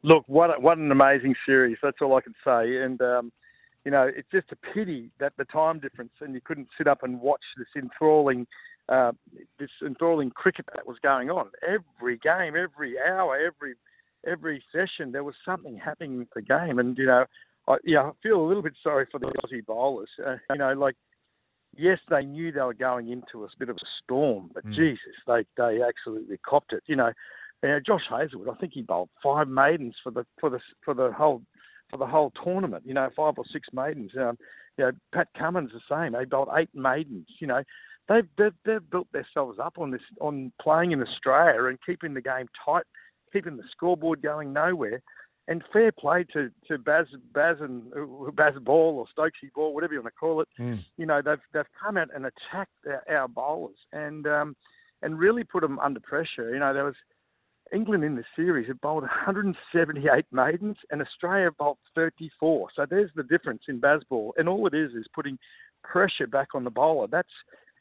Look, 0.03 0.23
what 0.27 0.61
what 0.61 0.77
an 0.77 0.91
amazing 0.91 1.35
series. 1.45 1.77
That's 1.81 1.97
all 2.01 2.15
I 2.15 2.21
can 2.21 2.35
say. 2.45 2.77
And 2.77 3.01
um, 3.01 3.31
you 3.83 3.91
know, 3.91 4.09
it's 4.13 4.27
just 4.31 4.51
a 4.51 4.55
pity 4.55 5.11
that 5.19 5.33
the 5.37 5.45
time 5.45 5.79
difference 5.79 6.11
and 6.21 6.33
you 6.33 6.41
couldn't 6.43 6.67
sit 6.77 6.87
up 6.87 7.03
and 7.03 7.19
watch 7.21 7.43
this 7.57 7.67
enthralling, 7.75 8.45
uh, 8.89 9.11
this 9.59 9.69
enthralling 9.85 10.29
cricket 10.29 10.65
that 10.75 10.85
was 10.85 10.97
going 11.01 11.29
on. 11.29 11.49
Every 11.67 12.17
game, 12.17 12.55
every 12.55 12.95
hour, 12.99 13.37
every 13.37 13.75
every 14.25 14.63
session, 14.71 15.11
there 15.11 15.23
was 15.23 15.35
something 15.45 15.77
happening 15.77 16.19
with 16.19 16.29
the 16.35 16.41
game. 16.41 16.79
And 16.79 16.97
you 16.97 17.05
know, 17.05 17.25
I, 17.67 17.77
yeah, 17.83 18.01
I 18.01 18.11
feel 18.23 18.39
a 18.39 18.47
little 18.47 18.63
bit 18.63 18.73
sorry 18.81 19.07
for 19.11 19.19
the 19.19 19.27
Aussie 19.27 19.65
bowlers. 19.65 20.09
Uh, 20.25 20.37
you 20.49 20.57
know, 20.57 20.73
like 20.73 20.95
yes, 21.75 21.99
they 22.09 22.23
knew 22.23 22.51
they 22.51 22.61
were 22.61 22.73
going 22.73 23.09
into 23.09 23.43
a 23.43 23.49
bit 23.59 23.69
of 23.69 23.77
a 23.77 23.87
storm, 24.03 24.49
but 24.53 24.65
Mm. 24.65 24.73
Jesus, 24.73 25.15
they 25.25 25.45
they 25.55 25.81
absolutely 25.81 26.37
copped 26.37 26.73
it. 26.73 26.83
You 26.87 26.95
know, 26.95 27.11
you 27.63 27.69
know, 27.69 27.79
Josh 27.79 28.05
Hazlewood, 28.09 28.49
I 28.49 28.55
think 28.55 28.73
he 28.73 28.81
bowled 28.81 29.09
five 29.21 29.47
maidens 29.47 29.95
for 30.03 30.11
the 30.11 30.25
for 30.39 30.49
the 30.49 30.59
for 30.83 30.93
the 30.93 31.11
whole 31.11 31.43
for 31.89 31.97
the 31.97 32.07
whole 32.07 32.31
tournament. 32.43 32.85
You 32.85 32.93
know, 32.93 33.09
five 33.15 33.35
or 33.37 33.45
six 33.51 33.67
maidens. 33.73 34.11
Um, 34.17 34.37
you 34.77 34.85
know, 34.85 34.91
Pat 35.11 35.29
Cummins 35.37 35.71
the 35.71 35.81
same. 35.89 36.13
They 36.13 36.25
bowled 36.25 36.49
eight 36.55 36.69
maidens. 36.73 37.27
You 37.39 37.47
know, 37.47 37.63
they've 38.07 38.27
they've, 38.37 38.53
they've 38.65 38.89
built 38.89 39.11
themselves 39.11 39.59
up 39.59 39.77
on 39.77 39.91
this 39.91 40.01
on 40.21 40.51
playing 40.61 40.91
in 40.91 41.01
Australia 41.01 41.65
and 41.65 41.79
keeping 41.85 42.13
the 42.13 42.21
game 42.21 42.47
tight, 42.63 42.85
keeping 43.33 43.57
the 43.57 43.63
scoreboard 43.71 44.21
going 44.21 44.53
nowhere. 44.53 45.01
And 45.49 45.63
fair 45.71 45.91
play 45.91 46.25
to 46.33 46.49
to 46.67 46.77
Baz 46.77 47.07
Baz 47.33 47.57
and 47.61 47.83
uh, 47.93 48.31
Baz 48.31 48.53
Ball 48.61 48.99
or 48.99 49.05
Stokesy 49.17 49.51
Ball, 49.55 49.73
whatever 49.73 49.93
you 49.93 50.01
want 50.01 50.13
to 50.13 50.19
call 50.19 50.41
it 50.41 50.47
you 50.97 51.05
know 51.05 51.21
they've 51.23 51.37
they've 51.53 51.63
come 51.81 51.97
out 51.97 52.09
and 52.13 52.25
attacked 52.25 52.71
our, 52.85 53.03
our 53.17 53.27
bowlers 53.27 53.77
and 53.93 54.27
um, 54.27 54.55
and 55.01 55.17
really 55.17 55.43
put 55.43 55.61
them 55.61 55.79
under 55.79 55.99
pressure. 55.99 56.53
You 56.53 56.59
know 56.59 56.73
there 56.73 56.83
was 56.83 56.95
England 57.73 58.03
in 58.03 58.15
the 58.15 58.23
series 58.35 58.67
had 58.67 58.79
bowled 58.81 59.03
178 59.03 60.25
maidens 60.31 60.77
and 60.91 61.01
Australia 61.01 61.49
bowled 61.57 61.77
34. 61.95 62.69
So 62.75 62.85
there's 62.89 63.11
the 63.15 63.23
difference 63.23 63.63
in 63.67 63.81
Bazball, 63.81 64.31
and 64.37 64.47
all 64.47 64.67
it 64.67 64.73
is 64.73 64.91
is 64.91 65.05
putting 65.13 65.37
pressure 65.83 66.27
back 66.27 66.49
on 66.53 66.63
the 66.63 66.69
bowler. 66.69 67.07
That's 67.07 67.27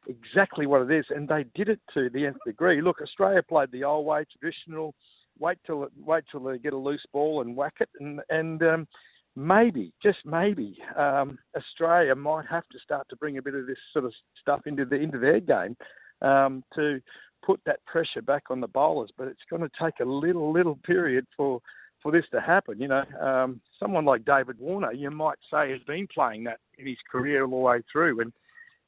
exactly 0.09 0.67
what 0.67 0.83
it 0.83 0.91
is, 0.97 1.07
and 1.11 1.29
they 1.29 1.45
did 1.55 1.69
it 1.69 1.81
to 1.95 2.09
the 2.11 2.27
nth 2.27 2.39
degree. 2.47 2.81
Look, 2.81 3.01
Australia 3.01 3.43
played 3.43 3.71
the 3.73 3.85
old 3.85 4.07
way, 4.07 4.25
traditional. 4.39 4.95
Wait 5.39 5.59
till 5.67 5.87
wait 6.05 6.25
till 6.31 6.41
they 6.41 6.59
get 6.59 6.73
a 6.73 6.79
loose 6.79 7.05
ball 7.13 7.43
and 7.43 7.57
whack 7.57 7.75
it, 7.81 7.89
and 8.01 8.21
and 8.31 8.63
um, 8.63 8.89
maybe, 9.37 9.93
just 10.03 10.19
maybe, 10.25 10.79
um, 10.97 11.39
Australia 11.57 12.15
might 12.15 12.47
have 12.47 12.67
to 12.73 12.79
start 12.79 13.07
to 13.11 13.17
bring 13.17 13.39
a 13.39 13.43
bit 13.43 13.55
of 13.55 13.67
this 13.67 13.79
sort 13.93 14.07
of 14.07 14.13
stuff 14.41 14.63
into 14.67 14.85
the 14.85 14.97
into 14.97 15.19
their 15.19 15.41
game 15.41 15.77
um, 16.23 16.65
to 16.75 17.01
put 17.45 17.61
that 17.67 17.85
pressure 17.85 18.23
back 18.23 18.45
on 18.51 18.61
the 18.61 18.67
bowlers. 18.67 19.11
But 19.17 19.29
it's 19.29 19.45
going 19.49 19.63
to 19.63 19.71
take 19.81 20.01
a 20.01 20.09
little 20.09 20.53
little 20.53 20.79
period 20.85 21.27
for 21.37 21.61
for 22.03 22.11
this 22.11 22.25
to 22.33 22.41
happen. 22.41 22.81
You 22.81 22.89
know, 22.89 23.05
um, 23.21 23.61
someone 23.79 24.07
like 24.07 24.25
David 24.25 24.59
Warner, 24.59 24.93
you 24.93 25.11
might 25.11 25.39
say, 25.53 25.71
has 25.71 25.83
been 25.87 26.09
playing 26.13 26.45
that 26.45 26.59
in 26.79 26.87
his 26.87 26.99
career 27.11 27.45
all 27.45 27.51
the 27.51 27.57
way 27.57 27.79
through, 27.93 28.21
and 28.21 28.33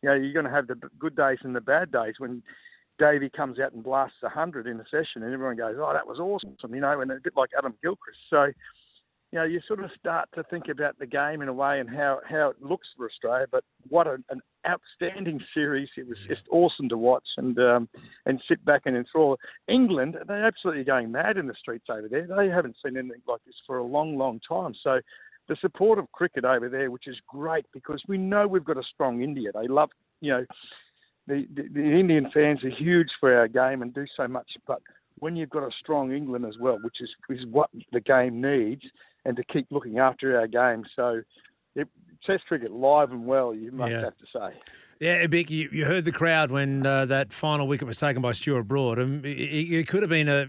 you 0.02 0.08
know 0.08 0.14
you're 0.14 0.32
going 0.32 0.46
to 0.46 0.50
have 0.50 0.66
the 0.66 0.80
good 0.98 1.14
days 1.14 1.38
and 1.42 1.54
the 1.54 1.60
bad 1.60 1.92
days 1.92 2.14
when. 2.18 2.42
Davey 2.98 3.30
comes 3.30 3.58
out 3.58 3.72
and 3.72 3.82
blasts 3.82 4.18
a 4.22 4.28
hundred 4.28 4.66
in 4.66 4.80
a 4.80 4.84
session, 4.84 5.22
and 5.22 5.32
everyone 5.32 5.56
goes, 5.56 5.76
"Oh, 5.78 5.92
that 5.92 6.06
was 6.06 6.18
awesome," 6.18 6.74
you 6.74 6.80
know, 6.80 7.00
and 7.00 7.10
a 7.10 7.20
bit 7.22 7.34
like 7.36 7.50
Adam 7.56 7.74
Gilchrist. 7.82 8.18
So, 8.28 8.44
you 9.32 9.38
know, 9.38 9.44
you 9.44 9.60
sort 9.66 9.84
of 9.84 9.90
start 9.98 10.28
to 10.34 10.42
think 10.44 10.68
about 10.68 10.98
the 10.98 11.06
game 11.06 11.42
in 11.42 11.48
a 11.48 11.52
way 11.52 11.80
and 11.80 11.88
how, 11.88 12.20
how 12.28 12.48
it 12.48 12.62
looks 12.62 12.88
for 12.96 13.06
Australia. 13.06 13.46
But 13.50 13.62
what 13.88 14.06
an, 14.06 14.24
an 14.30 14.40
outstanding 14.66 15.40
series! 15.54 15.88
It 15.96 16.08
was 16.08 16.18
just 16.26 16.42
awesome 16.50 16.88
to 16.88 16.98
watch 16.98 17.26
and 17.36 17.58
um, 17.58 17.88
and 18.26 18.42
sit 18.48 18.64
back 18.64 18.82
and 18.86 18.96
enthrall. 18.96 19.38
England, 19.68 20.16
they're 20.26 20.46
absolutely 20.46 20.84
going 20.84 21.12
mad 21.12 21.36
in 21.36 21.46
the 21.46 21.54
streets 21.54 21.86
over 21.90 22.08
there. 22.08 22.26
They 22.26 22.48
haven't 22.48 22.76
seen 22.84 22.96
anything 22.96 23.22
like 23.28 23.44
this 23.46 23.56
for 23.66 23.78
a 23.78 23.84
long, 23.84 24.16
long 24.16 24.40
time. 24.46 24.74
So. 24.82 25.00
The 25.50 25.56
support 25.62 25.98
of 25.98 26.12
cricket 26.12 26.44
over 26.44 26.68
there, 26.68 26.90
which 26.90 27.06
is 27.06 27.16
great 27.26 27.64
because 27.72 28.02
we 28.06 28.18
know 28.18 28.46
we've 28.46 28.66
got 28.66 28.76
a 28.76 28.82
strong 28.82 29.22
India. 29.22 29.48
They 29.50 29.66
love, 29.66 29.88
you 30.20 30.30
know, 30.30 30.44
the, 31.28 31.68
the, 31.72 31.80
Indian 31.80 32.30
fans 32.32 32.64
are 32.64 32.70
huge 32.70 33.08
for 33.20 33.36
our 33.36 33.48
game 33.48 33.82
and 33.82 33.92
do 33.94 34.06
so 34.16 34.26
much. 34.26 34.50
But 34.66 34.80
when 35.18 35.36
you've 35.36 35.50
got 35.50 35.62
a 35.62 35.70
strong 35.78 36.12
England 36.12 36.46
as 36.46 36.54
well, 36.58 36.78
which 36.82 36.96
is 37.00 37.10
is 37.28 37.46
what 37.50 37.70
the 37.92 38.00
game 38.00 38.40
needs, 38.40 38.82
and 39.24 39.36
to 39.36 39.44
keep 39.44 39.66
looking 39.70 39.98
after 39.98 40.38
our 40.38 40.46
game, 40.46 40.84
so 40.96 41.20
it, 41.74 41.88
Test 42.26 42.46
cricket 42.46 42.72
live 42.72 43.10
and 43.10 43.24
well, 43.24 43.54
you 43.54 43.72
must 43.72 43.90
Yeah. 43.92 44.00
have 44.02 44.16
to 44.18 44.26
say. 44.32 44.60
Yeah, 45.00 45.28
Bick, 45.28 45.48
you, 45.48 45.68
you 45.70 45.84
heard 45.84 46.04
the 46.04 46.10
crowd 46.10 46.50
when 46.50 46.84
uh, 46.84 47.06
that 47.06 47.32
final 47.32 47.68
wicket 47.68 47.86
was 47.86 47.98
taken 47.98 48.20
by 48.20 48.32
Stuart 48.32 48.64
Broad. 48.64 48.98
Um, 48.98 49.24
it, 49.24 49.28
it 49.28 49.86
could 49.86 50.02
have 50.02 50.10
been 50.10 50.28
a, 50.28 50.48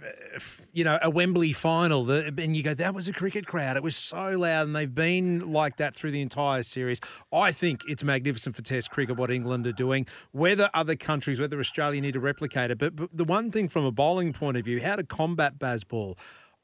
you 0.74 0.84
know, 0.84 0.98
a 1.04 1.10
Wembley 1.12 1.54
final, 1.54 2.10
and 2.10 2.58
you 2.58 2.64
go, 2.64 2.74
that 2.74 2.96
was 2.96 3.08
a 3.08 3.14
cricket 3.14 3.46
crowd. 3.46 3.78
It 3.78 3.84
was 3.84 3.96
so 3.96 4.32
loud, 4.32 4.66
and 4.66 4.76
they've 4.76 4.94
been 4.94 5.54
like 5.54 5.78
that 5.78 5.96
through 5.96 6.10
the 6.12 6.22
entire 6.22 6.64
series. 6.64 7.00
I 7.32 7.52
think 7.52 7.84
it's 7.88 8.04
magnificent 8.04 8.56
for 8.56 8.64
Test 8.64 8.90
cricket 8.90 9.18
what 9.18 9.30
England 9.30 9.68
are 9.68 9.72
doing. 9.72 10.08
Whether 10.32 10.68
other 10.74 10.96
countries, 10.96 11.40
whether 11.40 11.60
Australia 11.60 12.02
need 12.02 12.14
to 12.14 12.20
replicate 12.20 12.72
it, 12.72 12.80
but, 12.80 12.96
but 12.96 13.10
the 13.14 13.26
one 13.26 13.52
thing 13.52 13.70
from 13.70 13.86
a 13.86 13.92
bowling 13.92 14.34
point 14.34 14.58
of 14.58 14.66
view, 14.66 14.82
how 14.82 14.96
to 14.96 15.04
combat 15.04 15.60
Bazball, 15.60 16.18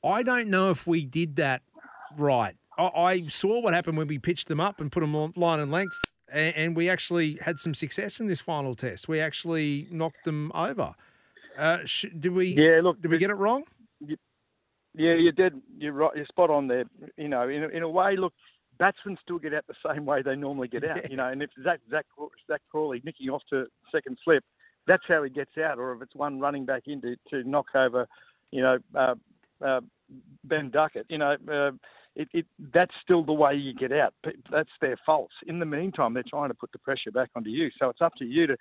I 0.03 0.23
don't 0.23 0.47
know 0.49 0.71
if 0.71 0.87
we 0.87 1.05
did 1.05 1.35
that 1.35 1.61
right. 2.17 2.55
I, 2.77 2.83
I 2.83 3.27
saw 3.27 3.61
what 3.61 3.73
happened 3.73 3.97
when 3.97 4.07
we 4.07 4.19
pitched 4.19 4.47
them 4.47 4.59
up 4.59 4.79
and 4.79 4.91
put 4.91 5.01
them 5.01 5.15
on 5.15 5.33
line 5.35 5.59
and 5.59 5.71
length, 5.71 5.99
and, 6.31 6.55
and 6.55 6.75
we 6.75 6.89
actually 6.89 7.37
had 7.41 7.59
some 7.59 7.73
success 7.73 8.19
in 8.19 8.27
this 8.27 8.41
final 8.41 8.75
test. 8.75 9.07
We 9.07 9.19
actually 9.19 9.87
knocked 9.91 10.23
them 10.25 10.51
over. 10.53 10.95
Uh, 11.57 11.79
sh- 11.85 12.05
did 12.19 12.33
we? 12.33 12.55
Yeah, 12.57 12.81
look, 12.83 13.01
did 13.01 13.11
we 13.11 13.17
get 13.17 13.29
it 13.29 13.35
wrong? 13.35 13.63
Yeah, 14.97 15.13
you're 15.15 15.33
dead. 15.33 15.53
You're 15.77 15.93
right. 15.93 16.11
You're 16.15 16.25
spot 16.25 16.49
on 16.49 16.67
there. 16.67 16.85
You 17.17 17.27
know, 17.27 17.49
in 17.49 17.63
a, 17.63 17.67
in 17.67 17.83
a 17.83 17.89
way, 17.89 18.15
look, 18.17 18.33
batsmen 18.77 19.17
still 19.21 19.39
get 19.39 19.53
out 19.53 19.65
the 19.67 19.93
same 19.93 20.05
way 20.05 20.21
they 20.21 20.35
normally 20.35 20.67
get 20.67 20.83
out. 20.89 21.09
You 21.09 21.17
know, 21.17 21.27
and 21.27 21.41
if 21.41 21.49
Zach 21.63 21.79
Zach 21.89 22.05
Zach 22.47 22.61
Crawley 22.71 23.01
nicking 23.03 23.29
off 23.29 23.43
to 23.49 23.65
second 23.91 24.17
slip, 24.23 24.43
that's 24.87 25.03
how 25.07 25.23
he 25.23 25.29
gets 25.29 25.57
out. 25.57 25.79
Or 25.79 25.93
if 25.93 26.01
it's 26.01 26.15
one 26.15 26.39
running 26.39 26.65
back 26.65 26.83
in 26.87 27.01
to, 27.01 27.15
to 27.31 27.47
knock 27.47 27.67
over, 27.75 28.07
you 28.51 28.61
know, 28.61 28.77
uh, 28.95 29.15
uh, 29.63 29.81
Ben 30.43 30.69
Duckett. 30.69 31.05
You 31.09 31.17
know, 31.17 31.35
uh, 31.51 31.71
it, 32.15 32.27
it 32.33 32.45
that's 32.73 32.93
still 33.03 33.23
the 33.23 33.33
way 33.33 33.55
you 33.55 33.73
get 33.73 33.91
out. 33.91 34.13
That's 34.51 34.69
their 34.81 34.97
faults. 35.05 35.33
In 35.47 35.59
the 35.59 35.65
meantime, 35.65 36.13
they're 36.13 36.23
trying 36.27 36.49
to 36.49 36.55
put 36.55 36.71
the 36.71 36.79
pressure 36.79 37.11
back 37.11 37.29
onto 37.35 37.49
you. 37.49 37.69
So 37.79 37.89
it's 37.89 38.01
up 38.01 38.13
to 38.19 38.25
you 38.25 38.47
to 38.47 38.57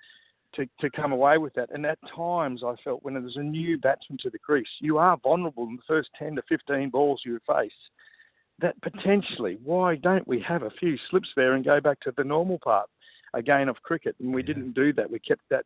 to, 0.55 0.65
to 0.79 0.89
come 0.89 1.11
away 1.11 1.37
with 1.37 1.53
that. 1.55 1.69
And 1.71 1.85
at 1.85 1.99
times, 2.15 2.61
I 2.65 2.75
felt 2.83 3.03
when 3.03 3.13
there's 3.15 3.37
a 3.37 3.43
new 3.43 3.77
batsman 3.77 4.17
to 4.23 4.29
the 4.29 4.39
crease, 4.39 4.67
you 4.79 4.97
are 4.97 5.17
vulnerable 5.21 5.67
in 5.67 5.75
the 5.75 5.81
first 5.87 6.09
10 6.17 6.35
to 6.35 6.41
15 6.47 6.89
balls 6.89 7.21
you 7.25 7.39
face. 7.47 7.71
That 8.59 8.81
potentially, 8.81 9.57
why 9.63 9.95
don't 9.95 10.27
we 10.27 10.43
have 10.47 10.63
a 10.63 10.69
few 10.69 10.95
slips 11.09 11.27
there 11.35 11.53
and 11.53 11.65
go 11.65 11.81
back 11.81 11.99
to 12.01 12.13
the 12.15 12.23
normal 12.23 12.59
part 12.63 12.87
again 13.33 13.67
of 13.67 13.75
cricket? 13.83 14.15
And 14.19 14.33
we 14.33 14.43
didn't 14.43 14.73
do 14.73 14.93
that. 14.93 15.11
We 15.11 15.19
kept 15.19 15.41
that 15.49 15.65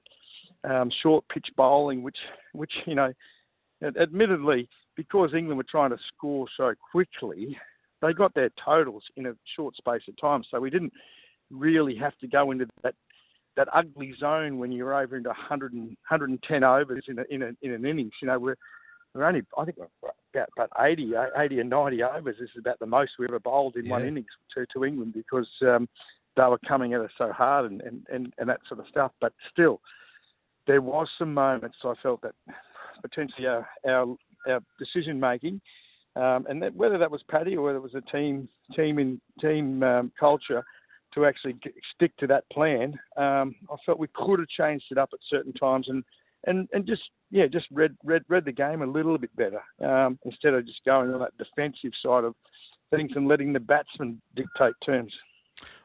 um, 0.63 0.89
short 1.03 1.23
pitch 1.31 1.47
bowling, 1.55 2.01
which, 2.01 2.17
which 2.53 2.73
you 2.87 2.95
know, 2.95 3.13
admittedly, 3.83 4.67
because 4.95 5.35
England 5.35 5.57
were 5.57 5.65
trying 5.69 5.91
to 5.91 5.99
score 6.15 6.47
so 6.57 6.73
quickly, 6.91 7.57
they 8.01 8.13
got 8.13 8.33
their 8.33 8.49
totals 8.63 9.03
in 9.15 9.25
a 9.25 9.33
short 9.55 9.75
space 9.75 10.01
of 10.07 10.19
time. 10.19 10.43
So 10.49 10.59
we 10.59 10.69
didn't 10.69 10.93
really 11.51 11.95
have 11.95 12.17
to 12.19 12.27
go 12.27 12.51
into 12.51 12.67
that 12.83 12.95
that 13.55 13.67
ugly 13.73 14.13
zone 14.17 14.57
when 14.57 14.71
you're 14.71 14.93
over 14.93 15.17
into 15.17 15.29
100 15.29 15.73
and, 15.73 15.87
110 16.09 16.63
overs 16.63 17.03
in 17.09 17.19
a, 17.19 17.23
in, 17.29 17.41
a, 17.41 17.51
in 17.61 17.73
an 17.73 17.85
innings. 17.85 18.13
You 18.21 18.27
know, 18.27 18.39
we're 18.39 18.55
we're 19.13 19.25
only 19.25 19.41
I 19.57 19.65
think 19.65 19.77
we're 19.77 19.87
about 20.33 20.49
about 20.55 20.69
80, 20.79 21.13
80 21.37 21.59
and 21.59 21.69
90 21.69 22.03
overs. 22.03 22.35
This 22.39 22.49
is 22.55 22.59
about 22.59 22.79
the 22.79 22.85
most 22.85 23.11
we 23.17 23.25
ever 23.25 23.39
bowled 23.39 23.75
in 23.75 23.89
one 23.89 24.05
innings 24.05 24.27
to 24.55 24.65
to 24.73 24.85
England 24.85 25.13
because 25.13 25.49
um, 25.61 25.89
they 26.37 26.43
were 26.43 26.59
coming 26.67 26.93
at 26.93 27.01
us 27.01 27.11
so 27.17 27.31
hard 27.31 27.71
and, 27.71 27.81
and, 27.81 28.05
and, 28.11 28.33
and 28.37 28.49
that 28.49 28.61
sort 28.67 28.79
of 28.79 28.87
stuff. 28.87 29.11
But 29.19 29.33
still, 29.51 29.81
there 30.67 30.81
was 30.81 31.07
some 31.17 31.33
moments 31.33 31.77
I 31.83 31.93
felt 32.01 32.21
that 32.21 32.35
potentially 33.01 33.47
our 33.47 33.67
our, 33.87 34.15
our 34.47 34.59
decision 34.77 35.19
making, 35.19 35.59
um, 36.15 36.45
and 36.49 36.61
that, 36.61 36.75
whether 36.75 36.97
that 36.97 37.11
was 37.11 37.23
Paddy 37.29 37.55
or 37.55 37.63
whether 37.63 37.77
it 37.77 37.81
was 37.81 37.95
a 37.95 38.11
team 38.11 38.47
team 38.75 38.99
in 38.99 39.21
team 39.41 39.83
um, 39.83 40.11
culture 40.19 40.63
to 41.13 41.25
actually 41.25 41.55
stick 41.95 42.15
to 42.17 42.27
that 42.27 42.49
plan, 42.51 42.93
um, 43.17 43.55
I 43.71 43.75
felt 43.85 43.99
we 43.99 44.07
could 44.13 44.39
have 44.39 44.47
changed 44.47 44.85
it 44.91 44.97
up 44.97 45.09
at 45.13 45.19
certain 45.29 45.53
times 45.53 45.87
and. 45.89 46.03
And, 46.45 46.69
and 46.71 46.87
just 46.87 47.01
yeah, 47.31 47.47
just 47.47 47.65
read 47.69 47.97
read 48.05 48.23
read 48.29 48.45
the 48.45 48.53
game 48.53 48.81
a 48.81 48.85
little 48.85 49.17
bit 49.17 49.35
better 49.35 49.61
um, 49.85 50.17
instead 50.23 50.53
of 50.53 50.65
just 50.65 50.79
going 50.85 51.13
on 51.13 51.19
that 51.19 51.37
defensive 51.37 51.91
side 52.01 52.23
of 52.23 52.33
things 52.91 53.11
and 53.15 53.27
letting 53.27 53.51
the 53.51 53.59
batsmen 53.59 54.21
dictate 54.37 54.73
terms. 54.85 55.13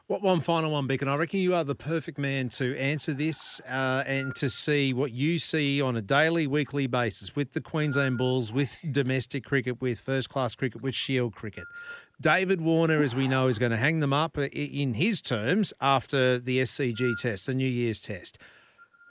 What 0.07 0.21
one 0.21 0.41
final 0.41 0.69
one, 0.69 0.85
Beacon? 0.85 1.07
I 1.07 1.15
reckon 1.15 1.39
you 1.39 1.55
are 1.55 1.63
the 1.63 1.73
perfect 1.73 2.19
man 2.19 2.49
to 2.49 2.77
answer 2.77 3.11
this 3.11 3.59
uh, 3.67 4.03
and 4.05 4.35
to 4.35 4.51
see 4.51 4.93
what 4.93 5.13
you 5.13 5.39
see 5.39 5.81
on 5.81 5.95
a 5.95 6.01
daily, 6.01 6.45
weekly 6.45 6.85
basis 6.85 7.35
with 7.35 7.53
the 7.53 7.61
Queensland 7.61 8.19
Bulls, 8.19 8.53
with 8.53 8.83
domestic 8.91 9.43
cricket, 9.43 9.81
with 9.81 9.99
first 9.99 10.29
class 10.29 10.53
cricket, 10.53 10.83
with 10.83 10.93
Shield 10.93 11.33
cricket. 11.33 11.63
David 12.21 12.61
Warner, 12.61 13.01
as 13.01 13.15
we 13.15 13.27
know, 13.27 13.47
is 13.47 13.57
going 13.57 13.71
to 13.71 13.77
hang 13.77 13.99
them 13.99 14.13
up 14.13 14.37
in 14.37 14.93
his 14.93 15.23
terms 15.23 15.73
after 15.81 16.37
the 16.37 16.59
SCG 16.59 17.19
test, 17.19 17.47
the 17.47 17.55
New 17.55 17.67
Year's 17.67 17.99
test. 17.99 18.37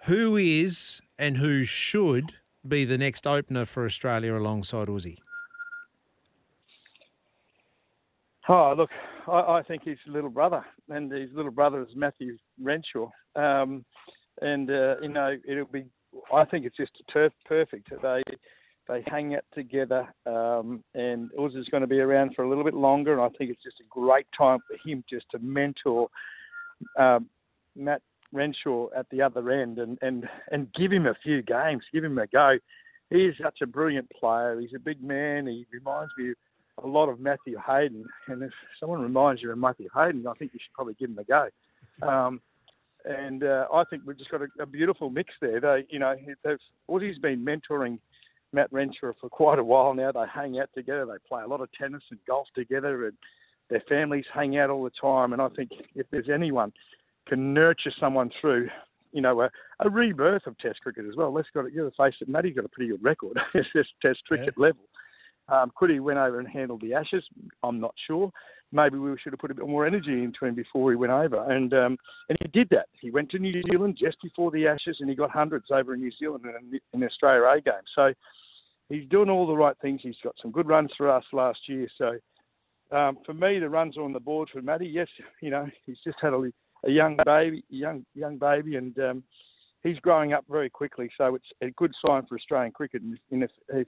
Who 0.05 0.37
is 0.37 1.01
and 1.19 1.39
who 1.39 1.65
should 1.65 2.35
be 2.67 2.85
the 2.85 2.99
next 2.99 3.27
opener 3.27 3.65
for 3.65 3.85
Australia 3.85 4.37
alongside 4.37 4.87
Uzi? 4.87 5.17
Oh, 8.49 8.75
look, 8.77 8.91
I, 9.29 9.59
I 9.59 9.63
think 9.63 9.85
his 9.85 9.99
little 10.07 10.31
brother, 10.31 10.65
and 10.89 11.11
his 11.11 11.31
little 11.35 11.51
brother 11.51 11.83
is 11.83 11.89
Matthew 11.95 12.37
Renshaw. 12.63 13.09
Um, 13.37 13.85
and, 14.41 14.71
uh, 14.71 14.97
you 15.01 15.09
know, 15.09 15.37
it'll 15.47 15.67
be, 15.67 15.85
I 16.33 16.45
think 16.45 16.67
it's 16.67 16.77
just 16.77 16.93
turf 17.13 17.33
perfect. 17.47 17.91
They 18.03 18.23
they 18.87 19.03
hang 19.07 19.35
out 19.35 19.45
together, 19.55 20.07
um, 20.27 20.85
and 20.95 21.31
Uz 21.41 21.55
is 21.55 21.69
going 21.71 21.81
to 21.81 21.87
be 21.87 22.01
around 22.01 22.35
for 22.35 22.45
a 22.45 22.49
little 22.49 22.65
bit 22.65 22.75
longer, 22.75 23.15
and 23.15 23.23
I 23.23 23.31
think 23.37 23.51
it's 23.51 23.63
just 23.63 23.81
a 23.81 23.89
great 23.89 24.27
time 24.37 24.59
for 24.69 24.77
him 24.89 25.03
just 25.09 25.25
to 25.31 25.39
mentor 25.39 26.09
um, 26.99 27.27
Matt 27.77 28.03
Renshaw 28.33 28.89
at 28.95 29.07
the 29.11 29.23
other 29.23 29.51
end 29.51 29.79
and, 29.79 29.99
and, 30.03 30.29
and 30.51 30.73
give 30.75 30.93
him 30.93 31.07
a 31.07 31.15
few 31.23 31.41
games, 31.41 31.83
give 31.95 32.05
him 32.05 32.19
a 32.19 32.27
go. 32.27 32.59
He 33.11 33.25
is 33.25 33.37
such 33.43 33.59
a 33.63 33.67
brilliant 33.67 34.11
player. 34.11 34.61
He's 34.61 34.75
a 34.77 34.81
big 34.81 35.03
man. 35.03 35.47
He 35.47 35.67
reminds 35.73 36.13
me 36.19 36.35
a 36.83 36.87
lot 36.87 37.09
of 37.09 37.21
Matthew 37.21 37.57
Hayden. 37.65 38.05
And 38.29 38.43
if 38.43 38.53
someone 38.81 39.01
reminds 39.01 39.43
you 39.43 39.51
of 39.51 39.59
Matthew 39.59 39.89
Hayden, 39.95 40.27
I 40.27 40.33
think 40.35 40.53
you 40.53 40.61
should 40.63 40.73
probably 40.73 40.95
give 40.95 41.11
him 41.11 41.19
a 41.19 41.25
go. 41.25 41.49
Um, 42.07 42.41
and 43.05 43.45
uh, 43.45 43.67
I 43.73 43.85
think 43.85 44.03
we've 44.07 44.19
just 44.19 44.31
got 44.31 44.43
a, 44.43 44.47
a 44.61 44.67
beautiful 44.67 45.11
mix 45.11 45.33
there. 45.41 45.61
They, 45.61 45.85
you 45.91 45.99
know, 45.99 46.15
they've 46.43 46.59
Aussie's 46.89 47.19
been 47.19 47.45
mentoring 47.45 47.99
Matt 48.53 48.73
Renshaw 48.73 49.13
for 49.21 49.29
quite 49.29 49.59
a 49.59 49.65
while 49.65 49.95
now. 49.95 50.13
They 50.13 50.25
hang 50.33 50.59
out 50.59 50.71
together. 50.75 51.07
They 51.07 51.29
play 51.29 51.43
a 51.43 51.47
lot 51.47 51.61
of 51.61 51.69
tennis 51.73 52.03
and 52.11 52.19
golf 52.27 52.49
together, 52.55 53.07
and 53.07 53.17
their 53.69 53.83
families 53.89 54.25
hang 54.33 54.57
out 54.57 54.71
all 54.71 54.85
the 54.85 54.91
time. 55.01 55.33
And 55.33 55.43
I 55.43 55.49
think 55.49 55.71
if 55.95 56.07
there's 56.11 56.31
anyone 56.33 56.73
can 57.27 57.53
nurture 57.53 57.93
someone 57.99 58.31
through, 58.41 58.69
you 59.13 59.21
know, 59.21 59.43
a, 59.43 59.51
a 59.81 59.91
rebirth 59.91 60.47
of 60.47 60.57
Test 60.59 60.81
cricket 60.83 61.07
as 61.09 61.17
well. 61.17 61.33
Let's 61.33 61.49
got 61.55 61.63
to, 61.63 61.73
you 61.73 61.85
to 61.85 61.91
face 61.91 62.15
it. 62.21 62.29
Matty's 62.29 62.55
got 62.55 62.65
a 62.65 62.69
pretty 62.69 62.91
good 62.91 63.03
record 63.03 63.39
at 63.55 63.65
Test 64.03 64.21
cricket 64.27 64.55
level. 64.57 64.85
Um, 65.49 65.73
could 65.77 65.91
he 65.91 66.01
went 66.01 66.19
over 66.19 66.39
and 66.39 66.49
handled 66.49 66.81
the 66.81 66.95
Ashes? 66.95 67.25
I'm 67.63 67.81
not 67.81 67.95
sure. 68.07 68.31
Maybe 68.73 68.99
we 68.99 69.15
should 69.23 69.33
have 69.33 69.41
put 69.41 69.51
a 69.51 69.55
bit 69.55 69.69
more 69.69 69.87
energy 69.87 70.25
into 70.25 70.47
him 70.47 70.55
before 70.55 70.91
he 70.91 70.97
went 70.97 71.13
over, 71.13 71.49
and 71.53 71.73
um, 71.75 71.97
and 72.29 72.37
he 72.41 72.49
did 72.49 72.69
that. 72.71 72.87
He 73.01 73.11
went 73.11 73.31
to 73.31 73.39
New 73.39 73.63
Zealand 73.71 73.97
just 74.01 74.17
before 74.23 74.51
the 74.51 74.67
Ashes, 74.67 74.97
and 75.01 75.09
he 75.09 75.15
got 75.15 75.31
hundreds 75.31 75.67
over 75.71 75.95
in 75.95 76.01
New 76.01 76.11
Zealand 76.19 76.45
in, 76.93 77.01
the 77.01 77.07
Australia 77.07 77.45
A 77.47 77.61
game. 77.61 77.75
So 77.95 78.13
he's 78.89 79.09
doing 79.11 79.31
all 79.31 79.47
the 79.47 79.57
right 79.57 79.77
things. 79.81 80.01
He's 80.03 80.17
got 80.25 80.35
some 80.43 80.51
good 80.51 80.67
runs 80.67 80.91
for 80.97 81.09
us 81.09 81.25
last 81.33 81.61
year. 81.69 81.87
So 81.97 82.19
um, 82.91 83.19
for 83.25 83.35
me, 83.35 83.61
the 83.61 83.69
runs 83.69 83.97
are 83.97 84.03
on 84.03 84.13
the 84.13 84.21
board 84.21 84.49
for 84.53 84.61
Matty. 84.61 84.87
Yes, 84.87 85.09
you 85.41 85.51
know 85.51 85.69
he's 85.87 85.99
just 86.03 86.17
had 86.21 86.33
a, 86.33 86.43
a 86.85 86.91
young 86.91 87.17
baby, 87.25 87.63
young 87.69 88.05
young 88.15 88.39
baby, 88.39 88.75
and 88.77 88.99
um, 88.99 89.23
he's 89.85 89.99
growing 89.99 90.33
up 90.33 90.45
very 90.51 90.69
quickly. 90.69 91.09
So 91.17 91.37
it's 91.37 91.47
a 91.63 91.71
good 91.71 91.93
sign 92.05 92.27
for 92.27 92.37
Australian 92.37 92.73
cricket. 92.73 93.03
And, 93.03 93.43
if, 93.43 93.51
if 93.69 93.87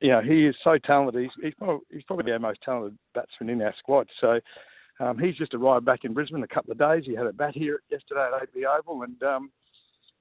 you 0.00 0.10
know 0.10 0.20
he 0.20 0.46
is 0.46 0.54
so 0.62 0.78
talented, 0.78 1.22
he's 1.22 1.32
he's 1.42 1.54
probably, 1.54 1.80
he's 1.90 2.04
probably 2.04 2.30
our 2.30 2.38
most 2.38 2.60
talented 2.64 2.96
batsman 3.14 3.50
in 3.50 3.62
our 3.62 3.74
squad. 3.78 4.08
So. 4.20 4.38
Um, 5.00 5.16
he's 5.16 5.36
just 5.36 5.54
arrived 5.54 5.84
back 5.84 6.00
in 6.02 6.12
Brisbane 6.12 6.42
a 6.42 6.48
couple 6.48 6.72
of 6.72 6.78
days. 6.80 7.04
He 7.06 7.14
had 7.14 7.28
a 7.28 7.32
bat 7.32 7.54
here 7.54 7.78
yesterday 7.88 8.30
at 8.34 8.42
AB 8.42 8.66
Oval, 8.66 9.04
and 9.04 9.22
um, 9.22 9.52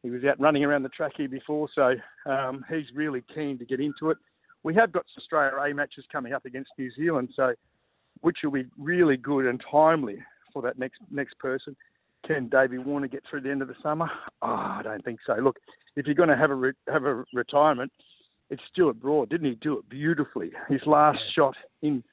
he 0.03 0.11
was 0.11 0.23
out 0.23 0.39
running 0.39 0.63
around 0.63 0.83
the 0.83 0.89
track 0.89 1.13
here 1.17 1.27
before, 1.27 1.67
so 1.73 1.95
um, 2.29 2.63
he's 2.69 2.85
really 2.93 3.23
keen 3.33 3.57
to 3.57 3.65
get 3.65 3.79
into 3.79 4.11
it. 4.11 4.17
We 4.63 4.75
have 4.75 4.91
got 4.91 5.05
Australia 5.17 5.57
A 5.57 5.73
matches 5.73 6.05
coming 6.11 6.33
up 6.33 6.45
against 6.45 6.69
New 6.77 6.91
Zealand, 6.91 7.29
so 7.35 7.53
which 8.21 8.37
will 8.43 8.51
be 8.51 8.65
really 8.77 9.17
good 9.17 9.45
and 9.45 9.61
timely 9.71 10.17
for 10.53 10.61
that 10.61 10.77
next 10.77 10.99
next 11.11 11.37
person. 11.39 11.75
Can 12.27 12.49
Davey 12.49 12.77
Warner 12.77 13.07
get 13.07 13.23
through 13.29 13.41
the 13.41 13.51
end 13.51 13.61
of 13.61 13.69
the 13.69 13.75
summer? 13.81 14.09
Oh, 14.41 14.47
I 14.47 14.81
don't 14.83 15.03
think 15.03 15.19
so. 15.25 15.35
Look, 15.35 15.57
if 15.95 16.05
you're 16.05 16.15
going 16.15 16.29
to 16.29 16.37
have 16.37 16.51
a 16.51 16.55
re- 16.55 16.73
have 16.91 17.05
a 17.05 17.23
retirement, 17.33 17.91
it's 18.49 18.61
Stuart 18.71 18.99
Broad. 18.99 19.29
Didn't 19.29 19.47
he 19.47 19.55
do 19.55 19.77
it 19.77 19.89
beautifully? 19.89 20.51
His 20.67 20.81
last 20.85 21.19
shot 21.35 21.55
in 21.81 22.03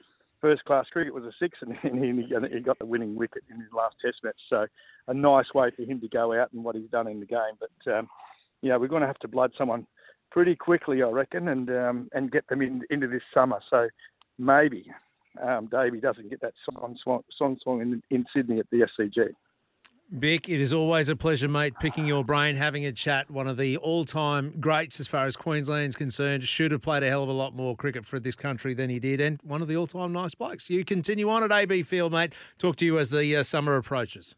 first 0.40 0.64
class 0.66 0.86
cricket 0.92 1.14
was 1.14 1.24
a 1.24 1.32
six, 1.40 1.58
and 1.62 1.74
he, 1.82 2.28
he 2.54 2.60
got 2.60 2.78
the 2.78 2.86
winning 2.86 3.16
wicket 3.16 3.42
in 3.50 3.58
his 3.60 3.72
last 3.76 3.96
Test 4.04 4.18
match. 4.22 4.36
So, 4.48 4.66
a 5.08 5.14
nice 5.14 5.52
way 5.54 5.70
for 5.74 5.82
him 5.82 6.00
to 6.00 6.08
go 6.08 6.32
out 6.38 6.52
and 6.52 6.62
what 6.62 6.76
he's 6.76 6.90
done 6.90 7.08
in 7.08 7.20
the 7.20 7.26
game. 7.26 7.58
But 7.58 7.92
um, 7.92 8.08
you 8.62 8.68
know, 8.68 8.78
we're 8.78 8.88
going 8.88 9.02
to 9.02 9.08
have 9.08 9.18
to 9.18 9.28
blood 9.28 9.52
someone 9.58 9.86
pretty 10.30 10.54
quickly, 10.54 11.02
I 11.02 11.08
reckon, 11.08 11.48
and 11.48 11.70
um, 11.70 12.08
and 12.12 12.30
get 12.30 12.46
them 12.48 12.62
in, 12.62 12.82
into 12.90 13.08
this 13.08 13.22
summer. 13.32 13.60
So 13.68 13.88
maybe 14.38 14.92
um, 15.42 15.68
Davey 15.70 16.00
doesn't 16.00 16.30
get 16.30 16.40
that 16.42 16.54
song 16.64 16.96
song, 17.02 17.22
song, 17.36 17.56
song 17.62 17.80
in, 17.80 18.02
in 18.10 18.24
Sydney 18.34 18.60
at 18.60 18.66
the 18.70 18.86
SCG. 18.98 19.34
Bick, 20.18 20.48
it 20.48 20.60
is 20.60 20.72
always 20.72 21.08
a 21.08 21.16
pleasure, 21.16 21.48
mate, 21.48 21.74
picking 21.80 22.06
your 22.06 22.24
brain, 22.24 22.56
having 22.56 22.84
a 22.86 22.92
chat. 22.92 23.30
One 23.30 23.48
of 23.48 23.56
the 23.56 23.78
all 23.78 24.04
time 24.04 24.54
greats 24.60 25.00
as 25.00 25.08
far 25.08 25.26
as 25.26 25.34
Queensland's 25.34 25.96
concerned. 25.96 26.44
Should 26.44 26.72
have 26.72 26.82
played 26.82 27.02
a 27.02 27.08
hell 27.08 27.22
of 27.22 27.28
a 27.28 27.32
lot 27.32 27.56
more 27.56 27.74
cricket 27.74 28.04
for 28.04 28.20
this 28.20 28.36
country 28.36 28.74
than 28.74 28.90
he 28.90 29.00
did, 29.00 29.20
and 29.20 29.40
one 29.42 29.62
of 29.62 29.66
the 29.66 29.76
all 29.76 29.86
time 29.86 30.12
nice 30.12 30.34
blokes. 30.34 30.68
You 30.68 30.84
continue 30.84 31.28
on 31.30 31.42
at 31.42 31.50
AB 31.50 31.82
Field, 31.84 32.12
mate. 32.12 32.32
Talk 32.58 32.76
to 32.76 32.84
you 32.84 32.98
as 32.98 33.10
the 33.10 33.34
uh, 33.36 33.42
summer 33.42 33.76
approaches. 33.76 34.36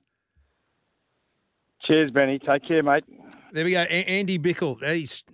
Cheers, 1.84 2.10
Benny. 2.10 2.38
Take 2.38 2.66
care, 2.66 2.82
mate. 2.82 3.05
There 3.52 3.64
we 3.64 3.72
go. 3.72 3.82
A- 3.82 3.86
Andy 3.86 4.38
Bichel. 4.38 4.82
He's, 4.94 5.24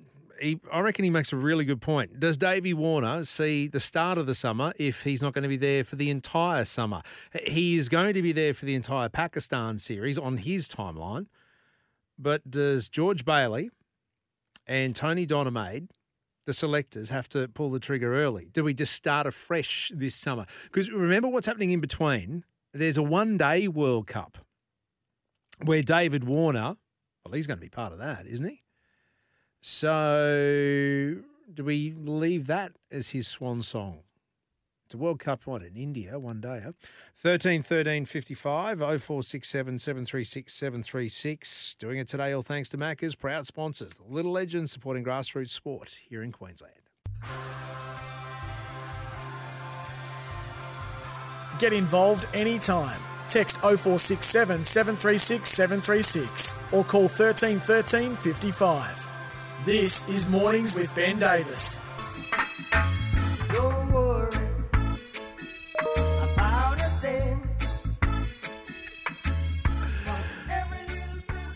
he, 0.43 0.61
I 0.73 0.81
reckon 0.81 1.05
he 1.05 1.11
makes 1.11 1.33
a 1.33 1.37
really 1.37 1.65
good 1.65 1.81
point. 1.81 2.19
Does 2.19 2.37
Davey 2.37 2.75
Warner 2.75 3.25
see 3.25 3.69
the 3.69 3.81
start 3.81 4.19
of 4.19 4.27
the 4.27 4.35
summer 4.35 4.73
if 4.77 5.03
he's 5.03 5.23
not 5.23 5.33
going 5.33 5.45
to 5.45 5.49
be 5.49 5.57
there 5.57 5.85
for 5.85 5.97
the 5.97 6.11
entire 6.11 6.65
summer? 6.65 7.03
He 7.47 7.77
is 7.77 7.89
going 7.89 8.15
to 8.15 8.23
be 8.23 8.33
there 8.33 8.53
for 8.53 8.65
the 8.65 8.75
entire 8.75 9.09
Pakistan 9.09 9.79
series 9.79 10.19
on 10.19 10.39
his 10.39 10.69
timeline. 10.69 11.27
But 12.19 12.51
does 12.51 12.89
George 12.89 13.25
Bailey 13.25 13.71
and 14.67 14.95
Tony 14.95 15.27
Dodemaide, 15.27 15.89
the 16.45 16.53
selectors, 16.53 17.09
have 17.09 17.29
to 17.31 17.49
pull 17.49 17.71
the 17.71 17.81
trigger 17.81 18.15
early? 18.15 18.49
Do 18.53 18.65
we 18.65 18.75
just 18.75 18.93
start 18.93 19.27
afresh 19.27 19.93
this 19.95 20.15
summer? 20.15 20.47
Because 20.65 20.91
remember 20.91 21.29
what's 21.29 21.47
happening 21.47 21.71
in 21.71 21.81
between? 21.81 22.45
There's 22.75 22.99
a 22.99 23.03
one 23.03 23.37
day 23.37 23.69
World 23.69 24.07
Cup 24.07 24.39
where 25.65 25.83
David 25.83 26.25
Warner, 26.25 26.77
well, 27.25 27.35
he's 27.35 27.47
going 27.47 27.59
to 27.59 27.65
be 27.65 27.69
part 27.69 27.93
of 27.93 27.99
that, 27.99 28.27
isn't 28.27 28.49
he? 28.49 28.63
So, 29.65 31.19
do 31.55 31.65
we 31.65 31.95
leave 31.97 32.49
that 32.49 32.73
as 32.91 33.11
his 33.11 33.29
swan 33.29 33.63
song? 33.63 34.01
It's 34.87 34.95
a 34.95 34.99
World 34.99 35.21
Cup, 35.21 35.47
what, 35.47 35.63
in 35.63 35.77
India 35.77 36.19
one 36.19 36.41
day, 36.41 36.61
huh? 36.65 36.73
13 37.15 37.63
13 37.63 38.05
55 38.05 38.79
0467 38.81 39.79
736 39.79 40.53
736. 40.53 41.77
Doing 41.77 41.99
it 41.99 42.09
today, 42.09 42.33
all 42.33 42.43
thanks 42.43 42.69
to 42.71 42.77
Macca's, 42.77 43.15
proud 43.15 43.47
sponsors, 43.47 43.93
the 43.95 44.03
Little 44.13 44.33
Legends 44.33 44.73
supporting 44.73 45.05
grassroots 45.05 45.51
sport 45.51 45.97
here 46.09 46.25
in 46.25 46.33
Queensland. 46.33 46.75
Get 51.61 51.73
involved 51.73 52.27
anytime. 52.35 53.01
Text 53.29 53.61
0467 53.61 54.65
736 54.65 55.49
736 55.49 56.57
or 56.73 56.83
call 56.83 57.07
13 57.07 57.61
13 57.61 58.17
55. 58.17 59.09
This 59.65 60.03
is 60.09 60.29
Mornings 60.29 60.75
with 60.75 60.93
Ben 60.93 61.21
Davis. 61.21 61.79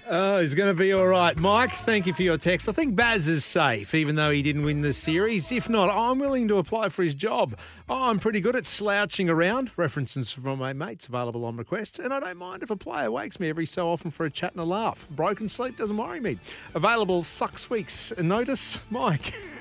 Oh, 0.08 0.40
he's 0.40 0.54
going 0.54 0.68
to 0.68 0.74
be 0.74 0.92
all 0.92 1.06
right. 1.06 1.36
Mike, 1.36 1.72
thank 1.72 2.06
you 2.06 2.12
for 2.12 2.22
your 2.22 2.38
text. 2.38 2.68
I 2.68 2.72
think 2.72 2.94
Baz 2.94 3.26
is 3.26 3.44
safe, 3.44 3.92
even 3.92 4.14
though 4.14 4.30
he 4.30 4.40
didn't 4.40 4.62
win 4.62 4.82
the 4.82 4.92
series. 4.92 5.50
If 5.50 5.68
not, 5.68 5.90
I'm 5.90 6.20
willing 6.20 6.46
to 6.46 6.58
apply 6.58 6.90
for 6.90 7.02
his 7.02 7.12
job. 7.12 7.58
Oh, 7.88 8.04
I'm 8.04 8.20
pretty 8.20 8.40
good 8.40 8.54
at 8.54 8.66
slouching 8.66 9.28
around. 9.28 9.72
References 9.76 10.30
from 10.30 10.60
my 10.60 10.72
mates 10.72 11.06
available 11.06 11.44
on 11.44 11.56
request. 11.56 11.98
And 11.98 12.14
I 12.14 12.20
don't 12.20 12.36
mind 12.36 12.62
if 12.62 12.70
a 12.70 12.76
player 12.76 13.10
wakes 13.10 13.40
me 13.40 13.48
every 13.48 13.66
so 13.66 13.88
often 13.88 14.12
for 14.12 14.26
a 14.26 14.30
chat 14.30 14.52
and 14.52 14.60
a 14.60 14.64
laugh. 14.64 15.08
Broken 15.10 15.48
sleep 15.48 15.76
doesn't 15.76 15.96
worry 15.96 16.20
me. 16.20 16.38
Available 16.74 17.24
sucks 17.24 17.68
weeks. 17.68 18.12
Notice, 18.16 18.78
Mike. 18.90 19.34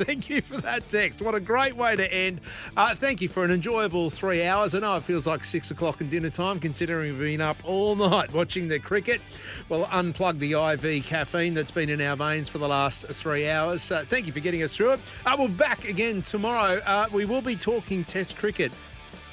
Thank 0.06 0.30
you 0.30 0.40
for 0.40 0.56
that 0.62 0.88
text. 0.88 1.20
What 1.20 1.34
a 1.34 1.40
great 1.40 1.76
way 1.76 1.94
to 1.94 2.10
end. 2.10 2.40
Uh, 2.74 2.94
thank 2.94 3.20
you 3.20 3.28
for 3.28 3.44
an 3.44 3.50
enjoyable 3.50 4.08
three 4.08 4.44
hours. 4.44 4.74
I 4.74 4.78
know 4.78 4.96
it 4.96 5.02
feels 5.02 5.26
like 5.26 5.44
six 5.44 5.70
o'clock 5.70 6.00
and 6.00 6.08
dinner 6.08 6.30
time, 6.30 6.58
considering 6.58 7.12
we've 7.12 7.20
been 7.20 7.42
up 7.42 7.58
all 7.64 7.94
night 8.10 8.32
watching 8.32 8.66
the 8.66 8.78
cricket. 8.78 9.20
Well, 9.68 9.84
unplug 9.88 10.38
the 10.38 10.52
IV 10.52 11.04
caffeine 11.04 11.52
that's 11.52 11.70
been 11.70 11.90
in 11.90 12.00
our 12.00 12.16
veins 12.16 12.48
for 12.48 12.56
the 12.56 12.66
last 12.66 13.04
three 13.08 13.46
hours. 13.46 13.90
Uh, 13.90 14.06
thank 14.08 14.26
you 14.26 14.32
for 14.32 14.40
getting 14.40 14.62
us 14.62 14.74
through 14.74 14.92
it. 14.92 15.00
Uh, 15.26 15.36
we'll 15.38 15.48
back 15.48 15.86
again 15.86 16.22
tomorrow. 16.22 16.80
Uh, 16.86 17.06
we 17.12 17.26
will 17.26 17.42
be 17.42 17.54
talking 17.54 18.02
Test 18.02 18.36
cricket 18.36 18.72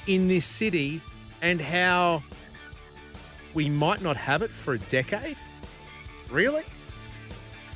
in 0.06 0.28
this 0.28 0.44
city 0.44 1.00
and 1.40 1.62
how 1.62 2.22
we 3.54 3.70
might 3.70 4.02
not 4.02 4.18
have 4.18 4.42
it 4.42 4.50
for 4.50 4.74
a 4.74 4.78
decade. 4.78 5.38
Really? 6.30 6.64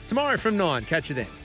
Tomorrow 0.08 0.36
from 0.36 0.58
nine. 0.58 0.84
Catch 0.84 1.08
you 1.08 1.14
then. 1.14 1.41